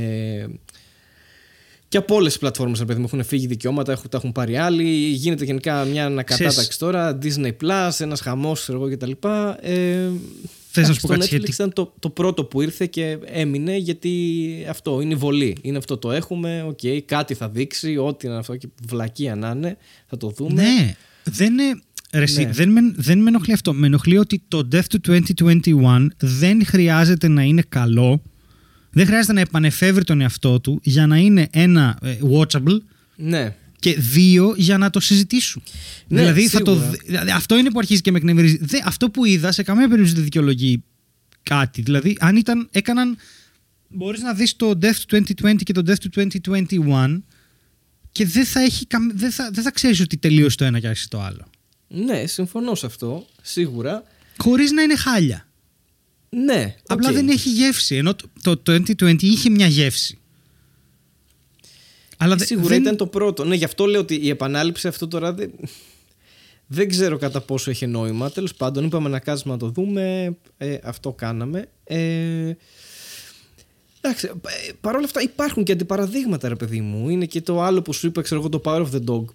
Και 1.90 1.98
από 1.98 2.16
όλες 2.16 2.32
τις 2.32 2.40
πλατφόρμες, 2.40 2.84
παιδί 2.86 3.00
μου, 3.00 3.06
έχουν 3.06 3.24
φύγει 3.24 3.48
δικαιώματα, 3.48 3.92
έχουν, 3.92 4.10
τα 4.10 4.18
έχουν 4.18 4.32
πάρει 4.32 4.58
άλλοι. 4.58 4.84
Γίνεται 5.10 5.46
γενικά 5.46 5.86
μια 5.86 6.06
ανακατάταξη 6.06 6.80
τώρα. 6.80 7.18
Disney 7.22 7.52
Plus, 7.62 7.90
ένας 7.98 8.22
χαμός, 8.22 8.62
ξέρω 8.62 8.78
εγώ 8.78 8.96
κτλ. 8.96 9.12
Ε, 9.62 10.10
Θες 10.70 10.88
να 10.88 10.94
σου 10.94 11.02
πω 11.02 11.08
κάτι 11.08 11.28
Netflix 11.32 11.50
ήταν 11.50 11.74
το, 11.74 11.94
το 12.00 12.10
πρώτο 12.10 12.46
που 12.46 12.62
ήρθε 12.62 12.86
και 12.86 13.18
έμεινε 13.26 13.78
γιατί 13.78 14.66
αυτό 14.70 15.02
είναι 15.02 15.14
η 15.14 15.18
βολή. 15.18 15.58
Είναι 15.62 15.78
αυτό 15.78 15.98
το 15.98 16.12
έχουμε, 16.12 16.64
ok, 16.68 16.80
okay, 16.84 17.00
κάτι 17.06 17.34
θα 17.34 17.50
δείξει, 17.50 17.98
ό,τι 17.98 18.28
είναι 18.28 18.38
αυτό 18.38 18.56
και 18.56 18.68
βλακία 18.88 19.36
να 19.36 19.50
είναι, 19.50 19.78
θα 20.06 20.18
το 20.18 20.30
δούμε. 20.30 20.62
Ναι, 20.62 20.96
δεν 21.24 21.54
είναι, 21.54 21.82
Ρε, 22.14 22.26
ναι. 22.34 22.52
δεν, 22.52 22.70
με, 22.70 22.82
δεν 22.96 23.20
με 23.20 23.30
ενοχλεί 23.30 23.54
αυτό. 23.54 23.74
Με 23.74 23.86
ενοχλεί 23.86 24.18
ότι 24.18 24.42
το 24.48 24.68
Death 24.72 24.86
του 25.02 25.24
2021 25.40 26.08
δεν 26.18 26.66
χρειάζεται 26.66 27.28
να 27.28 27.42
είναι 27.42 27.64
καλό. 27.70 28.22
Δεν 28.92 29.06
χρειάζεται 29.06 29.34
να 29.34 29.40
επανεφεύρει 29.40 30.04
τον 30.04 30.22
εαυτό 30.22 30.60
του 30.60 30.80
για 30.84 31.08
να 31.08 31.18
είναι 31.18 31.48
ένα 31.52 31.98
ε, 32.02 32.18
watchable. 32.34 32.78
Ναι. 33.16 33.56
Και 33.80 33.96
δύο, 33.96 34.54
για 34.58 34.78
να 34.78 34.90
το 34.90 35.00
συζητήσουν. 35.00 35.64
Ναι, 36.08 36.20
δηλαδή, 36.20 36.48
θα 36.48 36.62
το, 36.62 36.76
δηλαδή, 37.06 37.32
αυτό 37.32 37.58
είναι 37.58 37.72
που 37.72 37.80
αρχίζει 37.80 38.02
και 38.02 38.12
με 38.12 38.18
εκνευρίζει. 38.18 38.60
αυτό 38.84 39.10
που 39.10 39.26
είδα 39.26 39.52
σε 39.52 39.64
καμία 39.64 39.88
περίπτωση 39.88 40.16
δεν 40.16 40.24
δικαιολογεί 40.24 40.84
κάτι. 41.44 41.82
Δηλαδή, 41.82 42.18
αν 42.20 42.36
ήταν, 42.36 42.68
έκαναν. 42.72 43.18
Μπορείς 43.90 44.22
να 44.22 44.34
δεις 44.34 44.56
το 44.56 44.70
Death 44.70 44.96
του 45.08 45.26
2020 45.42 45.56
και 45.64 45.74
το 45.74 45.82
Death 45.88 45.98
του 45.98 46.10
2021 46.10 47.22
και 48.12 48.26
δεν 48.26 48.46
θα, 48.46 48.60
έχει, 48.60 48.86
δεν 49.14 49.32
θα, 49.32 49.50
δεν 49.54 49.64
θα 49.64 49.72
ξέρεις 49.72 50.00
ότι 50.00 50.18
τελείωσε 50.18 50.58
το 50.58 50.66
ένα 50.66 50.80
και 50.80 50.88
άρχισε 50.88 51.08
το 51.08 51.22
άλλο. 51.22 51.50
Ναι, 51.88 52.26
συμφωνώ 52.26 52.76
σε 52.76 52.86
αυτό, 52.86 53.26
σίγουρα. 53.42 54.04
Χωρίς 54.38 54.72
να 54.72 54.82
είναι 54.82 54.96
χάλια. 54.96 55.48
Ναι. 56.30 56.76
Απλά 56.88 57.12
δεν 57.12 57.30
έχει 57.30 57.50
γεύση. 57.50 57.96
Ενώ 57.96 58.16
το, 58.42 58.58
το 58.58 58.84
2020 59.00 59.22
είχε 59.22 59.50
μια 59.50 59.68
γεύση. 59.68 60.20
Αλλά 62.18 62.38
σίγουρα 62.38 62.68
δεν... 62.68 62.82
ήταν 62.82 62.98
το 62.98 63.08
πρώτο. 63.08 63.46
Ναι, 63.46 63.56
γι' 63.56 63.64
αυτό 63.64 63.86
λέω 63.86 64.02
ότι 64.02 64.16
η 64.16 64.30
επανάληψη 64.30 64.88
αυτό 64.88 65.08
τώρα 65.08 65.34
δεν, 65.34 65.52
δεν 66.68 66.90
ξέρω 66.90 67.18
κατά 67.18 67.42
πόσο 67.42 67.70
έχει 67.70 67.88
νόημα. 67.88 68.32
Τέλος 68.32 68.54
πάντων, 68.54 68.86
είπαμε 68.86 69.10
να 69.10 69.20
κάτσουμε 69.20 69.54
να 69.54 69.60
το 69.60 69.70
δούμε. 69.70 70.36
Ε, 70.58 70.78
αυτό 70.84 71.14
κάναμε. 71.14 71.70
Ε, 71.84 72.54
εντάξει, 74.02 74.28
ε, 74.28 74.72
παρ' 74.82 74.96
όλα 74.96 75.06
αυτά 75.06 75.22
υπάρχουν 75.22 75.64
και 75.64 75.72
αντιπαραδείγματα, 75.72 76.48
ρε 76.48 76.56
παιδί 76.56 76.82
μου. 76.82 77.10
Είναι 77.10 77.26
και 77.26 77.42
το 77.42 77.62
άλλο 77.62 77.82
που 77.82 77.94
σου 77.94 78.08
είπα, 78.08 78.22
ξέρω 78.22 78.40
εγώ, 78.40 78.50
το 78.50 78.62
Power 78.64 78.86
of 78.86 78.90
the 78.92 79.04
Dog 79.10 79.26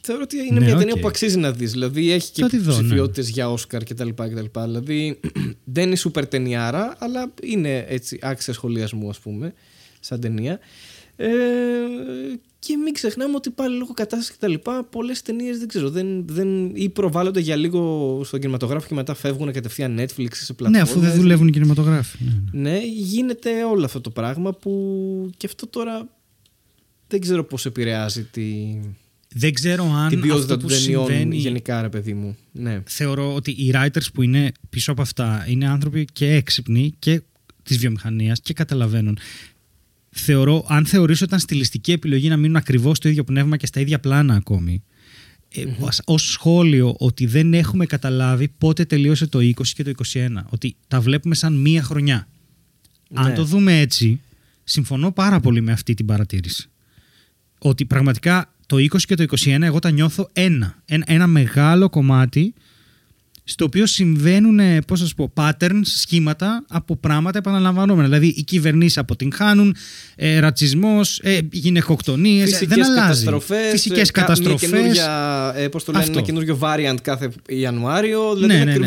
θεωρώ 0.00 0.22
ότι 0.22 0.36
είναι 0.36 0.58
ναι, 0.58 0.64
μια 0.64 0.74
okay. 0.74 0.78
ταινία 0.78 0.96
που 0.96 1.08
αξίζει 1.08 1.38
να 1.38 1.52
δεις. 1.52 1.72
Δηλαδή 1.72 2.10
έχει 2.10 2.32
και 2.32 2.46
ψηφιότητε 2.68 3.22
ναι. 3.22 3.28
για 3.28 3.50
Όσκαρ 3.50 3.84
κτλ. 3.84 4.08
Δηλαδή 4.52 5.20
δεν 5.74 5.86
είναι 5.86 5.96
σούπερ 5.96 6.26
ταινιάρα, 6.26 6.96
αλλά 6.98 7.32
είναι 7.42 7.84
έτσι 7.88 8.18
άξια 8.22 8.52
σχολιασμού, 8.52 9.08
ας 9.08 9.18
πούμε, 9.18 9.54
σαν 10.00 10.20
ταινία. 10.20 10.58
Ε, 11.16 11.28
και 12.58 12.76
μην 12.76 12.92
ξεχνάμε 12.92 13.36
ότι 13.36 13.50
πάλι 13.50 13.76
λόγω 13.76 13.92
κατάστασης 13.92 14.36
κτλ. 14.36 14.54
Πολλές 14.90 15.22
ταινίες 15.22 15.58
δεν 15.58 15.68
ξέρω. 15.68 15.90
Δεν, 15.90 16.26
δεν, 16.26 16.70
ή 16.74 16.88
προβάλλονται 16.88 17.40
για 17.40 17.56
λίγο 17.56 18.20
στον 18.24 18.40
κινηματογράφο 18.40 18.86
και 18.88 18.94
μετά 18.94 19.14
φεύγουν 19.14 19.52
κατευθείαν 19.52 19.98
Netflix 19.98 20.28
σε 20.30 20.52
πλατφόρμα. 20.52 20.70
Ναι, 20.70 20.80
αφού 20.80 21.00
δεν 21.00 21.14
δουλεύουν 21.14 21.48
οι 21.48 21.50
κινηματογράφοι. 21.50 22.18
Ναι, 22.52 22.70
ναι, 22.70 22.80
γίνεται 22.84 23.64
όλο 23.64 23.84
αυτό 23.84 24.00
το 24.00 24.10
πράγμα 24.10 24.52
που 24.52 25.30
και 25.36 25.46
αυτό 25.46 25.66
τώρα 25.66 26.08
δεν 27.08 27.20
ξέρω 27.20 27.44
πώς 27.44 27.66
επηρεάζει 27.66 28.24
τη, 28.24 28.76
δεν 29.34 29.54
ξέρω 29.54 29.92
αν 29.92 30.08
την 30.08 30.20
ποιότητα 30.20 30.54
αυτό 30.54 30.66
που 30.66 30.72
συμβαίνει... 30.72 31.36
γενικά, 31.36 31.82
ρε 31.82 31.88
παιδί 31.88 32.14
μου. 32.14 32.36
Ναι. 32.52 32.82
Θεωρώ 32.86 33.34
ότι 33.34 33.50
οι 33.50 33.72
writers 33.74 34.12
που 34.14 34.22
είναι 34.22 34.52
πίσω 34.70 34.92
από 34.92 35.02
αυτά 35.02 35.44
είναι 35.48 35.68
άνθρωποι 35.68 36.04
και 36.12 36.32
έξυπνοι 36.34 36.94
και 36.98 37.22
της 37.62 37.78
βιομηχανίας 37.78 38.40
και 38.40 38.52
καταλαβαίνουν. 38.52 39.18
Θεωρώ, 40.10 40.64
αν 40.68 40.86
θεωρήσω 40.86 41.24
ήταν 41.24 41.38
στιλιστική 41.38 41.92
επιλογή 41.92 42.28
να 42.28 42.36
μείνουν 42.36 42.56
ακριβώς 42.56 42.96
στο 42.96 43.08
ίδιο 43.08 43.24
πνεύμα 43.24 43.56
και 43.56 43.66
στα 43.66 43.80
ίδια 43.80 44.00
πλάνα 44.00 44.34
ακόμη, 44.34 44.82
ε, 45.54 45.64
ως 46.04 46.30
σχόλιο 46.30 46.94
ότι 46.98 47.26
δεν 47.26 47.54
έχουμε 47.54 47.86
καταλάβει 47.86 48.48
πότε 48.48 48.84
τελείωσε 48.84 49.26
το 49.26 49.38
20 49.38 49.52
και 49.74 49.82
το 49.82 49.92
21. 50.12 50.28
Ότι 50.48 50.76
τα 50.88 51.00
βλέπουμε 51.00 51.34
σαν 51.34 51.54
μία 51.54 51.82
χρονιά. 51.82 52.28
Αν 53.14 53.28
ναι. 53.28 53.34
το 53.34 53.44
δούμε 53.44 53.80
έτσι, 53.80 54.20
συμφωνώ 54.64 55.12
πάρα 55.12 55.40
πολύ 55.40 55.60
με 55.60 55.72
αυτή 55.72 55.94
την 55.94 56.06
παρατήρηση. 56.06 56.68
Ότι 57.58 57.84
πραγματικά 57.84 58.54
το 58.70 58.76
20 58.76 58.96
και 59.00 59.14
το 59.14 59.24
21 59.44 59.62
εγώ 59.62 59.78
τα 59.78 59.90
νιώθω 59.90 60.30
ένα. 60.32 60.74
Ένα, 60.84 61.04
ένα 61.06 61.26
μεγάλο 61.26 61.88
κομμάτι 61.88 62.54
στο 63.50 63.64
οποίο 63.64 63.86
συμβαίνουν, 63.86 64.60
πώς 64.86 64.98
σα 64.98 65.14
πω, 65.14 65.32
patterns, 65.34 65.82
σχήματα 65.82 66.64
από 66.68 66.96
πράγματα 66.96 67.38
επαναλαμβανόμενα. 67.38 68.08
Δηλαδή, 68.08 68.26
οι 68.26 68.42
κυβερνήσεις 68.42 68.98
αποτυγχάνουν, 68.98 69.76
ε, 70.16 70.38
ρατσισμός, 70.38 71.20
ε, 71.22 71.38
γυναικοκτονίες. 71.52 72.64
Δεν 72.66 72.84
αλλάζει. 72.84 73.26
Φυσικές 73.70 74.10
καταστροφές. 74.10 74.98
Ε, 75.56 75.68
Πώς 75.68 75.84
το 75.84 75.92
λένε, 75.92 76.04
ένα 76.04 76.20
καινούριο 76.20 76.58
variant 76.60 76.96
κάθε 77.02 77.30
Ιανουάριο. 77.48 78.34
Δηλαδή, 78.34 78.54
ναι, 78.54 78.64
ναι, 78.64 78.78
ναι. 78.78 78.86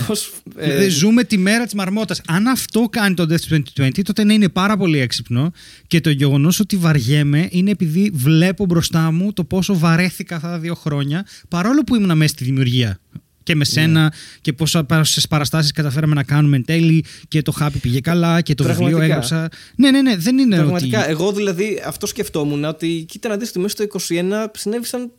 Ε... 0.57 0.67
Δηλαδή, 0.67 0.89
ζούμε 0.89 1.23
τη 1.23 1.37
μέρα 1.37 1.63
της 1.63 1.73
μαρμότας. 1.73 2.21
Αν 2.27 2.47
αυτό 2.47 2.87
κάνει 2.89 3.15
το 3.15 3.27
Death 3.29 3.57
2020, 3.81 4.01
τότε 4.03 4.23
ναι, 4.23 4.33
είναι 4.33 4.49
πάρα 4.49 4.77
πολύ 4.77 4.99
έξυπνο. 4.99 5.51
Και 5.87 6.01
το 6.01 6.09
γεγονός 6.09 6.59
ότι 6.59 6.75
βαριέμαι 6.75 7.47
είναι 7.51 7.71
επειδή 7.71 8.11
βλέπω 8.13 8.65
μπροστά 8.65 9.11
μου 9.11 9.33
το 9.33 9.43
πόσο 9.43 9.77
βαρέθηκα 9.77 10.35
αυτά 10.35 10.49
τα 10.49 10.59
δύο 10.59 10.75
χρόνια, 10.75 11.25
παρόλο 11.47 11.83
που 11.83 11.95
ήμουν 11.95 12.17
μέσα 12.17 12.33
στη 12.33 12.43
δημιουργία 12.43 12.99
και 13.43 13.55
με 13.55 13.65
σένα 13.65 14.01
ναι. 14.01 14.07
και 14.41 14.53
πόσε 14.53 14.85
παραστάσεις 15.29 15.71
καταφέραμε 15.71 16.13
να 16.13 16.23
κάνουμε 16.23 16.55
εν 16.55 16.65
τέλει 16.65 17.05
και 17.27 17.41
το 17.41 17.51
χάπι 17.51 17.77
πήγε 17.77 17.99
καλά 17.99 18.41
και 18.41 18.55
το 18.55 18.63
βιβλίο 18.63 19.01
έγραψα. 19.01 19.49
Ναι, 19.75 19.91
ναι, 19.91 20.01
ναι, 20.01 20.17
δεν 20.17 20.37
είναι 20.37 20.55
Πραγματικά, 20.55 21.01
ότι... 21.01 21.09
εγώ 21.09 21.31
δηλαδή 21.31 21.81
αυτό 21.85 22.07
σκεφτόμουν 22.07 22.63
ότι 22.63 23.05
κοίτα 23.07 23.29
να 23.29 23.37
δεις 23.37 23.49
ότι 23.49 23.59
μέσα 23.59 23.75
στο 23.75 23.99
21 24.09 24.45
συνέβησαν 24.53 25.11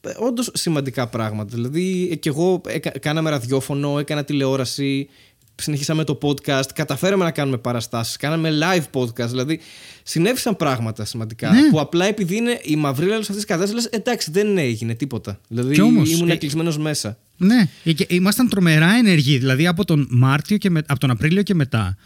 ε, 0.00 0.10
όντως 0.16 0.50
σημαντικά 0.54 1.06
πράγματα. 1.06 1.54
Δηλαδή 1.54 2.18
και 2.20 2.28
εγώ 2.28 2.60
έκα, 2.66 2.90
κάναμε 2.90 3.30
ραδιόφωνο, 3.30 3.98
έκανα 3.98 4.24
τηλεόραση, 4.24 5.08
συνεχίσαμε 5.54 6.04
το 6.04 6.18
podcast, 6.22 6.72
καταφέραμε 6.74 7.24
να 7.24 7.30
κάνουμε 7.30 7.58
παραστάσεις, 7.58 8.16
κάναμε 8.16 8.50
live 8.62 9.00
podcast, 9.00 9.28
δηλαδή 9.28 9.60
συνέβησαν 10.02 10.56
πράγματα 10.56 11.04
σημαντικά 11.04 11.50
Ναι. 11.50 11.70
που 11.70 11.80
απλά 11.80 12.04
επειδή 12.06 12.36
είναι 12.36 12.60
η 12.62 12.76
μαυρίλα 12.76 13.16
αυτής 13.16 13.34
της 13.34 13.44
κατάστασης, 13.44 13.74
λες, 13.74 14.00
εντάξει 14.00 14.30
δεν 14.30 14.58
έγινε 14.58 14.94
τίποτα. 14.94 15.40
Δηλαδή 15.48 15.74
Κι 15.74 15.80
όμως, 15.80 16.10
ήμουν 16.10 16.30
ε, 16.30 16.36
κλεισμένος 16.36 16.78
μέσα. 16.78 17.18
Ναι, 17.42 17.68
ε, 17.84 17.92
και 17.92 18.06
ήμασταν 18.08 18.48
τρομερά 18.48 18.92
ενεργοί. 18.92 19.38
Δηλαδή 19.38 19.66
από 19.66 19.84
τον, 19.84 20.06
Μάρτιο 20.10 20.56
και 20.56 20.70
με, 20.70 20.82
από 20.86 21.00
τον 21.00 21.10
Απρίλιο 21.10 21.42
και 21.42 21.54
μετά. 21.54 21.96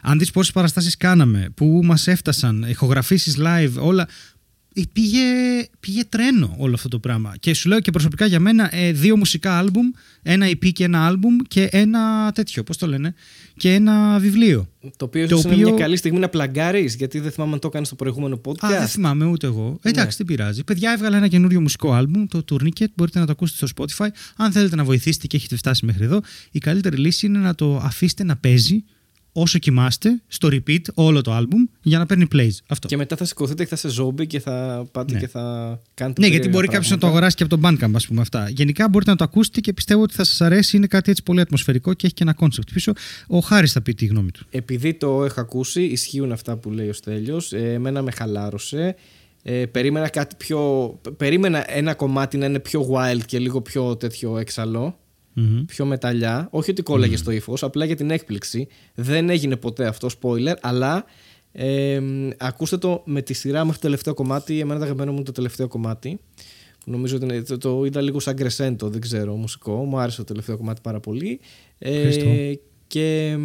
Αν 0.00 0.18
δεις 0.18 0.30
πόσες 0.30 0.52
παραστάσεις 0.52 0.96
κάναμε, 0.96 1.48
που 1.54 1.80
μας 1.84 2.06
έφτασαν, 2.06 2.64
ηχογραφήσεις 2.68 3.36
live, 3.40 3.72
όλα. 3.78 4.08
Ε, 4.76 4.82
Πήγε, 4.92 5.20
πήγε 5.80 6.04
τρένο 6.04 6.54
όλο 6.58 6.74
αυτό 6.74 6.88
το 6.88 6.98
πράγμα. 6.98 7.34
Και 7.40 7.54
σου 7.54 7.68
λέω 7.68 7.80
και 7.80 7.90
προσωπικά 7.90 8.26
για 8.26 8.40
μένα 8.40 8.74
ε, 8.76 8.92
δύο 8.92 9.16
μουσικά 9.16 9.58
άλμπουμ, 9.58 9.86
ένα 10.22 10.46
EP 10.48 10.72
και 10.72 10.84
ένα 10.84 11.06
άλμπουμ 11.06 11.36
και 11.48 11.68
ένα 11.72 12.32
τέτοιο, 12.34 12.62
πώς 12.62 12.76
το 12.76 12.86
λένε, 12.86 13.14
και 13.56 13.74
ένα 13.74 14.18
βιβλίο. 14.18 14.68
Το 14.96 15.04
οποίο, 15.04 15.28
Το 15.28 15.36
ίσως 15.36 15.44
είναι 15.44 15.54
οποίο- 15.54 15.68
μια 15.68 15.78
καλή 15.78 15.96
στιγμή 15.96 16.18
να 16.18 16.28
πλαγκάρεις 16.28 16.94
γιατί 16.94 17.20
δεν 17.20 17.30
θυμάμαι 17.30 17.52
αν 17.52 17.58
το 17.58 17.66
έκανες 17.66 17.86
στο 17.86 17.96
προηγούμενο 17.96 18.40
podcast. 18.44 18.64
Α, 18.64 18.68
δεν 18.78 18.88
θυμάμαι 18.88 19.24
ούτε 19.24 19.46
εγώ. 19.46 19.78
Ε, 19.82 19.88
Εντάξει, 19.88 20.16
δεν 20.16 20.26
πειράζει. 20.26 20.64
Παιδιά, 20.64 20.92
έβγαλα 20.92 21.16
ένα 21.16 21.28
καινούριο 21.28 21.60
μουσικό 21.60 21.92
άλμπουμ, 21.92 22.26
το 22.26 22.44
Tourniquet. 22.50 22.86
Μπορείτε 22.94 23.18
να 23.18 23.26
το 23.26 23.32
ακούσετε 23.32 23.66
στο 23.66 23.84
Spotify. 23.84 24.08
Αν 24.36 24.52
θέλετε 24.52 24.76
να 24.76 24.84
βοηθήσετε 24.84 25.26
και 25.26 25.36
έχετε 25.36 25.56
φτάσει 25.56 25.84
μέχρι 25.86 26.04
εδώ, 26.04 26.20
η 26.50 26.58
καλύτερη 26.58 26.96
λύση 26.96 27.26
είναι 27.26 27.38
να 27.38 27.54
το 27.54 27.76
αφήσετε 27.76 28.24
να 28.24 28.36
παίζει 28.36 28.84
όσο 29.38 29.58
κοιμάστε, 29.58 30.22
στο 30.26 30.48
repeat, 30.52 30.80
όλο 30.94 31.20
το 31.20 31.32
άλμπουμ, 31.32 31.64
για 31.82 31.98
να 31.98 32.06
παίρνει 32.06 32.26
plays. 32.34 32.50
Αυτό. 32.68 32.88
Και 32.88 32.96
μετά 32.96 33.16
θα 33.16 33.24
σηκωθείτε 33.24 33.62
και 33.62 33.68
θα 33.68 33.76
είστε 33.76 33.88
ζόμπι 33.88 34.26
και 34.26 34.40
θα 34.40 34.86
πάτε 34.92 35.12
Ναι. 35.12 35.18
και 35.18 35.28
θα 35.28 35.40
κάνετε. 35.94 36.20
Ναι, 36.20 36.26
γιατί 36.26 36.48
περίεργα 36.48 36.50
μπορεί 36.50 36.66
κάποιος 36.66 36.90
να 36.90 36.96
το 36.98 37.00
πράγματα. 37.00 37.06
αγοράσει 37.06 37.36
και 37.36 37.42
από 37.42 37.56
τον 37.56 37.88
Bandcamp, 37.90 37.94
ας 37.96 38.06
πούμε 38.06 38.20
αυτά. 38.20 38.48
Γενικά 38.48 38.88
μπορείτε 38.88 39.10
να 39.10 39.16
το 39.16 39.24
ακούσετε 39.24 39.60
και 39.60 39.72
πιστεύω 39.72 40.02
ότι 40.02 40.14
θα 40.14 40.24
σας 40.24 40.40
αρέσει. 40.40 40.76
Είναι 40.76 40.86
κάτι 40.86 41.10
έτσι 41.10 41.22
πολύ 41.22 41.40
ατμοσφαιρικό 41.40 41.94
και 41.94 42.06
έχει 42.06 42.14
και 42.14 42.22
ένα 42.22 42.32
concept 42.32 42.72
πίσω. 42.72 42.92
Ο 43.26 43.38
Χάρης 43.38 43.72
θα 43.72 43.82
πει 43.82 43.94
τη 43.94 44.06
γνώμη 44.06 44.30
του. 44.30 44.46
Επειδή 44.50 44.94
το 44.94 45.24
έχω 45.24 45.40
ακούσει, 45.40 45.82
ισχύουν 45.82 46.32
αυτά 46.32 46.56
που 46.56 46.70
λέει 46.70 46.88
ο 46.88 46.92
Στέλιος. 46.92 47.52
Ε, 47.52 47.72
εμένα 47.72 48.02
με 48.02 48.10
χαλάρωσε. 48.10 48.94
Ε, 49.42 49.66
περίμενα 49.66 50.08
κάτι 50.08 50.34
πιο. 50.38 50.60
Περίμενα 51.16 51.64
ένα 51.76 51.94
κομμάτι 51.94 52.36
να 52.36 52.46
είναι 52.46 52.58
πιο 52.58 52.88
wild 52.92 53.20
και 53.26 53.38
λίγο 53.38 53.60
πιο 53.60 53.96
τέτοιο 53.96 54.38
έξαλλο. 54.38 54.98
Μμμ. 55.38 55.64
Πιο 55.64 55.84
μεταλλιά. 55.84 56.48
Όχι 56.50 56.70
ότι 56.70 56.82
κόλλαγε 56.82 57.16
στο 57.16 57.30
ύφος, 57.30 57.62
απλά 57.62 57.84
για 57.84 57.96
την 57.96 58.10
έκπληξη. 58.10 58.68
Δεν 58.94 59.30
έγινε 59.30 59.56
ποτέ 59.56 59.86
αυτό, 59.86 60.08
spoiler, 60.20 60.54
αλλά 60.60 61.04
ε, 61.52 62.00
ακούστε 62.36 62.76
το 62.76 63.02
με 63.04 63.22
τη 63.22 63.34
σειρά 63.34 63.58
μέχρι 63.58 63.74
το 63.74 63.80
τελευταίο 63.80 64.14
κομμάτι. 64.14 64.60
Εμένα 64.60 64.78
το 64.78 64.84
αγαπημένο 64.84 65.10
μου 65.10 65.16
είναι 65.16 65.26
το 65.26 65.32
τελευταίο 65.32 65.68
κομμάτι. 65.68 66.20
Που 66.84 66.90
νομίζω 66.90 67.16
ότι 67.16 67.24
είναι, 67.24 67.42
το, 67.42 67.58
το 67.58 67.84
είδα 67.84 68.00
λίγο 68.00 68.20
σαν 68.20 68.34
γκρεσέντο, 68.34 68.88
δεν 68.88 69.00
ξέρω, 69.00 69.34
μουσικό. 69.34 69.84
Μου 69.84 69.98
άρεσε 69.98 70.16
το 70.16 70.24
τελευταίο 70.24 70.56
κομμάτι 70.56 70.80
πάρα 70.80 71.00
πολύ. 71.00 71.40
Ευχαριστώ. 71.78 72.28
Ε, 72.28 72.58
και 72.86 73.36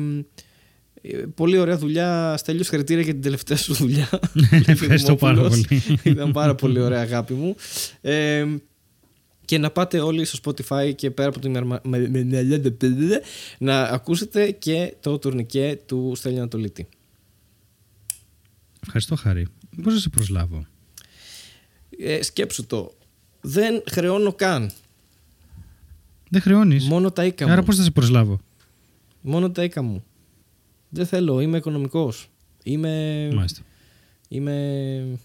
ε, 1.02 1.18
πολύ 1.36 1.58
ωραία 1.58 1.78
δουλειά. 1.78 2.38
Στέλιος, 2.38 2.66
συγχαρητήρια 2.66 3.04
για 3.04 3.14
την 3.14 3.22
τελευταία 3.22 3.58
σου 3.58 3.74
δουλειά. 3.74 4.10
Ευχαριστώ 4.66 5.16
πάρα 5.16 5.36
Δημόπουλος. 5.36 5.68
πολύ. 5.68 6.00
Ήταν 6.04 6.32
πάρα 6.32 6.56
πολύ 6.56 6.80
ωραία, 6.80 7.02
αγάπη 7.02 7.34
μου. 7.34 7.56
Ε, 8.02 8.46
και 9.52 9.58
να 9.58 9.72
πάτε 9.72 9.99
όλοι 9.99 10.26
στο 10.26 10.39
Spotify 10.43 10.95
και 10.95 11.12
πέρα 11.12 11.30
από 11.30 11.39
την 11.39 11.52
μερμα- 11.52 11.82
με- 11.84 12.10
με- 12.10 12.24
με- 12.24 13.22
να 13.60 13.82
ακούσετε 13.84 14.52
και 14.52 14.95
το 14.99 15.18
τουρνικέ 15.20 15.80
του 15.86 16.14
Στέλιου 16.16 16.38
Ανατολίτη. 16.38 16.88
Ευχαριστώ, 18.84 19.16
Χάρη. 19.16 19.47
Πώς 19.84 19.93
να 19.93 19.99
σε 19.99 20.10
προσλάβω; 20.10 20.66
Ε, 21.99 22.22
σκέψου 22.24 22.66
το. 22.66 22.93
Δεν 23.41 23.84
χρεώνω 23.91 24.34
καν. 24.34 24.72
Δεν 26.30 26.41
χρεώνεις; 26.41 26.88
Μόνο 26.88 27.12
τα 27.12 27.26
οίκα 27.26 27.45
Άρα 27.45 27.56
μου. 27.60 27.64
πώς 27.66 27.76
θα 27.76 27.84
σε 27.84 27.91
προσλάβω; 27.91 28.39
Μόνο 29.22 29.52
τα 29.52 29.64
οίκα 29.64 29.82
μου. 29.82 30.04
Δεν 30.89 31.06
θέλω. 31.06 31.39
Είμαι 31.41 31.58
οικονομικός. 31.58 32.30
Είμαι... 32.64 33.30
Μάλιστα. 33.34 33.62
Είμαι. 34.28 35.20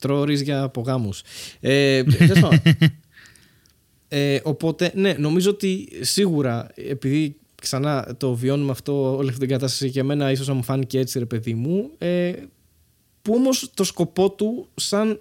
Τρώω 0.00 0.24
ρύζια 0.24 0.62
από 0.62 0.80
γάμους. 0.80 1.22
Ε, 1.60 2.02
τέλος 2.04 2.40
πάντων. 2.40 2.60
ε, 4.08 4.40
οπότε, 4.42 4.92
ναι, 4.94 5.12
νομίζω 5.12 5.50
ότι 5.50 5.88
σίγουρα 6.00 6.70
επειδή 6.74 7.36
ξανά 7.62 8.14
το 8.16 8.34
βιώνουμε 8.34 8.70
αυτό, 8.70 9.16
όλη 9.16 9.28
αυτή 9.28 9.40
την 9.40 9.48
κατάσταση 9.48 9.90
και 9.90 10.00
εμένα 10.00 10.30
ίσως 10.30 10.48
να 10.48 10.54
μου 10.54 10.62
φάνηκε 10.62 10.98
έτσι 10.98 11.18
ρε 11.18 11.26
παιδί 11.26 11.54
μου, 11.54 11.90
ε, 11.98 12.32
που 13.22 13.34
όμως 13.34 13.70
το 13.74 13.84
σκοπό 13.84 14.30
του 14.30 14.68
σαν 14.74 15.20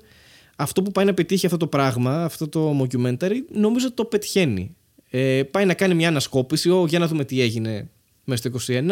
αυτό 0.56 0.82
που 0.82 0.92
πάει 0.92 1.06
να 1.06 1.14
πετύχει 1.14 1.46
αυτό 1.46 1.58
το 1.58 1.68
πράγμα, 1.68 2.24
αυτό 2.24 2.48
το 2.48 2.80
mockumentary, 2.82 3.36
νομίζω 3.52 3.94
το 3.94 4.06
πετυχαίνει. 4.06 4.76
Ε, 5.10 5.44
πάει 5.52 5.66
να 5.66 5.74
κάνει 5.74 5.94
μια 5.94 6.08
ανασκόπηση, 6.08 6.70
«Ω, 6.70 6.86
για 6.88 7.00
να 7.00 7.08
δούμε 7.08 7.26
τι 7.26 7.42
έγινε 7.42 7.90
μέσα 8.24 8.50
στο 8.50 8.74
21, 8.74 8.84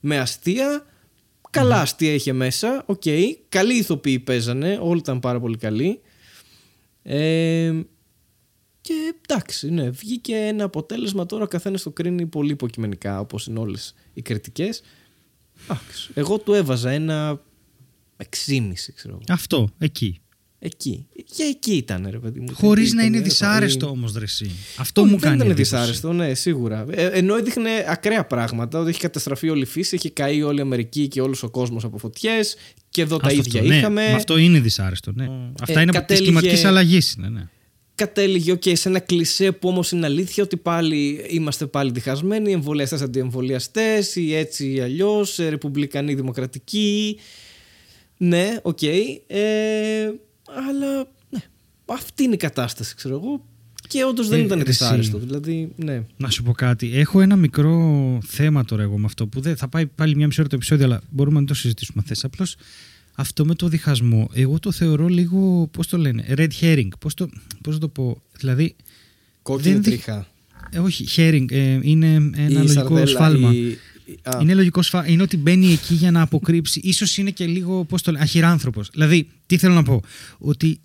με 0.00 0.18
αστεία, 0.18 0.86
καλά 1.54 1.80
αστεία 1.80 2.14
είχε 2.14 2.32
μέσα, 2.32 2.82
οκ, 2.86 3.02
καλοί 3.48 3.74
ηθοποιοί 3.74 4.18
παίζανε, 4.18 4.78
όλοι 4.82 4.98
ήταν 4.98 5.20
πάρα 5.20 5.40
πολύ 5.40 5.56
καλοί. 5.56 6.00
Ε, 7.02 7.72
και 8.80 9.14
εντάξει, 9.22 9.70
ναι, 9.70 9.90
βγήκε 9.90 10.36
ένα 10.36 10.64
αποτέλεσμα 10.64 11.26
τώρα 11.26 11.44
ο 11.44 11.46
καθένας 11.46 11.82
το 11.82 11.90
κρίνει 11.90 12.26
πολύ 12.26 12.52
υποκειμενικά 12.52 13.20
όπως 13.20 13.46
είναι 13.46 13.58
όλες 13.58 13.94
οι 14.12 14.22
κριτικές. 14.22 14.82
Εγώ 16.14 16.38
του 16.38 16.52
έβαζα 16.52 16.90
ένα 16.90 17.40
6,5 18.16 18.72
ξέρω 18.94 19.14
εγώ. 19.14 19.22
Αυτό, 19.28 19.68
εκεί. 19.78 20.20
Εκεί. 20.66 21.06
Για 21.34 21.46
εκεί 21.46 21.72
ήταν, 21.72 22.08
ρε 22.10 22.18
παιδί 22.18 22.40
μου. 22.40 22.48
Χωρίς 22.52 22.86
Ήταν- 22.86 22.96
να 22.98 23.04
είναι 23.04 23.16
ήταν- 23.16 23.28
δυσάρεστο 23.28 23.86
όμως, 23.88 24.12
Δρεσί. 24.12 24.50
Αυτό 24.76 25.00
Όχι, 25.00 25.10
μου 25.10 25.16
δεν 25.18 25.28
κάνει. 25.28 25.36
ήταν 25.42 25.50
εντύπωση. 25.50 25.74
δυσάρεστο, 25.76 26.12
ναι, 26.12 26.34
σίγουρα. 26.34 26.86
Ε, 26.90 27.06
ενώ 27.06 27.36
έδειχνε 27.36 27.70
ακραία 27.88 28.24
πράγματα. 28.26 28.78
Ότι 28.78 28.88
έχει 28.88 29.00
καταστραφεί 29.00 29.48
όλη 29.48 29.62
η 29.62 29.66
φύση, 29.66 29.94
έχει 29.94 30.10
καεί 30.10 30.42
όλη 30.42 30.58
η 30.58 30.60
Αμερική 30.60 31.08
και 31.08 31.20
όλος 31.20 31.42
ο 31.42 31.50
κόσμος 31.50 31.84
από 31.84 31.98
φωτιές. 31.98 32.56
Και 32.90 33.02
εδώ 33.02 33.16
τα 33.16 33.26
Αυτό, 33.26 33.38
ίδια 33.38 33.60
αυτό, 33.60 33.72
ναι. 33.72 33.78
είχαμε. 33.78 34.08
Μα 34.10 34.14
Αυτό 34.16 34.36
είναι 34.38 34.60
δυσάρεστο, 34.60 35.12
ναι. 35.14 35.28
Αυτά 35.60 35.78
Ε, 35.78 35.82
είναι 35.82 35.90
από 35.96 36.06
τη 36.06 36.14
κατέληγε- 36.14 36.38
κλιματική 36.40 36.66
αλλαγή. 36.66 36.98
Ναι, 37.16 37.28
ναι. 37.28 37.48
Κατέληγε 37.94 38.52
okay, 38.52 38.76
σε 38.76 38.88
ένα 38.88 38.98
κλισέ 38.98 39.52
που 39.52 39.68
όμως 39.68 39.92
είναι 39.92 40.06
αλήθεια 40.06 40.42
ότι 40.44 40.56
πάλι 40.56 41.24
είμαστε 41.28 41.66
πάλι 41.66 41.90
διχασμένοι, 41.90 42.52
εμβολιαστές 42.52 43.02
αντιεμβολιαστές, 43.02 44.16
ή 44.16 44.34
έτσι 44.34 44.72
ή 44.72 44.80
αλλιώς, 44.80 45.36
ρεπουμπλικανοί 45.36 46.14
δημοκρατικοί. 46.14 47.18
Ναι, 48.16 48.56
οκ. 48.62 48.82
Ε, 48.82 49.40
αλλά 50.68 50.96
ναι, 51.30 51.40
αυτή 51.86 52.22
είναι 52.22 52.34
η 52.34 52.36
κατάσταση, 52.36 52.94
ξέρω 52.94 53.14
εγώ. 53.14 53.44
Και 53.88 54.04
όντως 54.04 54.28
δεν 54.28 54.40
Ε, 54.40 54.42
ήταν 54.42 54.58
ρε, 54.58 54.64
δυσάρεστο. 54.64 55.16
εσύ. 55.16 55.26
Δηλαδή, 55.26 55.72
ναι. 55.76 56.02
Να 56.16 56.30
σου 56.30 56.42
πω 56.42 56.52
κάτι. 56.52 56.96
Έχω 56.98 57.20
ένα 57.20 57.36
μικρό 57.36 58.18
θέμα 58.26 58.64
τώρα 58.64 58.82
εγώ 58.82 58.98
με 58.98 59.04
αυτό 59.04 59.26
που 59.26 59.40
δεν 59.40 59.56
θα 59.56 59.68
πάει 59.68 59.86
πάλι 59.86 60.16
μια 60.16 60.26
μισή 60.26 60.40
ώρα 60.40 60.48
το 60.48 60.56
επεισόδιο, 60.56 60.84
αλλά 60.84 61.00
μπορούμε 61.10 61.40
να 61.40 61.46
το 61.46 61.54
συζητήσουμε 61.54 61.98
αν 62.00 62.06
θες. 62.08 62.24
Απλώς 62.24 62.56
αυτό 63.14 63.44
με 63.44 63.54
το 63.54 63.68
διχασμό, 63.68 64.28
εγώ 64.32 64.58
το 64.58 64.72
θεωρώ 64.72 65.06
λίγο, 65.08 65.68
πώς 65.72 65.86
το 65.86 65.98
λένε, 65.98 66.24
red 66.28 66.48
herring. 66.60 66.88
Πώς, 66.98 67.14
το, 67.14 67.28
πώς 67.62 67.74
να 67.74 67.80
το 67.80 67.88
πω. 67.88 68.22
Δηλαδή, 68.38 68.74
Κόκκινη 69.42 69.72
Δεν 69.72 69.82
δι- 69.82 69.92
τρίχα. 69.92 70.26
ε, 70.70 70.78
όχι, 70.78 71.04
herring, 71.16 71.44
ε, 71.52 71.78
είναι 71.82 72.14
ένα 72.14 72.30
Η 72.48 72.52
λογικό 72.52 72.72
σαρδέλα, 72.72 73.06
σφάλμα. 73.06 73.52
η- 73.52 73.56
η- 73.68 73.72
α, 73.72 73.76
Είναι 74.40 74.54
λογικός 74.54 74.86
σφάλμα. 74.86 75.08
Είναι 75.08 75.22
ότι 75.22 75.36
μπαίνει 75.36 75.72
εκεί 75.72 75.94
για 75.94 76.10
να 76.10 76.20
αποκρύψει. 76.20 76.80
Ίσως 76.82 77.18
είναι 77.18 77.30
και 77.30 77.46
λίγο, 77.46 77.84
πώς 77.84 78.02
το 78.02 78.10
λένε, 78.10 78.24
αχυράνθρωπος. 78.24 78.90
Δηλαδή, 78.92 79.28
τι 79.46 79.56
θέλω 79.56 79.74
να 79.74 79.82
πω; 79.82 80.02
Ότι 80.38 80.80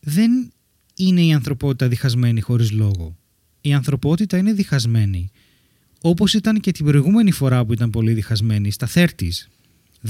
δεν 0.00 0.52
είναι 0.96 1.22
η 1.24 1.32
ανθρωπότητα 1.32 1.88
διχασμένη 1.88 2.40
χωρίς 2.40 2.70
λόγο. 2.70 3.16
Η 3.60 3.72
ανθρωπότητα 3.72 4.36
είναι 4.36 4.52
διχασμένη. 4.52 5.30
Όπως 6.00 6.34
ήταν 6.34 6.60
και 6.60 6.72
την 6.72 6.84
προηγούμενη 6.84 7.30
φορά 7.30 7.64
που 7.64 7.72
ήταν 7.72 7.90
πολύ 7.90 8.12
διχασμένη, 8.12 8.70
στα 8.70 8.88
30s, 8.94 9.04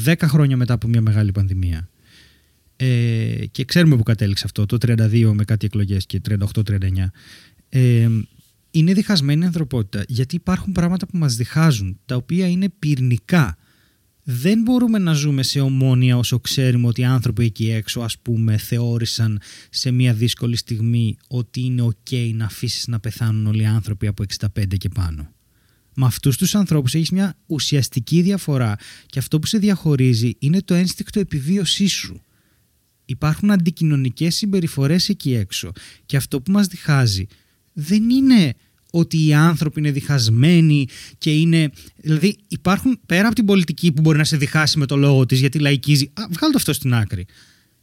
10 0.05 0.15
χρόνια 0.23 0.57
μετά 0.57 0.75
από 0.75 0.89
μια 0.89 1.01
μεγάλη 1.01 1.33
πανδημία. 1.33 1.89
Ε, 2.77 3.47
και 3.51 3.65
ξέρουμε 3.65 3.97
που 3.97 4.03
κατέληξε 4.03 4.43
αυτό, 4.47 4.67
το 4.67 4.77
32 4.87 5.31
με 5.35 5.45
κάτι 5.45 5.67
εκλογές 5.67 6.07
και 6.07 6.21
38-39. 6.29 7.13
Ε, 7.69 8.09
είναι 8.75 8.93
διχασμένη 8.93 9.43
η 9.43 9.47
ανθρωπότητα 9.47 10.05
γιατί 10.09 10.35
υπάρχουν 10.35 10.73
πράγματα 10.73 11.07
που 11.07 11.17
μας 11.19 11.37
διχάζουν, 11.37 11.99
τα 12.07 12.17
οποία 12.17 12.49
είναι 12.49 12.69
πυρνικά. 12.79 13.57
Δεν 14.23 14.63
μπορούμε 14.63 14.99
να 14.99 15.13
ζούμε 15.13 15.43
σε 15.43 15.61
ομόνια 15.61 16.17
όσο 16.17 16.41
ξέρουμε 16.41 16.87
ότι 16.87 17.01
οι 17.01 17.05
άνθρωποι 17.05 17.45
εκεί 17.45 17.71
έξω 17.71 18.01
ας 18.01 18.19
πούμε 18.19 18.57
θεώρησαν 18.57 19.41
σε 19.71 19.91
μια 19.91 20.15
δύσκολη 20.15 20.57
στιγμή 20.57 21.17
ότι 21.29 21.61
είναι 21.61 21.83
ok 21.83 22.31
να 22.35 22.45
αφήσεις 22.45 22.87
να 22.87 23.01
πεθάνουν 23.01 23.47
όλοι 23.47 23.63
οι 23.63 23.67
άνθρωποι 23.67 24.07
από 24.07 24.25
65 24.39 24.77
και 24.79 24.89
πάνω. 24.89 25.33
Με 25.95 26.07
αυτούς 26.07 26.37
τους 26.37 26.55
ανθρώπους 26.55 26.95
έχεις 26.95 27.11
μια 27.11 27.37
ουσιαστική 27.47 28.23
διαφορά 28.23 28.77
και 29.07 29.19
αυτό 29.19 29.39
που 29.39 29.47
σε 29.47 29.59
διαχωρίζει 29.59 30.37
είναι 30.39 30.63
το 30.63 30.75
ένστικτο 30.75 31.21
επιβίωσής 31.21 31.93
σου. 31.93 32.21
Υπάρχουν 33.05 33.51
αντικοινωνικές 33.51 34.35
συμπεριφορές 34.35 35.09
εκεί 35.09 35.35
έξω 35.35 35.73
και 36.07 36.17
αυτό 36.17 36.41
που 36.41 36.51
μας 36.51 36.67
διχάζει 36.67 37.27
δεν 37.75 38.11
είναι 38.11 38.55
ότι 38.91 39.27
οι 39.27 39.35
άνθρωποι 39.35 39.81
είναι 39.81 39.91
διχασμένοι 39.91 40.87
και 41.19 41.31
είναι... 41.31 41.71
Δηλαδή 41.97 42.37
υπάρχουν 42.49 43.01
πέρα 43.07 43.27
από 43.27 43.35
την 43.35 43.45
πολιτική 43.45 43.93
που 43.93 44.01
μπορεί 44.01 44.19
να 44.19 44.25
σε 44.25 44.37
διχάσει 44.37 44.79
με 44.79 44.87
το 44.87 44.97
λόγο 44.97 45.27
της 45.27 45.41
γιατί 45.41 45.59
λαϊκίζει. 45.59 46.05
Α, 46.05 46.25
βγάλω 46.31 46.53
το 46.53 46.59
αυτό 46.59 46.73
στην 46.73 46.95
άκρη. 46.95 47.27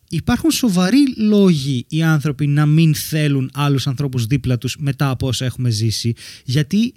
Υπάρχουν 0.10 0.52
σοβαροί 0.52 1.14
λόγοι 1.18 1.86
οι 1.90 2.04
άνθρωποι 2.04 2.48
να 2.48 2.66
μην 2.66 2.96
θέλουν 2.96 3.52
άλλους 3.54 3.88
ανθρώπους 3.88 4.26
δίπλα 4.26 4.58
τους 4.58 4.76
μετά 4.80 5.10
από 5.10 5.28
όσα 5.28 5.46
έχουμε 5.46 5.70
ζήσει 5.70 6.14
γιατί 6.46 6.94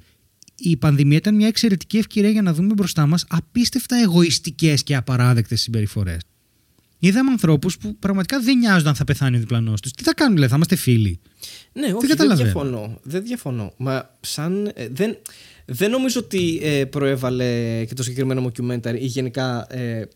η 0.56 0.76
πανδημία 0.76 1.16
ήταν 1.16 1.34
μια 1.34 1.46
εξαιρετική 1.46 1.96
ευκαιρία 1.96 2.30
για 2.30 2.42
να 2.42 2.54
δούμε 2.54 2.74
μπροστά 2.74 3.06
μας 3.06 3.24
απίστευτα 3.28 3.96
εγωιστικές 3.96 4.82
και 4.82 4.96
απαράδεκτες 4.96 5.60
συμπεριφορές. 5.60 6.20
Είδαμε 7.06 7.30
ανθρώπους 7.30 7.78
που 7.78 7.96
πραγματικά 7.98 8.40
δεν 8.40 8.58
νοιάζονταν 8.58 8.88
αν 8.88 8.94
θα 8.94 9.04
πεθάνει 9.04 9.36
ο 9.36 9.38
διπλανός 9.38 9.80
τους. 9.80 9.92
Τι 9.92 10.02
θα 10.02 10.14
κάνουν, 10.14 10.36
λέει, 10.38 10.48
θα 10.48 10.56
είμαστε 10.56 10.76
φίλοι. 10.76 11.20
Ναι, 11.72 11.86
όχι, 11.86 12.06
δεν, 12.06 12.08
καταλαβαίνω. 12.08 12.44
διαφωνώ. 12.44 12.98
Δεν 13.02 13.22
διαφωνώ. 13.22 13.72
Μα 13.76 14.10
σαν. 14.20 14.72
ε, 14.74 14.88
δεν, 14.90 15.16
δεν 15.64 15.90
νομίζω 15.90 16.20
ότι 16.20 16.60
ε, 16.62 16.84
προέβαλε 16.84 17.84
και 17.84 17.94
το 17.94 18.02
συγκεκριμένο 18.02 18.52
documentary 18.52 18.98
ή 18.98 19.06
γενικά. 19.06 19.66
Ε, 19.74 20.08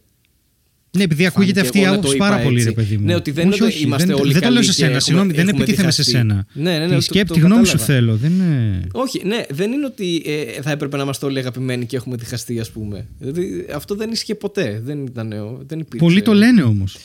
Ναι, 0.97 1.03
επειδή 1.03 1.27
ακούγεται 1.27 1.61
φάνηκε 1.65 1.67
αυτή 1.67 1.79
η 1.79 1.83
εγώ 1.83 1.91
να 1.91 1.95
το 1.95 2.01
άποψη 2.01 2.17
είπα 2.17 2.29
πάρα 2.29 2.43
πολύ, 2.43 2.57
έτσι. 2.57 2.69
ρε 2.69 2.75
παιδί 2.75 2.97
μου. 2.97 3.05
Ναι, 3.05 3.15
ότι 3.15 3.31
δεν 3.31 3.49
όχι, 3.49 3.57
είναι 3.57 3.65
ότι 3.67 3.75
όχι, 3.75 3.85
είμαστε 3.85 4.07
δεν, 4.07 4.15
όλοι 4.21 4.33
Δεν 4.33 4.43
το 4.43 4.47
λέω 4.49 4.55
καλοί 4.55 4.65
σε 4.67 4.71
και 4.71 4.77
σένα, 4.77 4.87
έχουμε- 4.89 5.03
συγγνώμη, 5.03 5.33
δεν 5.33 5.49
έχουμε 5.49 5.63
επιτίθεμαι 5.63 5.91
σε 5.91 6.03
διχαστεί. 6.03 6.29
σένα. 6.29 6.47
Ναι, 6.53 6.79
ναι, 6.79 6.79
ναι, 6.79 6.89
Τη 6.89 6.95
το- 6.95 7.01
σκέπτη, 7.01 7.27
το 7.29 7.35
τη 7.35 7.41
γνώμη 7.41 7.67
σου 7.67 7.77
κατάλαβα. 7.77 7.93
θέλω. 7.95 8.17
Δεν 8.17 8.33
είναι... 8.33 8.81
όχι, 8.93 9.23
ναι, 9.25 9.43
δεν 9.51 9.73
είναι 9.73 9.87
ότι 9.87 10.23
ε, 10.27 10.63
θα 10.63 10.71
έπρεπε 10.71 10.97
να 10.97 11.03
είμαστε 11.03 11.27
όλοι 11.27 11.39
αγαπημένοι 11.39 11.87
και 11.87 11.97
έχουμε 11.97 12.17
διχαστεί, 12.17 12.61
ας 12.61 12.71
πούμε. 12.71 13.07
Δηλαδή, 13.19 13.67
αυτό 13.75 13.95
δεν 13.95 14.11
ίσχυε 14.11 14.35
ποτέ. 14.35 14.81
Δεν, 14.85 15.07
ήταν, 15.07 15.33
ε, 15.33 15.37
δεν 15.67 15.79
υπήρξε. 15.79 15.99
Πολλοί 16.07 16.23
το 16.23 16.33
λένε 16.35 16.63
όμως. 16.63 16.97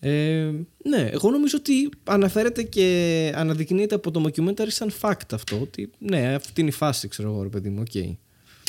Ε, 0.00 0.50
ναι, 0.84 1.08
εγώ 1.12 1.30
νομίζω 1.30 1.56
ότι 1.58 1.88
αναφέρεται 2.04 2.62
και 2.62 3.32
αναδεικνύεται 3.34 3.94
από 3.94 4.10
το 4.10 4.24
documentary 4.26 4.66
σαν 4.68 4.92
fact 5.00 5.32
αυτό. 5.32 5.58
Ότι 5.62 5.90
ναι, 5.98 6.34
αυτή 6.34 6.60
είναι 6.60 6.70
η 6.70 6.72
φάση, 6.72 7.08
ξέρω 7.08 7.28
εγώ, 7.32 7.42
ρε 7.42 7.48
παιδί 7.48 7.68
μου. 7.68 7.80
οκ. 7.80 8.02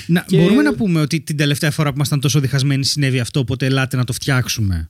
Να, 0.08 0.26
Και- 0.28 0.38
Μπορούμε 0.38 0.62
να 0.62 0.74
πούμε 0.76 1.02
ότι 1.02 1.20
την 1.22 1.38
τελευταία 1.38 1.72
φορά 1.72 1.90
που 1.90 1.96
ήμασταν 1.96 2.20
τόσο 2.20 2.40
διχασμένοι 2.40 2.86
συνέβη 2.86 3.20
αυτό, 3.20 3.40
οπότε 3.40 3.66
ελάτε 3.66 3.98
να 3.98 4.04
το 4.04 4.14
φτιάξουμε. 4.14 4.90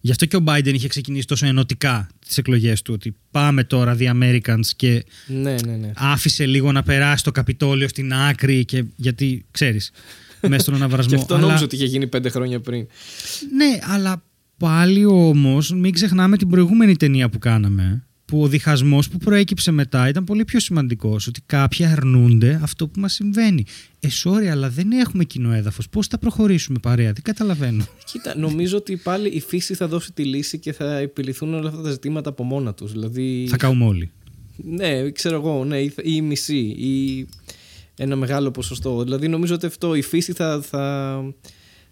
Γι' 0.00 0.10
αυτό 0.10 0.24
και 0.26 0.36
ο 0.36 0.42
Biden 0.46 0.72
είχε 0.72 0.88
ξεκινήσει 0.88 1.26
τόσο 1.26 1.46
ενωτικά 1.46 2.08
τις 2.26 2.38
εκλογές 2.38 2.82
του, 2.82 2.92
ότι 2.94 3.16
πάμε 3.30 3.64
τώρα 3.64 3.96
The 3.98 4.10
Americans 4.12 4.66
και 4.76 5.04
Ναι, 5.26 5.54
ναι, 5.66 5.72
ναι. 5.76 5.90
άφησε 5.96 6.46
λίγο 6.46 6.72
να 6.72 6.82
περάσει 6.82 7.24
το 7.24 7.30
Καπιτόλιο 7.32 7.88
στην 7.88 8.12
άκρη 8.14 8.64
και 8.64 8.84
γιατί, 8.96 9.44
ξέρεις, 9.50 9.90
μέσα 10.40 10.58
στον 10.62 10.74
Και 10.74 10.80
αναβρασμό. 10.80 11.18
αυτό 11.18 11.34
Αλλά- 11.34 11.46
νόμιζα 11.46 11.64
ότι 11.64 11.74
είχε 11.74 11.84
γίνει 11.84 12.06
πέντε 12.06 12.28
χρόνια 12.28 12.60
πριν. 12.60 12.86
Ναι, 13.56 13.78
αλλά 13.82 14.22
πάλι 14.56 15.04
όμως 15.04 15.70
μην 15.72 15.92
ξεχνάμε 15.92 16.36
την 16.36 16.48
προηγούμενη 16.48 16.96
ταινία 16.96 17.28
που 17.28 17.38
κάναμε 17.38 18.06
που 18.34 18.42
ο 18.42 18.48
διχασμός 18.48 19.08
που 19.08 19.18
προέκυψε 19.18 19.70
μετά 19.70 20.08
ήταν 20.08 20.24
πολύ 20.24 20.44
πιο 20.44 20.60
σημαντικός 20.60 21.26
ότι 21.26 21.40
κάποιοι 21.46 21.86
αρνούνται 21.86 22.60
αυτό 22.62 22.86
που 22.88 23.00
μας 23.00 23.12
συμβαίνει. 23.12 23.64
Ε, 24.00 24.08
sorry, 24.24 24.46
αλλά 24.46 24.68
δεν 24.70 24.92
έχουμε 24.92 25.24
κοινό 25.24 25.52
έδαφος. 25.52 25.88
Πώς 25.88 26.06
θα 26.06 26.18
προχωρήσουμε 26.18 26.78
παρέα, 26.82 27.12
δεν 27.12 27.22
καταλαβαίνω. 27.22 27.86
Κοίτα, 28.12 28.36
νομίζω 28.36 28.76
ότι 28.76 28.96
πάλι 28.96 29.28
η 29.28 29.40
φύση 29.40 29.74
θα 29.74 29.88
δώσει 29.88 30.12
τη 30.12 30.24
λύση 30.24 30.58
και 30.58 30.72
θα 30.72 30.96
επιληθούν 30.96 31.54
όλα 31.54 31.68
αυτά 31.68 31.82
τα 31.82 31.90
ζητήματα 31.90 32.30
από 32.30 32.44
μόνα 32.44 32.74
τους. 32.74 32.92
Δηλαδή, 32.92 33.46
θα 33.50 33.56
καούμε 33.56 33.84
όλοι. 33.84 34.10
ναι, 34.56 35.10
ξέρω 35.10 35.36
εγώ, 35.36 35.64
ναι, 35.64 35.78
ή, 35.78 35.94
ή 35.96 36.12
η 36.14 36.20
μισή 36.20 36.58
ή 36.58 37.26
ένα 37.96 38.16
μεγάλο 38.16 38.50
ποσοστό. 38.50 39.02
Δηλαδή 39.02 39.28
νομίζω 39.28 39.54
ότι 39.54 39.66
αυτό 39.66 39.94
η 39.94 40.02
φύση 40.02 40.32
θα, 40.32 40.60
θα, 40.62 41.16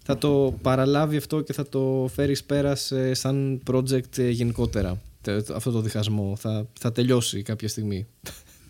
θα 0.03 0.17
το 0.17 0.57
παραλάβει 0.61 1.17
αυτό 1.17 1.41
και 1.41 1.53
θα 1.53 1.69
το 1.69 2.09
φέρει 2.13 2.39
εις 2.39 2.43
πέρας 2.43 2.91
ε, 2.91 3.13
σαν 3.13 3.61
project 3.71 4.17
ε, 4.17 4.29
γενικότερα. 4.29 5.01
Τε- 5.23 5.49
Αυτό 5.51 5.71
το 5.71 5.81
διχασμό 5.81 6.35
θα, 6.39 6.67
θα 6.79 6.91
τελειώσει 6.91 7.41
κάποια 7.41 7.67
στιγμή. 7.67 8.07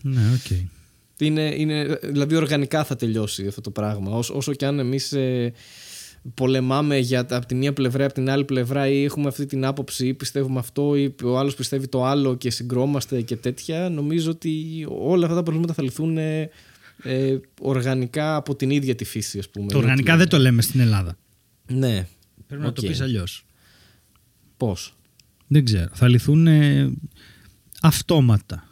Ναι, 0.02 0.20
οκ. 0.34 0.58
Είναι, 1.18 1.54
είναι, 1.56 1.98
δηλαδή 2.02 2.34
οργανικά 2.34 2.84
θα 2.84 2.96
τελειώσει 2.96 3.46
αυτό 3.46 3.60
το 3.60 3.70
πράγμα. 3.70 4.10
Όσο, 4.16 4.34
όσο 4.34 4.54
και 4.54 4.66
αν 4.66 4.78
εμείς 4.78 5.12
ε, 5.12 5.52
πολεμάμε 6.34 6.98
για, 6.98 7.24
τα- 7.26 7.36
από 7.36 7.46
τη 7.46 7.54
μία 7.54 7.72
πλευρά 7.72 8.02
ή 8.02 8.04
από 8.04 8.14
την 8.14 8.30
άλλη 8.30 8.44
πλευρά 8.44 8.88
ή 8.88 9.04
έχουμε 9.04 9.28
αυτή 9.28 9.46
την 9.46 9.64
άποψη 9.64 10.06
ή 10.06 10.14
πιστεύουμε 10.14 10.58
αυτό 10.58 10.96
ή 10.96 11.14
ο 11.24 11.38
άλλος 11.38 11.54
πιστεύει 11.54 11.88
το 11.88 12.04
άλλο 12.04 12.36
και 12.36 12.50
συγκρουόμαστε 12.50 13.20
και 13.22 13.36
τέτοια 13.36 13.88
νομίζω 13.88 14.30
ότι 14.30 14.86
όλα 14.88 15.24
αυτά 15.24 15.36
τα 15.36 15.42
προβλήματα 15.42 15.72
θα 15.74 15.82
λυθούν 15.82 16.18
ε, 16.18 16.50
ε, 17.02 17.36
οργανικά 17.60 18.36
από 18.36 18.54
την 18.56 18.70
ίδια 18.70 18.94
τη 18.94 19.04
φύση 19.04 19.38
ας 19.38 19.48
πούμε. 19.48 19.66
Το 19.66 19.78
οργανικά 19.78 20.16
δεν 20.16 20.28
το 20.28 20.38
λέμε 20.38 20.62
στην 20.62 20.80
Ελλάδα. 20.80 21.16
Ναι. 21.66 22.06
Πρέπει 22.46 22.62
να 22.62 22.72
το 22.72 22.80
Οκ. 22.84 22.88
πεις 22.90 23.00
αλλιώς. 23.00 23.46
Πώς; 24.56 24.96
Δεν 25.54 25.64
ξέρω. 25.64 25.88
Θα 25.92 26.08
λυθούν 26.08 26.46
ε, 26.46 26.92
αυτόματα. 27.82 28.64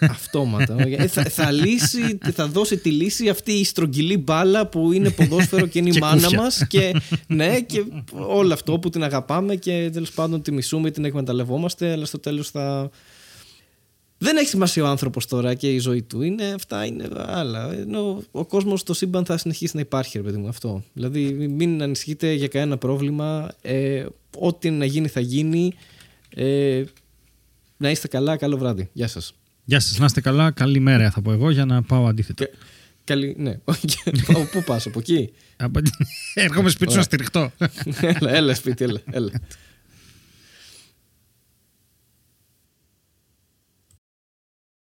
Αυτόματα. 0.00 0.76
ε, 0.78 1.06
θα, 1.06 1.22
θα, 1.24 1.50
λύσει, 1.50 2.18
θα 2.32 2.46
δώσει 2.48 2.76
τη 2.76 2.90
λύση 2.90 3.28
αυτή 3.28 3.52
η 3.52 3.64
στρογγυλή 3.64 4.18
μπάλα 4.18 4.66
που 4.66 4.92
είναι 4.92 5.10
ποδόσφαιρο 5.10 5.66
και 5.66 5.78
είναι 5.78 5.88
η 5.88 5.92
Και 5.92 5.98
μάνα 5.98 6.22
κούφια. 6.22 6.40
μας 6.40 6.66
και, 6.66 6.94
ναι, 7.26 7.60
και 7.60 7.84
όλο 8.12 8.52
αυτό 8.52 8.78
που 8.78 8.90
την 8.90 9.02
αγαπάμε 9.02 9.56
και 9.56 9.90
τέλος 9.92 10.10
πάντων 10.10 10.42
τη 10.42 10.52
μισούμε 10.52 10.88
ή 10.88 10.90
την 10.90 11.04
εκμεταλλευόμαστε, 11.04 11.92
αλλά 11.92 12.04
στο 12.04 12.18
τέλος 12.18 12.50
θα. 12.50 12.90
Δεν 14.18 14.36
έχει 14.36 14.48
σημασία 14.48 14.82
ο 14.82 14.86
άνθρωπος 14.86 15.26
τώρα 15.26 15.54
και 15.54 15.74
η 15.74 15.78
ζωή 15.78 16.02
του. 16.02 16.22
Είναι, 16.22 16.52
αυτά 16.52 16.84
είναι 16.84 17.08
άλλα. 17.26 17.72
Ενώ 17.72 18.22
ο 18.30 18.44
κόσμος 18.44 18.80
στο 18.80 18.94
σύμπαν 18.94 19.24
θα 19.24 19.36
συνεχίσει 19.36 19.74
να 19.74 19.80
υπάρχει, 19.80 20.18
ρε 20.18 20.24
παιδί 20.24 20.36
μου, 20.36 20.48
αυτό. 20.48 20.82
Δηλαδή, 20.92 21.32
μην 21.32 21.82
ανησυχείτε 21.82 22.32
για 22.32 22.48
κανένα 22.48 22.78
πρόβλημα. 22.78 23.50
Ε, 23.62 24.04
ό,τι 24.38 24.70
να 24.70 24.84
γίνει 24.84 25.08
θα 25.08 25.20
γίνει. 25.20 25.72
Ε, 26.34 26.84
να 27.76 27.90
είστε 27.90 28.08
καλά, 28.08 28.36
καλό 28.36 28.56
βράδυ. 28.58 28.90
Γεια 28.92 29.08
σας. 29.08 29.34
Γεια 29.64 29.80
σας, 29.80 29.98
να 29.98 30.04
είστε 30.04 30.20
καλά. 30.20 30.50
Καλή 30.50 30.80
μέρα 30.80 31.10
θα 31.10 31.22
πω 31.22 31.32
εγώ 31.32 31.50
για 31.50 31.64
να 31.64 31.82
πάω 31.82 32.06
αντίθετα. 32.06 32.44
Και- 32.44 32.50
Καλή, 33.04 33.34
ναι. 33.38 33.54
Πού 34.52 34.62
πας, 34.66 34.86
από 34.86 34.98
εκεί; 34.98 35.32
Από- 35.56 35.80
Έρχομαι 36.34 36.70
σπίτι 36.70 36.92
σου 36.92 36.98
να 36.98 37.02
Ωραία. 37.02 37.02
στηριχτώ. 37.02 37.52
έλα, 38.00 38.30
έλα 38.34 38.54
σπίτι, 38.54 38.84
έλα. 38.84 39.00
έλα. 39.10 39.30